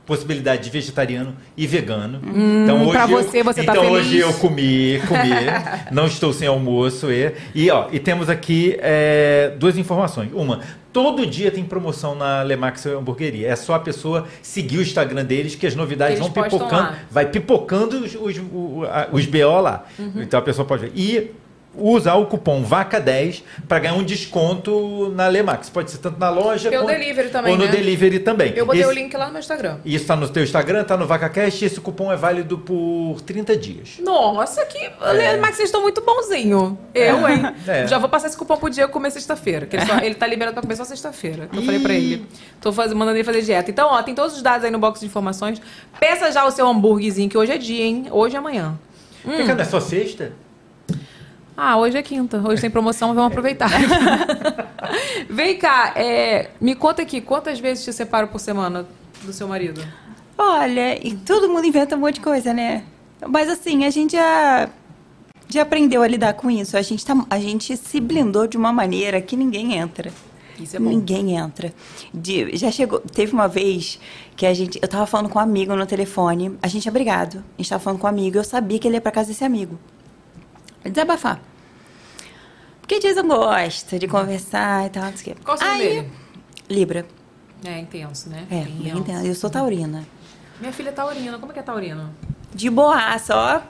possibilidade 0.07 0.63
de 0.65 0.71
vegetariano 0.71 1.35
e 1.57 1.67
vegano. 1.67 2.21
então 2.63 2.83
Hum, 2.87 2.91
pra 2.91 3.03
eu- 3.03 3.09
você, 3.09 3.43
você 3.43 3.65
tá 3.65 3.73
então 3.73 3.85
feliz? 3.85 3.99
hoje 4.07 4.19
eu 4.19 4.33
comi, 4.35 5.01
comi, 5.09 5.31
não 5.91 6.07
estou 6.07 6.33
sem 6.33 6.47
almoço. 6.47 7.11
E, 7.11 7.33
e, 7.55 7.71
ó, 7.71 7.89
e 7.91 7.99
temos 7.99 8.31
aqui 8.31 8.77
é, 8.81 9.53
duas 9.59 9.77
informações. 9.77 10.31
Uma, 10.33 10.61
todo 10.93 11.27
dia 11.27 11.51
tem 11.51 11.65
promoção 11.65 12.15
na 12.15 12.43
Lemax 12.43 12.87
Hamburgueria. 12.87 13.49
É 13.49 13.57
só 13.57 13.75
a 13.75 13.81
pessoa 13.81 14.27
seguir 14.41 14.79
o 14.79 14.83
Instagram 14.83 15.25
deles 15.25 15.55
que 15.57 15.67
as 15.67 15.75
novidades 15.75 16.19
Eles 16.21 16.33
vão 16.33 16.45
pipocando. 16.45 16.73
lá. 16.83 16.95
Vai 17.11 17.27
pipocando 17.27 17.99
os, 18.05 18.15
os, 18.15 18.39
o- 18.53 18.85
a- 18.89 19.09
os 19.13 19.27
BO 19.27 19.61
lá. 19.61 19.85
Uhum. 19.99 20.13
Então 20.23 20.39
a 20.39 20.43
pessoa 20.43 20.65
pode 20.67 20.83
ver. 20.87 20.93
E 20.95 21.33
usar 21.79 22.15
o 22.15 22.27
cupom 22.27 22.65
VACA10 22.65 23.43
para 23.69 23.79
ganhar 23.79 23.95
um 23.95 24.03
desconto 24.05 25.13
na 25.15 25.27
Lemax. 25.29 25.69
Pode 25.71 25.91
ser 25.91 25.99
tanto 25.99 26.19
na 26.19 26.31
loja 26.31 26.71
delivery 26.71 27.29
também, 27.29 27.53
ou 27.53 27.59
no 27.59 27.65
né? 27.65 27.71
delivery 27.71 28.19
também. 28.21 28.53
Eu 28.57 28.67
botei 28.67 28.81
Esse- 28.83 28.91
o 28.91 28.93
link 28.93 29.17
lá 29.17 29.27
no 29.27 29.33
meu 29.33 29.41
Instagram. 29.41 29.79
Isso 29.85 30.05
está 30.05 30.17
no 30.17 30.29
teu 30.29 30.43
Instagram, 30.43 30.83
está 30.83 30.97
no 30.97 31.07
VacaCast 31.07 31.63
e 31.63 31.67
esse 31.67 31.81
cupom 31.81 32.13
é 32.13 32.17
válido 32.17 32.59
por 32.59 33.21
30 33.25 33.57
dias. 33.57 33.99
Nossa, 34.01 34.65
que. 34.67 34.79
Max, 35.41 35.57
vocês 35.57 35.69
estão 35.69 35.83
muito 35.83 36.01
bonzinho. 36.01 36.79
Eu, 36.95 37.29
hein? 37.29 37.43
É. 37.67 37.87
Já 37.87 37.99
vou 37.99 38.09
passar 38.09 38.29
esse 38.29 38.37
cupom 38.37 38.57
pro 38.57 38.71
Diego 38.71 38.93
comer 38.93 39.11
sexta-feira. 39.11 39.67
Que 39.67 39.77
ele, 39.77 39.87
só- 39.87 39.99
ele 39.99 40.15
tá 40.15 40.27
liberado 40.27 40.55
pra 40.55 40.63
comer 40.63 40.77
só 40.77 40.85
sexta-feira. 40.85 41.49
Eu 41.53 41.63
falei 41.63 41.81
pra 41.81 41.93
ele. 41.93 42.25
Tô 42.61 42.71
mandando 42.73 43.13
ele 43.17 43.25
fazer 43.25 43.43
dieta. 43.43 43.71
Então, 43.71 43.89
ó, 43.91 44.03
tem 44.03 44.15
todos 44.15 44.37
os 44.37 44.43
dados 44.43 44.65
aí 44.65 44.71
no 44.71 44.79
box 44.79 45.01
de 45.01 45.07
informações. 45.07 45.61
Peça 45.99 46.31
já 46.31 46.45
o 46.45 46.51
seu 46.51 46.67
hambúrguerzinho, 46.69 47.29
que 47.29 47.37
hoje 47.37 47.53
é 47.53 47.59
dia, 47.59 47.85
hein? 47.85 48.07
Hoje 48.11 48.35
é 48.37 48.39
amanhã. 48.39 48.79
Vem 49.25 49.47
cá, 49.47 49.55
não 49.55 49.63
é 49.63 49.65
só 49.65 49.81
sexta? 49.81 50.33
Ah, 51.57 51.79
hoje 51.79 51.97
é 51.97 52.03
quinta. 52.03 52.39
Hoje 52.47 52.61
tem 52.61 52.71
promoção, 52.71 53.15
vamos 53.15 53.31
aproveitar. 53.33 53.71
Vem 55.31 55.57
cá, 55.59 55.93
é, 55.97 56.51
me 56.61 56.75
conta 56.75 57.03
aqui, 57.03 57.21
quantas 57.21 57.59
vezes 57.59 57.85
te 57.85 57.93
separo 57.93 58.29
por 58.29 58.39
semana 58.39 58.87
do 59.23 59.33
seu 59.33 59.49
marido? 59.49 59.81
Olha, 60.37 60.99
e 61.07 61.15
todo 61.17 61.49
mundo 61.49 61.65
inventa 61.67 61.97
um 61.97 62.01
monte 62.01 62.17
de 62.17 62.21
coisa, 62.21 62.53
né? 62.53 62.85
Mas 63.27 63.49
assim, 63.49 63.85
a 63.87 63.91
gente 63.91 64.13
já, 64.13 64.69
já 65.49 65.63
aprendeu 65.63 66.03
a 66.03 66.07
lidar 66.07 66.35
com 66.35 66.51
isso. 66.51 66.77
A 66.77 66.83
gente, 66.83 67.05
tá, 67.05 67.17
a 67.31 67.39
gente 67.39 67.75
se 67.77 68.01
blindou 68.01 68.47
de 68.47 68.59
uma 68.59 68.73
maneira 68.73 69.21
que 69.23 69.35
ninguém 69.35 69.75
entra. 69.79 70.13
Isso 70.61 70.77
é 70.77 70.79
bom. 70.79 70.89
Ninguém 70.91 71.37
entra. 71.37 71.73
De- 72.13 72.55
já 72.57 72.71
chegou. 72.71 73.01
Teve 73.01 73.33
uma 73.33 73.49
vez 73.49 73.99
que 74.37 74.45
a 74.47 74.53
gente. 74.55 74.79
Eu 74.81 74.89
tava 74.89 75.07
falando 75.07 75.29
com 75.31 75.39
um 75.39 75.43
amigo 75.43 75.75
no 75.75 75.87
telefone. 75.87 76.57
A 76.63 76.69
gente 76.69 76.87
é 76.89 76.91
brigado. 76.91 77.39
A 77.59 77.63
gente 77.63 77.69
tava 77.71 77.83
falando 77.83 77.99
com 78.01 78.07
um 78.07 78.11
amigo. 78.11 78.37
Eu 78.39 78.45
sabia 78.45 78.79
que 78.79 78.87
ele 78.89 78.97
ia 78.97 79.01
pra 79.01 79.13
casa 79.13 79.29
desse 79.29 79.45
amigo. 79.45 79.79
Desabafar. 80.91 81.41
Porque 82.81 82.99
Jason 83.01 83.27
gosta 83.27 83.99
de 83.99 84.07
conversar 84.07 84.87
e 84.87 84.91
tal. 84.91 85.05
Não 85.05 85.17
sei 85.17 85.33
o 85.33 85.37
quê. 85.37 85.43
Qual 85.45 85.59
o 85.59 85.63
Aí, 85.65 85.79
dele? 85.79 86.11
Libra. 86.69 87.07
É 87.65 87.79
intenso, 87.81 88.29
né? 88.29 88.47
É, 88.51 88.61
bem 88.65 88.97
intenso. 88.99 89.27
Eu 89.27 89.35
sou 89.35 89.51
taurina. 89.51 90.07
Minha 90.61 90.73
filha 90.73 90.91
é 90.91 90.93
taurina. 90.93 91.39
Como 91.39 91.51
é 91.51 91.55
que 91.55 91.59
é 91.61 91.63
taurina? 91.63 92.11
De 92.55 92.71
boaça, 92.71 93.35
ó. 93.37 93.61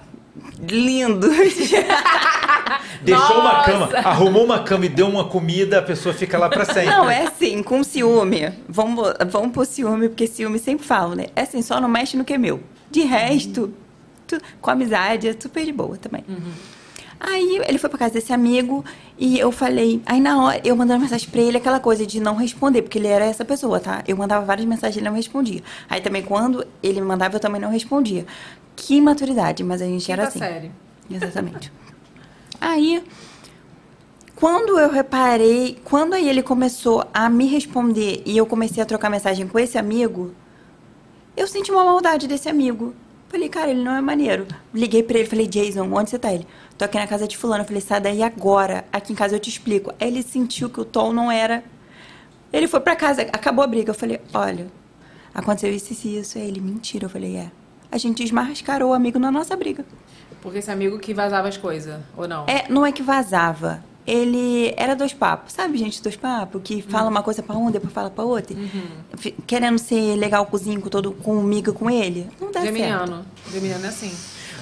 Lindo. 0.68 1.28
Deixou 3.02 3.40
uma 3.40 3.62
cama, 3.64 3.88
arrumou 3.98 4.44
uma 4.44 4.62
cama 4.62 4.86
e 4.86 4.88
deu 4.88 5.06
uma 5.08 5.24
comida, 5.28 5.78
a 5.78 5.82
pessoa 5.82 6.14
fica 6.14 6.36
lá 6.38 6.48
pra 6.48 6.64
sempre. 6.66 6.86
Não, 6.86 7.08
é 7.08 7.26
assim, 7.26 7.62
com 7.62 7.82
ciúme. 7.84 8.52
Vamos, 8.68 9.12
vamos 9.30 9.52
pro 9.52 9.64
ciúme, 9.64 10.08
porque 10.08 10.26
ciúme 10.26 10.58
sempre 10.58 10.86
falo, 10.86 11.14
né? 11.14 11.26
É 11.34 11.42
assim, 11.42 11.62
só 11.62 11.80
não 11.80 11.88
mexe 11.88 12.16
no 12.16 12.24
que 12.24 12.34
é 12.34 12.38
meu. 12.38 12.60
De 12.90 13.02
resto, 13.02 13.72
tu- 14.26 14.40
com 14.60 14.70
amizade, 14.70 15.28
é 15.28 15.36
super 15.38 15.64
de 15.64 15.72
boa 15.72 15.96
também. 15.96 16.24
Aí 17.18 17.60
ele 17.66 17.78
foi 17.78 17.88
pra 17.88 17.98
casa 17.98 18.14
desse 18.14 18.32
amigo 18.32 18.84
e 19.18 19.38
eu 19.38 19.50
falei. 19.50 20.02
Aí 20.06 20.20
na 20.20 20.42
hora, 20.42 20.60
eu 20.64 20.76
mandando 20.76 21.00
mensagem 21.00 21.28
pra 21.28 21.40
ele, 21.40 21.56
aquela 21.56 21.80
coisa 21.80 22.06
de 22.06 22.20
não 22.20 22.36
responder, 22.36 22.82
porque 22.82 22.98
ele 22.98 23.08
era 23.08 23.24
essa 23.24 23.44
pessoa, 23.44 23.80
tá? 23.80 24.02
Eu 24.06 24.16
mandava 24.16 24.44
várias 24.44 24.66
mensagens 24.66 24.96
e 24.96 24.98
ele 25.00 25.08
não 25.08 25.16
respondia. 25.16 25.62
Aí 25.88 26.00
também, 26.00 26.22
quando 26.22 26.66
ele 26.82 27.00
me 27.00 27.06
mandava, 27.06 27.36
eu 27.36 27.40
também 27.40 27.60
não 27.60 27.70
respondia. 27.70 28.26
Que 28.74 28.96
imaturidade, 28.96 29.64
mas 29.64 29.80
a 29.80 29.86
gente 29.86 30.10
era 30.12 30.26
Quinta 30.26 30.44
assim. 30.44 30.54
série. 30.54 30.70
Exatamente. 31.10 31.72
Aí, 32.60 33.02
quando 34.34 34.78
eu 34.78 34.90
reparei, 34.90 35.78
quando 35.84 36.14
aí 36.14 36.28
ele 36.28 36.42
começou 36.42 37.06
a 37.12 37.28
me 37.28 37.46
responder 37.46 38.22
e 38.24 38.36
eu 38.36 38.46
comecei 38.46 38.82
a 38.82 38.86
trocar 38.86 39.10
mensagem 39.10 39.46
com 39.46 39.58
esse 39.58 39.78
amigo, 39.78 40.34
eu 41.36 41.46
senti 41.46 41.70
uma 41.70 41.84
maldade 41.84 42.26
desse 42.26 42.48
amigo. 42.48 42.94
Falei, 43.36 43.50
cara, 43.50 43.70
ele 43.70 43.82
não 43.82 43.94
é 43.94 44.00
maneiro. 44.00 44.46
Liguei 44.72 45.02
pra 45.02 45.18
ele, 45.18 45.28
falei, 45.28 45.46
Jason, 45.46 45.92
onde 45.92 46.08
você 46.08 46.18
tá? 46.18 46.32
Ele, 46.32 46.46
tô 46.78 46.86
aqui 46.86 46.96
na 46.96 47.06
casa 47.06 47.28
de 47.28 47.36
fulano. 47.36 47.64
Eu 47.64 47.66
falei, 47.66 47.82
sai 47.82 48.00
daí 48.00 48.22
agora. 48.22 48.86
Aqui 48.90 49.12
em 49.12 49.14
casa 49.14 49.36
eu 49.36 49.38
te 49.38 49.50
explico. 49.50 49.92
Aí 50.00 50.08
ele 50.08 50.22
sentiu 50.22 50.70
que 50.70 50.80
o 50.80 50.86
tom 50.86 51.12
não 51.12 51.30
era... 51.30 51.62
Ele 52.50 52.66
foi 52.66 52.80
pra 52.80 52.96
casa, 52.96 53.20
acabou 53.20 53.62
a 53.62 53.66
briga. 53.66 53.90
Eu 53.90 53.94
falei, 53.94 54.22
olha, 54.32 54.68
aconteceu 55.34 55.70
isso 55.70 55.92
e 56.06 56.18
isso. 56.18 56.38
Aí 56.38 56.48
ele, 56.48 56.62
mentira. 56.62 57.04
Eu 57.04 57.10
falei, 57.10 57.36
é. 57.36 57.50
A 57.92 57.98
gente 57.98 58.22
desmascarou 58.22 58.92
o 58.92 58.94
amigo 58.94 59.18
na 59.18 59.30
nossa 59.30 59.54
briga. 59.54 59.84
Porque 60.40 60.60
esse 60.60 60.70
amigo 60.70 60.98
que 60.98 61.12
vazava 61.12 61.46
as 61.46 61.58
coisas, 61.58 62.00
ou 62.16 62.26
não? 62.26 62.46
É, 62.46 62.64
não 62.70 62.86
é 62.86 62.90
que 62.90 63.02
vazava. 63.02 63.84
Ele 64.06 64.72
era 64.76 64.94
dois 64.94 65.12
papos, 65.12 65.52
sabe, 65.52 65.76
gente, 65.78 66.00
dois 66.02 66.14
papos, 66.16 66.60
que 66.62 66.80
fala 66.82 67.10
uma 67.10 67.22
coisa 67.22 67.42
pra 67.42 67.56
um, 67.56 67.70
depois 67.70 67.92
fala 67.92 68.08
pra 68.08 68.22
outra. 68.24 68.56
Fi- 69.16 69.34
Querendo 69.46 69.78
ser 69.78 70.16
legal 70.16 70.46
cozinho 70.46 70.80
com 70.80 70.88
todo 70.88 71.10
comigo 71.12 71.72
com 71.72 71.90
ele. 71.90 72.28
Não 72.40 72.52
dá 72.52 72.60
certo. 72.60 72.74
Geminiano. 72.76 73.26
Geminiano 73.52 73.84
é 73.84 73.88
assim. 73.88 74.12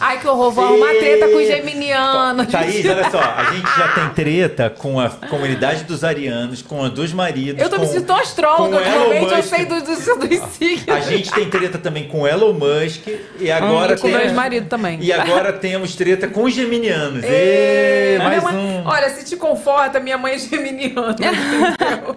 Ai, 0.01 0.20
que 0.20 0.26
horror, 0.28 0.51
vou 0.51 0.64
arrumar 0.64 0.90
treta 0.90 1.28
com 1.28 1.36
os 1.36 1.47
geminianos. 1.47 2.47
Thaís, 2.49 2.84
olha 2.84 3.11
só, 3.11 3.20
a 3.20 3.53
gente 3.53 3.68
já 3.76 3.88
tem 3.88 4.09
treta 4.11 4.70
com 4.70 5.01
a 5.01 5.09
comunidade 5.09 5.84
dos 5.84 6.05
arianos, 6.05 6.62
com 6.62 6.84
a 6.84 6.88
dos 6.88 7.12
maridos. 7.12 7.62
Eu 7.62 7.70
tô 7.70 7.78
me 7.78 8.01
tão 8.01 8.16
astróloga, 8.16 8.76
ultimamente, 8.78 9.32
eu 9.32 9.42
sei 9.42 9.64
dos, 9.64 9.82
dos, 9.82 10.05
dos 10.05 10.49
signos. 10.53 10.88
A 10.88 11.01
gente 11.01 11.30
tem 11.32 11.49
treta 11.49 11.78
também 11.78 12.09
com 12.09 12.26
Elon 12.26 12.53
Musk 12.53 13.07
e 13.38 13.51
agora 13.51 13.95
E 13.95 13.97
com 13.97 14.03
tem 14.03 14.11
meu 14.12 14.20
ex-marido 14.20 14.68
também. 14.68 14.99
E 15.01 15.12
agora 15.12 15.53
temos 15.53 15.95
treta 15.95 16.28
com 16.28 16.45
os 16.45 16.53
geminianos. 16.53 17.22
Ê, 17.24 18.16
Ê, 18.16 18.18
mais 18.18 18.42
mãe- 18.42 18.55
um. 18.55 18.86
Olha, 18.86 19.09
se 19.11 19.24
te 19.24 19.36
conforta, 19.36 20.01
minha 20.01 20.18
mãe 20.18 20.34
é 20.34 20.38
geminiana. 20.38 21.12
entendeu? 21.14 22.16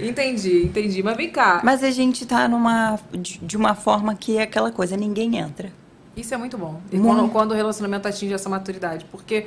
entendi, 0.00 0.64
entendi. 0.64 1.02
Mas 1.02 1.16
vem 1.16 1.30
cá. 1.30 1.60
Mas 1.62 1.82
a 1.82 1.90
gente 1.90 2.26
tá 2.26 2.48
numa. 2.48 2.98
de 3.12 3.38
de 3.38 3.56
uma 3.56 3.74
forma 3.74 4.14
que 4.14 4.38
é 4.38 4.42
aquela 4.42 4.70
coisa, 4.70 4.96
ninguém 4.96 5.36
entra. 5.38 5.70
Isso 6.16 6.32
é 6.32 6.36
muito 6.36 6.56
bom. 6.56 6.80
E 6.92 6.96
Muito. 6.96 7.16
quando, 7.16 7.32
quando 7.32 7.50
o 7.50 7.54
relacionamento 7.54 8.06
atinge 8.06 8.32
essa 8.32 8.48
maturidade. 8.48 9.04
Porque 9.10 9.46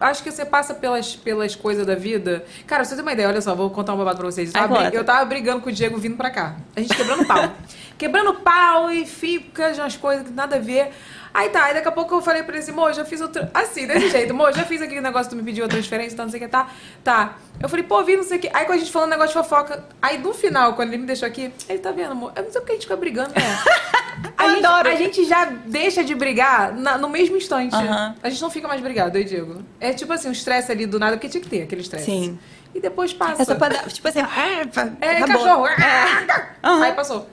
acho 0.00 0.22
que 0.22 0.30
você 0.30 0.46
passa 0.46 0.72
pelas, 0.72 1.14
pelas 1.14 1.54
coisas 1.54 1.86
da 1.86 1.94
vida. 1.94 2.44
Cara, 2.66 2.84
você 2.84 2.96
ter 2.96 3.02
uma 3.02 3.12
ideia, 3.12 3.28
olha 3.28 3.40
só, 3.42 3.54
vou 3.54 3.68
contar 3.68 3.92
um 3.92 3.98
babado 3.98 4.18
pra 4.18 4.26
vocês. 4.26 4.48
Eu 4.48 4.60
tava, 4.60 4.88
eu 4.88 5.04
tava 5.04 5.24
brigando 5.26 5.60
com 5.60 5.68
o 5.68 5.72
Diego 5.72 5.98
vindo 5.98 6.16
pra 6.16 6.30
cá. 6.30 6.56
A 6.74 6.80
gente 6.80 6.96
quebrando 6.96 7.26
pau. 7.26 7.52
quebrando 7.98 8.34
pau 8.34 8.90
e 8.90 9.04
fica 9.04 9.72
de 9.72 9.80
umas 9.80 9.96
coisas 9.96 10.26
que 10.26 10.32
nada 10.32 10.56
a 10.56 10.58
ver. 10.58 10.90
Aí 11.38 11.50
tá, 11.50 11.64
aí 11.64 11.74
daqui 11.74 11.86
a 11.88 11.92
pouco 11.92 12.14
eu 12.14 12.22
falei 12.22 12.42
pra 12.42 12.54
ele 12.54 12.62
assim, 12.62 12.72
Mo, 12.72 12.90
já 12.94 13.04
fiz 13.04 13.20
outro. 13.20 13.46
Assim, 13.52 13.86
desse 13.86 14.08
jeito, 14.08 14.32
Mo, 14.32 14.50
já 14.52 14.64
fiz 14.64 14.80
aquele 14.80 15.02
negócio 15.02 15.28
que 15.28 15.36
tu 15.36 15.38
me 15.38 15.42
pediu 15.42 15.66
a 15.66 15.68
transferência, 15.68 16.16
tá, 16.16 16.22
não 16.24 16.30
sei 16.30 16.40
o 16.40 16.42
que, 16.44 16.48
tá. 16.48 16.68
Tá. 17.04 17.34
Eu 17.62 17.68
falei, 17.68 17.84
pô, 17.84 18.02
vi, 18.02 18.16
não 18.16 18.24
sei 18.24 18.38
o 18.38 18.40
que. 18.40 18.48
Aí 18.54 18.64
quando 18.64 18.76
a 18.76 18.78
gente 18.78 18.90
falando 18.90 19.10
negócio 19.10 19.28
de 19.40 19.46
fofoca, 19.46 19.84
aí 20.00 20.16
no 20.16 20.32
final, 20.32 20.72
quando 20.72 20.88
ele 20.88 20.98
me 20.98 21.06
deixou 21.06 21.28
aqui, 21.28 21.52
ele 21.68 21.78
tá 21.78 21.90
vendo, 21.90 22.12
amor? 22.12 22.32
Eu 22.34 22.44
não 22.44 22.50
sei 22.50 22.60
porque 22.62 22.72
a 22.72 22.74
gente 22.76 22.84
fica 22.84 22.96
brigando, 22.96 23.30
né? 23.34 23.42
A 24.38 24.46
Eu 24.46 24.54
gente, 24.54 24.64
adoro. 24.66 24.88
a 24.88 24.94
gente 24.94 25.24
já 25.26 25.44
deixa 25.44 26.02
de 26.02 26.14
brigar 26.14 26.72
na- 26.74 26.96
no 26.96 27.06
mesmo 27.08 27.36
instante. 27.36 27.74
Aham. 27.76 28.14
A 28.22 28.30
gente 28.30 28.40
não 28.40 28.48
fica 28.50 28.66
mais 28.66 28.80
brigado, 28.80 29.18
eu 29.18 29.24
digo. 29.24 29.62
É 29.78 29.92
tipo 29.92 30.10
assim, 30.12 30.28
um 30.28 30.32
estresse 30.32 30.72
ali 30.72 30.86
do 30.86 30.98
nada, 30.98 31.16
porque 31.18 31.28
tinha 31.28 31.42
que 31.42 31.48
ter 31.50 31.62
aquele 31.62 31.82
estresse. 31.82 32.06
Sim. 32.06 32.38
E 32.74 32.80
depois 32.80 33.12
passa. 33.12 33.42
É 33.42 33.44
só 33.44 33.54
pra 33.54 33.68
dar. 33.68 33.84
Tipo 33.88 34.08
assim, 34.08 34.20
É, 34.20 35.18
acabou. 35.18 35.44
cachorro. 35.44 35.66
É. 35.66 36.46
Aham. 36.64 36.82
Aí 36.82 36.92
passou. 36.94 37.28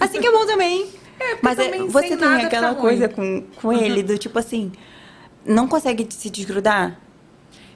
Assim 0.00 0.20
que 0.20 0.26
é 0.26 0.32
bom 0.32 0.44
também. 0.46 0.90
É, 1.20 1.36
Mas 1.40 1.58
é, 1.58 1.64
também 1.64 1.88
você 1.88 2.16
tem 2.16 2.28
aquela 2.44 2.74
coisa 2.74 3.06
ruim. 3.06 3.42
com, 3.54 3.60
com 3.60 3.72
ele, 3.72 4.02
do 4.02 4.18
tipo 4.18 4.38
assim, 4.38 4.72
não 5.44 5.68
consegue 5.68 6.06
se 6.10 6.30
desgrudar? 6.30 6.98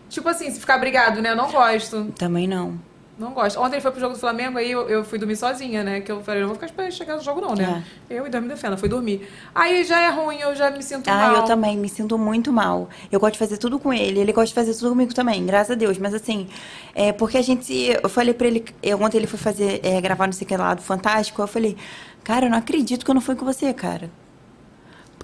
Tipo 0.08 0.28
assim, 0.28 0.50
se 0.50 0.60
ficar 0.60 0.78
brigado, 0.78 1.20
né? 1.20 1.30
Eu 1.32 1.36
não 1.36 1.50
gosto. 1.50 2.12
Também 2.16 2.46
não. 2.46 2.78
Não 3.18 3.32
gosto. 3.32 3.58
Ontem 3.58 3.76
ele 3.76 3.80
foi 3.80 3.90
pro 3.90 3.98
jogo 3.98 4.12
do 4.12 4.20
Flamengo, 4.20 4.58
aí 4.58 4.70
eu, 4.70 4.86
eu 4.90 5.02
fui 5.02 5.18
dormir 5.18 5.36
sozinha, 5.36 5.82
né? 5.82 6.00
Que 6.02 6.12
eu 6.12 6.22
falei, 6.22 6.42
não 6.42 6.48
vou 6.48 6.54
ficar 6.54 6.66
esperando 6.66 6.92
chegar 6.92 7.16
no 7.16 7.22
jogo, 7.22 7.40
não, 7.40 7.54
né? 7.54 7.82
Eu 8.10 8.26
e 8.26 8.28
Deus 8.30 8.42
me 8.42 8.48
defenda, 8.50 8.76
fui 8.76 8.90
dormir. 8.90 9.26
Aí 9.54 9.84
já 9.84 10.02
é 10.02 10.10
ruim, 10.10 10.38
eu 10.38 10.54
já 10.54 10.70
me 10.70 10.82
sinto 10.82 11.08
Ah, 11.08 11.28
mal. 11.28 11.36
eu 11.36 11.42
também 11.44 11.78
me 11.78 11.88
sinto 11.88 12.18
muito 12.18 12.52
mal. 12.52 12.90
Eu 13.10 13.18
gosto 13.18 13.32
de 13.32 13.38
fazer 13.38 13.56
tudo 13.56 13.78
com 13.78 13.90
ele, 13.90 14.20
ele 14.20 14.32
gosta 14.34 14.48
de 14.48 14.54
fazer 14.54 14.74
tudo 14.74 14.90
comigo 14.90 15.14
também, 15.14 15.46
graças 15.46 15.70
a 15.70 15.74
Deus. 15.74 15.96
Mas 15.96 16.12
assim, 16.12 16.46
é 16.94 17.10
porque 17.10 17.38
a 17.38 17.42
gente. 17.42 17.72
Eu 18.02 18.08
falei 18.10 18.34
pra 18.34 18.48
ele, 18.48 18.62
eu, 18.82 19.00
ontem 19.00 19.16
ele 19.16 19.26
foi 19.26 19.38
fazer, 19.38 19.80
é, 19.82 19.98
gravar 19.98 20.26
no 20.26 20.34
sei 20.34 20.46
que 20.46 20.54
lá 20.54 20.74
do 20.74 20.82
Fantástico, 20.82 21.40
eu 21.40 21.46
falei, 21.46 21.74
cara, 22.26 22.46
eu 22.46 22.50
não 22.50 22.58
acredito 22.58 23.04
que 23.04 23.10
eu 23.12 23.14
não 23.14 23.22
fui 23.22 23.36
com 23.36 23.44
você, 23.44 23.72
cara. 23.72 24.10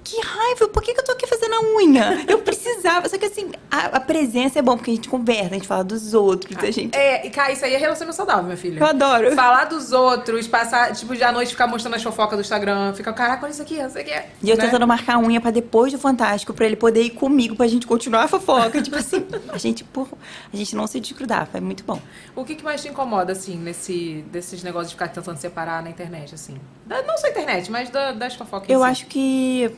Que 0.05 0.21
raiva, 0.21 0.69
por 0.69 0.83
que, 0.83 0.93
que 0.93 1.01
eu 1.01 1.05
tô 1.05 1.13
aqui 1.13 1.27
fazendo 1.27 1.55
a 1.55 1.61
unha? 1.77 2.25
Eu 2.29 2.39
precisava. 2.41 3.09
Só 3.09 3.17
que 3.17 3.27
assim, 3.27 3.53
a, 3.71 3.97
a 3.97 4.01
presença 4.01 4.59
é 4.59 4.63
bom, 4.63 4.77
porque 4.77 4.91
a 4.91 4.95
gente 4.95 5.09
conversa, 5.09 5.47
a 5.51 5.55
gente 5.55 5.67
fala 5.67 5.85
dos 5.85 6.13
outros, 6.13 6.57
a 6.63 6.71
gente. 6.71 6.97
É, 6.97 7.27
e 7.27 7.31
cara, 7.31 7.53
isso 7.53 7.65
aí 7.65 7.75
é 7.75 7.79
relacionamento 7.79 8.17
saudável, 8.17 8.43
minha 8.45 8.57
filha. 8.57 8.81
Eu 8.81 8.87
adoro. 8.87 9.33
Falar 9.35 9.67
dos 9.67 9.93
outros, 9.93 10.47
passar, 10.49 10.93
tipo, 10.93 11.15
de 11.15 11.23
à 11.23 11.31
noite 11.31 11.51
ficar 11.51 11.67
mostrando 11.67 11.95
as 11.95 12.03
fofocas 12.03 12.37
do 12.37 12.41
Instagram, 12.41 12.93
ficar, 12.95 13.13
caraca, 13.13 13.45
olha 13.45 13.53
isso 13.53 13.63
aqui, 13.63 13.79
isso 13.79 13.99
aqui. 13.99 14.11
E 14.43 14.51
eu 14.51 14.57
né? 14.57 14.65
tentando 14.65 14.87
marcar 14.87 15.15
a 15.17 15.19
unha 15.21 15.41
pra 15.41 15.51
depois 15.51 15.93
do 15.93 15.99
Fantástico, 15.99 16.53
pra 16.53 16.67
ele 16.67 16.77
poder 16.77 17.03
ir 17.03 17.11
comigo, 17.11 17.55
pra 17.55 17.69
gente 17.69 17.87
continuar 17.87 18.25
a 18.25 18.29
fofoca. 18.29 18.83
tipo 18.83 18.97
assim, 18.97 19.25
a 19.53 19.59
gente, 19.59 19.85
por, 19.85 20.09
a 20.53 20.57
gente 20.57 20.75
não 20.75 20.87
se 20.87 20.99
desgrudar, 20.99 21.47
foi 21.47 21.61
muito 21.61 21.85
bom. 21.85 22.01
O 22.35 22.45
que, 22.45 22.57
que 22.57 22.65
mais 22.65 22.83
te 22.83 22.89
incomoda, 22.89 23.33
assim, 23.33 23.57
nesse, 23.57 24.25
desses 24.33 24.63
negócios 24.63 24.89
de 24.91 24.95
ficar 24.97 25.09
tentando 25.09 25.37
separar 25.39 25.83
na 25.83 25.91
internet, 25.91 26.35
assim? 26.35 26.57
Da- 26.87 27.03
não 27.03 27.17
só 27.17 27.27
a 27.29 27.31
internet, 27.31 27.71
mas 27.71 27.89
da- 27.89 28.13
das 28.13 28.35
fofocas. 28.35 28.69
Eu 28.69 28.81
si. 28.81 28.85
acho 28.87 29.07
que 29.07 29.71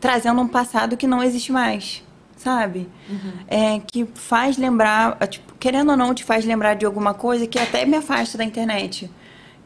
trazendo 0.00 0.40
um 0.40 0.48
passado 0.48 0.96
que 0.96 1.06
não 1.06 1.22
existe 1.22 1.52
mais, 1.52 2.02
sabe? 2.36 2.88
É, 3.46 3.80
que 3.80 4.06
faz 4.14 4.56
lembrar, 4.58 5.16
é, 5.20 5.26
tipo, 5.26 5.54
querendo 5.60 5.90
ou 5.90 5.96
não, 5.96 6.12
te 6.14 6.24
faz 6.24 6.44
lembrar 6.44 6.74
de 6.74 6.84
alguma 6.84 7.14
coisa 7.14 7.46
que 7.46 7.58
até 7.58 7.84
me 7.84 7.96
afasta 7.96 8.36
da 8.36 8.44
internet. 8.44 9.10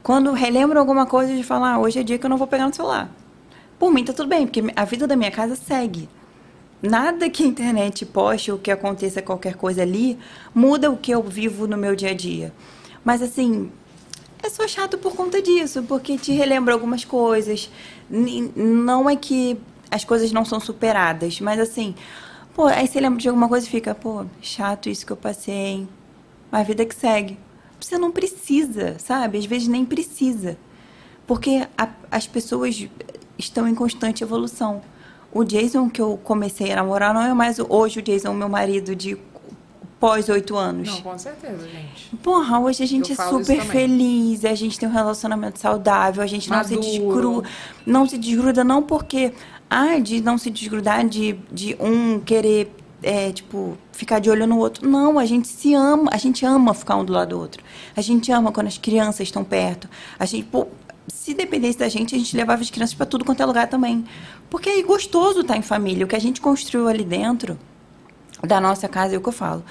Quando 0.03 0.31
relembro 0.32 0.78
alguma 0.78 1.07
coisa 1.07 1.35
de 1.35 1.43
falar, 1.43 1.74
ah, 1.74 1.78
hoje 1.78 1.98
é 1.98 2.03
dia 2.03 2.19
que 2.19 2.24
eu 2.27 2.31
não 2.31 2.36
vou 2.36 2.47
pegar 2.47 2.66
no 2.66 2.74
celular. 2.74 3.11
Por 3.78 3.93
mim 3.93 4.05
tá 4.05 4.12
tudo 4.12 4.28
bem, 4.28 4.47
porque 4.47 4.62
a 4.77 4.85
vida 4.85 5.07
da 5.07 5.16
minha 5.16 5.31
casa 5.31 5.57
segue. 5.57 6.09
nada 6.82 7.28
que 7.28 7.43
a 7.43 7.47
internet 7.47 8.05
poste 8.07 8.53
ou 8.53 8.59
que 8.59 8.70
aconteça 8.70 9.23
qualquer 9.23 9.55
coisa 9.55 9.82
ali 9.82 10.19
muda 10.55 10.90
o 10.90 10.97
que 10.97 11.11
eu 11.11 11.23
vivo 11.23 11.66
no 11.66 11.77
meu 11.77 11.97
dia 11.97 12.11
a 12.11 12.15
dia. 12.15 12.53
Mas 13.05 13.23
assim, 13.23 13.70
é 14.43 14.48
só 14.48 14.66
chato 14.69 14.98
por 14.98 15.15
conta 15.15 15.40
disso, 15.43 15.82
porque 15.85 16.16
te 16.19 16.32
relembra 16.32 16.74
algumas 16.74 17.05
coisas. 17.05 17.70
Não 18.09 19.09
é 19.09 19.16
que 19.16 19.59
as 19.90 20.04
coisas 20.04 20.32
não 20.32 20.44
são 20.44 20.58
superadas, 20.60 21.40
mas 21.40 21.58
assim, 21.60 21.94
pô, 22.54 22.66
aí 22.66 22.86
você 22.86 23.00
lembra 23.00 23.18
de 23.20 23.28
alguma 23.28 23.48
coisa 23.48 23.66
e 23.66 23.70
fica, 23.70 23.94
pô, 23.94 24.24
chato 24.42 24.88
isso 24.88 25.04
que 25.06 25.12
eu 25.12 25.16
passei. 25.16 25.86
Mas 26.50 26.60
a 26.62 26.64
vida 26.64 26.84
que 26.84 26.94
segue. 26.94 27.38
Você 27.80 27.98
não 27.98 28.10
precisa, 28.10 28.96
sabe? 28.98 29.38
Às 29.38 29.44
vezes 29.46 29.68
nem 29.68 29.84
precisa. 29.84 30.56
Porque 31.26 31.66
a- 31.76 31.88
as 32.10 32.26
pessoas 32.26 32.88
estão 33.38 33.68
em 33.68 33.74
constante 33.74 34.22
evolução. 34.22 34.80
O 35.32 35.44
Jason 35.44 35.90
que 35.90 36.00
eu 36.00 36.18
comecei 36.22 36.72
a 36.72 36.76
namorar 36.76 37.12
não 37.12 37.20
é 37.22 37.34
mais 37.34 37.58
hoje 37.58 37.98
o 37.98 38.02
Jason, 38.02 38.32
meu 38.32 38.48
marido, 38.48 38.94
de 38.96 39.18
pós 40.00 40.28
oito 40.28 40.56
anos. 40.56 40.88
Não, 40.88 41.00
com 41.02 41.18
certeza, 41.18 41.68
gente. 41.68 42.14
Porra, 42.22 42.60
hoje 42.60 42.82
a 42.82 42.86
gente 42.86 43.12
Eu 43.12 43.20
é 43.20 43.28
super 43.28 43.60
feliz, 43.62 44.44
a 44.44 44.54
gente 44.54 44.78
tem 44.78 44.88
um 44.88 44.92
relacionamento 44.92 45.58
saudável, 45.58 46.22
a 46.22 46.26
gente 46.26 46.48
não 46.48 46.62
se 46.62 46.74
Maduro. 46.76 46.90
desgruda, 46.90 47.48
não 47.84 48.08
se 48.08 48.16
desgruda 48.18 48.62
não 48.64 48.82
porque, 48.82 49.32
ah, 49.68 49.98
de 49.98 50.20
não 50.20 50.38
se 50.38 50.51
desgrudar 50.51 51.06
de, 51.06 51.34
de 51.51 51.76
um 51.80 52.20
querer, 52.20 52.72
é, 53.02 53.32
tipo, 53.32 53.76
ficar 53.93 54.18
de 54.18 54.30
olho 54.30 54.47
no 54.47 54.59
outro. 54.59 54.88
Não, 54.88 55.18
a 55.18 55.24
gente 55.24 55.48
se 55.48 55.74
ama, 55.74 56.10
a 56.12 56.16
gente 56.16 56.44
ama 56.44 56.74
ficar 56.74 56.97
um 56.97 57.05
do 57.05 57.12
lado 57.12 57.30
do 57.30 57.38
outro. 57.38 57.62
A 57.97 58.01
gente 58.01 58.30
ama 58.32 58.52
quando 58.52 58.68
as 58.68 58.78
crianças 58.78 59.20
estão 59.20 59.44
perto. 59.44 59.88
A 60.18 60.24
gente, 60.24 60.44
pô, 60.47 60.66
se 61.09 61.34
dependesse 61.34 61.78
da 61.78 61.88
gente, 61.88 62.14
a 62.14 62.18
gente 62.18 62.36
levava 62.36 62.62
as 62.62 62.70
crianças 62.70 62.94
para 62.94 63.06
tudo 63.06 63.24
quanto 63.24 63.43
é 63.43 63.47
lugar 63.47 63.68
também. 63.68 64.05
Porque 64.48 64.68
é 64.68 64.82
gostoso 64.82 65.40
estar 65.40 65.56
em 65.56 65.62
família. 65.62 66.05
O 66.05 66.09
que 66.09 66.16
a 66.16 66.20
gente 66.20 66.40
construiu 66.40 66.88
ali 66.88 67.05
dentro 67.05 67.59
da 68.43 68.60
nossa 68.60 68.88
casa, 68.88 69.14
é 69.14 69.18
o 69.18 69.20
que 69.20 69.28
eu 69.28 69.32
falo 69.32 69.64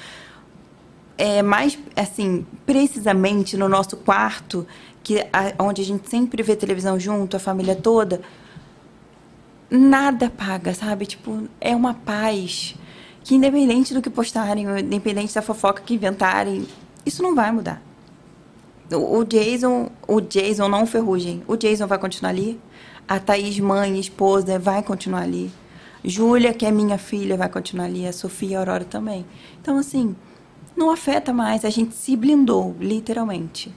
é, 1.18 1.42
mais 1.42 1.78
assim, 1.96 2.46
precisamente 2.66 3.56
no 3.58 3.70
nosso 3.70 3.98
quarto, 3.98 4.68
que 5.04 5.20
a, 5.32 5.64
onde 5.64 5.82
a 5.82 5.86
gente 5.86 6.10
sempre 6.10 6.42
vê 6.44 6.56
televisão 6.56 7.00
junto, 7.00 7.38
a 7.38 7.40
família 7.40 7.76
toda, 7.76 8.22
nada 9.70 10.30
paga, 10.30 10.74
sabe? 10.74 11.06
Tipo, 11.06 11.48
é 11.60 11.76
uma 11.76 11.94
paz 11.94 12.76
que 13.24 13.36
independente 13.36 13.94
do 13.94 14.02
que 14.02 14.10
postarem, 14.10 14.66
independente 14.80 15.34
da 15.34 15.42
fofoca 15.42 15.82
que 15.82 15.96
inventarem, 15.96 16.68
isso 17.06 17.24
não 17.24 17.34
vai 17.34 17.52
mudar. 17.52 17.82
O, 18.92 19.20
o 19.20 19.26
Jason, 19.26 19.90
o 20.08 20.22
Jason 20.22 20.68
não 20.68 20.86
Ferrugem, 20.86 21.44
o 21.48 21.56
Jason 21.56 21.88
vai 21.88 21.98
continuar 21.98 22.30
ali. 22.30 22.60
A 23.08 23.20
Thaís, 23.20 23.60
mãe, 23.60 24.00
esposa, 24.00 24.58
vai 24.58 24.82
continuar 24.84 25.22
ali. 25.22 25.52
Júlia, 26.04 26.54
que 26.54 26.66
é 26.66 26.72
minha 26.72 26.98
filha, 26.98 27.36
vai 27.36 27.50
continuar 27.50 27.86
ali. 27.86 28.08
A 28.08 28.14
Sofia 28.14 28.50
e 28.50 28.56
a 28.56 28.60
Aurora 28.60 28.86
também. 28.86 29.26
Então, 29.60 29.78
assim, 29.78 30.16
não 30.76 30.92
afeta 30.92 31.34
mais. 31.34 31.66
A 31.66 31.70
gente 31.70 31.96
se 31.96 32.16
blindou, 32.16 32.76
literalmente. 32.80 33.74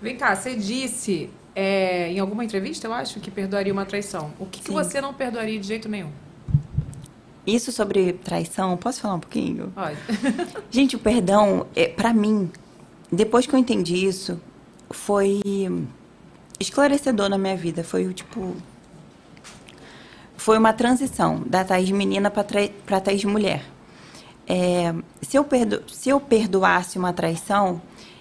Vem 0.00 0.16
cá, 0.16 0.36
você 0.36 0.54
disse 0.54 1.30
é, 1.56 2.12
em 2.12 2.18
alguma 2.18 2.44
entrevista, 2.44 2.86
eu 2.86 2.92
acho, 2.92 3.18
que 3.18 3.30
perdoaria 3.30 3.72
uma 3.72 3.86
traição. 3.86 4.30
O 4.38 4.44
que, 4.44 4.60
que 4.60 4.70
você 4.70 5.00
não 5.00 5.14
perdoaria 5.14 5.58
de 5.58 5.66
jeito 5.66 5.88
nenhum? 5.88 6.10
Isso 7.46 7.72
sobre 7.72 8.12
traição, 8.12 8.76
posso 8.76 9.00
falar 9.00 9.14
um 9.14 9.20
pouquinho? 9.20 9.72
Olha. 9.74 9.96
Gente, 10.70 10.96
o 10.96 10.98
perdão, 10.98 11.66
é, 11.74 11.88
para 11.88 12.12
mim, 12.12 12.50
depois 13.10 13.46
que 13.46 13.54
eu 13.54 13.58
entendi 13.58 14.04
isso, 14.04 14.38
foi 14.90 15.40
esclarecedor 16.60 17.30
na 17.30 17.38
minha 17.38 17.56
vida. 17.56 17.82
Foi 17.82 18.06
o 18.06 18.12
tipo. 18.12 18.54
Foi 20.36 20.58
uma 20.58 20.74
transição 20.74 21.42
da 21.46 21.64
Thaís 21.64 21.90
menina 21.90 22.30
para 22.30 23.00
Thaís 23.00 23.24
mulher. 23.24 23.64
É, 24.46 24.94
se, 25.22 25.36
eu 25.38 25.42
perdo, 25.42 25.82
se 25.90 26.10
eu 26.10 26.20
perdoasse 26.20 26.98
uma 26.98 27.12
traição, 27.12 27.80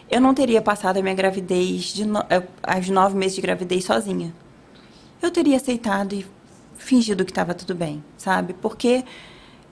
eu 0.10 0.22
não 0.22 0.34
teria 0.34 0.62
passado 0.62 0.98
a 0.98 1.02
minha 1.02 1.16
gravidez, 1.16 1.86
de 1.94 2.06
no, 2.06 2.20
eh, 2.30 2.44
as 2.64 2.90
nove 2.90 3.16
meses 3.16 3.36
de 3.36 3.42
gravidez 3.42 3.86
sozinha. 3.86 4.34
Eu 5.22 5.32
teria 5.32 5.58
aceitado 5.58 6.14
e 6.14 6.26
fingido 6.78 7.26
que 7.26 7.32
estava 7.32 7.54
tudo 7.54 7.74
bem, 7.74 8.04
sabe? 8.18 8.54
Porque 8.54 9.04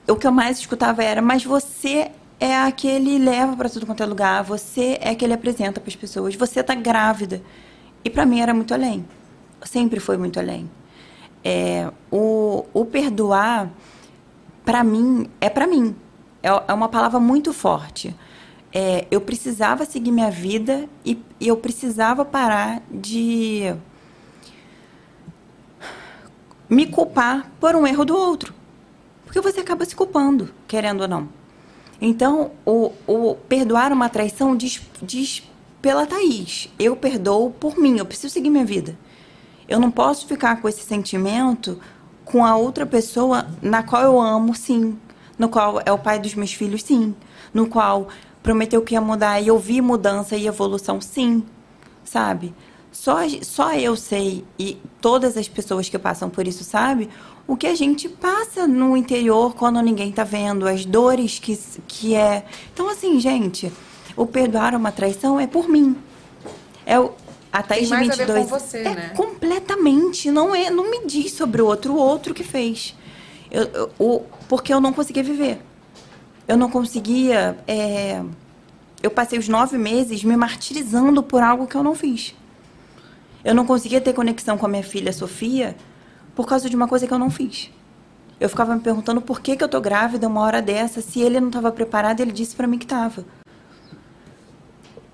o 0.07 0.15
que 0.15 0.25
eu 0.25 0.31
mais 0.31 0.59
escutava 0.59 1.03
era, 1.03 1.21
mas 1.21 1.43
você 1.43 2.11
é 2.39 2.57
aquele 2.57 3.17
leva 3.19 3.55
para 3.55 3.69
tudo 3.69 3.85
quanto 3.85 4.03
é 4.03 4.05
lugar, 4.05 4.43
você 4.43 4.97
é 4.99 5.09
aquele 5.11 5.33
apresenta 5.33 5.79
para 5.79 5.89
as 5.89 5.95
pessoas, 5.95 6.35
você 6.35 6.63
tá 6.63 6.75
grávida. 6.75 7.41
E 8.03 8.09
para 8.09 8.25
mim 8.25 8.41
era 8.41 8.53
muito 8.53 8.73
além. 8.73 9.05
Sempre 9.63 9.99
foi 9.99 10.17
muito 10.17 10.39
além. 10.39 10.69
É, 11.43 11.89
o, 12.11 12.65
o 12.73 12.85
perdoar, 12.85 13.69
para 14.65 14.83
mim, 14.83 15.29
é 15.39 15.49
para 15.49 15.67
mim. 15.67 15.95
É, 16.41 16.49
é 16.67 16.73
uma 16.73 16.89
palavra 16.89 17.19
muito 17.19 17.53
forte. 17.53 18.13
É, 18.73 19.05
eu 19.11 19.21
precisava 19.21 19.85
seguir 19.85 20.11
minha 20.11 20.31
vida 20.31 20.89
e, 21.05 21.21
e 21.39 21.47
eu 21.47 21.55
precisava 21.57 22.25
parar 22.25 22.81
de 22.89 23.75
me 26.67 26.87
culpar 26.87 27.51
por 27.59 27.75
um 27.75 27.85
erro 27.85 28.03
do 28.03 28.15
outro. 28.15 28.53
Porque 29.25 29.39
você 29.39 29.59
acaba 29.59 29.85
se 29.85 29.95
culpando, 29.95 30.53
querendo 30.67 31.01
ou 31.01 31.07
não. 31.07 31.29
Então, 32.01 32.51
o, 32.65 32.91
o 33.07 33.35
perdoar 33.47 33.91
uma 33.93 34.09
traição 34.09 34.55
diz, 34.55 34.81
diz 35.01 35.43
pela 35.81 36.05
Thaís. 36.05 36.69
Eu 36.79 36.95
perdoo 36.95 37.51
por 37.51 37.77
mim, 37.77 37.97
eu 37.97 38.05
preciso 38.05 38.33
seguir 38.33 38.49
minha 38.49 38.65
vida. 38.65 38.97
Eu 39.67 39.79
não 39.79 39.91
posso 39.91 40.27
ficar 40.27 40.61
com 40.61 40.67
esse 40.67 40.81
sentimento 40.81 41.79
com 42.25 42.45
a 42.45 42.55
outra 42.55 42.85
pessoa 42.85 43.47
na 43.61 43.83
qual 43.83 44.01
eu 44.01 44.19
amo, 44.19 44.55
sim. 44.55 44.97
No 45.37 45.49
qual 45.49 45.81
é 45.85 45.91
o 45.91 45.97
pai 45.97 46.19
dos 46.19 46.35
meus 46.35 46.53
filhos, 46.53 46.83
sim. 46.83 47.15
No 47.53 47.67
qual 47.67 48.07
prometeu 48.43 48.81
que 48.81 48.93
ia 48.93 49.01
mudar 49.01 49.39
e 49.41 49.47
eu 49.47 49.57
vi 49.57 49.81
mudança 49.81 50.35
e 50.35 50.45
evolução, 50.45 50.99
sim. 51.01 51.43
Sabe? 52.03 52.53
Só, 52.91 53.17
só 53.41 53.73
eu 53.73 53.95
sei, 53.95 54.45
e 54.59 54.77
todas 55.01 55.35
as 55.35 55.47
pessoas 55.47 55.89
que 55.89 55.97
passam 55.97 56.29
por 56.29 56.47
isso 56.47 56.63
sabem, 56.63 57.09
o 57.47 57.55
que 57.57 57.65
a 57.65 57.73
gente 57.73 58.07
passa 58.07 58.67
no 58.67 58.95
interior 58.95 59.55
quando 59.55 59.81
ninguém 59.81 60.11
tá 60.11 60.23
vendo, 60.23 60.67
as 60.67 60.85
dores 60.85 61.39
que, 61.39 61.57
que 61.87 62.13
é. 62.13 62.45
Então, 62.71 62.87
assim, 62.87 63.19
gente, 63.19 63.71
o 64.15 64.27
perdoar 64.27 64.75
uma 64.75 64.91
traição 64.91 65.39
é 65.39 65.47
por 65.47 65.67
mim. 65.67 65.97
É 66.85 66.99
o, 66.99 67.11
a 67.51 67.63
Thaís 67.63 67.89
Tem 67.89 67.97
de 68.03 68.11
a 68.11 68.15
ver 68.15 68.25
22 68.27 68.43
com 68.43 68.59
você, 68.59 68.77
é 68.79 68.95
né? 68.95 69.13
completamente. 69.15 70.29
Não, 70.29 70.53
é, 70.53 70.69
não 70.69 70.89
me 70.91 71.05
diz 71.05 71.31
sobre 71.33 71.61
o 71.61 71.65
outro, 71.65 71.93
o 71.93 71.97
outro 71.97 72.33
que 72.33 72.43
fez. 72.43 72.95
Eu, 73.49 73.63
eu- 73.73 73.89
o, 73.97 74.21
porque 74.47 74.71
eu 74.73 74.79
não 74.79 74.93
conseguia 74.93 75.23
viver. 75.23 75.59
Eu 76.47 76.57
não 76.57 76.69
conseguia. 76.69 77.57
é, 77.67 78.23
eu 79.01 79.11
passei 79.11 79.37
os 79.37 79.47
nove 79.49 79.77
meses 79.77 80.23
me 80.23 80.35
martirizando 80.37 81.21
por 81.23 81.41
algo 81.41 81.67
que 81.67 81.75
eu 81.75 81.83
não 81.83 81.93
fiz. 81.95 82.33
Eu 83.43 83.53
não 83.53 83.65
conseguia 83.65 83.99
ter 83.99 84.13
conexão 84.13 84.57
com 84.57 84.65
a 84.65 84.69
minha 84.69 84.83
filha 84.83 85.11
Sofia 85.11 85.75
por 86.35 86.47
causa 86.47 86.69
de 86.69 86.75
uma 86.75 86.87
coisa 86.87 87.05
que 87.05 87.13
eu 87.13 87.19
não 87.19 87.29
fiz. 87.29 87.69
Eu 88.39 88.49
ficava 88.49 88.73
me 88.75 88.81
perguntando 88.81 89.21
por 89.21 89.41
que, 89.41 89.55
que 89.55 89.63
eu 89.63 89.67
tô 89.69 89.79
grávida 89.81 90.27
uma 90.27 90.41
hora 90.41 90.61
dessa, 90.61 91.01
se 91.01 91.19
ele 91.21 91.39
não 91.39 91.47
estava 91.47 91.71
preparado, 91.71 92.19
ele 92.21 92.31
disse 92.31 92.55
para 92.55 92.67
mim 92.67 92.77
que 92.77 92.85
estava. 92.85 93.25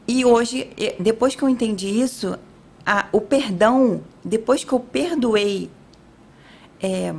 E 0.08 0.26
hoje, 0.26 0.70
depois 1.00 1.36
que 1.36 1.44
eu 1.44 1.50
entendi 1.50 1.88
isso, 1.88 2.38
a- 2.86 3.08
o 3.12 3.22
perdão, 3.22 4.02
depois 4.24 4.64
que 4.64 4.74
eu 4.74 4.80
perdoei 4.80 5.70
é, 6.82 7.14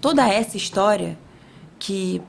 toda 0.00 0.26
essa 0.28 0.56
história 0.56 1.16
que 1.78 2.20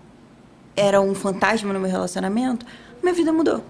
era 0.75 1.01
um 1.01 1.13
fantasma 1.15 1.71
no 1.73 1.79
meu 1.79 1.89
relacionamento, 1.89 2.65
minha 3.01 3.13
vida 3.13 3.31
mudou 3.31 3.63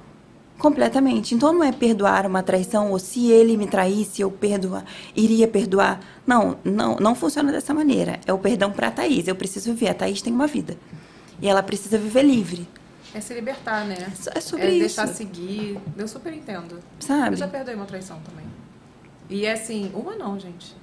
completamente. 0.58 1.36
Então 1.36 1.52
não 1.54 1.64
é 1.64 1.72
perdoar 1.72 2.26
uma 2.26 2.42
traição 2.42 2.92
ou 2.92 3.00
se 3.00 3.30
ele 3.32 3.58
me 3.58 3.68
traísse 3.68 4.22
eu 4.22 4.32
perdoar, 4.32 4.86
iria 5.16 5.48
perdoar. 5.48 6.00
Não, 6.26 6.58
não, 6.64 6.96
não 6.96 7.14
funciona 7.16 7.52
dessa 7.52 7.74
maneira. 7.74 8.20
É 8.26 8.34
o 8.34 8.38
perdão 8.38 8.72
para 8.72 8.88
a 8.88 8.92
Thaís. 8.92 9.28
Eu 9.28 9.36
preciso 9.36 9.74
viver. 9.74 9.90
A 9.90 9.94
Thaís 9.94 10.22
tem 10.22 10.34
uma 10.34 10.48
vida 10.48 10.78
e 11.42 11.48
ela 11.48 11.62
precisa 11.62 11.98
viver 11.98 12.24
livre, 12.24 12.68
É 13.14 13.20
se 13.20 13.34
libertar, 13.34 13.86
né? 13.86 13.98
É 14.34 14.40
sobre 14.40 14.66
é 14.66 14.70
isso. 14.72 14.80
deixar 14.80 15.08
seguir. 15.08 15.80
Eu 15.98 16.08
super 16.08 16.34
entendo. 16.34 16.80
sabe? 17.00 17.34
Eu 17.34 17.38
já 17.38 17.48
perdoei 17.48 17.76
uma 17.76 17.86
traição 17.86 18.20
também. 18.22 18.46
E 19.30 19.46
é 19.46 19.54
assim, 19.54 19.92
uma 19.94 20.16
não, 20.16 20.40
gente. 20.40 20.76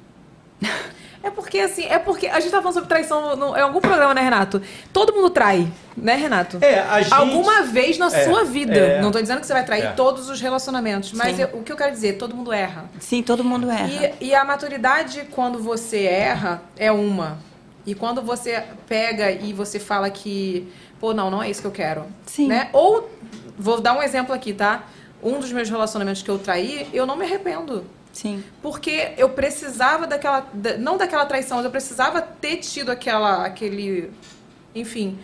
É 1.23 1.31
porque, 1.31 1.59
assim, 1.61 1.85
é 1.85 1.99
porque 1.99 2.27
a 2.27 2.41
gente 2.41 2.51
tá 2.51 2.59
falando 2.59 2.75
sobre 2.75 2.89
traição 2.89 3.37
no, 3.37 3.57
em 3.57 3.61
algum 3.61 3.81
programa, 3.81 4.13
né, 4.13 4.23
Renato? 4.23 4.61
Todo 4.93 5.13
mundo 5.13 5.31
trai, 5.31 5.71
né, 5.97 6.17
Renato? 6.17 6.59
É, 6.61 6.81
a 6.81 7.01
gente- 7.01 7.15
Alguma 7.15 7.63
vez 7.63 7.97
na 7.97 8.07
É, 8.07 8.25
sua 8.25 8.45
vida. 8.45 8.75
é. 8.77 9.01
Não 9.01 9.11
tô 9.13 9.21
dizendo 9.21 9.41
que 9.41 9.47
você 9.47 9.53
vai 9.53 9.65
trair 9.65 9.85
É. 9.85 9.93
todos 9.93 10.29
os 10.29 10.41
relacionamentos, 10.41 11.13
mas 11.13 11.39
eu- 11.39 11.49
o 11.53 11.63
que 11.63 11.71
eu 11.71 11.77
quero 11.77 11.93
dizer, 11.93 12.15
todo 12.15 12.35
mundo 12.35 12.53
erra. 12.53 12.87
Sim, 12.99 13.23
todo 13.23 13.45
mundo 13.45 13.71
erra. 13.71 14.15
E, 14.21 14.27
e 14.29 14.35
a 14.35 14.45
maturidade, 14.45 15.27
quando 15.31 15.59
você 15.61 16.03
erra, 16.05 16.61
é 16.77 16.91
uma. 16.91 17.39
E 17.87 17.95
quando 17.95 18.21
você 18.23 18.63
pega 18.89 19.31
e 19.31 19.53
você 19.53 19.79
fala 19.79 20.11
que, 20.11 20.69
pô, 21.01 21.13
não, 21.15 21.31
não 21.31 21.43
é 21.43 21.49
isso 21.51 21.61
que 21.61 21.67
eu 21.67 21.73
quero. 21.73 22.05
Sim. 22.27 22.49
Né? 22.49 22.69
Ou, 22.73 23.09
vou 23.59 23.81
dar 23.81 23.93
um 23.97 24.03
exemplo 24.03 24.35
aqui, 24.35 24.53
tá? 24.53 24.85
Um 25.23 25.39
dos 25.39 25.53
meus 25.53 25.71
relacionamentos 25.71 26.21
que 26.23 26.29
eu 26.31 26.39
traí, 26.39 26.89
eu 26.93 27.07
não 27.07 27.17
me 27.17 27.25
arrependo. 27.25 27.85
Sim. 28.13 28.45
Porque 28.61 29.13
eu 29.17 29.29
precisava 29.31 30.07
daquela. 30.07 30.47
da- 30.53 30.77
não 30.77 30.97
daquela 30.97 31.25
traição, 31.27 31.57
mas 31.59 31.65
eu 31.65 31.71
precisava 31.71 32.21
ter 32.21 32.57
tido 32.59 32.91
aquela. 32.91 33.45
aquele. 33.47 34.11
enfim, 34.75 35.19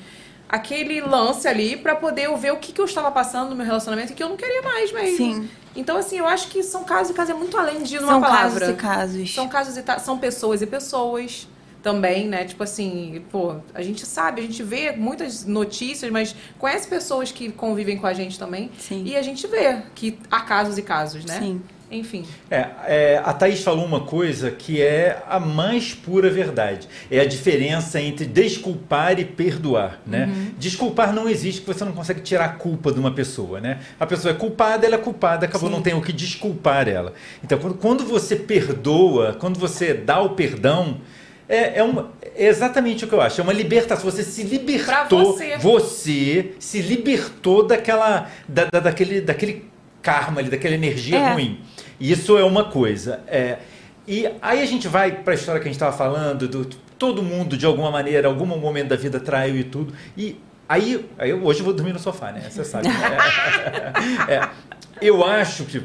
aquele 0.48 1.00
lance 1.00 1.46
ali 1.46 1.76
pra 1.76 1.94
poder 1.94 2.22
eu 2.26 2.36
ver 2.36 2.52
o 2.52 2.56
que, 2.56 2.72
que 2.72 2.80
eu 2.80 2.84
estava 2.86 3.10
passando 3.10 3.50
no 3.50 3.56
meu 3.56 3.66
relacionamento 3.66 4.12
e 4.12 4.14
que 4.14 4.22
eu 4.22 4.28
não 4.28 4.36
queria 4.36 4.62
mais 4.62 4.90
mesmo. 4.92 5.16
Sim. 5.16 5.50
Então, 5.76 5.96
assim, 5.96 6.18
eu 6.18 6.26
acho 6.26 6.48
que 6.48 6.62
são 6.62 6.82
casos 6.82 7.10
e 7.10 7.14
casos, 7.14 7.34
é 7.34 7.38
muito 7.38 7.56
além 7.56 7.82
de 7.82 7.98
uma 7.98 8.12
São 8.12 8.20
palavra. 8.20 8.60
casos 8.60 8.68
e 8.68 8.72
casos. 8.74 9.34
São 9.34 9.48
casos 9.48 9.76
e 9.76 9.82
ta- 9.82 9.98
são 9.98 10.18
pessoas 10.18 10.60
e 10.62 10.66
pessoas 10.66 11.46
também, 11.82 12.26
né? 12.26 12.44
Tipo 12.44 12.64
assim, 12.64 13.22
pô, 13.30 13.56
a 13.72 13.82
gente 13.82 14.04
sabe, 14.04 14.40
a 14.40 14.44
gente 14.44 14.62
vê 14.62 14.90
muitas 14.92 15.44
notícias, 15.44 16.10
mas 16.10 16.34
conhece 16.58 16.88
pessoas 16.88 17.30
que 17.30 17.52
convivem 17.52 17.96
com 17.96 18.06
a 18.06 18.12
gente 18.14 18.38
também. 18.38 18.70
Sim. 18.78 19.04
E 19.04 19.16
a 19.16 19.22
gente 19.22 19.46
vê 19.46 19.82
que 19.94 20.18
há 20.30 20.40
casos 20.40 20.78
e 20.78 20.82
casos, 20.82 21.24
né? 21.24 21.38
Sim. 21.38 21.62
Enfim. 21.90 22.24
É, 22.50 22.66
é, 22.86 23.22
a 23.24 23.32
Thaís 23.32 23.62
falou 23.62 23.84
uma 23.84 24.00
coisa 24.00 24.50
que 24.50 24.82
é 24.82 25.22
a 25.28 25.40
mais 25.40 25.94
pura 25.94 26.28
verdade. 26.28 26.86
É 27.10 27.20
a 27.20 27.24
diferença 27.24 27.98
entre 28.00 28.26
desculpar 28.26 29.18
e 29.18 29.24
perdoar, 29.24 30.00
né? 30.06 30.28
Desculpar 30.58 31.12
não 31.14 31.28
existe, 31.28 31.62
porque 31.62 31.78
você 31.78 31.84
não 31.86 31.92
consegue 31.92 32.20
tirar 32.20 32.44
a 32.44 32.48
culpa 32.50 32.92
de 32.92 33.00
uma 33.00 33.10
pessoa, 33.12 33.58
né? 33.60 33.78
A 33.98 34.06
pessoa 34.06 34.32
é 34.34 34.36
culpada, 34.36 34.84
ela 34.86 34.96
é 34.96 34.98
culpada, 34.98 35.46
acabou, 35.46 35.68
Sim. 35.70 35.74
não 35.76 35.82
tem 35.82 35.94
o 35.94 36.02
que 36.02 36.12
desculpar 36.12 36.88
ela. 36.88 37.14
Então, 37.42 37.58
quando, 37.58 37.74
quando 37.78 38.04
você 38.04 38.36
perdoa, 38.36 39.34
quando 39.40 39.58
você 39.58 39.94
dá 39.94 40.20
o 40.20 40.30
perdão, 40.30 40.98
é, 41.48 41.78
é, 41.78 41.82
uma- 41.82 42.10
é 42.36 42.46
exatamente 42.48 43.06
o 43.06 43.08
que 43.08 43.14
eu 43.14 43.20
acho. 43.22 43.40
É 43.40 43.44
uma 43.44 43.52
libertação. 43.54 44.10
Você 44.10 44.22
se 44.22 44.42
libertou. 44.42 45.32
você. 45.32 45.56
você 45.56 46.52
se 46.58 46.82
libertou 46.82 47.66
daquela, 47.66 48.28
da, 48.46 48.66
da- 48.66 48.80
daquele, 48.80 49.22
daquele 49.22 49.64
karma 50.02 50.40
ali, 50.40 50.50
daquela 50.50 50.74
energia 50.74 51.16
É. 51.18 51.32
ruim. 51.32 51.60
Isso 52.00 52.36
é 52.38 52.44
uma 52.44 52.64
coisa. 52.64 53.20
É, 53.26 53.58
e 54.06 54.26
aí 54.40 54.62
a 54.62 54.66
gente 54.66 54.88
vai 54.88 55.12
para 55.12 55.32
a 55.32 55.36
história 55.36 55.60
que 55.60 55.66
a 55.68 55.70
gente 55.70 55.76
estava 55.76 55.96
falando, 55.96 56.48
do 56.48 56.64
todo 56.98 57.22
mundo, 57.22 57.56
de 57.56 57.64
alguma 57.64 57.90
maneira, 57.90 58.26
algum 58.28 58.44
momento 58.46 58.88
da 58.88 58.96
vida 58.96 59.20
traiu 59.20 59.56
e 59.56 59.64
tudo. 59.64 59.92
E 60.16 60.36
aí, 60.68 61.08
aí 61.18 61.30
eu- 61.30 61.44
hoje 61.44 61.60
eu 61.60 61.64
vou 61.64 61.72
dormir 61.74 61.92
no 61.92 61.98
sofá, 61.98 62.32
né? 62.32 62.42
Você 62.48 62.64
sabe. 62.64 62.88
É, 64.28 64.34
é, 64.34 64.48
eu 65.00 65.24
acho 65.24 65.64
que, 65.64 65.82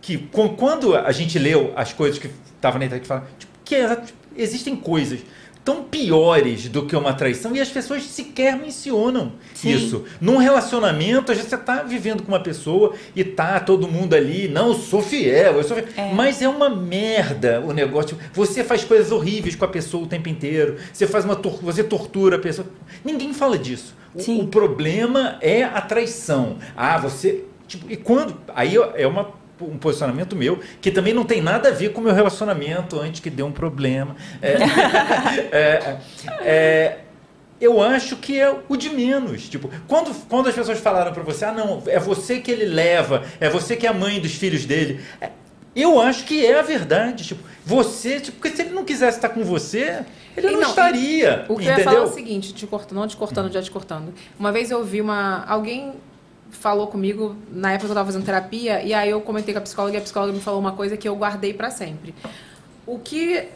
que 0.00 0.18
quando 0.56 0.96
a 0.96 1.12
gente 1.12 1.38
leu 1.38 1.72
as 1.76 1.92
coisas 1.92 2.18
que 2.18 2.28
estavam 2.56 2.78
na 2.78 2.86
internet 2.86 3.02
que 3.02 3.08
falam, 3.08 3.24
tipo, 3.38 3.52
que 3.64 3.76
tipo, 4.06 4.18
existem 4.36 4.74
coisas 4.74 5.20
tão 5.64 5.82
piores 5.82 6.68
do 6.68 6.84
que 6.84 6.94
uma 6.94 7.14
traição 7.14 7.56
e 7.56 7.60
as 7.60 7.70
pessoas 7.70 8.02
sequer 8.04 8.56
mencionam 8.58 9.32
Sim. 9.54 9.70
isso. 9.74 10.04
Num 10.20 10.36
relacionamento, 10.36 11.32
às 11.32 11.38
vezes 11.38 11.50
você 11.50 11.56
tá 11.56 11.82
vivendo 11.82 12.22
com 12.22 12.28
uma 12.28 12.40
pessoa 12.40 12.92
e 13.16 13.24
tá 13.24 13.58
todo 13.60 13.88
mundo 13.88 14.14
ali, 14.14 14.46
não, 14.46 14.68
eu 14.68 14.74
sou 14.74 15.00
fiel, 15.00 15.54
eu 15.54 15.64
sou 15.64 15.76
fiel. 15.76 15.88
É. 15.96 16.12
Mas 16.12 16.42
é 16.42 16.48
uma 16.48 16.68
merda 16.68 17.60
o 17.66 17.72
negócio. 17.72 18.18
Você 18.34 18.62
faz 18.62 18.84
coisas 18.84 19.10
horríveis 19.10 19.56
com 19.56 19.64
a 19.64 19.68
pessoa 19.68 20.04
o 20.04 20.06
tempo 20.06 20.28
inteiro. 20.28 20.76
Você 20.92 21.06
faz 21.06 21.24
uma 21.24 21.34
tor- 21.36 21.60
você 21.62 21.82
tortura 21.82 22.36
a 22.36 22.38
pessoa. 22.38 22.66
Ninguém 23.04 23.32
fala 23.32 23.56
disso. 23.56 23.94
O, 24.14 24.40
o 24.42 24.46
problema 24.48 25.38
é 25.40 25.62
a 25.64 25.80
traição. 25.80 26.58
Ah, 26.76 26.98
você 26.98 27.44
tipo, 27.66 27.90
e 27.90 27.96
quando 27.96 28.36
aí 28.54 28.76
é 28.96 29.06
uma 29.06 29.30
um 29.60 29.78
posicionamento 29.78 30.34
meu 30.34 30.60
que 30.80 30.90
também 30.90 31.14
não 31.14 31.24
tem 31.24 31.40
nada 31.40 31.68
a 31.68 31.72
ver 31.72 31.92
com 31.92 32.00
o 32.00 32.04
meu 32.04 32.14
relacionamento 32.14 32.98
antes 32.98 33.20
que 33.20 33.30
deu 33.30 33.46
um 33.46 33.52
problema. 33.52 34.16
É, 34.42 34.56
é, 35.52 36.00
é, 36.40 36.98
eu 37.60 37.82
acho 37.82 38.16
que 38.16 38.38
é 38.38 38.54
o 38.68 38.76
de 38.76 38.90
menos. 38.90 39.48
Tipo, 39.48 39.70
quando, 39.86 40.14
quando 40.28 40.48
as 40.48 40.54
pessoas 40.54 40.78
falaram 40.78 41.12
pra 41.12 41.22
você, 41.22 41.44
ah, 41.44 41.52
não, 41.52 41.82
é 41.86 41.98
você 41.98 42.40
que 42.40 42.50
ele 42.50 42.66
leva, 42.66 43.22
é 43.40 43.48
você 43.48 43.76
que 43.76 43.86
é 43.86 43.90
a 43.90 43.92
mãe 43.92 44.20
dos 44.20 44.34
filhos 44.34 44.64
dele. 44.64 45.00
é, 45.20 45.30
eu 45.74 46.00
acho 46.00 46.24
que 46.24 46.44
é 46.44 46.58
a 46.58 46.62
verdade. 46.62 47.24
Tipo, 47.24 47.42
você, 47.64 48.20
tipo, 48.20 48.38
porque 48.38 48.54
se 48.54 48.62
ele 48.62 48.70
não 48.70 48.84
quisesse 48.84 49.18
estar 49.18 49.28
com 49.30 49.42
você, 49.42 50.04
ele 50.36 50.50
não, 50.50 50.60
não, 50.60 50.68
estaria. 50.68 51.46
O 51.48 51.56
que 51.56 51.62
eu 51.62 51.66
ia 51.66 51.72
entendeu? 51.72 51.84
falar 51.92 51.98
é 51.98 52.02
o 52.02 52.12
seguinte, 52.12 52.54
te 52.54 52.66
cortando, 52.66 52.98
não 52.98 53.08
te 53.08 53.16
cortando, 53.16 53.52
já 53.52 53.62
te 53.62 53.70
cortando. 53.70 54.14
Uma 54.38 54.52
vez 54.52 54.70
eu 54.70 54.84
vi 54.84 55.00
uma. 55.00 55.44
Alguém 55.46 55.94
falou 56.50 56.86
comigo, 56.86 57.36
na 57.50 57.72
época 57.72 57.86
que 57.86 57.92
eu 57.92 57.94
tava 57.94 58.06
fazendo 58.06 58.24
terapia, 58.24 58.82
e 58.82 58.94
aí 58.94 59.10
eu 59.10 59.20
comentei 59.20 59.52
com 59.52 59.58
a 59.58 59.62
psicóloga 59.62 59.96
e 59.96 59.98
a 59.98 60.02
psicóloga 60.02 60.32
me 60.32 60.40
falou 60.40 60.60
uma 60.60 60.72
coisa 60.72 60.96
que 60.96 61.08
eu 61.08 61.16
guardei 61.16 61.52
pra 61.52 61.70
sempre. 61.70 62.14
O 62.86 62.98
que 62.98 63.48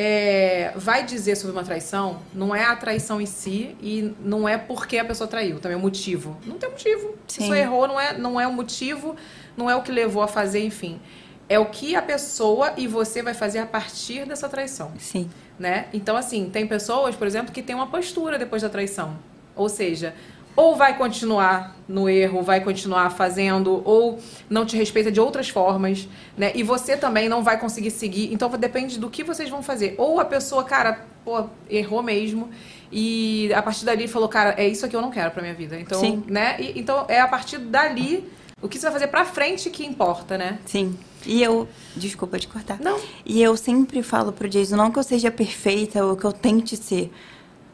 é, 0.00 0.72
vai 0.76 1.04
dizer 1.04 1.34
sobre 1.34 1.50
uma 1.50 1.64
traição 1.64 2.20
não 2.32 2.54
é 2.54 2.64
a 2.64 2.76
traição 2.76 3.20
em 3.20 3.26
si 3.26 3.76
e 3.82 4.14
não 4.20 4.48
é 4.48 4.56
porque 4.56 4.96
a 4.96 5.04
pessoa 5.04 5.26
traiu, 5.26 5.58
também 5.58 5.74
é 5.74 5.78
o 5.78 5.82
motivo. 5.82 6.36
Não 6.46 6.56
tem 6.56 6.70
motivo. 6.70 7.14
Se 7.26 7.40
pessoa 7.40 7.58
errou, 7.58 7.88
não 7.88 7.98
é, 7.98 8.16
não 8.16 8.40
é 8.40 8.46
o 8.46 8.52
motivo, 8.52 9.16
não 9.56 9.68
é 9.68 9.74
o 9.74 9.82
que 9.82 9.90
levou 9.90 10.22
a 10.22 10.28
fazer, 10.28 10.64
enfim. 10.64 11.00
É 11.48 11.58
o 11.58 11.66
que 11.66 11.96
a 11.96 12.02
pessoa 12.02 12.74
e 12.76 12.86
você 12.86 13.22
vai 13.22 13.34
fazer 13.34 13.58
a 13.58 13.66
partir 13.66 14.24
dessa 14.24 14.48
traição 14.48 14.92
Sim. 14.98 15.28
né? 15.58 15.86
Então, 15.92 16.14
assim, 16.16 16.48
tem 16.48 16.64
pessoas, 16.64 17.16
por 17.16 17.26
exemplo, 17.26 17.52
que 17.52 17.62
têm 17.62 17.74
uma 17.74 17.88
postura 17.88 18.38
depois 18.38 18.62
da 18.62 18.68
traição. 18.68 19.18
Ou 19.56 19.68
seja, 19.68 20.14
ou 20.58 20.74
vai 20.74 20.98
continuar 20.98 21.76
no 21.88 22.08
erro, 22.08 22.42
vai 22.42 22.60
continuar 22.60 23.10
fazendo, 23.10 23.80
ou 23.84 24.18
não 24.50 24.66
te 24.66 24.76
respeita 24.76 25.08
de 25.08 25.20
outras 25.20 25.48
formas, 25.48 26.08
né? 26.36 26.50
E 26.52 26.64
você 26.64 26.96
também 26.96 27.28
não 27.28 27.44
vai 27.44 27.60
conseguir 27.60 27.92
seguir. 27.92 28.32
Então, 28.32 28.50
depende 28.50 28.98
do 28.98 29.08
que 29.08 29.22
vocês 29.22 29.48
vão 29.48 29.62
fazer. 29.62 29.94
Ou 29.96 30.18
a 30.18 30.24
pessoa, 30.24 30.64
cara, 30.64 31.06
pô, 31.24 31.44
errou 31.70 32.02
mesmo. 32.02 32.50
E 32.90 33.52
a 33.54 33.62
partir 33.62 33.84
dali 33.84 34.08
falou, 34.08 34.28
cara, 34.28 34.56
é 34.58 34.66
isso 34.66 34.84
aqui 34.84 34.96
eu 34.96 35.00
não 35.00 35.12
quero 35.12 35.30
pra 35.30 35.40
minha 35.42 35.54
vida. 35.54 35.78
Então, 35.78 36.00
Sim. 36.00 36.24
né? 36.26 36.56
E- 36.58 36.80
então, 36.80 37.04
é 37.06 37.20
a 37.20 37.28
partir 37.28 37.58
dali, 37.58 38.28
o 38.60 38.68
que 38.68 38.80
você 38.80 38.86
vai 38.86 38.94
fazer 38.94 39.06
pra 39.06 39.24
frente 39.24 39.70
que 39.70 39.86
importa, 39.86 40.36
né? 40.36 40.58
Sim. 40.66 40.98
E 41.24 41.40
eu. 41.40 41.68
Desculpa 41.94 42.36
te 42.36 42.48
cortar. 42.48 42.80
Não. 42.80 42.98
E 43.24 43.40
eu 43.40 43.56
sempre 43.56 44.02
falo 44.02 44.32
pro 44.32 44.48
Jason, 44.48 44.74
não 44.74 44.90
que 44.90 44.98
eu 44.98 45.04
seja 45.04 45.30
perfeita 45.30 46.04
ou 46.04 46.16
que 46.16 46.24
eu 46.24 46.32
tente 46.32 46.76
ser. 46.76 47.12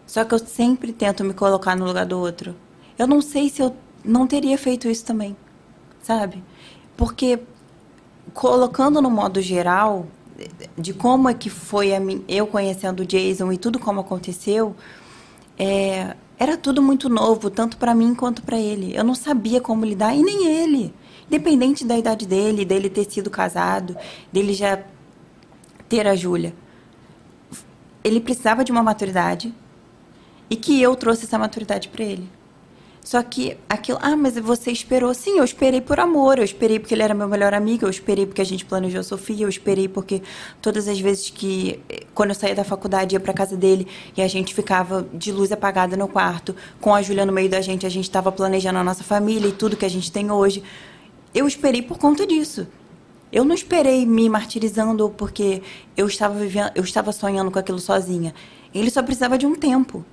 Só 0.06 0.23
que 0.23 0.35
eu 0.35 0.39
sempre 0.39 0.93
tento 0.93 1.24
me 1.24 1.32
colocar 1.32 1.74
no 1.74 1.86
lugar 1.86 2.05
do 2.05 2.19
outro. 2.19 2.55
Eu 2.99 3.07
não 3.07 3.21
sei 3.21 3.49
se 3.49 3.62
eu 3.62 3.75
não 4.05 4.27
teria 4.27 4.57
feito 4.59 4.89
isso 4.89 5.05
também. 5.05 5.37
Sabe? 6.03 6.43
Porque 6.97 7.41
colocando 8.33 9.01
no 9.01 9.11
modo 9.11 9.41
geral 9.41 10.07
de 10.77 10.93
como 10.93 11.29
é 11.29 11.35
que 11.35 11.49
foi 11.49 11.95
a 11.95 12.01
mim, 12.01 12.25
eu 12.29 12.47
conhecendo 12.47 13.01
o 13.01 13.07
Jason 13.07 13.53
e 13.53 13.59
tudo 13.59 13.79
como 13.79 14.01
aconteceu, 14.01 14.75
é, 15.59 16.16
era 16.39 16.57
tudo 16.57 16.83
muito 16.83 17.09
novo, 17.09 17.51
tanto 17.51 17.77
pra 17.77 17.95
mim 17.95 18.15
quanto 18.15 18.43
pra 18.43 18.59
ele. 18.59 18.97
Eu 18.97 19.05
não 19.05 19.15
sabia 19.15 19.61
como 19.61 19.85
lidar 19.85 20.15
e 20.15 20.23
nem 20.23 20.47
ele. 20.47 20.93
Independente 21.27 21.85
da 21.85 21.97
idade 21.97 22.27
dele, 22.27 22.65
dele 22.65 22.91
ter 22.91 23.11
sido 23.11 23.31
casado, 23.31 23.97
dele 24.33 24.53
já 24.53 24.83
ter 25.89 26.07
a 26.07 26.16
Júlia. 26.16 26.55
Ele 28.03 28.21
precisava 28.21 28.65
de 28.65 28.73
uma 28.73 28.83
maturidade 28.83 29.55
e 30.51 30.57
que 30.57 30.83
eu 30.83 30.95
trouxe 30.97 31.25
essa 31.25 31.39
maturidade 31.39 31.89
pra 31.89 32.05
ele. 32.05 32.29
Só 33.05 33.23
que 33.23 33.59
aquilo, 33.69 33.99
ah, 34.01 34.17
mas 34.17 34.35
você 34.39 34.73
esperou. 34.73 35.13
Sim, 35.13 35.37
eu 35.37 35.45
esperei 35.45 35.83
por 35.83 36.01
amor, 36.01 36.39
eu 36.39 36.45
esperei 36.45 36.79
porque 36.79 36.95
ele 36.95 37.03
era 37.03 37.13
meu 37.13 37.29
melhor 37.29 37.53
amigo, 37.53 37.85
eu 37.85 37.91
esperei 37.91 38.25
porque 38.25 38.41
a 38.41 38.47
gente 38.47 38.65
planejou 38.65 39.01
a 39.01 39.03
Sofia, 39.03 39.45
eu 39.45 39.49
esperei 39.49 39.87
porque 39.87 40.23
todas 40.63 40.89
as 40.89 40.99
vezes 40.99 41.29
que, 41.29 41.81
eh, 41.91 42.05
quando 42.15 42.31
eu 42.31 42.35
saía 42.35 42.55
da 42.55 42.65
faculdade, 42.65 43.15
ia 43.15 43.21
pra 43.21 43.35
casa 43.35 43.59
dele 43.59 43.87
e 44.17 44.23
a 44.23 44.27
gente 44.27 44.55
ficava 44.55 45.07
de 45.13 45.31
luz 45.31 45.53
apagada 45.53 45.99
no 45.99 46.09
quarto, 46.09 46.57
com 46.81 46.95
a 46.95 47.03
Júlia 47.03 47.27
no 47.27 47.33
meio 47.33 47.51
da 47.51 47.61
gente, 47.61 47.85
a 47.85 47.91
gente 47.91 48.05
estava 48.05 48.33
planejando 48.33 48.79
a 48.79 48.85
nossa 48.85 49.05
família 49.05 49.49
e 49.49 49.53
tudo 49.53 49.77
que 49.77 49.85
a 49.85 49.91
gente 49.91 50.11
tem 50.11 50.31
hoje. 50.31 50.63
Eu 51.35 51.47
esperei 51.47 51.83
por 51.83 51.99
conta 51.99 52.27
disso. 52.27 52.67
Eu 53.31 53.45
não 53.45 53.55
esperei 53.55 54.07
me 54.07 54.31
martirizando 54.31 55.11
porque 55.11 55.63
eu 55.95 56.07
estava 56.07 56.39
vivendo, 56.39 56.71
eu 56.75 56.83
estava 56.83 57.13
sonhando 57.13 57.51
com 57.51 57.59
aquilo 57.59 57.79
sozinha. 57.79 58.35
Ele 58.75 58.91
só 58.91 59.03
precisava 59.03 59.37
de 59.37 59.45
um 59.45 59.55
tempo. 59.55 60.07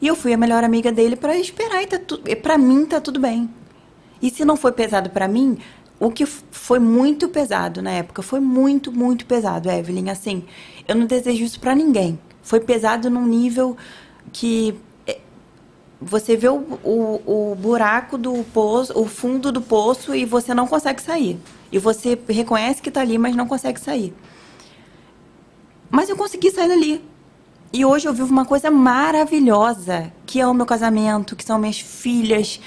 E 0.00 0.06
eu 0.06 0.14
fui 0.14 0.32
a 0.32 0.36
melhor 0.36 0.62
amiga 0.62 0.92
dele 0.92 1.16
para 1.16 1.36
esperar 1.36 1.82
e 1.82 1.86
tá 1.86 1.98
tu, 1.98 2.20
para 2.42 2.56
mim 2.56 2.86
tá 2.86 3.00
tudo 3.00 3.18
bem. 3.18 3.50
E 4.22 4.30
se 4.30 4.44
não 4.44 4.56
foi 4.56 4.72
pesado 4.72 5.10
para 5.10 5.26
mim, 5.26 5.58
o 5.98 6.10
que 6.10 6.24
foi 6.26 6.78
muito 6.78 7.28
pesado 7.28 7.82
na 7.82 7.90
época, 7.90 8.22
foi 8.22 8.40
muito, 8.40 8.92
muito 8.92 9.26
pesado, 9.26 9.68
Evelyn, 9.68 10.10
assim, 10.10 10.44
eu 10.86 10.94
não 10.94 11.06
desejo 11.06 11.44
isso 11.44 11.58
para 11.58 11.74
ninguém. 11.74 12.18
Foi 12.42 12.60
pesado 12.60 13.10
num 13.10 13.26
nível 13.26 13.76
que 14.32 14.78
é, 15.06 15.18
você 16.00 16.36
vê 16.36 16.48
o, 16.48 16.56
o, 16.84 17.50
o 17.50 17.54
buraco 17.56 18.16
do 18.16 18.44
poço, 18.54 18.98
o 18.98 19.06
fundo 19.06 19.50
do 19.50 19.60
poço 19.60 20.14
e 20.14 20.24
você 20.24 20.54
não 20.54 20.66
consegue 20.66 21.02
sair. 21.02 21.38
E 21.70 21.78
você 21.78 22.18
reconhece 22.28 22.80
que 22.80 22.90
tá 22.90 23.00
ali, 23.00 23.18
mas 23.18 23.34
não 23.34 23.46
consegue 23.46 23.80
sair. 23.80 24.14
Mas 25.90 26.08
eu 26.08 26.16
consegui 26.16 26.50
sair 26.50 26.68
dali. 26.68 27.04
E 27.72 27.84
hoje 27.84 28.08
eu 28.08 28.14
vivo 28.14 28.30
uma 28.32 28.46
coisa 28.46 28.70
maravilhosa, 28.70 30.10
que 30.26 30.40
é 30.40 30.46
o 30.46 30.54
meu 30.54 30.64
casamento, 30.64 31.36
que 31.36 31.44
são 31.44 31.58
minhas 31.58 31.78
filhas, 31.78 32.60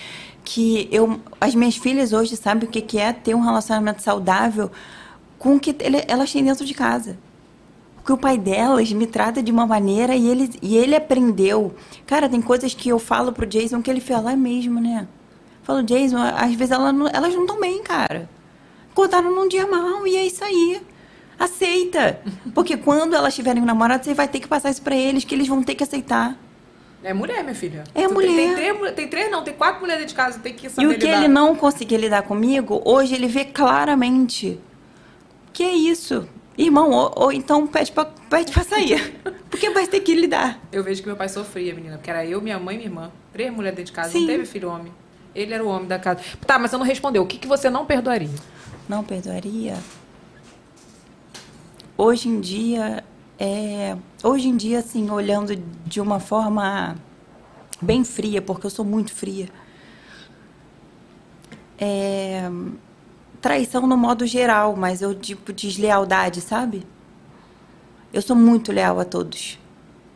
que 0.44 0.88
eu 0.92 1.20
as 1.40 1.56
minhas 1.56 1.76
filhas 1.76 2.14
hoje 2.14 2.36
sabem 2.38 2.68
o 2.68 2.72
que 2.72 2.82
que 2.82 3.00
é 3.00 3.12
ter 3.12 3.34
um 3.36 3.42
relacionamento 3.42 4.02
saudável 4.02 4.70
com 5.40 5.56
o 5.56 5.60
que 5.60 5.76
ele- 5.80 6.04
elas 6.08 6.32
têm 6.32 6.44
dentro 6.44 6.66
de 6.66 6.74
casa. 6.74 7.18
Porque 7.96 8.14
o 8.14 8.18
pai 8.18 8.38
delas 8.38 8.92
me 8.94 9.06
trata 9.08 9.42
de 9.44 9.52
uma 9.52 9.66
maneira 9.66 10.16
e 10.16 10.28
ele, 10.28 10.52
e 10.62 10.78
ele 10.78 10.96
aprendeu. 10.96 11.74
Cara, 12.06 12.28
tem 12.30 12.42
coisas 12.42 12.74
que 12.74 12.90
eu 12.90 13.00
falo 13.00 13.32
pro 13.32 13.46
Jason 13.46 13.82
que 13.82 13.90
ele 13.90 14.02
fala, 14.02 14.32
é 14.34 14.36
mesmo, 14.36 14.80
né? 14.80 15.08
Falo, 15.64 15.84
Jason, 15.84 16.18
às 16.18 16.54
vezes 16.56 16.72
ela 16.72 16.92
não- 16.92 17.08
elas 17.08 17.34
não 17.34 17.42
estão 17.42 17.60
bem, 17.60 17.82
cara. 17.84 18.30
Acordaram 18.92 19.34
num 19.34 19.48
dia 19.48 19.68
mal 19.68 20.06
e 20.08 20.16
é 20.16 20.26
isso 20.26 20.44
aí. 20.44 20.82
Aceita. 21.44 22.20
Porque 22.54 22.78
quando 22.78 23.16
elas 23.16 23.34
tiverem 23.34 23.62
um 23.62 23.66
namorado, 23.66 24.04
você 24.06 24.14
vai 24.14 24.28
ter 24.28 24.40
que 24.40 24.48
passar 24.48 24.70
isso 24.70 24.82
pra 24.82 24.96
eles, 24.96 25.24
que 25.24 25.34
eles 25.34 25.48
vão 25.48 25.64
ter 25.64 25.74
que 25.76 25.84
aceitar. 25.84 26.38
É 27.04 27.14
mulher, 27.14 27.42
minha 27.44 27.56
filha. 27.56 27.84
É 27.96 28.08
Tu 28.08 28.14
mulher. 28.14 28.36
Tem, 28.36 28.56
tem, 28.56 28.76
três, 28.76 28.94
tem 28.96 29.08
três, 29.08 29.32
não, 29.32 29.44
tem 29.44 29.54
quatro 29.56 29.82
mulheres 29.82 30.06
de 30.06 30.14
casa, 30.14 30.38
tem 30.38 30.54
que 30.54 30.70
saber 30.70 30.88
E 30.88 30.88
o 30.88 31.00
que 31.00 31.06
lidar. 31.08 31.18
ele 31.18 31.28
não 31.28 31.56
conseguia 31.56 31.98
lidar 31.98 32.22
comigo, 32.22 32.80
hoje 32.86 33.16
ele 33.16 33.28
vê 33.28 33.44
claramente. 33.44 34.60
Que 35.52 35.64
é 35.64 35.74
isso? 35.74 36.28
Irmão, 36.56 36.92
ou, 36.92 37.12
ou 37.16 37.32
então 37.32 37.66
pede 37.66 37.92
pra, 37.92 38.06
pede 38.06 38.52
pra 38.52 38.64
sair. 38.64 39.20
Porque 39.50 39.70
vai 39.72 39.88
ter 39.88 40.00
que 40.02 40.14
lidar. 40.14 40.60
Eu 40.72 40.84
vejo 40.84 41.02
que 41.02 41.08
meu 41.08 41.16
pai 41.18 41.28
sofria, 41.28 41.74
menina, 41.74 41.98
porque 41.98 42.10
era 42.10 42.26
eu, 42.26 42.40
minha 42.40 42.58
mãe 42.60 42.76
e 42.76 42.78
minha 42.78 42.90
irmã. 42.90 43.12
Três 43.34 43.52
mulheres 43.52 43.76
dentro 43.76 43.92
de 43.92 43.96
casa, 43.96 44.12
Sim. 44.12 44.22
não 44.22 44.28
teve 44.28 44.46
filho 44.46 44.70
homem. 44.70 44.94
Ele 45.36 45.54
era 45.54 45.64
o 45.64 45.68
homem 45.68 45.88
da 45.88 46.00
casa. 46.00 46.22
Tá, 46.48 46.58
mas 46.58 46.72
você 46.72 46.78
não 46.78 46.86
respondeu. 46.86 47.22
O 47.24 47.26
que, 47.26 47.38
que 47.38 47.48
você 47.48 47.70
não 47.70 47.86
perdoaria? 47.86 48.30
Não 48.88 49.04
perdoaria? 49.04 49.76
Hoje 52.04 52.30
em 52.30 52.42
dia, 52.42 53.04
é, 53.38 53.96
hoje 54.24 54.48
em 54.48 54.58
dia, 54.58 54.80
assim, 54.80 55.12
olhando 55.12 55.56
de 55.86 56.02
uma 56.02 56.20
forma 56.20 56.96
bem 57.80 58.04
fria, 58.04 58.42
porque 58.42 58.66
eu 58.66 58.72
sou 58.72 58.84
muito 58.84 59.14
fria. 59.14 59.48
É, 61.78 62.50
traição 63.40 63.86
no 63.86 63.96
modo 63.96 64.26
geral, 64.26 64.76
mas 64.76 65.04
eu 65.04 65.14
tipo 65.14 65.54
deslealdade, 65.54 66.42
sabe? 66.42 66.88
Eu 68.12 68.24
sou 68.24 68.36
muito 68.36 68.72
leal 68.72 69.00
a 69.00 69.06
todos. 69.06 69.60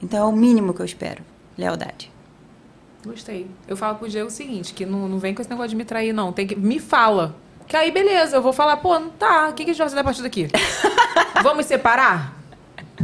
Então 0.01 0.17
é 0.17 0.27
o 0.27 0.35
mínimo 0.35 0.73
que 0.73 0.81
eu 0.81 0.85
espero, 0.87 1.23
lealdade. 1.55 2.11
Gostei. 3.05 3.45
Eu 3.67 3.77
falo 3.77 3.99
pro 3.99 4.09
Diego 4.09 4.29
o 4.29 4.31
seguinte, 4.31 4.73
que 4.73 4.87
não, 4.87 5.07
não 5.07 5.19
vem 5.19 5.35
com 5.35 5.41
esse 5.43 5.51
negócio 5.51 5.69
de 5.69 5.75
me 5.75 5.85
trair, 5.85 6.13
não. 6.13 6.33
Tem 6.33 6.47
que, 6.47 6.55
me 6.55 6.79
fala. 6.79 7.35
Que 7.67 7.75
aí, 7.75 7.91
beleza, 7.91 8.37
eu 8.37 8.41
vou 8.41 8.53
falar, 8.53 8.77
pô, 8.77 8.97
não 8.99 9.09
tá, 9.09 9.49
o 9.49 9.53
que, 9.53 9.65
que 9.65 9.71
a 9.71 9.73
gente 9.73 9.79
vai 9.79 9.89
fazer 9.89 9.99
a 9.99 10.03
partir 10.03 10.21
daqui? 10.21 10.47
Vamos 11.41 11.65
separar? 11.65 12.34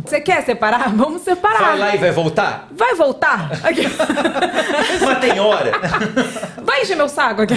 Você 0.05 0.21
quer 0.21 0.43
separar? 0.45 0.89
Vamos 0.95 1.21
separar. 1.23 1.59
Vai 1.59 1.77
lá 1.77 1.95
e 1.95 1.97
vai 1.97 2.11
voltar? 2.11 2.67
Vai 2.71 2.95
voltar? 2.95 3.51
Aqui. 3.63 3.81
Mas 5.05 5.19
tem 5.19 5.39
hora. 5.39 5.71
Vai 6.63 6.83
encher 6.83 6.95
meu 6.95 7.09
saco 7.09 7.41
aqui. 7.41 7.55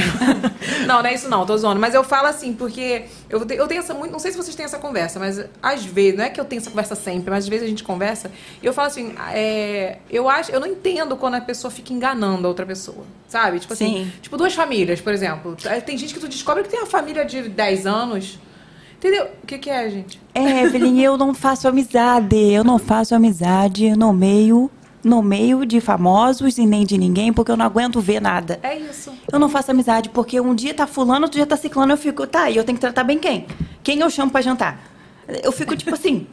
Não, 0.86 1.00
não 1.02 1.06
é 1.08 1.14
isso 1.14 1.28
não, 1.28 1.46
tô 1.46 1.56
zoando. 1.56 1.78
Mas 1.78 1.94
eu 1.94 2.02
falo 2.02 2.26
assim, 2.26 2.52
porque 2.52 3.04
eu, 3.30 3.44
te- 3.46 3.54
eu 3.54 3.66
tenho 3.68 3.78
essa 3.80 3.94
muito. 3.94 4.10
Não 4.10 4.18
sei 4.18 4.32
se 4.32 4.36
vocês 4.36 4.56
têm 4.56 4.64
essa 4.64 4.78
conversa, 4.78 5.18
mas 5.20 5.44
às 5.62 5.84
vezes, 5.84 6.16
não 6.18 6.24
é 6.24 6.30
que 6.30 6.40
eu 6.40 6.44
tenho 6.44 6.60
essa 6.60 6.70
conversa 6.70 6.94
sempre, 6.96 7.30
mas 7.30 7.44
às 7.44 7.48
vezes 7.48 7.64
a 7.64 7.68
gente 7.68 7.84
conversa 7.84 8.30
e 8.62 8.66
eu 8.66 8.72
falo 8.72 8.88
assim, 8.88 9.14
é, 9.32 9.98
eu 10.10 10.28
acho, 10.28 10.50
eu 10.50 10.58
não 10.58 10.66
entendo 10.66 11.16
quando 11.16 11.34
a 11.34 11.40
pessoa 11.40 11.70
fica 11.70 11.92
enganando 11.92 12.46
a 12.46 12.48
outra 12.48 12.66
pessoa. 12.66 13.04
Sabe? 13.28 13.60
Tipo 13.60 13.72
assim, 13.74 14.04
Sim. 14.04 14.12
tipo 14.22 14.36
duas 14.36 14.54
famílias, 14.54 15.00
por 15.00 15.12
exemplo. 15.12 15.56
Tem 15.86 15.96
gente 15.96 16.12
que 16.14 16.20
tu 16.20 16.28
descobre 16.28 16.62
que 16.64 16.68
tem 16.70 16.80
uma 16.80 16.86
família 16.86 17.24
de 17.24 17.42
10 17.48 17.86
anos. 17.86 18.38
Entendeu? 19.04 19.28
O 19.42 19.46
que, 19.46 19.58
que 19.58 19.68
é, 19.68 19.90
gente? 19.90 20.18
É, 20.34 20.62
Evelyn, 20.62 20.98
eu 20.98 21.18
não 21.18 21.34
faço 21.34 21.68
amizade. 21.68 22.36
Eu 22.36 22.64
não 22.64 22.78
faço 22.78 23.14
amizade 23.14 23.94
no 23.94 24.14
meio, 24.14 24.70
no 25.04 25.22
meio 25.22 25.66
de 25.66 25.78
famosos 25.78 26.56
e 26.56 26.64
nem 26.64 26.86
de 26.86 26.96
ninguém, 26.96 27.30
porque 27.30 27.52
eu 27.52 27.56
não 27.58 27.66
aguento 27.66 28.00
ver 28.00 28.18
nada. 28.18 28.58
É 28.62 28.78
isso. 28.78 29.12
Eu 29.30 29.38
não 29.38 29.50
faço 29.50 29.70
amizade, 29.70 30.08
porque 30.08 30.40
um 30.40 30.54
dia 30.54 30.72
tá 30.72 30.86
fulano, 30.86 31.26
outro 31.26 31.36
dia 31.36 31.44
tá 31.44 31.54
ciclano, 31.54 31.92
eu 31.92 31.98
fico, 31.98 32.26
tá, 32.26 32.48
e 32.48 32.56
eu 32.56 32.64
tenho 32.64 32.76
que 32.76 32.80
tratar 32.80 33.04
bem 33.04 33.18
quem? 33.18 33.46
Quem 33.82 34.00
eu 34.00 34.08
chamo 34.08 34.32
pra 34.32 34.40
jantar? 34.40 34.80
Eu 35.42 35.52
fico 35.52 35.76
tipo 35.76 35.92
assim, 35.92 36.26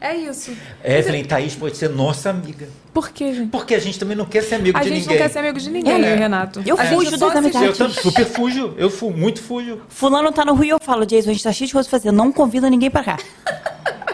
É 0.00 0.14
isso. 0.14 0.52
Evelyn 0.84 1.24
Thaís 1.24 1.54
pode 1.54 1.76
ser 1.76 1.88
nossa 1.90 2.30
amiga. 2.30 2.68
Por 2.92 3.10
quê, 3.10 3.34
gente? 3.34 3.50
Porque 3.50 3.74
a 3.74 3.78
gente 3.78 3.98
também 3.98 4.16
não 4.16 4.24
quer 4.24 4.42
ser 4.42 4.56
amigo 4.56 4.76
A 4.78 4.82
de 4.82 4.88
gente 4.88 5.00
ninguém. 5.00 5.16
não 5.16 5.22
quer 5.26 5.30
ser 5.32 5.38
amigo 5.40 5.58
de 5.58 5.70
ninguém, 5.70 5.94
É. 5.94 5.98
né, 5.98 6.14
Renato. 6.14 6.62
Eu 6.64 6.78
A 6.78 6.84
gente 6.84 6.94
fujo 7.06 7.16
das 7.18 7.36
amizades. 7.36 7.80
Eu 7.80 7.90
super 7.90 8.24
fujo. 8.26 8.74
Eu 8.76 8.88
fu 8.90 9.10
muito 9.10 9.42
fujo. 9.42 9.80
fulano 9.88 10.30
tá 10.32 10.44
no 10.44 10.54
Rio, 10.54 10.72
eu 10.72 10.78
falo, 10.80 11.04
Jason, 11.04 11.30
a 11.30 11.32
gente 11.32 11.42
tá 11.42 11.52
cheio 11.52 11.66
de 11.68 11.72
coisa 11.74 11.88
pra 11.88 11.98
fazer, 11.98 12.12
não 12.12 12.30
convida 12.32 12.70
ninguém 12.70 12.90
pra 12.90 13.02
cá. 13.04 13.18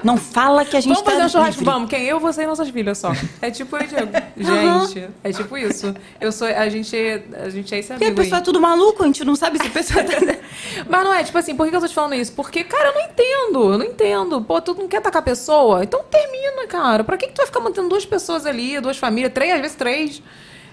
Não 0.03 0.17
fala 0.17 0.65
que 0.65 0.77
a 0.77 0.81
gente 0.81 0.95
Vamos 0.95 1.03
tá 1.03 1.13
fazer 1.13 1.25
um 1.25 1.29
churrasco? 1.29 1.61
livre. 1.61 1.65
Vamos. 1.65 1.91
Quem? 1.91 2.05
Eu, 2.05 2.19
você 2.21 2.43
e 2.43 2.47
nossas 2.47 2.69
filhas 2.71 2.99
só. 2.99 3.13
É 3.41 3.51
tipo 3.51 3.77
eu 3.77 3.83
e 3.83 3.87
Diego. 3.87 4.87
Gente, 4.87 5.09
é 5.23 5.33
tipo 5.33 5.57
isso. 5.57 5.95
Eu 6.21 6.33
sou, 6.33 6.47
a 6.49 6.69
gente, 6.69 6.97
a 7.35 7.49
gente 7.49 7.75
é 7.75 7.79
esse 7.79 7.89
Porque 7.89 8.05
a 8.05 8.09
amigo 8.09 8.23
pessoa 8.23 8.39
é 8.39 8.43
tudo 8.43 8.61
maluco, 8.61 9.03
a 9.03 9.07
gente 9.07 9.25
não 9.25 9.37
sabe 9.37 9.59
se 9.59 9.67
a 9.67 9.71
pessoa 9.71 10.05
tá... 10.05 10.13
Mas 10.89 11.05
não 11.05 11.13
é, 11.13 11.23
tipo 11.25 11.39
assim, 11.39 11.55
por 11.55 11.65
que 11.65 11.71
que 11.71 11.77
eu 11.77 11.81
tô 11.81 11.89
te 11.89 11.95
falando 11.95 12.15
isso? 12.15 12.33
Porque, 12.33 12.65
cara, 12.65 12.89
eu 12.89 12.95
não 12.95 13.01
entendo. 13.03 13.73
Eu 13.73 13.79
não 13.79 13.87
entendo. 13.87 14.41
Pô, 14.43 14.61
tu 14.61 14.75
não 14.75 14.89
quer 14.89 14.99
atacar 14.99 15.21
a 15.21 15.25
pessoa? 15.25 15.83
Então 15.83 16.05
termina, 16.11 16.67
cara. 16.67 17.05
Pra 17.05 17.17
que 17.17 17.27
que 17.27 17.33
tu 17.33 17.39
vai 17.39 17.47
ficar 17.47 17.61
mantendo 17.61 17.89
duas 17.89 18.05
pessoas 18.05 18.47
ali, 18.47 18.81
duas 18.81 18.97
famílias, 18.99 19.33
três, 19.33 19.55
às 19.55 19.61
vezes 19.61 19.77
três? 19.77 20.23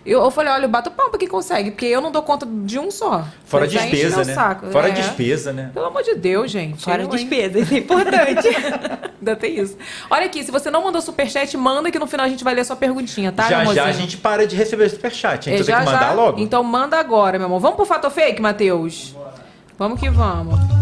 Eu, 0.05 0.23
eu 0.23 0.31
falei, 0.31 0.51
olha, 0.51 0.65
eu 0.65 0.69
bato 0.69 0.89
palma 0.91 1.09
pra 1.11 1.19
quem 1.19 1.27
consegue, 1.27 1.71
porque 1.71 1.85
eu 1.85 2.01
não 2.01 2.11
dou 2.11 2.21
conta 2.21 2.45
de 2.45 2.79
um 2.79 2.89
só. 2.89 3.25
Fora 3.45 3.65
enche 3.65 3.77
despesa, 3.77 4.23
né? 4.23 4.33
saco. 4.33 4.67
Fora 4.71 4.89
É. 4.89 4.91
despesa, 4.91 5.51
né? 5.53 5.71
Pelo 5.73 5.85
amor 5.87 6.01
de 6.03 6.15
Deus, 6.15 6.49
gente. 6.49 6.83
Fora 6.83 7.03
Eu, 7.03 7.07
despesa, 7.07 7.59
isso 7.59 7.73
é 7.73 7.77
importante. 7.77 8.47
Ainda 9.19 9.35
tem 9.35 9.59
isso. 9.59 9.77
Olha 10.09 10.25
aqui, 10.25 10.43
se 10.43 10.51
você 10.51 10.71
não 10.71 10.83
mandou 10.83 11.01
superchat, 11.01 11.55
manda 11.57 11.91
que 11.91 11.99
no 11.99 12.07
final 12.07 12.25
a 12.25 12.29
gente 12.29 12.43
vai 12.43 12.53
ler 12.55 12.61
a 12.61 12.65
sua 12.65 12.75
perguntinha, 12.75 13.31
tá, 13.31 13.43
já 13.49 13.65
já 13.73 13.85
a 13.85 13.91
gente 13.91 14.17
para 14.17 14.47
de 14.47 14.55
receber 14.55 14.89
superchat. 14.89 15.49
É, 15.49 15.53
Então 15.53 15.65
já, 15.65 15.77
tem 15.77 15.85
que 15.85 15.91
mandar 15.91 16.07
já? 16.07 16.13
logo. 16.13 16.39
Então 16.39 16.63
manda 16.63 16.97
agora, 16.97 17.37
meu 17.37 17.47
amor. 17.47 17.59
Vamos 17.59 17.75
pro 17.75 17.85
fato 17.85 18.09
fake, 18.09 18.41
Matheus? 18.41 19.15
Vamos 19.77 19.99
que 19.99 20.09
vamos. 20.09 20.78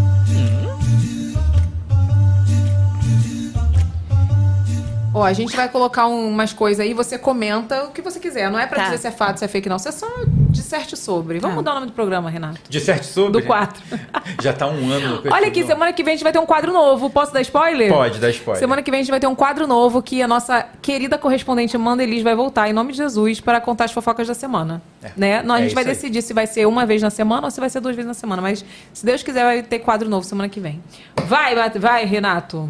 Ó, 5.18 5.24
a 5.24 5.32
gente 5.32 5.54
vai 5.56 5.68
colocar 5.68 6.06
um- 6.06 6.28
umas 6.28 6.52
coisas 6.52 6.80
aí, 6.84 6.94
você 6.94 7.18
comenta 7.18 7.84
o 7.84 7.90
que 7.90 8.00
você 8.00 8.18
quiser. 8.20 8.50
Não 8.50 8.58
é 8.58 8.66
pra 8.66 8.76
Tá. 8.78 8.84
dizer 8.84 8.98
se 8.98 9.06
é 9.06 9.10
fato, 9.10 9.38
se 9.38 9.44
é 9.44 9.48
fake, 9.48 9.68
não. 9.68 9.78
Você 9.78 9.90
só 9.92 10.06
disserte 10.50 10.96
sobre. 10.96 11.38
Vamos 11.38 11.54
Tá. 11.54 11.56
mudar 11.56 11.70
o 11.72 11.74
nome 11.74 11.86
do 11.86 11.92
programa, 11.92 12.30
Renato. 12.30 12.60
Disserte 12.68 13.06
sobre? 13.06 13.32
Do 13.40 13.46
quadro. 13.46 13.80
Já 14.42 14.52
tá 14.52 14.66
um 14.66 14.90
ano. 14.90 15.22
no 15.22 15.32
Olha 15.32 15.48
aqui, 15.48 15.64
semana 15.64 15.92
que 15.92 16.02
vem 16.02 16.12
a 16.12 16.16
gente 16.16 16.22
vai 16.24 16.32
ter 16.32 16.38
um 16.38 16.46
quadro 16.46 16.72
novo. 16.72 17.10
Posso 17.10 17.32
dar 17.32 17.40
spoiler? 17.40 17.92
Pode, 17.92 18.18
dá 18.18 18.30
spoiler. 18.30 18.60
Semana 18.60 18.82
que 18.82 18.90
vem 18.90 19.00
a 19.00 19.02
gente 19.02 19.10
vai 19.10 19.20
ter 19.20 19.26
um 19.26 19.34
quadro 19.34 19.66
novo 19.66 20.02
que 20.02 20.22
a 20.22 20.28
nossa 20.28 20.64
querida 20.80 21.18
correspondente 21.18 21.74
Amanda 21.76 22.02
Elis 22.02 22.22
vai 22.22 22.34
voltar, 22.34 22.68
em 22.68 22.72
nome 22.72 22.92
de 22.92 22.98
Jesus, 22.98 23.40
para 23.40 23.60
contar 23.60 23.84
as 23.84 23.92
fofocas 23.92 24.26
da 24.28 24.34
semana. 24.34 24.80
É. 25.02 25.10
Né? 25.16 25.42
Não, 25.42 25.54
a 25.54 25.58
É 25.58 25.62
gente 25.62 25.74
vai 25.74 25.84
aí. 25.84 25.88
decidir 25.90 26.22
se 26.22 26.32
vai 26.32 26.46
ser 26.46 26.66
uma 26.66 26.86
vez 26.86 27.02
na 27.02 27.10
semana 27.10 27.46
ou 27.46 27.50
se 27.50 27.58
vai 27.60 27.68
ser 27.70 27.80
duas 27.80 27.94
vezes 27.96 28.06
na 28.08 28.14
semana. 28.14 28.40
Mas, 28.40 28.64
se 28.92 29.04
Deus 29.04 29.22
quiser, 29.22 29.44
vai 29.44 29.62
ter 29.62 29.80
quadro 29.80 30.08
novo 30.08 30.24
semana 30.24 30.48
que 30.48 30.60
vem. 30.60 30.80
Vai, 31.24 31.54
vai 31.78 32.04
Renato. 32.04 32.68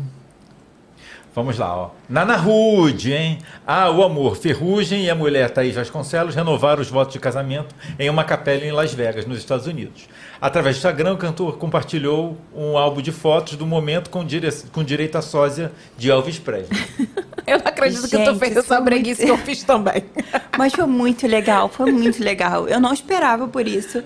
Vamos 1.38 1.56
lá, 1.56 1.72
ó. 1.72 1.90
Nana 2.08 2.34
Rude, 2.34 3.12
hein? 3.12 3.38
Ah, 3.64 3.88
o 3.92 4.02
amor. 4.02 4.36
Ferrugem 4.36 5.04
e 5.04 5.08
a 5.10 5.14
mulher 5.14 5.48
Thaís 5.50 5.72
Vasconcelos 5.72 6.34
renovaram 6.34 6.82
os 6.82 6.90
votos 6.90 7.12
de 7.12 7.20
casamento 7.20 7.72
em 7.96 8.10
uma 8.10 8.24
capela 8.24 8.64
em 8.64 8.72
Las 8.72 8.92
Vegas, 8.92 9.24
nos 9.24 9.38
Estados 9.38 9.68
Unidos. 9.68 10.08
Através 10.40 10.74
do 10.74 10.78
Instagram, 10.78 11.12
o 11.12 11.16
cantor 11.16 11.56
compartilhou 11.56 12.36
um 12.52 12.76
álbum 12.76 13.00
de 13.00 13.12
fotos 13.12 13.54
do 13.54 13.64
momento 13.64 14.10
com, 14.10 14.24
dire... 14.24 14.50
com 14.72 14.82
direito 14.82 15.16
à 15.16 15.22
sósia 15.22 15.70
de 15.96 16.10
Elvis 16.10 16.40
Presley. 16.40 16.76
Eu 17.46 17.58
não 17.58 17.66
acredito 17.68 18.02
que 18.02 18.18
tu 18.18 18.24
Gente, 18.24 18.38
fez 18.40 18.56
essa 18.56 18.80
breguice 18.80 19.24
muito- 19.24 19.36
que 19.36 19.40
eu 19.40 19.46
fiz 19.46 19.62
também. 19.62 20.04
Mas 20.58 20.72
foi 20.72 20.86
muito 20.86 21.24
legal, 21.26 21.68
foi 21.68 21.92
muito 21.92 22.20
legal. 22.22 22.66
Eu 22.68 22.80
não 22.80 22.92
esperava 22.92 23.46
por 23.46 23.66
isso. 23.66 24.02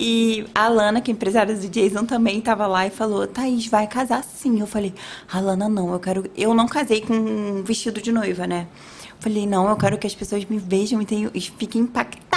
E 0.00 0.46
a 0.54 0.68
Lana, 0.68 1.00
que 1.00 1.10
é 1.10 1.12
empresária 1.12 1.52
do 1.56 1.68
Jason, 1.68 2.04
também 2.04 2.38
estava 2.38 2.68
lá 2.68 2.86
e 2.86 2.90
falou: 2.90 3.26
Thaís, 3.26 3.66
vai 3.66 3.84
casar 3.88 4.22
sim. 4.22 4.60
Eu 4.60 4.66
falei: 4.68 4.94
A 5.28 5.40
Lana, 5.40 5.68
não, 5.68 5.92
eu 5.92 5.98
quero. 5.98 6.30
Eu 6.36 6.54
não 6.54 6.68
casei 6.68 7.00
com 7.00 7.14
um 7.14 7.64
vestido 7.64 8.00
de 8.00 8.12
noiva, 8.12 8.46
né? 8.46 8.68
Falei: 9.18 9.44
Não, 9.44 9.68
eu 9.68 9.76
quero 9.76 9.98
que 9.98 10.06
as 10.06 10.14
pessoas 10.14 10.44
me 10.44 10.56
vejam 10.56 11.02
e, 11.02 11.04
tenham, 11.04 11.32
e 11.34 11.40
fiquem 11.40 11.82
impactadas. 11.82 12.27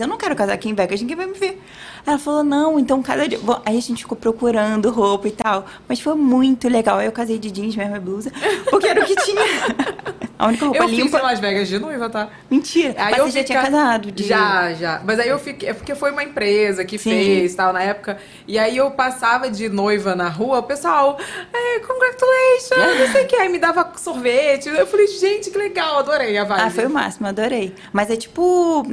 Eu 0.00 0.08
não 0.08 0.16
quero 0.16 0.34
casar 0.34 0.54
aqui 0.54 0.68
em 0.68 0.74
Vegas, 0.74 1.00
ninguém 1.00 1.16
vai 1.16 1.26
me 1.26 1.34
ver. 1.34 1.60
Ela 2.06 2.18
falou: 2.18 2.42
Não, 2.42 2.78
então 2.78 3.02
cada 3.02 3.28
dia. 3.28 3.38
Bom, 3.38 3.60
Aí 3.64 3.76
a 3.78 3.80
gente 3.82 4.02
ficou 4.02 4.16
procurando 4.16 4.90
roupa 4.90 5.28
e 5.28 5.32
tal. 5.32 5.66
Mas 5.88 6.00
foi 6.00 6.14
muito 6.14 6.68
legal. 6.68 6.98
Aí 6.98 7.06
eu 7.06 7.12
casei 7.12 7.38
de 7.38 7.50
jeans, 7.50 7.76
mesmo 7.76 8.00
blusa, 8.00 8.32
porque 8.70 8.86
era 8.88 9.02
o 9.02 9.06
que 9.06 9.14
tinha. 9.16 9.40
A 10.38 10.48
única 10.48 10.64
roupa 10.64 10.82
Eu 10.82 10.88
fiz 10.88 10.98
limpa. 10.98 11.18
em 11.18 11.22
Las 11.22 11.38
Vegas 11.38 11.68
de 11.68 11.78
noiva, 11.78 12.10
tá? 12.10 12.28
Mentira. 12.50 12.94
Aí 12.98 13.10
mas 13.12 13.18
eu 13.18 13.26
você 13.30 13.38
já 13.38 13.44
tinha 13.44 13.62
casado? 13.62 14.10
de- 14.10 14.24
Já, 14.24 14.72
já. 14.74 15.00
Mas 15.04 15.20
aí 15.20 15.28
eu 15.28 15.38
fiquei. 15.38 15.68
É 15.68 15.72
porque 15.72 15.94
foi 15.94 16.10
uma 16.10 16.24
empresa 16.24 16.84
que 16.84 16.98
Sim. 16.98 17.10
fez 17.10 17.54
tal 17.54 17.72
na 17.72 17.80
época. 17.80 18.18
E 18.48 18.58
aí 18.58 18.76
eu 18.76 18.90
passava 18.90 19.48
de 19.48 19.68
noiva 19.68 20.16
na 20.16 20.28
rua, 20.28 20.58
o 20.58 20.62
pessoal, 20.64 21.16
é, 21.52 21.78
congratulations, 21.78 22.98
não 22.98 23.12
sei 23.12 23.24
o 23.24 23.28
que. 23.28 23.36
Aí 23.36 23.48
me 23.48 23.58
dava 23.58 23.88
sorvete. 23.96 24.68
Eu 24.68 24.84
falei, 24.86 25.06
gente, 25.06 25.48
que 25.48 25.56
legal, 25.56 25.98
adorei 26.00 26.36
a 26.36 26.42
vibe. 26.42 26.60
Ah, 26.60 26.70
foi 26.70 26.86
o 26.86 26.90
máximo, 26.90 27.28
adorei. 27.28 27.72
Mas 27.92 28.10
é 28.10 28.16
tipo. 28.16 28.84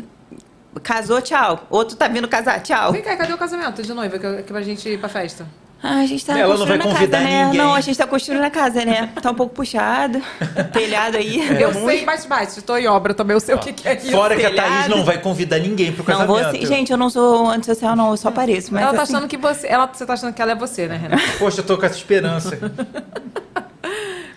Casou, 0.83 1.21
tchau. 1.21 1.65
Outro 1.69 1.95
tá 1.95 2.07
vindo 2.07 2.27
casar, 2.27 2.61
tchau. 2.61 2.91
Vem 2.91 3.01
cá, 3.01 3.15
cadê 3.17 3.33
o 3.33 3.37
casamento 3.37 3.81
de 3.81 3.93
noiva 3.93 4.19
que, 4.19 4.43
que 4.43 4.51
pra 4.51 4.61
gente 4.61 4.87
ir 4.87 4.99
pra 4.99 5.09
festa? 5.09 5.45
Ah, 5.81 5.99
a 5.99 6.05
gente 6.05 6.25
tá 6.25 6.37
Ela 6.37 6.57
não 6.57 6.65
vai 6.65 6.77
construindo 6.77 6.81
a 6.81 6.93
convidar 6.93 7.17
casa, 7.19 7.29
né? 7.29 7.45
ninguém. 7.45 7.57
Não, 7.57 7.73
a 7.73 7.79
gente 7.81 7.97
tá 7.97 8.05
construindo 8.05 8.43
a 8.43 8.49
casa, 8.49 8.83
né? 8.83 9.09
Tá 9.21 9.31
um 9.31 9.35
pouco 9.35 9.55
puxado. 9.55 10.21
Telhado 10.73 11.15
aí. 11.15 11.39
É. 11.39 11.63
Eu 11.63 11.71
muito. 11.71 11.85
sei 11.85 12.05
bate-bate, 12.05 12.61
tô 12.61 12.75
em 12.75 12.85
obra 12.85 13.13
também, 13.13 13.33
eu 13.33 13.39
sei 13.39 13.55
o 13.55 13.59
que, 13.59 13.71
que 13.71 13.87
é 13.87 13.95
isso. 13.95 14.11
Fora 14.11 14.35
que 14.35 14.45
a 14.45 14.49
telhado. 14.49 14.67
Thaís 14.67 14.87
não 14.89 15.05
vai 15.05 15.21
convidar 15.21 15.57
ninguém 15.57 15.93
pro 15.93 16.03
Não, 16.05 16.17
casamento. 16.27 16.57
você. 16.59 16.65
Gente, 16.65 16.91
eu 16.91 16.97
não 16.97 17.09
sou 17.09 17.49
antissocial, 17.49 17.95
não, 17.95 18.11
eu 18.11 18.17
só 18.17 18.29
pareço. 18.29 18.73
Mas 18.73 18.83
ela 18.83 18.93
tá 18.93 19.03
assim, 19.03 19.13
achando 19.15 19.27
que 19.29 19.37
você. 19.37 19.67
Ela, 19.67 19.87
você 19.87 20.05
tá 20.05 20.13
achando 20.13 20.33
que 20.33 20.41
ela 20.41 20.51
é 20.51 20.55
você, 20.55 20.85
né, 20.85 20.97
Renato? 20.97 21.23
Poxa, 21.39 21.61
eu 21.61 21.65
tô 21.65 21.77
com 21.77 21.85
essa 21.85 21.95
esperança. 21.95 22.59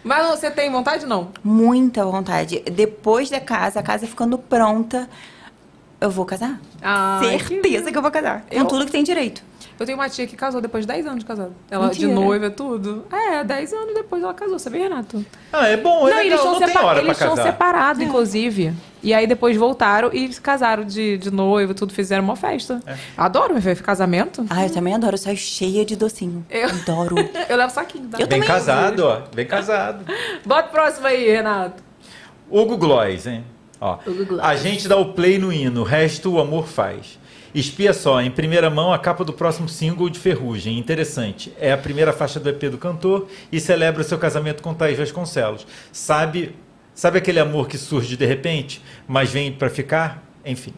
Mas 0.05 0.27
você 0.29 0.51
tem 0.51 0.71
vontade 0.71 1.07
não? 1.07 1.31
Muita 1.43 2.05
vontade. 2.05 2.61
Depois 2.73 3.31
da 3.31 3.41
casa, 3.41 3.81
a 3.81 3.83
casa 3.83 4.07
ficando 4.07 4.37
pronta, 4.39 5.09
eu 6.03 6.11
vou 6.11 6.25
casar. 6.25 6.61
Ai, 6.81 7.39
Certeza 7.39 7.91
que, 7.91 7.97
eu 7.99 8.03
vou 8.03 8.11
casar. 8.11 8.43
Com 8.51 8.55
Eu- 8.57 8.65
tudo 8.67 8.85
que 8.87 8.93
tem 8.93 9.03
direito. 9.05 9.43
Eu 9.81 9.87
tenho 9.87 9.99
uma 9.99 10.09
tia 10.09 10.27
que 10.27 10.37
casou 10.37 10.61
depois 10.61 10.85
de 10.85 10.93
10 10.93 11.07
anos 11.07 11.21
de 11.21 11.25
casada. 11.25 11.51
Ela 11.71 11.89
de 11.89 12.01
Mentira. 12.07 12.15
noiva, 12.15 12.51
tudo. 12.51 13.05
É, 13.11 13.43
10 13.43 13.73
anos 13.73 13.95
depois 13.95 14.23
ela 14.23 14.33
casou, 14.35 14.59
sabia, 14.59 14.83
Renato? 14.85 15.25
Ah, 15.53 15.67
é 15.67 15.77
bom, 15.77 16.07
é 16.07 16.11
não, 16.11 16.19
legal, 16.19 16.23
eles 16.39 16.45
não 16.45 16.61
tem 16.61 16.79
hora 16.79 16.99
eles 17.01 17.17
pra 17.17 17.27
são 17.27 17.37
casar. 17.37 17.51
separados, 17.51 18.03
inclusive. 18.03 18.73
E 19.03 19.13
aí 19.13 19.27
depois 19.27 19.57
voltaram 19.57 20.11
e 20.13 20.33
se 20.33 20.41
casaram 20.41 20.85
de, 20.85 21.19
de 21.19 21.31
noivo, 21.33 21.75
tudo, 21.75 21.93
fizeram 21.93 22.23
uma 22.23 22.37
festa. 22.37 22.81
É. 22.87 22.95
Adoro, 23.17 23.61
filho, 23.61 23.83
casamento. 23.83 24.47
Ah, 24.49 24.65
eu 24.65 24.71
também 24.71 24.95
adoro. 24.95 25.15
Eu 25.15 25.19
saio 25.19 25.37
cheia 25.37 25.85
de 25.85 25.97
docinho. 25.97 26.45
Eu- 26.49 26.69
Adoro. 26.69 27.17
Eu 27.49 27.57
levo 27.57 27.73
saquinho, 27.73 28.09
tá? 28.09 28.19
Eu 28.21 28.27
Bem 28.29 28.41
casado, 28.41 29.01
ó. 29.05 29.23
Bem 29.35 29.47
casado. 29.47 30.05
Bota 30.47 30.69
o 30.69 30.71
próximo 30.71 31.07
aí, 31.09 31.29
Renato. 31.29 31.83
Hugo 32.49 32.77
Gloss, 32.77 33.27
hein? 33.27 33.45
Ó, 33.83 33.99
a 34.41 34.55
gente 34.55 34.87
dá 34.87 34.97
o 34.97 35.13
play 35.13 35.39
no 35.39 35.53
hino, 35.53 35.81
o 35.81 35.85
resto 35.85 36.31
o 36.31 36.41
amor 36.41 36.69
faz. 36.69 37.19
Espia 37.53 37.93
só, 37.93 38.23
em 38.23 38.31
primeira 38.31 38.71
mão, 38.71 38.93
a 38.93 38.99
capa 38.99 39.25
do 39.25 39.33
próximo 39.33 39.69
single 39.69 40.09
de 40.09 40.21
Ferrugem. 40.21 40.79
Interessante. 40.79 41.53
É 41.59 41.73
a 41.73 41.77
primeira 41.77 42.13
faixa 42.13 42.39
do 42.39 42.49
EP 42.49 42.63
do 42.71 42.79
cantor 42.79 43.27
e 43.51 43.59
celebra 43.59 44.03
o 44.03 44.05
seu 44.05 44.17
casamento 44.19 44.63
com 44.63 44.73
Thaís 44.73 44.97
Vasconcelos. 44.97 45.67
Sabe, 45.91 46.55
sabe 46.95 47.19
aquele 47.19 47.41
amor 47.41 47.67
que 47.67 47.77
surge 47.77 48.17
de 48.17 48.25
repente, 48.25 48.81
mas 49.09 49.31
vem 49.33 49.51
pra 49.51 49.69
ficar? 49.69 50.23
Enfim, 50.47 50.73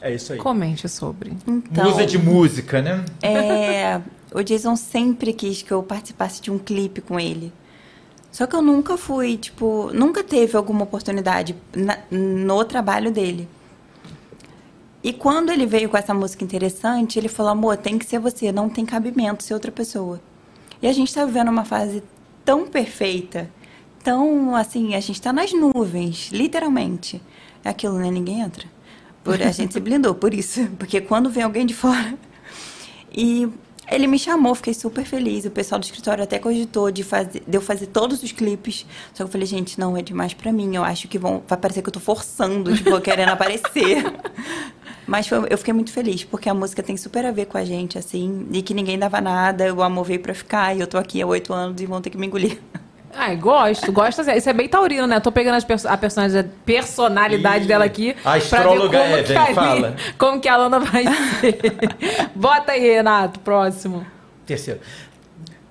é 0.00 0.12
isso 0.12 0.32
aí. 0.32 0.38
Comente 0.40 0.88
sobre. 0.88 1.36
Então, 1.46 1.84
Musa 1.84 2.04
de 2.04 2.18
música, 2.18 2.82
né? 2.82 3.04
É, 3.22 4.00
o 4.34 4.42
Jason 4.42 4.74
sempre 4.74 5.32
quis 5.32 5.62
que 5.62 5.70
eu 5.70 5.80
participasse 5.80 6.42
de 6.42 6.50
um 6.50 6.58
clipe 6.58 7.00
com 7.00 7.20
ele. 7.20 7.52
Só 8.30 8.46
que 8.46 8.54
eu 8.54 8.62
nunca 8.62 8.96
fui, 8.96 9.36
tipo, 9.36 9.90
nunca 9.92 10.22
teve 10.22 10.56
alguma 10.56 10.82
oportunidade 10.84 11.56
na- 11.74 11.98
no 12.10 12.64
trabalho 12.64 13.10
dele. 13.10 13.48
E 15.02 15.12
quando 15.12 15.50
ele 15.50 15.64
veio 15.64 15.88
com 15.88 15.96
essa 15.96 16.12
música 16.12 16.44
interessante, 16.44 17.18
ele 17.18 17.28
falou: 17.28 17.52
amor, 17.52 17.76
tem 17.76 17.98
que 17.98 18.04
ser 18.04 18.18
você, 18.18 18.50
não 18.52 18.68
tem 18.68 18.84
cabimento 18.84 19.42
ser 19.44 19.54
outra 19.54 19.70
pessoa. 19.72 20.20
E 20.82 20.86
a 20.86 20.92
gente 20.92 21.12
tá 21.14 21.24
vivendo 21.24 21.48
uma 21.48 21.64
fase 21.64 22.02
tão 22.44 22.66
perfeita, 22.66 23.50
tão 24.02 24.54
assim, 24.54 24.94
a 24.94 25.00
gente 25.00 25.20
tá 25.20 25.32
nas 25.32 25.52
nuvens, 25.52 26.30
literalmente. 26.32 27.22
É 27.64 27.70
aquilo, 27.70 27.98
né? 27.98 28.10
Ninguém 28.10 28.40
entra. 28.40 28.66
Por, 29.24 29.42
a 29.42 29.50
gente 29.50 29.72
se 29.72 29.80
blindou 29.80 30.14
por 30.14 30.32
isso. 30.34 30.68
Porque 30.78 31.00
quando 31.00 31.30
vem 31.30 31.42
alguém 31.42 31.66
de 31.66 31.74
fora. 31.74 32.14
E 33.12 33.48
ele 33.90 34.06
me 34.06 34.18
chamou, 34.18 34.54
fiquei 34.54 34.74
super 34.74 35.04
feliz. 35.04 35.44
O 35.44 35.50
pessoal 35.50 35.78
do 35.78 35.84
escritório 35.84 36.22
até 36.24 36.38
cogitou 36.38 36.90
de, 36.90 37.02
fazer, 37.02 37.42
de 37.46 37.56
eu 37.56 37.60
fazer 37.60 37.86
todos 37.86 38.22
os 38.22 38.32
clipes. 38.32 38.86
Só 39.12 39.16
que 39.16 39.22
eu 39.22 39.28
falei, 39.28 39.46
gente, 39.46 39.78
não, 39.78 39.96
é 39.96 40.02
demais 40.02 40.34
pra 40.34 40.52
mim. 40.52 40.76
Eu 40.76 40.84
acho 40.84 41.08
que 41.08 41.18
vão, 41.18 41.42
vai 41.46 41.58
parecer 41.58 41.82
que 41.82 41.88
eu 41.88 41.92
tô 41.92 42.00
forçando, 42.00 42.74
tipo, 42.76 43.00
querendo 43.00 43.30
aparecer. 43.30 44.04
Mas 45.06 45.26
foi- 45.26 45.46
eu 45.50 45.56
fiquei 45.56 45.72
muito 45.72 45.90
feliz, 45.90 46.22
porque 46.24 46.48
a 46.50 46.54
música 46.54 46.82
tem 46.82 46.96
super 46.96 47.24
a 47.24 47.30
ver 47.32 47.46
com 47.46 47.56
a 47.56 47.64
gente, 47.64 47.96
assim. 47.98 48.46
E 48.52 48.60
que 48.62 48.74
ninguém 48.74 48.98
dava 48.98 49.20
nada, 49.20 49.72
o 49.74 49.82
amor 49.82 50.04
veio 50.04 50.20
pra 50.20 50.34
ficar. 50.34 50.76
E 50.76 50.80
eu 50.80 50.86
tô 50.86 50.98
aqui 50.98 51.22
há 51.22 51.26
oito 51.26 51.52
anos 51.54 51.80
e 51.80 51.86
vão 51.86 52.00
ter 52.02 52.10
que 52.10 52.18
me 52.18 52.26
engolir. 52.26 52.58
Ai, 53.14 53.36
gosto, 53.36 53.90
gosto. 53.92 54.20
assim. 54.20 54.32
Isso 54.36 54.48
é 54.48 54.52
bem 54.52 54.68
taurino, 54.68 55.06
né? 55.06 55.18
Tô 55.20 55.32
pegando 55.32 55.56
as 55.56 55.64
perso- 55.64 55.88
a 55.88 55.96
personalidade, 55.96 56.48
personalidade 56.64 57.64
Ih, 57.64 57.68
dela 57.68 57.84
aqui. 57.84 58.14
a 58.24 58.34
astróloga 58.34 58.98
como 58.98 59.10
Evelyn, 59.16 59.24
que 59.24 59.32
a- 59.50 59.54
fala. 59.54 59.96
Como 60.18 60.40
que 60.40 60.48
a 60.48 60.56
Lana 60.56 60.78
vai 60.80 61.04
ser. 61.40 61.58
Bota 62.34 62.72
aí, 62.72 62.80
Renato, 62.80 63.40
próximo. 63.40 64.06
Terceiro. 64.46 64.80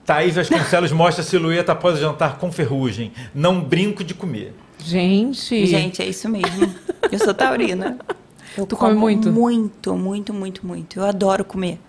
Thaís 0.06 0.36
Vasconcelos 0.36 0.92
mostra 0.94 1.24
a 1.24 1.26
silhueta 1.26 1.72
após 1.74 1.96
o 1.98 2.02
jantar 2.02 2.38
com 2.38 2.52
ferrugem. 2.52 3.12
Não 3.34 3.62
brinco 3.62 4.04
de 4.04 4.14
comer. 4.14 4.54
Gente. 4.80 5.66
Gente, 5.66 6.02
é 6.02 6.06
isso 6.06 6.30
mesmo. 6.30 6.74
Eu 7.12 7.20
sou 7.20 7.34
taurina. 7.34 7.98
Eu 8.58 8.66
Tu 8.66 8.76
come 8.76 8.96
muito? 8.96 9.32
Muito, 9.32 9.96
muito, 9.96 10.34
muito, 10.34 10.66
muito. 10.66 11.00
Eu 11.00 11.06
adoro 11.06 11.46
comer. 11.46 11.80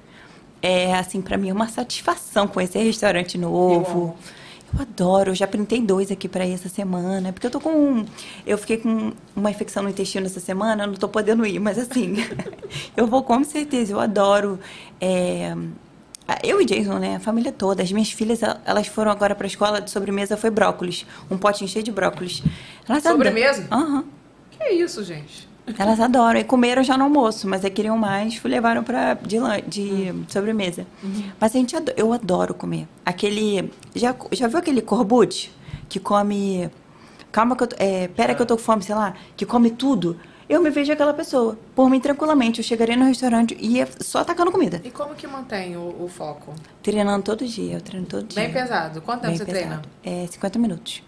É, 0.61 0.93
assim, 0.95 1.23
pra 1.23 1.39
mim 1.39 1.49
é 1.49 1.53
uma 1.53 1.69
satisfação 1.69 2.47
conhecer 2.47 2.81
restaurante 2.83 3.39
novo. 3.39 4.15
Eu 4.17 4.17
adoro, 4.79 5.31
eu 5.31 5.35
já 5.35 5.47
printei 5.47 5.81
dois 5.81 6.11
aqui 6.11 6.29
pra 6.29 6.47
ir 6.47 6.53
essa 6.53 6.69
semana, 6.69 7.33
porque 7.33 7.47
eu 7.47 7.51
tô 7.51 7.61
com. 7.61 7.71
um- 7.71 8.07
Eu 8.47 8.59
fiquei 8.59 8.77
com 8.79 9.13
uma 9.37 9.51
infecção 9.51 9.83
no 9.83 9.89
intestino 9.89 10.27
essa 10.27 10.41
semana, 10.41 10.85
eu 10.85 10.89
não 10.89 10.95
tô 10.95 11.09
podendo 11.09 11.47
ir, 11.47 11.59
mas 11.59 11.79
assim, 11.79 12.17
eu 12.97 13.07
vou 13.07 13.23
com 13.23 13.43
certeza, 13.45 13.93
eu 13.93 14.01
adoro. 14.01 14.59
é, 15.01 15.55
eu 16.43 16.61
e 16.61 16.65
Jason, 16.67 16.99
né? 16.99 17.17
A 17.17 17.21
família 17.21 17.51
toda. 17.51 17.83
As 17.83 17.91
minhas 17.91 18.11
filhas, 18.13 18.43
el- 18.43 18.57
elas 18.67 18.87
foram 18.87 19.11
agora 19.11 19.35
pra 19.35 19.47
escola 19.47 19.81
de 19.81 19.91
sobremesa, 19.91 20.37
foi 20.37 20.51
brócolis. 20.51 21.07
Um 21.31 21.39
potinho 21.39 21.69
cheio 21.71 21.83
de 21.83 21.91
brócolis. 21.91 22.43
Elas 22.87 23.03
Sobremesa? 23.03 23.67
Aham. 23.71 24.05
Que 24.51 24.69
isso, 24.75 25.03
gente? 25.03 25.48
Elas 25.77 26.01
adoram. 26.01 26.39
E 26.41 26.45
comeram 26.45 26.83
já 26.83 26.97
no 26.97 27.05
almoço, 27.05 27.49
mas 27.49 27.65
aí 27.65 27.71
queriam 27.71 27.97
mais, 27.99 28.43
levaram 28.43 28.83
pra, 28.85 29.15
de, 29.15 29.39
de 29.67 30.15
sobremesa. 30.29 30.87
Mas 31.41 31.55
a 31.55 31.59
gente 31.59 31.75
ado- 31.77 31.93
eu 31.97 32.13
adoro 32.13 32.55
comer. 32.55 32.87
Aquele. 33.05 33.71
Já, 33.95 34.15
já 34.33 34.47
viu 34.49 34.59
aquele 34.59 34.81
corbute 34.83 35.53
que 35.89 35.99
come. 36.01 36.71
Calma 37.31 37.55
que 37.57 37.65
eu 37.65 37.69
é, 37.79 38.09
pera 38.09 38.35
que 38.35 38.41
eu 38.41 38.47
tô 38.47 38.57
com 38.57 38.63
fome, 38.63 38.83
sei 38.83 38.95
lá, 38.95 39.15
que 39.37 39.45
come 39.45 39.71
tudo. 39.71 40.17
Eu 40.49 40.63
me 40.63 40.71
vejo 40.71 40.91
aquela 40.91 41.13
pessoa. 41.13 41.59
Por 41.75 41.91
mim, 41.91 42.01
tranquilamente, 42.01 42.61
eu 42.61 42.65
chegaria 42.65 42.97
no 42.97 43.05
restaurante 43.05 43.55
e 43.61 43.77
ia 43.77 43.87
só 44.01 44.21
atacando 44.21 44.51
comida. 44.51 44.81
E 44.83 44.91
como 44.91 45.15
que 45.15 45.27
mantém 45.27 45.77
o, 45.77 45.95
o 46.05 46.09
foco? 46.09 46.55
Treinando 46.83 47.23
todo 47.23 47.45
dia, 47.47 47.75
eu 47.75 47.81
treino 47.83 48.07
todo 48.07 48.25
dia. 48.27 48.43
Bem 48.43 48.51
pesado. 48.51 49.03
Quanto 49.03 49.21
tempo 49.21 49.29
Bem 49.33 49.37
você 49.37 49.45
treina? 49.45 49.83
pesado. 49.83 49.89
É 50.03 50.27
50 50.27 50.59
minutos. 50.59 51.03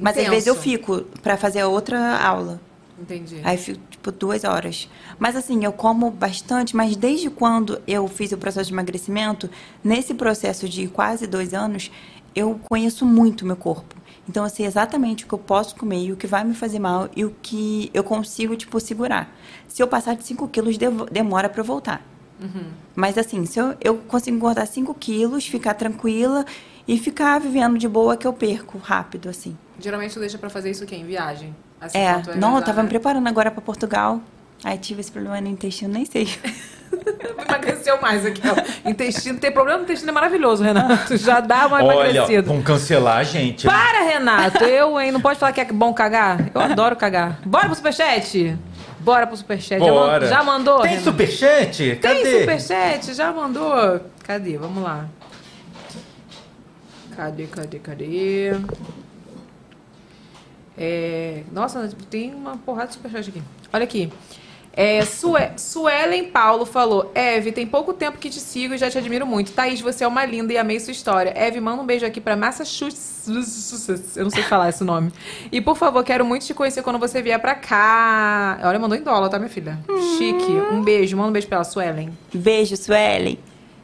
Mas 0.00 0.16
às 0.16 0.28
vezes 0.28 0.46
eu 0.46 0.54
Intenso. 0.54 0.70
fico 0.70 1.00
pra 1.22 1.36
fazer 1.36 1.64
outra 1.64 2.18
aula. 2.22 2.60
Entendi. 3.00 3.40
Aí 3.44 3.56
fico, 3.56 3.80
tipo, 3.90 4.10
duas 4.10 4.44
horas. 4.44 4.88
Mas 5.18 5.36
assim, 5.36 5.64
eu 5.64 5.72
como 5.72 6.10
bastante, 6.10 6.74
mas 6.76 6.96
desde 6.96 7.30
quando 7.30 7.80
eu 7.86 8.06
fiz 8.08 8.32
o 8.32 8.38
processo 8.38 8.68
de 8.68 8.74
emagrecimento, 8.74 9.48
nesse 9.84 10.14
processo 10.14 10.68
de 10.68 10.88
quase 10.88 11.26
dois 11.26 11.54
anos, 11.54 11.90
eu 12.34 12.60
conheço 12.68 13.06
muito 13.06 13.42
o 13.42 13.46
meu 13.46 13.56
corpo. 13.56 13.94
Então, 14.28 14.44
eu 14.44 14.50
sei 14.50 14.66
exatamente 14.66 15.24
o 15.24 15.26
que 15.28 15.32
eu 15.32 15.38
posso 15.38 15.74
comer 15.74 16.04
e 16.04 16.12
o 16.12 16.16
que 16.16 16.26
vai 16.26 16.44
me 16.44 16.54
fazer 16.54 16.78
mal 16.78 17.08
e 17.16 17.24
o 17.24 17.34
que 17.40 17.90
eu 17.94 18.04
consigo, 18.04 18.54
tipo, 18.56 18.78
segurar. 18.78 19.34
Se 19.66 19.82
eu 19.82 19.88
passar 19.88 20.14
de 20.16 20.24
5 20.24 20.46
quilos, 20.48 20.76
devo- 20.76 21.06
demora 21.06 21.48
pra 21.48 21.60
eu 21.60 21.64
voltar. 21.64 22.04
Mas 22.94 23.16
assim, 23.18 23.44
se 23.46 23.58
eu, 23.58 23.74
eu 23.80 23.96
consigo 23.96 24.36
engordar 24.36 24.66
5 24.66 24.94
quilos, 24.94 25.46
ficar 25.46 25.74
tranquila 25.74 26.44
e 26.86 26.98
ficar 26.98 27.38
vivendo 27.40 27.78
de 27.78 27.88
boa 27.88 28.16
que 28.16 28.26
eu 28.26 28.32
perco 28.32 28.76
rápido, 28.78 29.28
assim. 29.28 29.56
Geralmente 29.80 30.14
tu 30.14 30.20
deixa 30.20 30.36
pra 30.38 30.50
fazer 30.50 30.70
isso 30.70 30.84
o 30.84 30.86
quê? 30.86 30.94
Em 30.96 31.04
viagem? 31.04 31.54
Assim, 31.80 31.98
É, 31.98 32.12
vai 32.18 32.34
não, 32.36 32.48
eu 32.48 32.54
viajar, 32.54 32.66
tava 32.66 32.82
me 32.82 32.88
preparando 32.88 33.26
agora 33.28 33.50
pra 33.50 33.60
Portugal. 33.60 34.20
Aí 34.64 34.76
tive 34.76 35.00
esse 35.00 35.12
problema 35.12 35.40
no 35.40 35.48
intestino, 35.48 35.92
nem 35.94 36.04
sei. 36.04 36.28
Emagreceu 37.38 38.00
mais 38.00 38.26
aqui, 38.26 38.42
ó. 38.44 38.88
Intestino, 38.90 39.38
tem 39.38 39.52
problema 39.52 39.78
no 39.78 39.84
intestino, 39.84 40.10
é 40.10 40.12
maravilhoso, 40.12 40.64
Renato. 40.64 41.16
Já 41.16 41.38
dá 41.40 41.66
uma 41.68 41.82
Olha, 41.82 42.10
emagrecida. 42.10 42.42
vão 42.42 42.60
cancelar 42.62 43.18
a 43.18 43.22
gente. 43.22 43.66
Para, 43.66 44.02
Renato! 44.02 44.64
Eu, 44.64 44.98
hein? 45.00 45.12
Não 45.12 45.20
pode 45.20 45.38
falar 45.38 45.52
que 45.52 45.60
é 45.60 45.64
bom 45.66 45.92
cagar? 45.94 46.50
Eu 46.52 46.60
adoro 46.60 46.96
cagar. 46.96 47.38
Bora 47.46 47.66
pro 47.66 47.74
superchat? 47.76 48.56
Bora 48.98 49.26
pro 49.28 49.36
superchat. 49.36 49.78
Bora. 49.78 50.26
Já, 50.26 50.42
mandou? 50.42 50.80
Tem 50.80 50.90
Renato? 50.90 51.04
superchat? 51.10 51.96
Cadê? 52.02 52.22
Tem 52.22 52.40
superchat? 52.40 53.14
Já 53.14 53.32
mandou? 53.32 54.00
Cadê? 54.24 54.56
Vamos 54.58 54.82
lá. 54.82 55.06
Cadê, 57.16 57.46
cadê, 57.46 57.78
cadê? 57.78 58.52
É, 60.78 61.42
nossa, 61.52 61.90
tem 62.08 62.34
uma 62.34 62.56
porrada 62.56 62.88
de 62.88 62.94
superchat 62.94 63.28
aqui. 63.28 63.42
Olha 63.72 63.84
aqui. 63.84 64.10
É, 64.80 65.04
Sue, 65.04 65.50
Suelen 65.56 66.26
Paulo 66.26 66.64
falou: 66.64 67.10
Eve, 67.12 67.50
tem 67.50 67.66
pouco 67.66 67.92
tempo 67.92 68.16
que 68.16 68.30
te 68.30 68.38
sigo 68.38 68.74
e 68.74 68.78
já 68.78 68.88
te 68.88 68.96
admiro 68.96 69.26
muito. 69.26 69.50
Thaís, 69.50 69.80
você 69.80 70.04
é 70.04 70.06
uma 70.06 70.24
linda 70.24 70.52
e 70.52 70.56
amei 70.56 70.78
sua 70.78 70.92
história. 70.92 71.32
Eve, 71.36 71.58
manda 71.60 71.82
um 71.82 71.84
beijo 71.84 72.06
aqui 72.06 72.20
pra 72.20 72.36
Massachusetts. 72.36 74.16
Eu 74.16 74.22
não 74.22 74.30
sei 74.30 74.44
falar 74.44 74.68
esse 74.68 74.84
nome. 74.84 75.12
E 75.50 75.60
por 75.60 75.76
favor, 75.76 76.04
quero 76.04 76.24
muito 76.24 76.46
te 76.46 76.54
conhecer 76.54 76.82
quando 76.82 76.98
você 77.00 77.20
vier 77.20 77.40
pra 77.40 77.56
cá. 77.56 78.60
Olha, 78.62 78.78
mandou 78.78 78.96
em 78.96 79.02
dólar, 79.02 79.28
tá, 79.28 79.36
minha 79.36 79.50
filha? 79.50 79.80
Chique. 80.16 80.52
Um 80.72 80.80
beijo, 80.80 81.16
manda 81.16 81.30
um 81.30 81.32
beijo 81.32 81.48
pra 81.48 81.56
ela, 81.56 81.64
Suelen. 81.64 82.16
Beijo, 82.32 82.76
Suelen. 82.76 83.36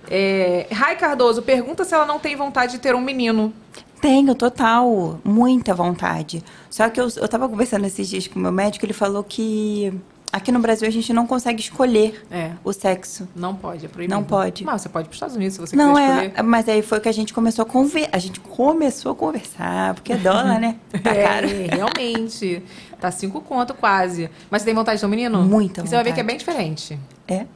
É, 0.09 0.69
Rai 0.71 0.97
Cardoso 0.97 1.43
pergunta 1.43 1.85
se 1.85 1.93
ela 1.93 2.07
não 2.07 2.21
tem 2.21 2.37
vontade 2.37 2.73
de 2.73 2.79
ter 2.79 2.95
um 2.95 3.01
menino. 3.01 3.53
Tenho, 4.01 4.35
total. 4.35 5.19
Muita 5.25 5.75
vontade. 5.75 6.43
Só 6.71 6.89
que 6.89 7.01
eu, 7.01 7.09
eu 7.17 7.29
tava 7.29 7.49
conversando 7.49 7.85
esses 7.87 8.09
dias 8.09 8.27
com 8.29 8.39
o 8.39 8.43
meu 8.43 8.53
médico, 8.53 8.85
ele 8.85 8.93
falou 8.93 9.23
que 9.25 9.93
aqui 10.33 10.51
no 10.51 10.59
Brasil 10.59 10.87
a 10.89 10.91
gente 10.91 11.13
não 11.13 11.27
consegue 11.27 11.61
escolher 11.61 12.23
É. 12.31 12.51
o 12.65 12.73
sexo. 12.73 13.29
Não 13.37 13.55
pode, 13.55 13.87
é 13.87 13.89
proibido. 13.89 14.15
Não 14.15 14.25
pode. 14.25 14.65
Mas 14.65 14.83
você 14.83 14.89
pode 14.89 15.07
ir 15.07 15.09
pros 15.09 15.17
Estados 15.17 15.37
Unidos 15.37 15.55
se 15.55 15.61
você 15.61 15.77
não 15.77 15.95
quiser 15.95 16.03
é, 16.09 16.27
escolher. 16.27 16.43
mas 16.43 16.69
aí 16.69 16.83
foi 16.83 16.99
que 17.01 17.09
a 17.09 17.13
gente 17.13 17.33
começou 17.33 17.63
a 17.63 17.67
conversar. 17.67 18.11
A 18.13 18.19
gente 18.19 18.41
começou 18.41 19.13
a 19.13 19.15
conversar, 19.15 19.95
porque 19.95 20.13
é 20.13 20.17
dólar, 20.17 20.59
né? 20.61 20.77
Tá 21.03 21.15
caro. 21.15 21.47
É, 21.49 21.75
realmente. 21.75 22.63
Tá 23.01 23.11
cinco 23.11 23.41
conto 23.41 23.75
quase. 23.75 24.29
Mas 24.51 24.63
você 24.63 24.67
tem 24.67 24.75
vontade 24.75 24.99
de 24.99 25.07
um 25.07 25.09
menino? 25.09 25.43
Muita 25.43 25.83
E 25.83 25.87
Você 25.89 25.95
vai 25.95 26.05
ver 26.05 26.13
que 26.13 26.21
é 26.21 26.23
vontade. 26.23 26.27
bem 26.27 26.37
diferente. 26.37 26.99
É. 27.29 27.47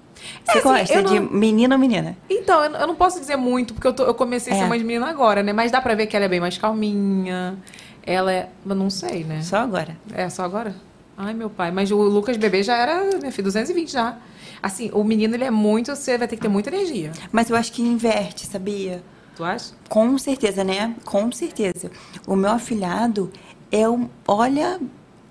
Você 0.45 0.59
assim, 0.59 0.69
gosta 0.69 0.95
eu 0.95 1.03
de 1.05 1.21
não- 1.21 1.31
menino 1.31 1.75
ou 1.75 1.79
menina? 1.81 2.17
Então, 2.29 2.63
eu, 2.65 2.87
não 2.87 2.95
posso 2.95 3.19
dizer 3.21 3.37
muito, 3.37 3.75
porque 3.75 3.87
eu, 3.87 3.93
tô- 3.93 4.05
eu 4.05 4.15
comecei 4.15 4.53
a 4.53 4.57
ser 4.57 4.63
É. 4.65 4.67
mãe 4.69 4.79
de 4.79 4.85
menina 4.85 5.09
agora, 5.09 5.43
né? 5.43 5.53
Mas 5.53 5.71
dá 5.71 5.81
pra 5.81 5.95
ver 5.95 6.07
que 6.07 6.17
ela 6.17 6.25
é 6.25 6.29
bem 6.29 6.41
mais 6.41 6.57
calminha. 6.59 7.57
Ela 8.05 8.33
é. 8.33 8.49
Eu 8.67 8.75
não 8.75 8.89
sei, 8.91 9.25
né? 9.25 9.43
Só 9.43 9.59
agora. 9.59 9.97
É, 10.13 10.29
só 10.31 10.43
agora? 10.45 10.75
Ai, 11.17 11.35
meu 11.35 11.51
pai. 11.51 11.71
Mas 11.71 11.91
o 11.91 11.97
Lucas 11.97 12.37
bebê 12.37 12.63
já 12.63 12.77
era, 12.77 13.05
minha 13.19 13.31
filha, 13.33 13.45
220 13.45 13.91
já. 13.93 14.17
Assim, 14.63 14.91
o 14.93 15.05
menino, 15.05 15.35
ele 15.35 15.45
é 15.45 15.51
muito. 15.51 15.95
Você 15.95 16.17
vai 16.17 16.27
ter 16.27 16.37
que 16.37 16.43
ter 16.43 16.49
muita 16.49 16.71
energia. 16.71 17.13
Mas 17.31 17.51
eu 17.51 17.57
acho 17.57 17.73
que 17.73 17.83
inverte, 17.83 18.47
sabia? 18.47 19.03
Tu 19.37 19.45
acha? 19.45 19.73
Com 19.89 20.17
certeza, 20.19 20.65
né? 20.65 20.95
Com 21.05 21.31
certeza. 21.31 21.91
O 22.27 22.35
meu 22.35 22.51
afilhado 22.51 23.31
é 23.71 23.89
um, 23.89 24.09
olha, 24.27 24.81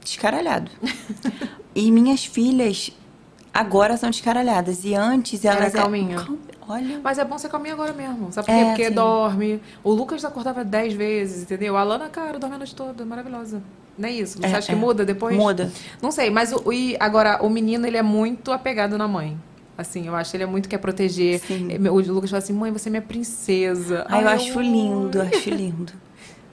descaralhado. 0.03 0.71
E 1.75 1.91
minhas 1.91 2.25
filhas 2.25 2.89
agora 3.59 3.97
são 3.97 4.09
descaralhadas. 4.09 4.83
E 4.83 4.93
antes 4.95 5.43
Era 5.45 5.59
elas... 5.61 5.73
calminha. 5.73 6.17
Cal- 6.17 6.35
Olha... 6.69 6.99
Mas 7.01 7.17
é 7.17 7.23
bom 7.23 7.37
ser 7.37 7.49
calminha 7.49 7.73
agora 7.73 7.93
mesmo. 7.93 8.31
Sabe 8.31 8.47
por 8.47 8.53
quê? 8.53 8.59
É, 8.59 8.65
Porque 8.65 8.87
sim. 8.89 8.93
dorme. 8.93 9.61
O 9.83 9.91
Lucas 9.93 10.23
acordava 10.25 10.65
10 10.65 10.93
vezes, 10.93 11.43
entendeu? 11.43 11.77
A 11.77 11.83
Lana, 11.83 12.09
cara, 12.09 12.37
dorme 12.37 12.55
a 12.55 12.57
noite 12.57 12.75
toda. 12.75 13.05
Maravilhosa. 13.05 13.61
Não 13.97 14.09
é 14.09 14.11
isso? 14.11 14.37
Você 14.37 14.45
É, 14.47 14.55
acha 14.55 14.67
que 14.67 14.73
é. 14.73 14.75
muda 14.75 15.05
depois? 15.05 15.35
Muda. 15.35 15.71
Não 16.01 16.11
sei, 16.11 16.29
mas 16.29 16.51
o, 16.53 16.71
e 16.73 16.97
agora, 16.99 17.39
o 17.41 17.49
menino, 17.49 17.87
ele 17.87 17.95
é 17.97 18.01
muito 18.03 18.51
apegado 18.51 18.97
na 18.97 19.07
mãe. 19.07 19.37
Assim, 19.77 20.07
eu 20.07 20.15
acho 20.15 20.31
que 20.31 20.37
ele 20.37 20.43
é 20.43 20.47
muito 20.47 20.67
quer 20.67 20.77
proteger. 20.79 21.39
Sim. 21.39 21.69
O 21.87 21.99
Lucas 22.01 22.29
fala 22.31 22.39
assim, 22.43 22.51
mãe, 22.53 22.71
você 22.71 22.89
é 22.89 22.91
minha 22.91 23.01
princesa. 23.01 24.05
Ai, 24.09 24.23
eu 24.23 24.27
Ai, 24.27 24.35
acho 24.35 24.59
lindo, 24.59 25.21
acho 25.21 25.49
lindo. 25.49 25.93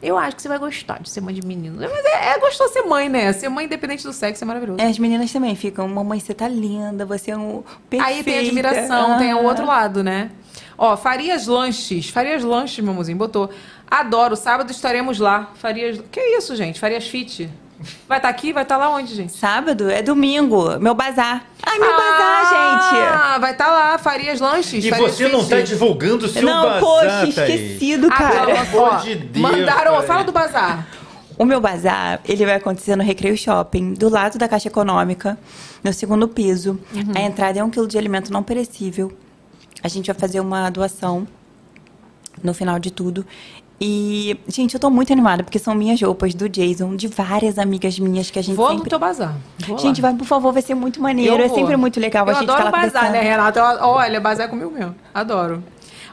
Eu 0.04 0.18
acho 0.18 0.36
que 0.36 0.42
você 0.42 0.48
vai 0.48 0.58
gostar 0.58 1.00
de 1.00 1.08
ser 1.08 1.20
mãe 1.20 1.34
de 1.34 1.46
menino. 1.46 1.78
Mas 1.80 2.04
é, 2.04 2.34
é 2.34 2.38
gostoso 2.38 2.72
ser 2.72 2.82
mãe, 2.82 3.08
né? 3.08 3.32
Ser 3.32 3.48
mãe 3.48 3.64
independente 3.64 4.04
do 4.04 4.12
sexo 4.12 4.44
é 4.44 4.46
maravilhoso. 4.46 4.80
É, 4.80 4.86
as 4.86 4.98
meninas 4.98 5.32
também 5.32 5.56
ficam, 5.56 5.88
mamãe, 5.88 6.20
você 6.20 6.34
tá 6.34 6.46
linda, 6.46 7.04
você 7.06 7.30
é 7.30 7.36
um 7.36 7.62
perfeita. 7.88 8.04
Aí 8.18 8.22
tem 8.22 8.38
admiração, 8.38 9.18
tem 9.18 9.32
o 9.34 9.38
Ah. 9.38 9.42
outro 9.42 9.64
lado, 9.66 10.04
né? 10.04 10.30
Ó, 10.76 10.96
Farias 10.96 11.46
Lanches. 11.46 12.10
Farias 12.10 12.42
Lanches, 12.44 12.84
meu 12.84 12.92
mozinho, 12.92 13.16
botou. 13.16 13.48
Adoro, 13.90 14.36
sábado 14.36 14.70
estaremos 14.70 15.18
lá. 15.18 15.52
Farias. 15.54 16.00
Que 16.10 16.20
isso, 16.36 16.54
gente? 16.56 16.78
Farias 16.80 17.06
Fit. 17.08 17.48
Vai 18.08 18.18
estar 18.18 18.28
aqui? 18.28 18.52
Vai 18.52 18.62
estar 18.62 18.76
lá 18.76 18.88
onde, 18.90 19.14
gente? 19.14 19.32
Sábado 19.36 19.90
é 19.90 20.02
domingo, 20.02 20.78
meu 20.78 20.94
bazar. 20.94 21.44
Ai, 21.62 21.78
meu 21.78 21.90
bazar, 21.90 22.40
gente. 22.48 23.02
Ah, 23.12 23.38
vai 23.40 23.52
estar 23.52 23.70
lá, 23.70 23.98
Farias 23.98 24.40
Lanches. 24.40 24.84
E 24.84 24.90
Farias 24.90 25.12
você 25.14 25.28
não 25.28 25.40
Fit. 25.40 25.50
tá 25.50 25.60
divulgando 25.60 26.26
o 26.26 26.28
seu 26.28 26.42
Não, 26.42 26.62
bazar, 26.64 26.80
poxa, 26.80 27.06
Thaís. 27.06 27.38
esquecido, 27.38 28.08
Ah, 28.10 28.16
cara. 28.16 28.46
pelo 28.46 28.58
amor 28.58 29.00
de 29.00 29.14
Deus, 29.14 29.42
Mandaram, 29.42 29.92
Thaís. 29.94 30.06
fala 30.06 30.24
do 30.24 30.32
bazar. 30.32 30.86
O 31.36 31.44
meu 31.44 31.60
bazar, 31.60 32.20
ele 32.24 32.44
vai 32.46 32.54
acontecer 32.54 32.94
no 32.94 33.02
Recreio 33.02 33.36
Shopping, 33.36 33.94
do 33.94 34.08
lado 34.08 34.38
da 34.38 34.46
Caixa 34.46 34.68
Econômica, 34.68 35.36
no 35.82 35.92
segundo 35.92 36.28
piso. 36.28 36.78
Uhum. 36.94 37.12
A 37.16 37.20
entrada 37.22 37.58
é 37.58 37.64
um 37.64 37.70
quilo 37.70 37.88
de 37.88 37.98
alimento 37.98 38.32
não 38.32 38.42
perecível. 38.42 39.12
A 39.82 39.88
gente 39.88 40.06
vai 40.06 40.14
fazer 40.14 40.38
uma 40.40 40.70
doação 40.70 41.26
no 42.42 42.54
final 42.54 42.78
de 42.78 42.90
tudo. 42.92 43.26
E, 43.80 44.38
gente, 44.46 44.74
eu 44.74 44.80
tô 44.80 44.88
muito 44.88 45.12
animada, 45.12 45.42
porque 45.42 45.58
são 45.58 45.74
minhas 45.74 46.00
roupas 46.00 46.34
do 46.34 46.48
Jason, 46.48 46.94
de 46.94 47.08
várias 47.08 47.58
amigas 47.58 47.98
minhas 47.98 48.30
que 48.30 48.38
a 48.38 48.42
gente 48.42 48.54
Vou 48.54 48.68
no 48.68 48.74
sempre... 48.76 48.88
teu 48.88 48.98
bazar. 48.98 49.36
Vou 49.66 49.76
lá. 49.76 49.82
Gente, 49.82 50.00
vai, 50.00 50.14
por 50.14 50.24
favor, 50.26 50.52
vai 50.52 50.62
ser 50.62 50.74
muito 50.74 51.02
maneiro. 51.02 51.34
Eu 51.34 51.44
é 51.44 51.48
vou. 51.48 51.58
sempre 51.58 51.76
muito 51.76 51.98
legal 51.98 52.24
Eu 52.26 52.30
a 52.30 52.40
gente 52.40 52.50
adoro 52.50 52.64
lá 52.64 52.70
bazar, 52.70 53.10
né. 53.10 53.20
Renata? 53.20 53.58
Eu- 53.60 53.88
olha, 53.88 54.20
bazar 54.20 54.46
é 54.46 54.48
comigo 54.48 54.70
mesmo. 54.70 54.94
Adoro. 55.12 55.62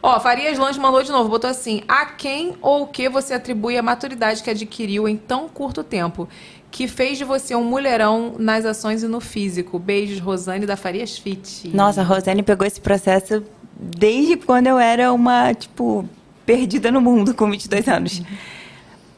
Ó, 0.03 0.19
Farias 0.19 0.57
Lange 0.57 0.79
mandou 0.79 1.03
de 1.03 1.11
novo, 1.11 1.29
botou 1.29 1.49
assim: 1.49 1.83
a 1.87 2.05
quem 2.05 2.55
ou 2.61 2.83
o 2.83 2.87
que 2.87 3.07
você 3.07 3.35
atribui 3.35 3.77
a 3.77 3.83
maturidade 3.83 4.41
que 4.41 4.49
adquiriu 4.49 5.07
em 5.07 5.15
tão 5.15 5.47
curto 5.47 5.83
tempo, 5.83 6.27
que 6.71 6.87
fez 6.87 7.19
de 7.19 7.23
você 7.23 7.55
um 7.55 7.63
mulherão 7.63 8.33
nas 8.39 8.65
ações 8.65 9.03
e 9.03 9.07
no 9.07 9.21
físico? 9.21 9.77
Beijos, 9.77 10.19
Rosane 10.19 10.65
da 10.65 10.75
Farias 10.75 11.17
Fit. 11.19 11.69
Nossa, 11.73 12.01
a 12.01 12.03
Rosane 12.03 12.41
pegou 12.41 12.65
esse 12.65 12.81
processo 12.81 13.43
desde 13.79 14.37
quando 14.37 14.67
eu 14.67 14.79
era 14.79 15.13
uma, 15.13 15.53
tipo, 15.53 16.03
perdida 16.45 16.91
no 16.91 17.01
mundo 17.01 17.33
com 17.33 17.49
22 17.49 17.87
anos. 17.87 18.21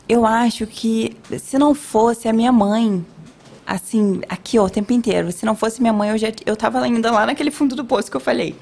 Eu 0.08 0.26
acho 0.26 0.68
que 0.68 1.16
se 1.40 1.58
não 1.58 1.74
fosse 1.74 2.28
a 2.28 2.34
minha 2.34 2.52
mãe, 2.52 3.06
assim, 3.66 4.22
aqui 4.28 4.60
ó, 4.60 4.66
o 4.66 4.70
tempo 4.70 4.92
inteiro, 4.94 5.32
se 5.32 5.46
não 5.46 5.56
fosse 5.56 5.82
minha 5.82 5.94
mãe, 5.94 6.10
eu 6.10 6.18
já 6.18 6.28
eu 6.46 6.56
tava 6.56 6.82
ainda 6.82 7.12
lá 7.12 7.26
naquele 7.26 7.52
fundo 7.52 7.76
do 7.76 7.86
poço 7.86 8.12
que 8.12 8.18
eu 8.18 8.22
falei. 8.22 8.56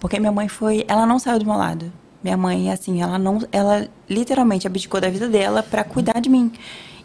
Porque 0.00 0.18
minha 0.18 0.32
mãe 0.32 0.48
foi, 0.48 0.84
ela 0.88 1.06
não 1.06 1.18
saiu 1.18 1.38
do 1.38 1.44
meu 1.46 1.56
lado. 1.56 1.92
Minha 2.22 2.36
mãe, 2.36 2.70
assim, 2.70 3.00
ela 3.00 3.18
não, 3.18 3.38
ela 3.52 3.88
literalmente 4.10 4.66
abdicou 4.66 5.00
da 5.00 5.08
vida 5.08 5.28
dela 5.28 5.62
para 5.62 5.84
cuidar 5.84 6.20
de 6.20 6.28
mim 6.28 6.52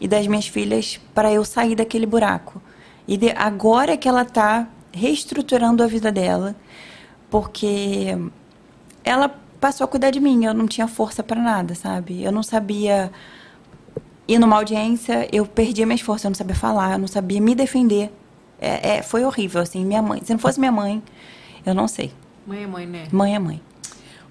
e 0.02 0.07
das 0.07 0.26
minhas 0.27 0.48
filhas 0.48 0.99
para 1.14 1.31
eu 1.31 1.45
sair 1.45 1.76
daquele 1.76 2.06
buraco. 2.07 2.61
E 3.07 3.15
de- 3.15 3.31
agora 3.31 3.95
que 3.95 4.07
ela 4.10 4.26
tá 4.26 4.68
reestruturando 4.91 5.84
a 5.84 5.88
vida 5.88 6.11
dela, 6.11 6.56
porque 7.30 8.18
ela 9.03 9.30
passou 9.64 9.85
a 9.85 9.88
cuidar 9.88 10.11
de 10.11 10.19
mim. 10.19 10.44
Eu 10.44 10.53
não 10.53 10.68
tinha 10.68 10.90
força 10.90 11.23
para 11.23 11.41
nada, 11.41 11.73
sabe? 11.73 12.22
Eu 12.22 12.34
não 12.34 12.44
sabia 12.44 13.10
ir 14.27 14.38
numa 14.38 14.57
audiência, 14.57 15.26
eu 15.31 15.45
perdia 15.45 15.85
minhas 15.85 16.02
forças, 16.02 16.26
eu 16.26 16.31
não 16.31 16.35
sabia 16.35 16.56
falar, 16.56 16.91
eu 16.91 16.98
não 16.98 17.07
sabia 17.07 17.40
me 17.40 17.56
defender. 17.56 18.11
É, 18.60 18.98
é, 18.98 19.02
foi 19.02 19.23
horrível, 19.23 19.61
assim. 19.61 19.85
Minha 19.85 20.02
mãe, 20.02 20.22
se 20.22 20.34
não 20.34 20.40
fosse 20.40 20.60
minha 20.60 20.72
mãe, 20.72 21.02
eu 21.65 21.73
não 21.73 21.88
sei. 21.88 22.11
Mãe 22.45 22.64
é 22.64 22.68
mãe, 22.68 22.85
né? 22.85 23.07
Mãe 23.10 23.35
é 23.35 23.40
mãe. 23.40 23.61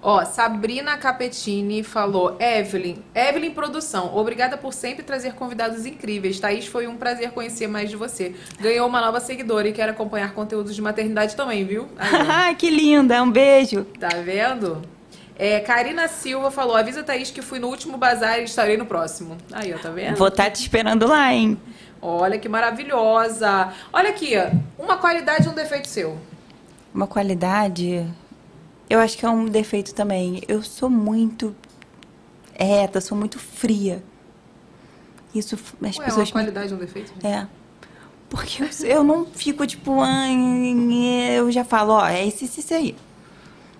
Ó, 0.03 0.23
Sabrina 0.23 0.97
Capetini 0.97 1.81
falou: 1.81 2.37
Evelyn, 2.39 2.97
Evelyn 3.15 3.51
Produção, 3.55 4.15
obrigada 4.15 4.55
por 4.55 4.71
sempre 4.71 5.01
trazer 5.01 5.33
convidados 5.33 5.83
incríveis. 5.87 6.39
Thaís, 6.39 6.67
foi 6.67 6.85
um 6.85 6.95
prazer 6.95 7.31
conhecer 7.31 7.67
mais 7.67 7.89
de 7.89 7.95
você. 7.95 8.35
Ganhou 8.59 8.87
uma 8.87 9.01
nova 9.01 9.19
seguidora 9.19 9.67
e 9.67 9.73
quer 9.73 9.89
acompanhar 9.89 10.31
conteúdos 10.35 10.75
de 10.75 10.81
maternidade 10.81 11.35
também, 11.35 11.65
viu? 11.65 11.87
Que 12.59 12.69
linda, 12.69 13.23
um 13.23 13.31
beijo. 13.31 13.83
Tá 13.99 14.09
vendo? 14.23 14.92
É, 15.37 15.59
Karina 15.59 16.07
Silva 16.07 16.51
falou: 16.51 16.75
avisa 16.75 17.01
a 17.01 17.03
Thaís 17.03 17.31
que 17.31 17.41
fui 17.41 17.59
no 17.59 17.67
último 17.67 17.97
bazar 17.97 18.39
e 18.39 18.43
estarei 18.43 18.77
no 18.77 18.85
próximo. 18.85 19.37
Aí, 19.51 19.73
ó, 19.73 19.77
tá 19.77 19.89
vendo? 19.89 20.15
Vou 20.17 20.27
estar 20.27 20.49
te 20.51 20.61
esperando 20.61 21.07
lá, 21.07 21.33
hein? 21.33 21.57
Olha 22.01 22.37
que 22.37 22.49
maravilhosa. 22.49 23.73
Olha 23.91 24.09
aqui, 24.09 24.33
uma 24.77 24.97
qualidade 24.97 25.47
e 25.47 25.49
um 25.49 25.53
defeito 25.53 25.87
seu. 25.87 26.17
Uma 26.93 27.07
qualidade, 27.07 28.05
eu 28.89 28.99
acho 28.99 29.17
que 29.17 29.25
é 29.25 29.29
um 29.29 29.45
defeito 29.45 29.95
também. 29.95 30.41
Eu 30.47 30.61
sou 30.61 30.89
muito 30.89 31.55
reta, 32.53 33.01
sou 33.01 33.17
muito 33.17 33.39
fria. 33.39 34.03
Isso, 35.33 35.55
as 35.55 35.81
Ué, 35.81 35.89
uma 35.97 36.03
pessoas 36.03 36.27
me 36.27 36.33
qualidade 36.33 36.71
e 36.71 36.75
um 36.75 36.77
defeito? 36.77 37.11
É. 37.25 37.47
Porque 38.29 38.63
eu, 38.63 38.67
eu 38.87 39.03
não 39.03 39.25
fico 39.25 39.65
tipo, 39.65 39.99
"Ai, 40.01 40.35
eu 41.37 41.51
já 41.51 41.63
falo, 41.63 41.93
ó, 41.93 42.07
é 42.07 42.23
isso, 42.25 42.43
isso, 42.45 42.59
isso 42.59 42.73
aí. 42.73 42.95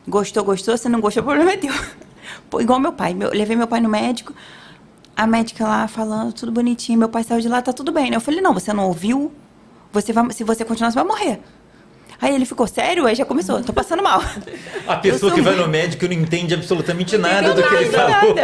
Gostou, 0.08 0.44
gostou, 0.44 0.78
se 0.78 0.90
não 0.90 1.00
gostou, 1.00 1.22
o 1.24 1.26
problema 1.26 1.52
é 1.52 1.58
teu. 1.58 1.74
Pô, 2.50 2.62
igual 2.62 2.80
meu 2.80 2.94
pai, 2.94 3.14
meu, 3.14 3.30
levei 3.30 3.56
meu 3.56 3.68
pai 3.68 3.80
no 3.80 3.90
médico, 3.90 4.34
a 5.16 5.26
médica 5.28 5.66
lá 5.66 5.88
falando, 5.88 6.34
tudo 6.34 6.52
bonitinho, 6.52 6.98
meu 7.00 7.10
pai 7.10 7.24
saiu 7.24 7.42
de 7.42 7.48
lá, 7.48 7.62
tá 7.62 7.72
tudo 7.72 7.92
bem, 7.92 8.10
né? 8.10 8.18
Eu 8.18 8.22
falei, 8.22 8.42
não, 8.42 8.54
você 8.54 8.74
não 8.74 8.86
ouviu? 8.88 9.32
Você 9.92 10.12
vai, 10.12 10.32
se 10.32 10.44
você 10.44 10.66
continuar, 10.66 10.92
você 10.92 10.96
vai 10.96 11.06
morrer. 11.06 11.40
Aí 12.22 12.34
ele 12.34 12.46
ficou, 12.46 12.66
sério? 12.68 13.06
Aí 13.06 13.16
já 13.16 13.26
começou, 13.26 13.62
tô 13.62 13.74
passando 13.74 14.02
mal. 14.02 14.24
A 14.88 14.96
pessoa 14.96 15.34
que 15.34 15.42
vai 15.42 15.56
no 15.56 15.68
médico 15.68 16.06
não 16.06 16.14
entende 16.14 16.54
absolutamente 16.54 17.18
nada 17.18 17.54
do 17.54 17.62
que 17.62 17.76
ele 17.76 17.90
falou. 17.90 18.36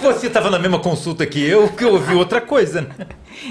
Você 0.02 0.28
estava 0.28 0.50
na 0.50 0.58
mesma 0.58 0.78
consulta 0.78 1.26
que 1.26 1.38
eu, 1.46 1.68
que 1.68 1.84
eu 1.84 1.92
ouvi 1.92 2.14
outra 2.14 2.40
coisa. 2.40 2.80
né? 2.80 3.06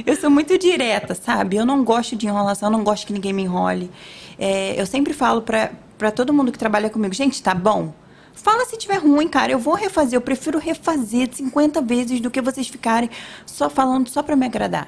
Eu 0.06 0.16
sou 0.16 0.32
muito 0.32 0.58
direta, 0.58 1.14
sabe? 1.14 1.58
Eu 1.58 1.66
não 1.66 1.84
gosto 1.84 2.16
de 2.16 2.26
enrolação, 2.26 2.70
eu 2.70 2.74
não 2.78 2.84
gosto 2.84 3.06
que 3.06 3.14
ninguém 3.14 3.34
me 3.34 3.44
enrole. 3.44 3.92
É, 4.40 4.80
eu 4.82 4.86
sempre 4.86 5.14
falo 5.14 5.42
pra, 5.44 5.70
pra 5.98 6.12
todo 6.12 6.34
mundo 6.34 6.52
que 6.52 6.58
trabalha 6.60 6.90
comigo, 6.90 7.14
gente, 7.14 7.42
tá 7.42 7.54
bom? 7.54 7.94
Fala 8.34 8.66
se 8.66 8.78
tiver 8.78 8.98
ruim, 8.98 9.28
cara. 9.28 9.52
Eu 9.52 9.60
vou 9.60 9.76
refazer. 9.76 10.18
Eu 10.18 10.22
prefiro 10.22 10.58
refazer 10.60 11.30
50 11.32 11.82
vezes 11.82 12.20
do 12.20 12.32
que 12.32 12.42
vocês 12.42 12.68
ficarem 12.68 13.10
só 13.46 13.70
falando 13.70 14.10
só 14.10 14.24
pra 14.24 14.36
me 14.36 14.46
agradar. 14.46 14.88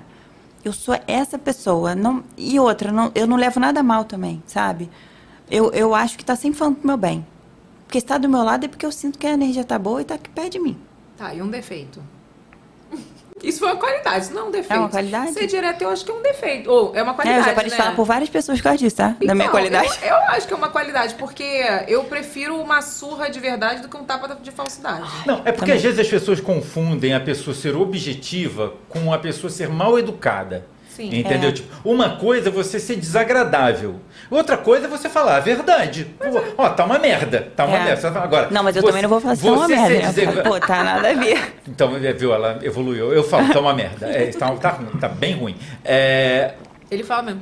Eu 0.63 0.73
sou 0.73 0.97
essa 1.07 1.37
pessoa. 1.37 1.93
Não, 1.93 2.23
e 2.35 2.59
outra, 2.59 2.91
não- 2.91 3.11
eu 3.13 3.27
não 3.27 3.37
levo 3.37 3.59
nada 3.59 3.83
mal 3.83 4.03
também, 4.03 4.41
sabe? 4.47 4.89
Eu, 5.49 5.71
eu 5.73 5.93
acho 5.93 6.17
que 6.17 6.25
tá 6.25 6.35
sempre 6.35 6.57
falando 6.57 6.77
pro 6.77 6.87
meu 6.87 6.97
bem. 6.97 7.25
Porque 7.85 7.99
se 7.99 8.05
tá 8.05 8.17
do 8.17 8.27
meu 8.27 8.41
lado 8.43 8.65
é 8.65 8.67
porque 8.67 8.85
eu 8.85 8.91
sinto 8.91 9.19
que 9.19 9.27
a 9.27 9.33
energia 9.33 9.63
tá 9.63 9.77
boa 9.77 10.01
e 10.01 10.05
tá 10.05 10.15
aqui 10.15 10.29
perto 10.29 10.53
de 10.53 10.59
mim. 10.59 10.75
Tá, 11.15 11.33
e 11.35 11.41
um 11.41 11.47
defeito. 11.47 12.01
Isso 13.47 13.59
foi 13.59 13.69
uma 13.69 13.77
qualidade, 13.77 14.31
não 14.33 14.41
é 14.41 14.45
um 14.45 14.51
defeito. 14.51 14.73
É 14.73 14.79
uma 14.79 14.89
qualidade? 14.89 15.33
Ser 15.33 15.47
direto 15.47 15.81
eu 15.83 15.89
acho 15.89 16.03
que 16.03 16.11
é 16.11 16.13
um 16.13 16.21
defeito. 16.21 16.69
Ou 16.69 16.95
é 16.95 17.03
uma 17.03 17.11
É, 17.11 17.15
qualidade, 17.15 17.39
eu 17.39 17.45
já 17.45 17.53
parei 17.53 17.69
né? 17.69 17.75
de 17.75 17.81
falar 17.81 17.95
por 17.95 18.05
várias 18.05 18.29
pessoas 18.29 18.57
por 18.59 18.63
causa 18.63 18.77
disso, 18.79 18.95
tá? 18.95 19.09
da 19.09 19.33
minha 19.33 19.35
Então, 19.35 19.49
qualidade. 19.49 19.89
Eu, 20.01 20.09
eu 20.09 20.15
acho 20.29 20.47
que 20.47 20.53
é 20.53 20.57
uma 20.57 20.69
qualidade, 20.69 21.15
porque 21.15 21.43
eu 21.87 22.03
prefiro 22.05 22.55
uma 22.59 22.81
surra 22.81 23.29
de 23.29 23.39
verdade 23.39 23.81
do 23.81 23.89
que 23.89 23.95
um 23.97 24.03
tapa 24.03 24.35
de 24.41 24.51
falsidade. 24.51 25.07
Não, 25.25 25.41
é 25.45 25.51
porque 25.51 25.71
às 25.71 25.81
vezes 25.81 25.99
as 25.99 26.07
pessoas 26.07 26.39
confundem 26.41 27.13
a 27.13 27.19
pessoa 27.19 27.53
ser 27.55 27.75
objetiva 27.75 28.73
com 28.89 29.13
a 29.13 29.17
pessoa 29.17 29.49
ser 29.49 29.69
mal 29.69 29.97
educada. 29.99 30.65
Sim. 30.95 31.09
Entendeu? 31.19 31.49
É. 31.49 31.51
Tipo, 31.51 31.67
uma 31.89 32.17
coisa 32.17 32.47
é 32.49 32.51
você 32.51 32.79
ser 32.79 32.95
desagradável. 32.95 33.99
Outra 34.31 34.55
coisa 34.57 34.85
é 34.85 34.89
você 34.89 35.09
falar 35.09 35.37
a 35.37 35.39
verdade. 35.41 36.05
Pô, 36.17 36.41
Ó, 36.57 36.69
tá 36.69 36.85
uma 36.85 36.97
merda. 36.97 37.51
Tá 37.55 37.65
uma 37.65 37.77
É. 37.77 37.83
merda. 37.83 38.07
Agora, 38.19 38.47
Não, 38.49 38.63
mas 38.63 38.75
eu 38.75 38.81
você- 38.81 38.87
também 38.87 39.01
não 39.01 39.09
vou 39.09 39.17
assim, 39.31 39.45
tá 39.45 39.51
uma 39.51 39.67
merda. 39.67 40.25
né? 40.25 40.41
Pô, 40.41 40.59
tá 40.59 40.83
nada 40.83 41.09
a 41.09 41.13
ver. 41.13 41.53
Então, 41.67 41.95
é, 41.97 42.13
viu, 42.13 42.33
ela 42.33 42.59
evoluiu. 42.63 43.11
Eu 43.11 43.23
falo, 43.23 43.51
tá 43.51 43.59
uma 43.59 43.73
merda. 43.73 44.05
É, 44.07 44.27
tá, 44.27 44.49
tá 44.55 44.79
tá 45.01 45.09
bem 45.09 45.33
ruim. 45.33 45.55
É, 45.83 46.53
Ele 46.89 47.03
fala 47.03 47.23
mesmo. 47.23 47.41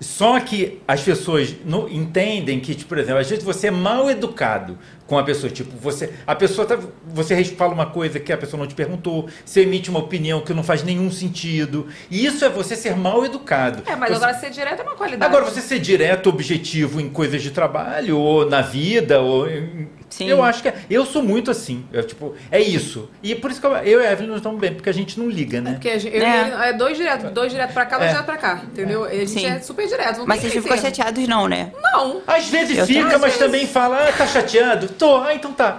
só 0.00 0.38
que 0.40 0.80
as 0.88 1.02
pessoas 1.02 1.54
não 1.64 1.88
entendem 1.88 2.60
que, 2.60 2.74
tipo, 2.74 2.88
por 2.88 2.98
exemplo, 2.98 3.20
às 3.20 3.28
vezes 3.28 3.44
você 3.44 3.66
é 3.68 3.70
mal 3.70 4.10
educado 4.10 4.78
com 5.06 5.18
a 5.18 5.22
pessoa. 5.22 5.50
Tipo, 5.52 5.76
você. 5.76 6.12
A 6.26 6.34
pessoa 6.34 6.66
tá. 6.66 6.78
Você 7.14 7.44
fala 7.44 7.72
uma 7.72 7.86
coisa 7.86 8.18
que 8.20 8.32
a 8.32 8.36
pessoa 8.36 8.58
não 8.60 8.66
te 8.66 8.74
perguntou, 8.74 9.28
você 9.44 9.62
emite 9.62 9.88
uma 9.90 10.00
opinião 10.00 10.40
que 10.40 10.52
não 10.52 10.62
faz 10.62 10.82
nenhum 10.82 11.10
sentido. 11.10 11.86
E 12.10 12.24
isso 12.26 12.44
é 12.44 12.48
você 12.48 12.74
ser 12.76 12.96
mal 12.96 13.24
educado. 13.24 13.82
É, 13.86 13.94
mas 13.96 14.10
Você- 14.10 14.16
agora 14.24 14.34
ser 14.38 14.50
direto 14.50 14.80
é 14.80 14.82
uma 14.82 14.94
qualidade. 14.94 15.24
Agora, 15.32 15.44
você 15.50 15.60
ser 15.60 15.78
direto, 15.78 16.28
objetivo 16.28 17.00
em 17.00 17.08
coisas 17.08 17.42
de 17.42 17.50
trabalho, 17.50 18.18
ou 18.18 18.48
na 18.48 18.60
vida, 18.60 19.20
ou 19.20 19.48
em- 19.48 19.88
Sim. 20.08 20.28
Eu 20.28 20.42
acho 20.42 20.62
que 20.62 20.68
é. 20.68 20.74
Eu 20.88 21.04
sou 21.04 21.20
muito 21.22 21.50
assim. 21.50 21.84
Eu, 21.92 22.02
tipo, 22.02 22.34
é 22.50 22.60
isso. 22.60 23.10
E 23.22 23.34
por 23.34 23.50
isso 23.50 23.60
que 23.60 23.66
eu, 23.66 23.72
eu 23.78 24.00
e 24.00 24.06
a 24.06 24.12
Evelyn 24.12 24.28
não 24.30 24.36
estamos 24.36 24.58
bem, 24.58 24.72
porque 24.72 24.88
a 24.88 24.92
gente 24.92 25.18
não 25.18 25.28
liga, 25.28 25.60
né? 25.60 25.72
Porque 25.72 25.90
a 25.90 25.98
gente, 25.98 26.16
eu 26.16 26.22
É. 26.22 26.68
é 26.70 26.72
dois 26.72 26.96
direto, 26.96 27.28
dois 27.30 27.50
direto 27.52 27.72
pra 27.74 27.84
cá, 27.84 27.98
dois 27.98 28.08
É. 28.10 28.12
direto 28.12 28.24
pra 28.26 28.36
cá, 28.38 28.62
entendeu? 28.64 29.04
A 29.04 29.10
gente 29.10 29.30
Sim. 29.32 29.46
é 29.46 29.58
super 29.60 29.86
direto. 29.86 30.22
Mas 30.24 30.40
vocês 30.40 30.52
ficam 30.54 30.78
chateados, 30.78 31.26
não, 31.28 31.48
né? 31.48 31.72
Não. 31.82 32.22
Às 32.26 32.48
vezes 32.48 32.78
Eu 32.78 32.86
fica, 32.86 33.18
mas 33.18 33.32
Às 33.34 33.38
também 33.38 33.66
fala, 33.66 34.08
ah, 34.08 34.12
tá 34.12 34.26
chateado? 34.26 34.88
Tô, 34.98 35.16
ah, 35.22 35.34
então 35.34 35.52
tá. 35.52 35.78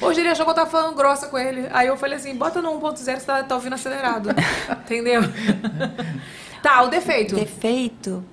Hoje 0.00 0.20
ele 0.20 0.28
achou 0.28 0.44
que 0.44 0.50
eu 0.50 0.54
tava 0.54 0.70
falando 0.70 0.94
grossa 0.94 1.28
com 1.28 1.38
ele. 1.38 1.66
Aí 1.72 1.86
eu 1.86 1.96
falei 1.96 2.16
assim, 2.16 2.34
bota 2.34 2.60
no 2.60 2.70
1.0, 2.80 2.96
você 2.96 3.16
tá, 3.26 3.42
tá 3.42 3.54
ouvindo 3.54 3.74
acelerado. 3.74 4.30
entendeu? 4.84 5.22
tá, 6.62 6.82
o 6.82 6.88
defeito. 6.88 7.34
Defeito? 7.34 8.24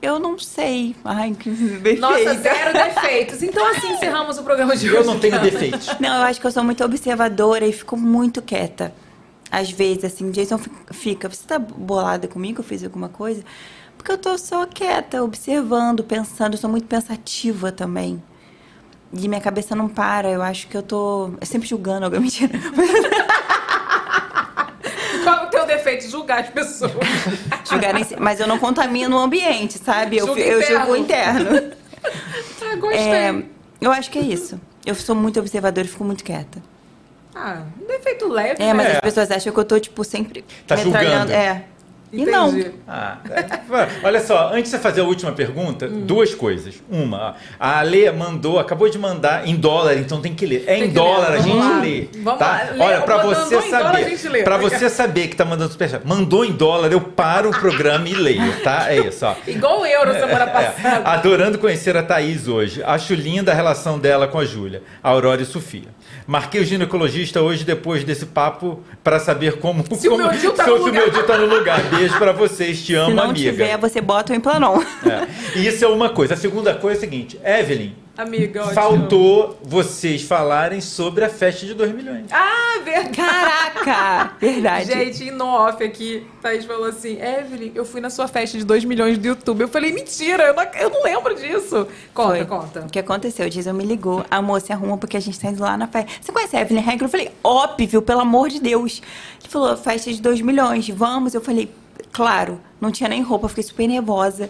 Eu 0.00 0.18
não 0.18 0.38
sei. 0.38 0.94
Ai, 1.04 1.34
que 1.34 1.50
defeito. 1.50 2.00
Nossa, 2.00 2.34
zero 2.34 2.72
defeitos. 2.72 3.42
Então 3.42 3.66
assim 3.70 3.92
encerramos 3.94 4.38
o 4.38 4.42
programa 4.44 4.76
de 4.76 4.88
hoje. 4.88 4.96
Eu 4.98 5.04
não 5.04 5.18
tenho 5.18 5.40
defeitos. 5.40 5.88
Não, 5.98 6.16
eu 6.16 6.22
acho 6.22 6.40
que 6.40 6.46
eu 6.46 6.50
sou 6.52 6.62
muito 6.62 6.84
observadora 6.84 7.66
e 7.66 7.72
fico 7.72 7.96
muito 7.96 8.42
quieta. 8.42 8.92
Às 9.50 9.70
vezes, 9.70 10.04
assim, 10.04 10.28
o 10.28 10.32
Jason 10.32 10.58
fi- 10.58 10.70
fica, 10.92 11.28
você 11.28 11.46
tá 11.46 11.58
bolada 11.58 12.28
comigo 12.28 12.60
eu 12.60 12.64
fiz 12.64 12.84
alguma 12.84 13.08
coisa? 13.08 13.42
Porque 14.06 14.12
eu 14.12 14.18
tô 14.18 14.38
só 14.38 14.64
quieta, 14.66 15.20
observando, 15.20 16.04
pensando, 16.04 16.54
eu 16.54 16.58
sou 16.58 16.70
muito 16.70 16.86
pensativa 16.86 17.72
também. 17.72 18.22
E 19.12 19.26
minha 19.26 19.40
cabeça 19.40 19.74
não 19.74 19.88
para, 19.88 20.30
eu 20.30 20.40
acho 20.42 20.68
que 20.68 20.76
eu 20.76 20.82
tô 20.82 21.32
é 21.40 21.44
sempre 21.44 21.66
julgando 21.66 22.04
alguém. 22.04 22.20
Mentira. 22.22 22.56
Qual 25.24 25.36
é 25.38 25.42
o 25.42 25.50
teu 25.50 25.66
defeito? 25.66 26.08
Julgar 26.08 26.38
as 26.38 26.50
pessoas. 26.50 26.92
Julgar 27.68 27.94
Mas 28.20 28.38
eu 28.38 28.46
não 28.46 28.60
contamino 28.60 29.16
o 29.16 29.18
ambiente, 29.18 29.76
sabe? 29.76 30.18
Eu, 30.18 30.38
eu 30.38 30.62
julgo 30.62 30.92
o 30.92 30.96
interno. 30.96 31.50
ah, 32.62 32.76
gostei. 32.76 33.00
É, 33.00 33.42
eu 33.80 33.90
acho 33.90 34.08
que 34.08 34.20
é 34.20 34.22
isso. 34.22 34.60
Eu 34.84 34.94
sou 34.94 35.16
muito 35.16 35.40
observadora 35.40 35.84
e 35.84 35.90
fico 35.90 36.04
muito 36.04 36.22
quieta. 36.22 36.62
Ah, 37.34 37.62
um 37.82 37.86
defeito 37.88 38.28
leve. 38.28 38.62
É, 38.62 38.72
mas 38.72 38.86
né? 38.86 38.92
as 38.94 39.00
pessoas 39.00 39.32
acham 39.32 39.52
que 39.52 39.58
eu 39.58 39.64
tô, 39.64 39.80
tipo, 39.80 40.04
sempre 40.04 40.44
Tá 40.64 40.76
metralhando. 40.76 41.32
julgando. 41.32 41.32
É. 41.32 41.64
E 42.12 42.22
Entendi. 42.22 42.30
não. 42.30 42.72
Ah, 42.88 43.18
é. 43.28 44.06
olha 44.06 44.20
só, 44.20 44.48
antes 44.52 44.64
de 44.64 44.68
você 44.70 44.78
fazer 44.78 45.00
a 45.00 45.04
última 45.04 45.32
pergunta, 45.32 45.86
Hum. 45.86 46.02
duas 46.06 46.34
coisas. 46.34 46.74
Uma, 46.88 47.34
a 47.58 47.78
Ale 47.80 48.10
mandou, 48.12 48.58
acabou 48.60 48.88
de 48.88 48.96
mandar 48.98 49.46
em 49.46 49.56
dólar, 49.56 49.94
então 49.98 50.20
tem 50.20 50.32
que 50.34 50.46
ler. 50.46 50.62
É 50.66 50.76
Tem 50.76 50.84
em 50.84 50.90
dólar, 50.90 51.30
ler, 51.30 51.36
a 51.38 51.40
gente 51.42 51.52
vamos 51.56 51.68
lá. 51.70 51.80
lê. 51.80 52.08
Vamos 52.22 52.38
tá? 52.38 52.46
lá, 52.76 52.84
Olha, 52.84 53.00
mandou 53.00 53.34
você 53.34 53.56
em 53.56 53.70
dólar, 53.70 53.90
a 53.90 53.92
saber, 53.92 54.08
gente 54.10 54.28
lê. 54.28 54.42
para 54.44 54.56
você 54.56 54.88
saber 54.88 55.28
que 55.28 55.36
tá 55.36 55.44
mandando 55.44 55.72
superchat, 55.72 56.06
mandou 56.06 56.44
em 56.44 56.52
dólar, 56.52 56.92
eu 56.92 57.00
paro 57.00 57.50
o 57.50 57.52
programa 57.58 58.08
e 58.08 58.14
leio, 58.14 58.60
tá? 58.62 58.86
É 58.92 58.98
isso, 58.98 59.26
ó. 59.26 59.34
Igual 59.46 59.80
o 59.80 59.86
euro 59.86 60.12
semana 60.12 60.44
É, 60.46 60.46
passada. 60.46 61.08
adorando 61.10 61.58
conhecer 61.58 61.96
a 61.96 62.02
Thaís 62.02 62.46
hoje. 62.46 62.82
Acho 62.84 63.14
linda 63.14 63.50
a 63.52 63.54
relação 63.54 63.98
dela 63.98 64.28
com 64.28 64.38
a 64.38 64.44
Júlia, 64.44 64.82
a 65.02 65.10
Aurora 65.10 65.42
e 65.42 65.44
Sofia. 65.44 65.88
Marquei 66.26 66.60
o 66.60 66.64
ginecologista 66.64 67.40
hoje 67.40 67.64
depois 67.64 68.02
desse 68.04 68.26
papo 68.26 68.80
para 69.04 69.18
saber 69.20 69.58
como 69.58 69.84
Se 69.96 70.08
o 70.08 70.10
como, 70.12 70.22
meu 70.24 70.52
tá 70.52 70.64
se 70.64 70.70
no 70.70 70.76
o 70.76 70.92
meu 70.92 71.04
lugar. 71.06 71.10
DIU 71.10 71.22
tá 71.24 71.38
no 71.38 71.46
lugar. 71.46 71.82
Beijo 71.84 72.18
para 72.18 72.32
vocês, 72.32 72.84
te 72.84 72.94
amo, 72.94 73.10
Se 73.10 73.14
não 73.14 73.24
amiga. 73.30 73.50
tiver, 73.50 73.76
você 73.78 74.00
bota 74.00 74.32
o 74.32 74.36
implanon. 74.36 74.80
É. 75.04 75.58
E 75.58 75.66
Isso 75.66 75.84
é 75.84 75.88
uma 75.88 76.08
coisa. 76.10 76.34
A 76.34 76.36
segunda 76.36 76.74
coisa 76.74 76.96
é 76.96 76.98
a 76.98 77.00
seguinte, 77.00 77.40
Evelyn, 77.44 77.94
Amiga, 78.16 78.62
ótimo. 78.62 78.74
faltou 78.74 79.58
vocês 79.62 80.22
falarem 80.22 80.80
sobre 80.80 81.24
a 81.24 81.28
festa 81.28 81.66
de 81.66 81.74
2 81.74 81.92
milhões. 81.94 82.26
Ah, 82.32 82.80
verdade. 82.82 83.16
Caraca! 83.16 84.32
Verdade. 84.40 84.86
Gente, 84.86 85.24
em 85.24 85.42
off 85.42 85.84
aqui, 85.84 86.26
Thaís 86.40 86.64
falou 86.64 86.86
assim: 86.86 87.18
Evelyn, 87.20 87.72
eu 87.74 87.84
fui 87.84 88.00
na 88.00 88.08
sua 88.08 88.26
festa 88.26 88.56
de 88.56 88.64
2 88.64 88.84
milhões 88.84 89.18
do 89.18 89.26
YouTube. 89.26 89.60
Eu 89.60 89.68
falei, 89.68 89.92
mentira, 89.92 90.44
eu 90.44 90.54
não, 90.54 90.62
eu 90.62 90.90
não 90.90 91.02
lembro 91.02 91.34
disso. 91.34 91.86
Conta, 92.14 92.36
Foi. 92.36 92.44
conta. 92.46 92.80
O 92.80 92.90
que 92.90 92.98
aconteceu? 92.98 93.46
O 93.46 93.50
Jason 93.50 93.74
me 93.74 93.84
ligou. 93.84 94.24
Amor, 94.30 94.60
se 94.60 94.72
arruma 94.72 94.96
porque 94.96 95.16
a 95.16 95.20
gente 95.20 95.38
tá 95.38 95.48
indo 95.48 95.62
lá 95.62 95.76
na 95.76 95.86
festa. 95.86 96.10
Você 96.20 96.32
conhece 96.32 96.56
a 96.56 96.62
Evelyn 96.62 96.80
Regler? 96.82 97.04
Eu 97.04 97.08
falei, 97.10 97.30
óbvio, 97.44 98.00
pelo 98.00 98.20
amor 98.20 98.48
de 98.48 98.60
Deus. 98.60 99.02
Ele 99.40 99.48
falou, 99.50 99.76
festa 99.76 100.10
de 100.10 100.22
2 100.22 100.40
milhões, 100.40 100.88
vamos? 100.88 101.34
Eu 101.34 101.40
falei, 101.42 101.70
claro. 102.12 102.60
Não 102.80 102.90
tinha 102.90 103.08
nem 103.08 103.22
roupa, 103.22 103.48
fiquei 103.48 103.64
super 103.64 103.86
nervosa. 103.86 104.48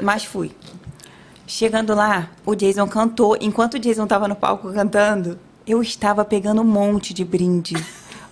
Mas 0.00 0.24
fui. 0.24 0.50
Chegando 1.54 1.94
lá, 1.94 2.30
o 2.46 2.54
Jason 2.54 2.88
cantou. 2.88 3.36
Enquanto 3.38 3.74
o 3.74 3.78
Jason 3.78 4.06
tava 4.06 4.26
no 4.26 4.34
palco 4.34 4.72
cantando, 4.72 5.38
eu 5.66 5.82
estava 5.82 6.24
pegando 6.24 6.62
um 6.62 6.64
monte 6.64 7.12
de 7.12 7.26
brinde. 7.26 7.74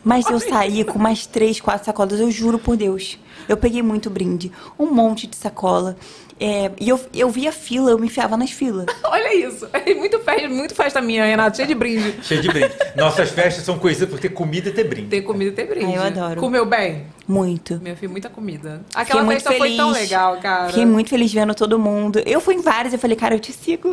Mas 0.03 0.25
eu 0.31 0.41
saí 0.41 0.83
com 0.85 0.99
mais 0.99 1.27
três, 1.27 1.61
quatro 1.61 1.85
sacolas, 1.85 2.19
eu 2.19 2.31
juro 2.31 2.59
por 2.59 2.79
Deus. 2.79 3.19
Eu 3.47 3.59
peguei 3.59 3.83
muito 3.83 4.09
brinde, 4.09 4.51
um 4.79 4.87
monte 4.87 5.27
de 5.27 5.37
sacola. 5.37 5.99
É, 6.41 6.71
e 6.81 6.89
eu, 6.89 6.99
eu 7.13 7.29
via 7.29 7.53
fila, 7.53 7.91
eu 7.91 7.99
me 7.99 8.07
enfiava 8.07 8.35
nas 8.35 8.51
filas. 8.51 8.87
Olha 9.05 9.35
isso. 9.35 9.69
É 9.75 9.95
muito 9.95 10.19
festa, 10.21 10.49
muito 10.49 10.75
festa 10.75 11.01
minha, 11.03 11.27
Renato, 11.27 11.59
cheio 11.59 11.69
de 11.69 11.75
brinde. 11.75 12.15
Cheio 12.23 12.41
de 12.41 12.49
brinde. 12.49 12.73
Nossas 12.97 13.31
festas 13.31 13.63
são 13.63 13.79
conhecidas 13.79 14.09
por 14.09 14.19
ter 14.19 14.31
comida 14.31 14.71
e 14.71 14.73
ter 14.73 14.85
brinde. 14.85 15.09
Tem 15.09 15.23
comida 15.23 15.51
e 15.51 15.55
tem 15.55 15.67
brinde. 15.67 15.93
Ah, 15.93 15.97
eu 15.97 16.03
adoro. 16.03 16.41
Comeu 16.41 16.65
bem? 16.65 17.05
Muito. 17.29 17.79
Minha 17.83 17.95
filha, 17.95 18.09
muita 18.11 18.31
comida. 18.31 18.81
Fiquei 18.89 19.03
Aquela 19.03 19.23
muito 19.23 19.43
festa 19.43 19.59
foi 19.59 19.77
tão 19.77 19.91
legal, 19.91 20.39
cara. 20.39 20.69
Fiquei 20.69 20.87
muito 20.87 21.11
feliz 21.11 21.31
vendo 21.31 21.55
todo 21.55 21.79
mundo. 21.79 22.23
Eu 22.25 22.41
fui 22.41 22.55
em 22.55 22.63
várias, 22.63 22.95
eu 22.95 22.99
falei, 22.99 23.17
cara, 23.19 23.35
eu 23.35 23.41
te 23.41 23.53
sigo. 23.53 23.93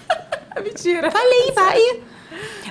Mentira. 0.62 1.10
Falei, 1.10 1.52
vai. 1.54 1.80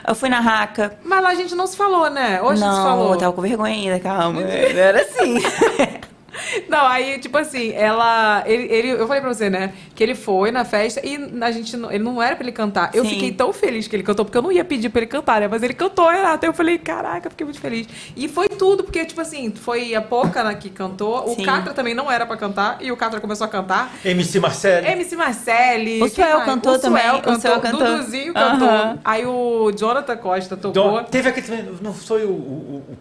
Eu 0.08 0.14
fui 0.14 0.30
na 0.30 0.40
raca. 0.40 0.96
Mas 1.04 1.24
lá 1.24 1.30
a 1.30 1.36
gente 1.36 1.56
não 1.56 1.66
se 1.66 1.76
falou, 1.76 2.08
né? 2.10 2.40
Hoje 2.42 2.64
a 2.64 2.66
gente 2.66 2.76
se 2.76 2.82
não, 2.82 2.84
falou. 2.84 3.14
eu 3.14 3.18
tava 3.18 3.34
com 3.34 3.42
vergonha 3.42 3.74
ainda, 3.74 4.00
calma. 4.00 4.42
Não 4.42 4.48
era 4.48 5.02
assim. 5.02 5.42
Não, 6.70 6.86
aí, 6.86 7.20
tipo 7.20 7.38
assim, 7.38 7.72
ela. 7.74 8.44
Ele, 8.46 8.64
ele- 8.72 8.90
eu 8.92 9.08
falei 9.08 9.22
pra 9.22 9.34
você, 9.34 9.50
né? 9.50 9.74
Que 9.96 10.04
ele 10.04 10.16
foi 10.16 10.52
na 10.52 10.64
festa 10.66 11.02
e 11.06 11.18
a 11.42 11.52
gente. 11.52 11.76
Ele 11.76 12.00
não 12.04 12.22
era 12.22 12.36
pra 12.36 12.44
ele 12.44 12.52
cantar. 12.52 12.92
Eu 12.94 13.04
Sim. 13.04 13.12
fiquei 13.12 13.32
tão 13.32 13.52
feliz 13.54 13.88
que 13.88 13.96
ele 13.96 14.04
cantou, 14.04 14.26
porque 14.26 14.38
eu 14.38 14.42
não 14.42 14.52
ia 14.52 14.64
pedir 14.66 14.90
pra 14.90 15.00
ele 15.02 15.08
cantar, 15.08 15.42
né? 15.42 15.48
Mas 15.48 15.64
ele 15.64 15.74
cantou, 15.74 16.08
Renato. 16.10 16.46
Eu 16.46 16.54
falei, 16.54 16.78
caraca, 16.78 17.30
fiquei 17.30 17.46
muito 17.46 17.60
feliz. 17.60 17.88
E 18.16 18.28
foi 18.28 18.48
tudo, 18.50 18.84
porque, 18.84 19.04
tipo 19.06 19.22
assim, 19.22 19.52
foi 19.56 19.94
a 19.96 20.02
Poca 20.02 20.44
né, 20.44 20.56
que 20.56 20.70
cantou. 20.70 21.26
O 21.32 21.36
Sim. 21.36 21.44
Catra 21.44 21.74
também 21.74 21.94
não 21.94 22.12
era 22.12 22.26
pra 22.26 22.38
cantar. 22.38 22.78
E 22.82 22.92
o 22.92 22.98
Catra 22.98 23.20
começou 23.20 23.46
a 23.46 23.50
cantar. 23.50 23.92
MC 24.04 24.40
Marcelo. 24.40 24.88
MC 24.88 25.16
Marcelli. 25.16 26.02
O 26.02 26.10
Suel 26.10 26.42
cantou 26.42 26.74
o 26.74 26.80
também, 26.80 27.02
Suel 27.04 27.16
o 27.16 27.22
cantou. 27.22 27.40
Suel 27.42 27.60
cantou. 27.62 27.80
Duduzinho 27.88 28.34
cantou. 28.34 29.00
Aí 29.04 29.26
o 29.26 29.72
Jonathan 29.72 30.18
Costa 30.18 30.56
tocou. 30.58 30.72
Dom- 30.72 31.04
teve 31.04 31.30
aquele 31.30 31.46
também, 31.48 31.70
não 31.82 31.94
foi 31.94 32.24
o, 32.26 32.30
o, 32.30 32.32
o- 32.32 32.92
o- 32.94 32.98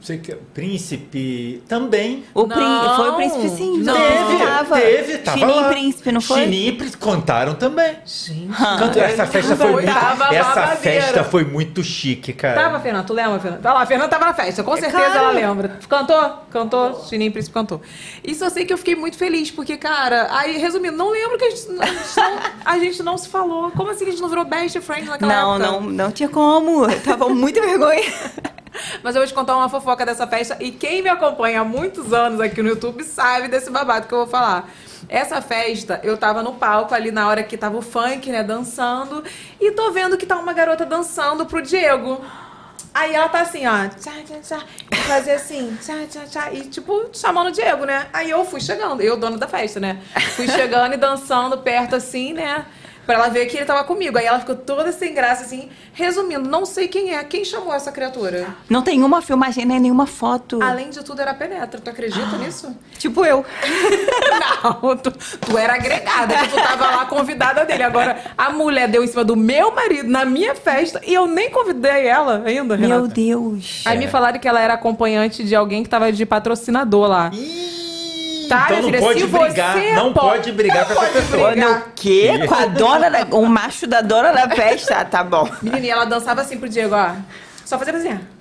sei 0.00 0.18
que, 0.18 0.34
príncipe 0.54 1.62
também. 1.68 2.24
O 2.34 2.46
Não. 2.46 2.56
príncipe, 2.56 2.96
foi 2.96 3.08
o 3.10 3.14
príncipe 3.16 3.48
sim. 3.50 3.78
Não. 3.78 3.94
Teve, 3.94 4.44
tava. 4.44 4.80
teve, 4.80 5.18
tava 5.18 5.38
Chininho 5.38 5.60
lá. 5.60 5.66
e 5.66 5.74
príncipe, 5.74 6.12
não 6.12 6.20
foi? 6.20 6.40
Chininho 6.44 6.68
e 6.68 6.72
príncipe 6.72 7.02
contaram 7.04 7.54
também. 7.54 7.96
Gente. 8.06 8.48
Canto- 8.56 8.98
essa 8.98 9.26
festa 9.26 9.56
foi 9.56 9.72
muito, 9.72 9.86
Tava 9.92 10.34
essa 10.34 10.48
babadeira. 10.54 10.76
festa 10.76 11.24
foi 11.24 11.44
muito 11.44 11.82
chique, 11.82 12.32
cara. 12.32 12.60
Tava, 12.62 12.80
Fernanda? 12.80 13.04
Tu 13.06 13.12
lembra, 13.12 13.40
Fernanda? 13.40 13.62
Tá 13.62 13.72
lá, 13.74 13.82
a 13.82 13.86
Fernanda 13.86 14.08
tava 14.10 14.24
na 14.26 14.34
festa, 14.34 14.62
com 14.62 14.72
certeza 14.76 14.96
claro. 15.10 15.18
ela 15.18 15.30
lembra. 15.30 15.78
Cantou? 15.88 16.30
Cantou, 16.50 17.04
Chininho 17.08 17.32
Príncipe 17.32 17.54
cantou. 17.54 17.80
Isso 18.24 18.44
eu 18.44 18.50
sei 18.50 18.64
que 18.64 18.72
eu 18.72 18.78
fiquei 18.78 18.94
muito 18.94 19.16
feliz, 19.16 19.50
porque, 19.50 19.76
cara, 19.76 20.28
aí, 20.30 20.56
resumindo, 20.58 20.96
não 20.96 21.10
lembro 21.10 21.36
que 21.38 21.44
a 21.44 21.50
gente, 21.50 21.66
a 21.80 21.86
gente 21.86 22.16
não, 22.16 22.38
a 22.64 22.78
gente 22.78 23.02
não 23.02 23.18
se 23.18 23.28
falou. 23.28 23.70
Como 23.72 23.90
assim 23.90 24.04
que 24.04 24.10
a 24.10 24.12
gente 24.12 24.22
não 24.22 24.28
virou 24.28 24.44
best 24.44 24.80
friend 24.80 25.08
naquela 25.08 25.32
Não, 25.34 25.54
época? 25.56 25.70
não, 25.72 25.80
não 25.82 26.10
tinha 26.12 26.28
como. 26.28 26.84
Eu 26.84 27.00
tava 27.00 27.24
com 27.26 27.34
muita 27.34 27.60
vergonha. 27.60 28.02
Mas 29.02 29.14
eu 29.14 29.20
vou 29.22 29.26
te 29.26 29.34
contar 29.34 29.56
uma 29.56 29.68
fofoca 29.68 30.04
dessa 30.04 30.26
festa. 30.26 30.56
E 30.60 30.70
quem 30.70 31.02
me 31.02 31.08
acompanha 31.08 31.60
há 31.60 31.64
muitos 31.64 32.12
anos 32.12 32.40
aqui 32.40 32.62
no 32.62 32.68
YouTube 32.68 33.02
sabe 33.04 33.48
desse 33.48 33.70
babado 33.70 34.06
que 34.06 34.14
eu 34.14 34.18
vou 34.18 34.26
falar. 34.26 34.68
Essa 35.08 35.40
festa, 35.40 36.00
eu 36.02 36.16
tava 36.16 36.42
no 36.42 36.54
palco 36.54 36.94
ali 36.94 37.10
na 37.10 37.28
hora 37.28 37.42
que 37.42 37.56
tava 37.56 37.76
o 37.76 37.82
funk, 37.82 38.30
né, 38.30 38.42
dançando. 38.42 39.22
E 39.60 39.70
tô 39.72 39.90
vendo 39.92 40.16
que 40.16 40.26
tá 40.26 40.36
uma 40.36 40.52
garota 40.52 40.84
dançando 40.84 41.46
pro 41.46 41.62
Diego. 41.62 42.20
Aí 42.92 43.14
ela 43.14 43.28
tá 43.28 43.42
assim, 43.42 43.66
ó, 43.66 43.86
tchá, 43.88 44.12
tchá, 44.26 44.40
tchá, 44.42 44.64
e 44.90 44.96
fazer 44.96 45.32
assim, 45.32 45.76
tchá, 45.80 45.94
tchá, 46.10 46.24
tchá, 46.26 46.52
e 46.52 46.62
tipo, 46.62 47.08
chamando 47.12 47.48
o 47.48 47.52
Diego, 47.52 47.84
né? 47.84 48.08
Aí 48.12 48.30
eu 48.30 48.44
fui 48.44 48.60
chegando, 48.60 49.00
eu, 49.00 49.16
dona 49.16 49.38
da 49.38 49.46
festa, 49.46 49.78
né? 49.78 50.02
Fui 50.34 50.48
chegando 50.48 50.94
e 50.94 50.96
dançando 50.96 51.58
perto 51.58 51.94
assim, 51.94 52.32
né? 52.32 52.66
Pra 53.08 53.14
ela 53.14 53.28
ver 53.30 53.46
que 53.46 53.56
ele 53.56 53.64
tava 53.64 53.82
comigo. 53.84 54.18
Aí 54.18 54.26
ela 54.26 54.38
ficou 54.38 54.54
toda 54.54 54.92
sem 54.92 55.14
graça, 55.14 55.42
assim. 55.42 55.70
Resumindo, 55.94 56.46
não 56.46 56.66
sei 56.66 56.88
quem 56.88 57.14
é. 57.14 57.24
Quem 57.24 57.42
chamou 57.42 57.72
essa 57.72 57.90
criatura? 57.90 58.48
Não 58.68 58.82
tem 58.82 59.02
uma 59.02 59.22
filmagem 59.22 59.64
nem 59.64 59.80
nenhuma 59.80 60.06
foto. 60.06 60.62
Além 60.62 60.90
de 60.90 61.02
tudo, 61.02 61.22
era 61.22 61.32
penetra. 61.32 61.80
Tu 61.80 61.88
acredita 61.88 62.36
nisso? 62.36 62.76
Tipo 62.98 63.24
eu. 63.24 63.46
Não, 64.62 64.94
tu, 64.98 65.10
tu 65.10 65.56
era 65.56 65.76
agregada, 65.76 66.36
que 66.36 66.48
tu 66.48 66.56
tava 66.56 66.84
lá 66.96 67.06
convidada 67.06 67.64
dele. 67.64 67.82
Agora, 67.82 68.20
a 68.36 68.50
mulher 68.50 68.86
deu 68.88 69.02
em 69.02 69.06
cima 69.06 69.24
do 69.24 69.34
meu 69.34 69.74
marido 69.74 70.10
na 70.10 70.26
minha 70.26 70.54
festa 70.54 71.00
e 71.06 71.14
eu 71.14 71.26
nem 71.26 71.50
convidei 71.50 72.06
ela 72.06 72.42
ainda, 72.44 72.76
Renata. 72.76 73.00
Meu 73.00 73.08
Deus. 73.08 73.84
Aí 73.86 73.96
me 73.96 74.06
falaram 74.06 74.38
que 74.38 74.46
ela 74.46 74.60
era 74.60 74.74
acompanhante 74.74 75.42
de 75.44 75.54
alguém 75.54 75.82
que 75.82 75.88
tava 75.88 76.12
de 76.12 76.26
patrocinador 76.26 77.08
lá. 77.08 77.30
Ih, 77.32 77.87
Tá, 78.48 78.66
então 78.70 78.90
não 78.90 78.98
pode 79.00 79.20
se 79.20 79.26
brigar, 79.26 79.72
você 79.78 79.92
não 79.92 80.12
pode- 80.12 80.52
brigar 80.52 80.86
com 80.86 80.92
essa 81.02 81.12
pessoa. 81.12 81.50
brigar. 81.52 81.70
No 81.80 81.84
quê? 81.94 82.46
Com 82.48 82.54
a 82.54 82.66
dona 82.66 83.10
da... 83.10 83.24
O 83.36 83.46
macho 83.46 83.86
da 83.86 84.00
dona 84.00 84.32
da 84.32 84.48
festa? 84.48 84.96
Ah, 84.98 85.04
tá 85.04 85.22
bom. 85.24 85.48
Menina, 85.62 85.86
e 85.86 85.90
ela 85.90 86.04
dançava 86.04 86.40
assim 86.40 86.58
pro 86.58 86.68
Diego, 86.68 86.94
ó. 86.94 87.12
Só 87.64 87.78
fazia 87.78 87.94
assim. 87.96 88.08
ó. 88.08 88.38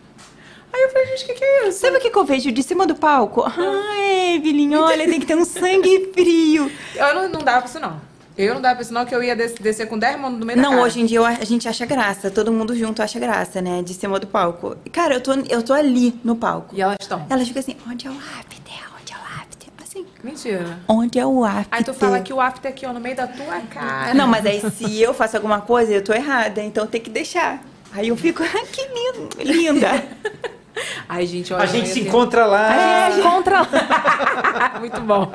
Aí 0.74 0.84
eu 0.84 0.90
falei, 0.90 1.08
gente, 1.08 1.24
o 1.24 1.28
que, 1.28 1.34
que 1.34 1.44
é 1.44 1.68
isso? 1.70 1.80
Sabe 1.80 1.98
o 1.98 2.00
que, 2.00 2.10
que 2.10 2.18
eu 2.18 2.26
vejo 2.26 2.52
de 2.52 2.62
cima 2.62 2.86
do 2.86 2.94
palco? 2.96 3.42
Ah, 3.44 4.00
Evelyn, 4.36 4.76
olha, 4.76 5.06
tem 5.10 5.20
que 5.20 5.26
ter 5.26 5.36
um 5.36 5.46
sangue 5.46 6.12
frio. 6.14 6.72
Eu 6.96 7.16
não, 7.16 7.30
não 7.30 7.40
dava 7.40 7.62
pra 7.62 7.70
isso, 7.70 7.80
não. 7.80 8.00
Eu 8.38 8.54
não 8.54 8.62
dava 8.62 8.76
pra 8.76 8.84
sinal 8.86 9.04
que 9.06 9.16
eu 9.16 9.24
ia 9.24 9.36
des- 9.36 9.56
descer 9.56 9.88
com 9.88 9.98
10 9.98 10.20
mãos 10.20 10.34
no 10.34 10.46
meio 10.46 10.62
da 10.62 10.70
Não, 10.70 10.80
hoje 10.82 11.02
em 11.02 11.06
dia 11.08 11.18
eu- 11.18 11.26
a 11.26 11.44
gente 11.44 11.68
acha 11.68 11.86
graça, 11.88 12.30
todo 12.30 12.52
mundo 12.52 12.76
junto 12.76 13.02
acha 13.02 13.18
graça, 13.20 13.60
né? 13.62 13.82
De 13.82 13.96
cima 13.96 14.20
do 14.20 14.28
palco. 14.28 14.78
Cara, 14.92 15.16
eu 15.16 15.22
tô, 15.22 15.32
eu 15.50 15.64
tô 15.64 15.74
ali 15.74 16.20
no 16.24 16.36
palco. 16.36 16.76
E 16.76 16.82
elas 16.82 16.98
estão. 17.02 17.26
Elas 17.30 17.48
ficam 17.48 17.62
assim, 17.62 17.76
onde 17.90 18.06
é 18.06 18.10
o 18.12 18.14
after? 18.14 18.76
Onde 19.02 19.14
é 19.14 19.16
o 19.16 19.42
after? 19.42 19.70
Assim, 19.98 20.06
Mentira. 20.24 20.80
onde 20.88 21.18
é 21.20 21.26
o 21.26 21.44
after? 21.44 21.68
Aí 21.72 21.84
tu 21.84 21.94
fala 21.94 22.20
que 22.20 22.32
o 22.34 22.40
after 22.40 22.70
aqui, 22.72 22.86
ó, 22.86 22.94
no 22.94 23.00
meio 23.00 23.16
da 23.16 23.28
tua 23.28 23.60
cara. 23.62 24.14
Não, 24.14 24.28
mas 24.28 24.46
aí 24.46 24.62
se 24.72 25.02
eu 25.02 25.14
faço 25.14 25.36
alguma 25.36 25.62
coisa, 25.62 25.92
eu 25.94 26.04
tô 26.04 26.14
errada, 26.14 26.62
então 26.62 26.86
tem 26.86 27.02
que 27.02 27.10
deixar. 27.10 27.62
Aí 27.92 28.10
eu 28.10 28.18
fico, 28.18 28.44
ah, 28.44 28.66
que 28.72 28.82
lindo, 28.82 29.30
linda. 29.44 30.04
Ai, 31.10 31.26
gente, 31.26 31.52
olha. 31.54 31.64
A 31.64 31.66
gente 31.66 31.88
se 31.90 32.02
ter- 32.02 32.08
encontra 32.08 32.46
lá. 32.46 33.10
É, 33.10 33.22
contra 33.22 33.62
lá. 33.62 34.76
Muito 34.80 35.02
bom. 35.02 35.32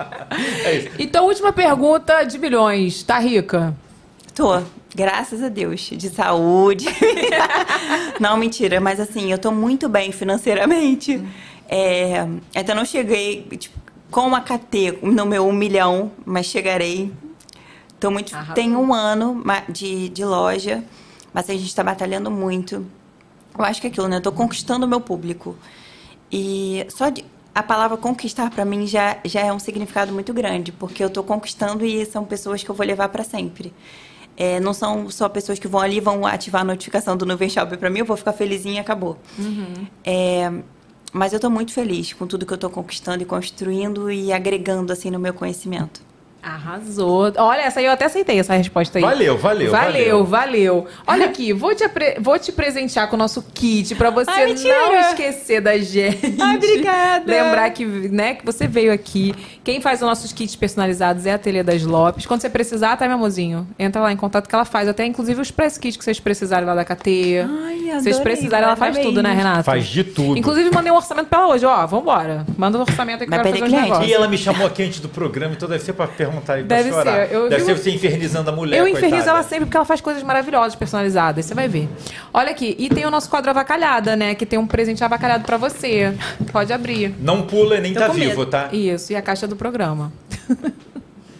É 0.65 0.75
isso. 0.75 0.89
Então, 0.99 1.27
última 1.27 1.53
pergunta 1.53 2.23
de 2.23 2.39
milhões. 2.39 3.03
Tá 3.03 3.19
rica? 3.19 3.75
Tô, 4.35 4.63
graças 4.95 5.43
a 5.43 5.49
Deus, 5.49 5.81
de 5.81 6.09
saúde. 6.11 6.87
não, 8.21 8.37
mentira, 8.37 8.81
mas 8.81 9.01
assim, 9.01 9.33
eu 9.33 9.39
tô 9.39 9.51
muito 9.51 9.89
bem 9.89 10.13
financeiramente. 10.13 11.21
É, 11.69 12.27
ainda 12.55 12.75
não 12.75 12.85
cheguei 12.85 13.43
tipo, 13.59 13.77
com 14.13 14.35
a 14.37 14.41
KT 14.41 14.99
no 15.03 15.25
meu 15.25 15.49
um 15.49 15.53
milhão, 15.53 16.13
mas 16.25 16.47
chegarei. 16.47 17.11
Tô 17.99 18.11
muito, 18.11 18.35
Arrasou. 18.35 18.55
tem 18.55 18.77
um 18.77 18.93
ano 18.93 19.43
de, 19.69 20.11
de 20.11 20.25
loja, 20.25 20.85
mas 21.33 21.49
a 21.49 21.55
gente 21.55 21.75
tá 21.75 21.83
batalhando 21.83 22.31
muito. 22.31 22.87
Eu 23.59 23.65
acho 23.65 23.81
que 23.81 23.87
é 23.87 23.91
aquilo, 23.91 24.09
né? 24.09 24.17
Eu 24.19 24.21
tô 24.21 24.31
conquistando 24.31 24.85
o 24.85 24.89
meu 24.89 25.01
público. 25.01 25.57
E 26.31 26.87
só 26.91 27.09
de, 27.09 27.25
a 27.55 27.63
palavra 27.63 27.97
conquistar 27.97 28.51
pra 28.51 28.65
mim 28.65 28.87
já, 28.87 29.17
já 29.25 29.41
é 29.41 29.53
um 29.53 29.59
significado 29.59 30.13
muito 30.13 30.33
grande, 30.35 30.73
porque 30.73 31.03
eu 31.03 31.09
tô 31.09 31.23
conquistando 31.23 31.85
e 31.85 32.05
são 32.05 32.25
pessoas 32.25 32.63
que 32.63 32.71
eu 32.71 32.75
vou 32.75 32.87
levar 32.87 33.09
pra 33.09 33.25
sempre. 33.25 33.73
É, 34.37 34.61
não 34.61 34.75
são 34.75 35.11
só 35.11 35.29
pessoas 35.29 35.59
que 35.59 35.69
vão 35.69 35.81
ali 35.81 36.01
vão 36.01 36.27
ativar 36.27 36.63
a 36.63 36.65
notificação 36.65 37.17
do 37.17 37.25
Nuvem 37.25 37.49
Shop 37.49 37.77
pra 37.77 37.91
mim, 37.91 38.01
eu 38.01 38.05
vou 38.07 38.17
ficar 38.17 38.33
felizinha 38.33 38.77
e 38.77 38.79
acabou. 38.79 39.19
É, 40.05 40.51
mas 41.13 41.33
eu 41.33 41.41
tô 41.41 41.51
muito 41.51 41.73
feliz 41.73 42.13
com 42.13 42.27
tudo 42.27 42.47
que 42.47 42.53
eu 42.53 42.59
tô 42.59 42.71
conquistando 42.71 43.23
e 43.23 43.27
construindo 43.27 44.11
e 44.11 44.33
agregando 44.33 44.93
assim 44.93 45.11
no 45.11 45.19
meu 45.19 45.35
conhecimento. 45.35 46.12
Arrasou. 46.43 47.33
Olha, 47.37 47.61
essa 47.61 47.79
aí 47.79 47.87
eu 47.87 47.93
até 47.93 48.07
aceitei 48.07 48.41
essa 48.41 48.55
resposta 48.55 48.99
aí. 48.99 49.03
Valeu, 49.03 49.39
valeu, 49.39 49.71
Valeu, 49.71 50.25
valeu. 50.25 50.87
Olha 51.07 51.27
aqui, 51.27 51.53
vou 51.53 51.73
te, 51.73 51.85
vou 52.21 52.37
te 52.37 52.51
presentear 52.51 53.09
com 53.09 53.15
o 53.15 53.19
nosso 53.19 53.43
kit 53.55 53.95
pra 53.95 54.11
você 54.11 54.29
Ai, 54.31 54.53
não 54.53 55.01
esquecer 55.11 55.61
da 55.61 55.79
gente. 55.79 56.37
Ai, 56.41 56.57
obrigada. 56.57 57.25
Lembrar 57.31 57.71
que, 57.71 57.85
né, 57.85 58.35
que 58.35 58.45
você 58.45 58.67
veio 58.67 58.93
aqui. 58.93 59.33
Quem 59.63 59.81
faz 59.81 60.03
os 60.03 60.09
nossos 60.09 60.33
kits 60.33 60.57
personalizados 60.57 61.27
é 61.27 61.31
a 61.31 61.37
Ateliê 61.37 61.63
das 61.63 61.85
Lopes. 61.85 62.27
Quando 62.27 62.41
você 62.41 62.51
precisar, 62.51 62.97
tá, 62.97 63.07
meu 63.07 63.15
amorzinho? 63.15 63.65
Entra 63.79 64.03
lá 64.03 64.13
em 64.13 64.17
contato 64.17 64.49
que 64.49 64.55
ela 64.55 64.65
faz. 64.65 64.89
Até, 64.89 65.07
inclusive, 65.07 65.41
os 65.41 65.53
press 65.53 65.79
kits 65.79 65.97
que 65.97 66.03
vocês 66.03 66.19
precisarem 66.19 66.67
lá 66.67 66.75
da 66.75 66.85
KT. 66.85 67.47
Ai, 67.49 67.77
Se 67.79 67.85
vocês 67.85 68.17
adorei, 68.17 68.21
precisarem, 68.33 68.67
ela 68.67 68.75
faz 68.77 68.99
tudo, 68.99 69.23
né, 69.23 69.33
Renata? 69.33 69.63
Faz 69.63 69.87
de 69.87 70.03
tudo. 70.03 70.37
Inclusive, 70.37 70.71
mandei 70.75 70.91
um 70.91 70.97
orçamento 70.97 71.29
pra 71.29 71.39
ela 71.39 71.55
hoje. 71.55 71.65
Ó, 71.65 71.87
vambora. 71.87 72.45
Manda 72.59 72.79
um 72.79 72.81
orçamento 72.81 73.21
aí 73.23 73.27
que 73.27 73.31
Vai 73.31 73.39
eu 73.39 73.43
quero 73.45 73.53
perder 73.53 73.61
fazer 73.61 73.71
cliente. 73.71 73.91
negócios. 73.91 74.11
E 74.11 74.13
ela 74.13 74.27
me 74.27 74.37
chamou 74.39 74.67
aqui 74.67 74.83
antes 74.83 74.99
do 74.99 75.09
programa, 75.09 75.55
então 75.55 75.69
deve 75.69 75.85
ser 75.85 75.93
pra 75.93 76.09
perguntar 76.09 76.32
e 76.39 76.41
pra 76.43 76.57
Deve 76.63 76.91
chorar. 76.91 77.29
ser. 77.29 77.35
Eu 77.35 77.49
deve 77.49 77.65
ser 77.65 77.77
você 77.77 77.91
infernizando 77.91 78.51
a 78.51 78.53
mulher, 78.53 78.79
Eu 78.79 78.89
infernizo 78.89 79.17
coitada. 79.17 79.31
ela 79.39 79.43
sempre 79.43 79.65
porque 79.67 79.77
ela 79.77 79.87
faz 79.87 80.01
coisas 80.01 80.23
maravilhosas, 80.23 80.75
personalizadas. 80.75 81.45
Você 81.45 81.55
vai 81.55 81.69
ver. 81.69 81.89
Olha 82.33 82.51
aqui. 82.51 82.75
E 82.79 82.89
tem 82.89 83.05
o 83.07 83.11
nosso 83.11 83.29
quadro 83.29 83.51
avacalhada, 83.51 84.17
né? 84.17 84.35
Que 84.35 84.47
tem 84.47 84.59
um 84.59 84.67
presente 84.67 85.03
avacalhado 85.05 85.45
pra 85.45 85.57
você. 85.57 86.15
Pode 86.51 86.73
abrir. 86.73 87.15
Não 87.21 87.43
pula 87.43 87.79
nem 87.79 87.93
Tô 87.95 88.01
tá 88.01 88.09
vivo, 88.09 88.47
tá? 88.47 88.69
Isso. 88.73 89.13
E 89.13 89.17
a 89.17 89.23
caixa 89.23 89.47
do 89.47 89.57
programa. 89.57 90.13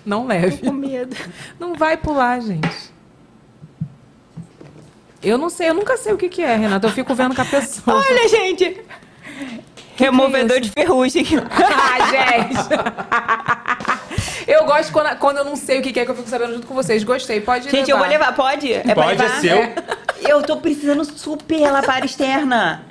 Não 0.05 0.27
leve. 0.27 0.59
Com 0.59 0.73
medo. 0.73 1.17
Não 1.61 1.75
vai 1.75 1.97
pular, 1.97 2.41
gente. 2.41 2.93
Eu 5.23 5.39
não 5.39 5.49
sei. 5.49 5.69
Eu 5.71 5.75
nunca 5.75 5.97
sei 5.97 6.13
o 6.13 6.17
que, 6.17 6.29
que 6.29 6.43
é, 6.43 6.57
Renata. 6.57 6.89
Eu 6.89 6.91
fico 6.91 7.15
vendo 7.15 7.35
com 7.35 7.43
a 7.43 7.45
pessoa. 7.45 7.99
Olha, 7.99 8.29
gente. 8.29 8.81
Removedor 9.95 10.59
de 10.61 10.71
ferrugem. 10.71 11.25
ah, 11.53 12.11
gente. 12.11 12.69
Eu 14.47 14.65
gosto 14.65 14.93
quando, 14.93 15.17
quando 15.19 15.39
eu 15.39 15.45
não 15.45 15.57
sei 15.57 15.79
o 15.81 15.83
que 15.83 15.99
é 15.99 16.05
que 16.05 16.11
eu 16.11 16.15
fico 16.15 16.29
sabendo 16.29 16.55
junto 16.55 16.67
com 16.67 16.75
vocês. 16.75 17.03
Gostei. 17.05 17.41
Pode 17.41 17.71
Gente, 17.71 17.91
eu 17.91 17.99
vou 17.99 18.07
levar, 18.07 18.35
pode? 18.35 18.73
É 18.73 18.95
Pode, 18.95 19.21
é 19.21 19.25
levar? 19.25 19.41
seu. 19.41 19.59
Eu 20.29 20.41
tô 20.43 20.57
precisando 20.57 21.05
super 21.05 21.61
lavar 21.71 22.05
externa. 22.05 22.83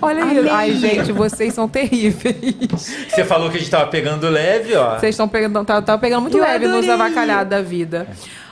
Olha 0.00 0.24
aí. 0.24 0.38
Amei. 0.38 0.50
Ai, 0.50 0.72
gente, 0.72 1.12
vocês 1.12 1.52
são 1.52 1.68
terríveis. 1.68 2.36
Você 3.08 3.24
falou 3.24 3.50
que 3.50 3.56
a 3.56 3.60
gente 3.60 3.70
tava 3.70 3.86
pegando 3.88 4.28
leve, 4.28 4.74
ó. 4.74 4.98
Vocês 4.98 5.14
estão 5.14 5.28
pegando, 5.28 5.64
tá, 5.64 5.82
tá 5.82 5.98
pegando 5.98 6.22
muito 6.22 6.38
Eu 6.38 6.42
leve 6.42 6.66
nos 6.66 6.88
adorei. 6.88 6.90
avacalhados 6.92 7.50
da 7.50 7.60
vida. 7.60 8.06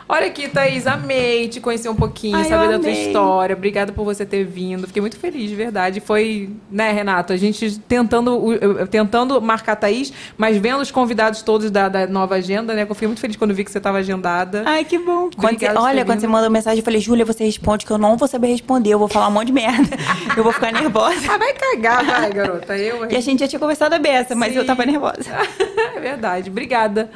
Olha 0.08 0.26
aqui, 0.28 0.48
Thaís, 0.48 0.86
amei 0.86 1.48
te 1.48 1.60
conhecer 1.60 1.90
um 1.90 1.94
pouquinho, 1.94 2.36
Ai, 2.36 2.44
saber 2.44 2.70
da 2.70 2.78
tua 2.78 2.90
história. 2.90 3.54
Obrigada 3.54 3.92
por 3.92 4.04
você 4.04 4.24
ter 4.24 4.42
vindo. 4.42 4.86
Fiquei 4.86 5.02
muito 5.02 5.18
feliz, 5.18 5.50
de 5.50 5.54
verdade. 5.54 6.00
Foi, 6.00 6.48
né, 6.70 6.90
Renato? 6.92 7.32
A 7.32 7.36
gente 7.36 7.78
tentando, 7.80 8.42
tentando 8.90 9.38
marcar 9.42 9.72
a 9.72 9.76
Thaís, 9.76 10.10
mas 10.38 10.56
vendo 10.56 10.80
os 10.80 10.90
convidados 10.90 11.42
todos 11.42 11.70
da, 11.70 11.90
da 11.90 12.06
nova 12.06 12.36
agenda, 12.36 12.72
né? 12.72 12.86
Eu 12.88 12.94
fiquei 12.94 13.06
muito 13.06 13.20
feliz 13.20 13.36
quando 13.36 13.52
vi 13.52 13.64
que 13.64 13.70
você 13.70 13.76
estava 13.76 13.98
agendada. 13.98 14.62
Ai, 14.64 14.82
que 14.82 14.98
bom. 14.98 15.28
Quando 15.36 15.58
você- 15.58 15.68
olha, 15.76 16.04
quando 16.06 16.20
você 16.20 16.26
mandou 16.26 16.48
mensagem, 16.50 16.78
eu 16.78 16.84
falei, 16.84 17.00
Júlia, 17.00 17.26
você 17.26 17.44
responde 17.44 17.84
que 17.84 17.92
eu 17.92 17.98
não 17.98 18.16
vou 18.16 18.26
saber 18.26 18.46
responder. 18.46 18.90
Eu 18.94 18.98
vou 18.98 19.08
falar 19.08 19.28
um 19.28 19.32
monte 19.32 19.48
de 19.48 19.52
merda. 19.52 19.94
Eu 20.36 20.44
vou 20.44 20.52
ficar 20.52 20.72
nervosa. 20.72 21.20
Ah, 21.32 21.36
vai 21.36 21.52
cagar, 21.52 22.04
vai, 22.04 22.30
garota. 22.32 22.76
Eu? 22.76 23.10
E 23.10 23.16
a 23.16 23.20
gente 23.20 23.40
já 23.40 23.48
tinha 23.48 23.58
conversado 23.58 23.94
a 23.94 23.98
beça, 23.98 24.34
mas 24.36 24.52
Sim. 24.52 24.58
eu 24.60 24.66
tava 24.66 24.86
nervosa. 24.86 25.24
é 25.96 25.98
verdade. 25.98 26.48
Obrigada. 26.48 27.10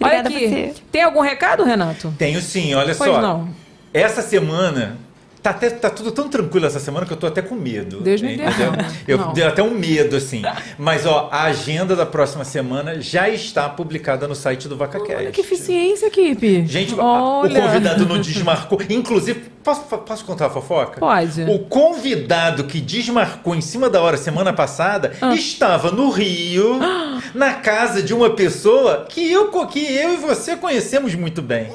Obrigada 0.00 0.28
olha 0.28 0.38
aqui. 0.38 0.74
Tem 0.92 1.02
algum 1.02 1.20
recado, 1.20 1.64
Renato? 1.64 2.12
Tenho 2.18 2.40
sim, 2.40 2.74
olha 2.74 2.94
Pois 2.94 3.10
só. 3.10 3.20
não. 3.20 3.48
Essa 3.92 4.22
semana. 4.22 4.98
Tá, 5.46 5.50
até, 5.50 5.70
tá 5.70 5.88
tudo 5.90 6.10
tão 6.10 6.28
tranquilo 6.28 6.66
essa 6.66 6.80
semana 6.80 7.06
que 7.06 7.12
eu 7.12 7.16
tô 7.16 7.24
até 7.24 7.40
com 7.40 7.54
medo. 7.54 8.00
Deus 8.00 8.20
me 8.20 8.34
entendeu? 8.34 8.72
defenda. 8.72 8.86
Eu 9.06 9.16
Não. 9.18 9.32
dei 9.32 9.44
até 9.44 9.62
um 9.62 9.70
medo, 9.70 10.16
assim. 10.16 10.42
Mas, 10.76 11.06
ó, 11.06 11.28
a 11.30 11.44
agenda 11.44 11.94
da 11.94 12.04
próxima 12.04 12.44
semana 12.44 13.00
já 13.00 13.28
está 13.28 13.68
publicada 13.68 14.26
no 14.26 14.34
site 14.34 14.66
do 14.66 14.76
VacaCast. 14.76 15.14
Olha 15.14 15.30
que 15.30 15.40
eficiência, 15.42 16.06
equipe. 16.06 16.66
Gente, 16.66 16.96
Olha. 16.98 17.48
o 17.60 17.62
convidado 17.62 18.04
não 18.06 18.20
desmarcou. 18.20 18.80
Inclusive, 18.90 19.38
posso, 19.62 19.82
posso 19.82 20.24
contar 20.24 20.46
a 20.46 20.50
fofoca? 20.50 20.98
Pode. 20.98 21.42
O 21.42 21.60
convidado 21.60 22.64
que 22.64 22.80
desmarcou 22.80 23.54
em 23.54 23.60
cima 23.60 23.88
da 23.88 24.00
hora 24.02 24.16
semana 24.16 24.52
passada 24.52 25.12
Ah. 25.20 25.32
estava 25.32 25.92
no 25.92 26.10
Rio, 26.10 26.80
na 27.32 27.54
casa 27.54 28.02
de 28.02 28.12
uma 28.12 28.30
pessoa 28.30 29.06
que 29.08 29.30
eu, 29.30 29.48
que 29.68 29.78
eu 29.94 30.14
e 30.14 30.16
você 30.16 30.56
conhecemos 30.56 31.14
muito 31.14 31.40
bem. 31.40 31.68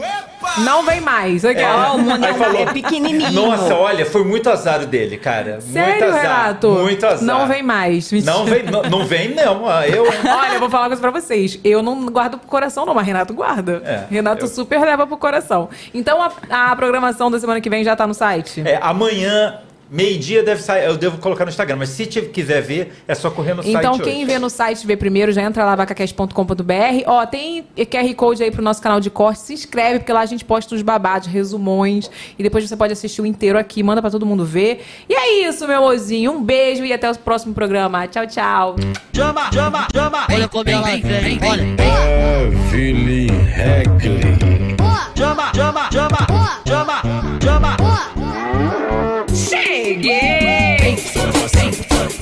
Não 0.60 0.84
vem 0.84 1.00
mais. 1.02 1.44
Aqui, 1.46 1.62
É. 1.62 1.68
ó. 1.70 1.92
Ó, 1.92 1.96
o 1.96 2.00
mundo 2.00 2.24
Aí 2.26 2.34
falou, 2.34 2.62
é 2.62 2.66
pequenininho. 2.66 3.32
Nossa, 3.32 3.74
olha, 3.76 4.06
foi 4.06 4.24
muito 4.24 4.50
azar 4.50 4.86
dele, 4.86 5.18
cara. 5.18 5.54
muito 5.62 5.72
Sério, 5.74 6.08
azar. 6.10 6.22
Renato? 6.22 6.70
Muito 6.70 7.06
azar. 7.06 7.24
Não 7.24 7.48
vem 7.48 7.64
mais. 7.64 8.12
Mentira. 8.12 8.34
Não 8.34 8.46
vem, 8.46 8.64
não, 8.64 8.82
não 8.84 9.06
vem, 9.06 9.34
não. 9.34 9.70
Eu. 9.84 10.04
Olha, 10.08 10.54
eu 10.54 10.60
vou 10.60 10.70
falar 10.70 10.84
uma 10.84 10.90
coisa 10.90 11.02
pra 11.02 11.12
vocês. 11.12 11.60
Eu 11.64 11.82
não 11.82 12.06
guardo 12.08 12.38
pro 12.38 12.48
coração, 12.48 12.86
não, 12.86 12.94
mas 12.94 13.06
Renato 13.06 13.34
guarda. 13.34 13.82
É, 13.86 14.04
Renato 14.14 14.46
eu- 14.46 14.50
super 14.50 14.80
leva 14.82 15.08
pro 15.08 15.18
coração. 15.18 15.70
Então 15.94 16.22
a, 16.22 16.32
a 16.72 16.76
programação 16.76 17.30
da 17.32 17.40
semana 17.40 17.60
que 17.62 17.70
vem 17.70 17.84
já 17.84 17.96
tá 17.96 18.06
no 18.08 18.14
site? 18.14 18.62
É, 18.66 18.78
amanhã, 18.82 19.60
Meio-dia 19.92 20.42
deve 20.42 20.62
sair, 20.62 20.86
eu 20.86 20.96
devo 20.96 21.18
colocar 21.18 21.44
no 21.44 21.50
Instagram, 21.50 21.76
mas 21.76 21.90
se 21.90 22.06
quiser 22.06 22.62
ver, 22.62 22.94
é 23.06 23.14
só 23.14 23.30
correr 23.30 23.54
no 23.54 23.62
então, 23.62 23.74
site. 23.74 23.86
Então, 23.86 24.00
quem 24.00 24.24
hoje. 24.24 24.26
vê 24.26 24.40
no 24.40 24.50
site 24.50 24.88
vê 24.88 24.96
primeiro, 24.96 25.34
já 25.34 25.42
entra 25.42 25.66
lá 25.66 25.76
vacacast.com.br. 25.76 27.04
Ó, 27.06 27.26
tem 27.26 27.66
QR 27.76 28.16
Code 28.16 28.42
aí 28.42 28.50
pro 28.50 28.62
nosso 28.62 28.82
canal 28.82 29.02
de 29.02 29.10
corte, 29.10 29.42
se 29.42 29.54
inscreve, 29.54 30.00
porque 30.00 30.14
lá 30.14 30.22
a 30.22 30.26
gente 30.26 30.46
posta 30.46 30.74
os 30.74 30.82
babados, 30.82 31.28
resumões, 31.28 32.10
e 32.40 32.44
depois 32.44 32.70
você 32.70 32.78
pode 32.78 32.94
assistir 32.94 33.22
o 33.22 33.26
inteiro 33.26 33.60
aqui, 33.60 33.84
manda 33.84 34.02
para 34.02 34.10
todo 34.10 34.26
mundo 34.26 34.46
ver. 34.46 34.82
E 35.10 35.14
é 35.14 35.50
isso, 35.50 35.68
meu 35.68 35.82
mozinho, 35.82 36.32
um 36.32 36.42
beijo 36.42 36.86
e 36.86 36.94
até 36.94 37.12
o 37.12 37.18
próximo 37.18 37.54
programa. 37.54 38.08
Tchau, 38.08 38.26
tchau. 38.26 38.76
Chama, 39.14 39.52
chama, 39.52 39.88
chama. 39.94 40.26
Olha 40.32 40.48
como 40.48 40.70
ela 40.70 40.84
vem, 40.84 41.02
vem, 41.02 41.40
olha. 41.44 41.66
Beverly 41.76 43.28
Heckley. 43.28 44.78
Chama, 45.18 45.52
chama, 45.54 45.90
chama. 45.92 46.18
Chama, 46.66 47.02
chama. 47.44 49.01
Cheguei! 49.34 50.78
Vem, 50.82 50.95
vem, 50.95 51.72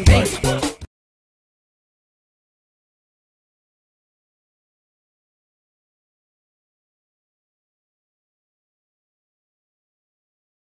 vem, 0.05 0.38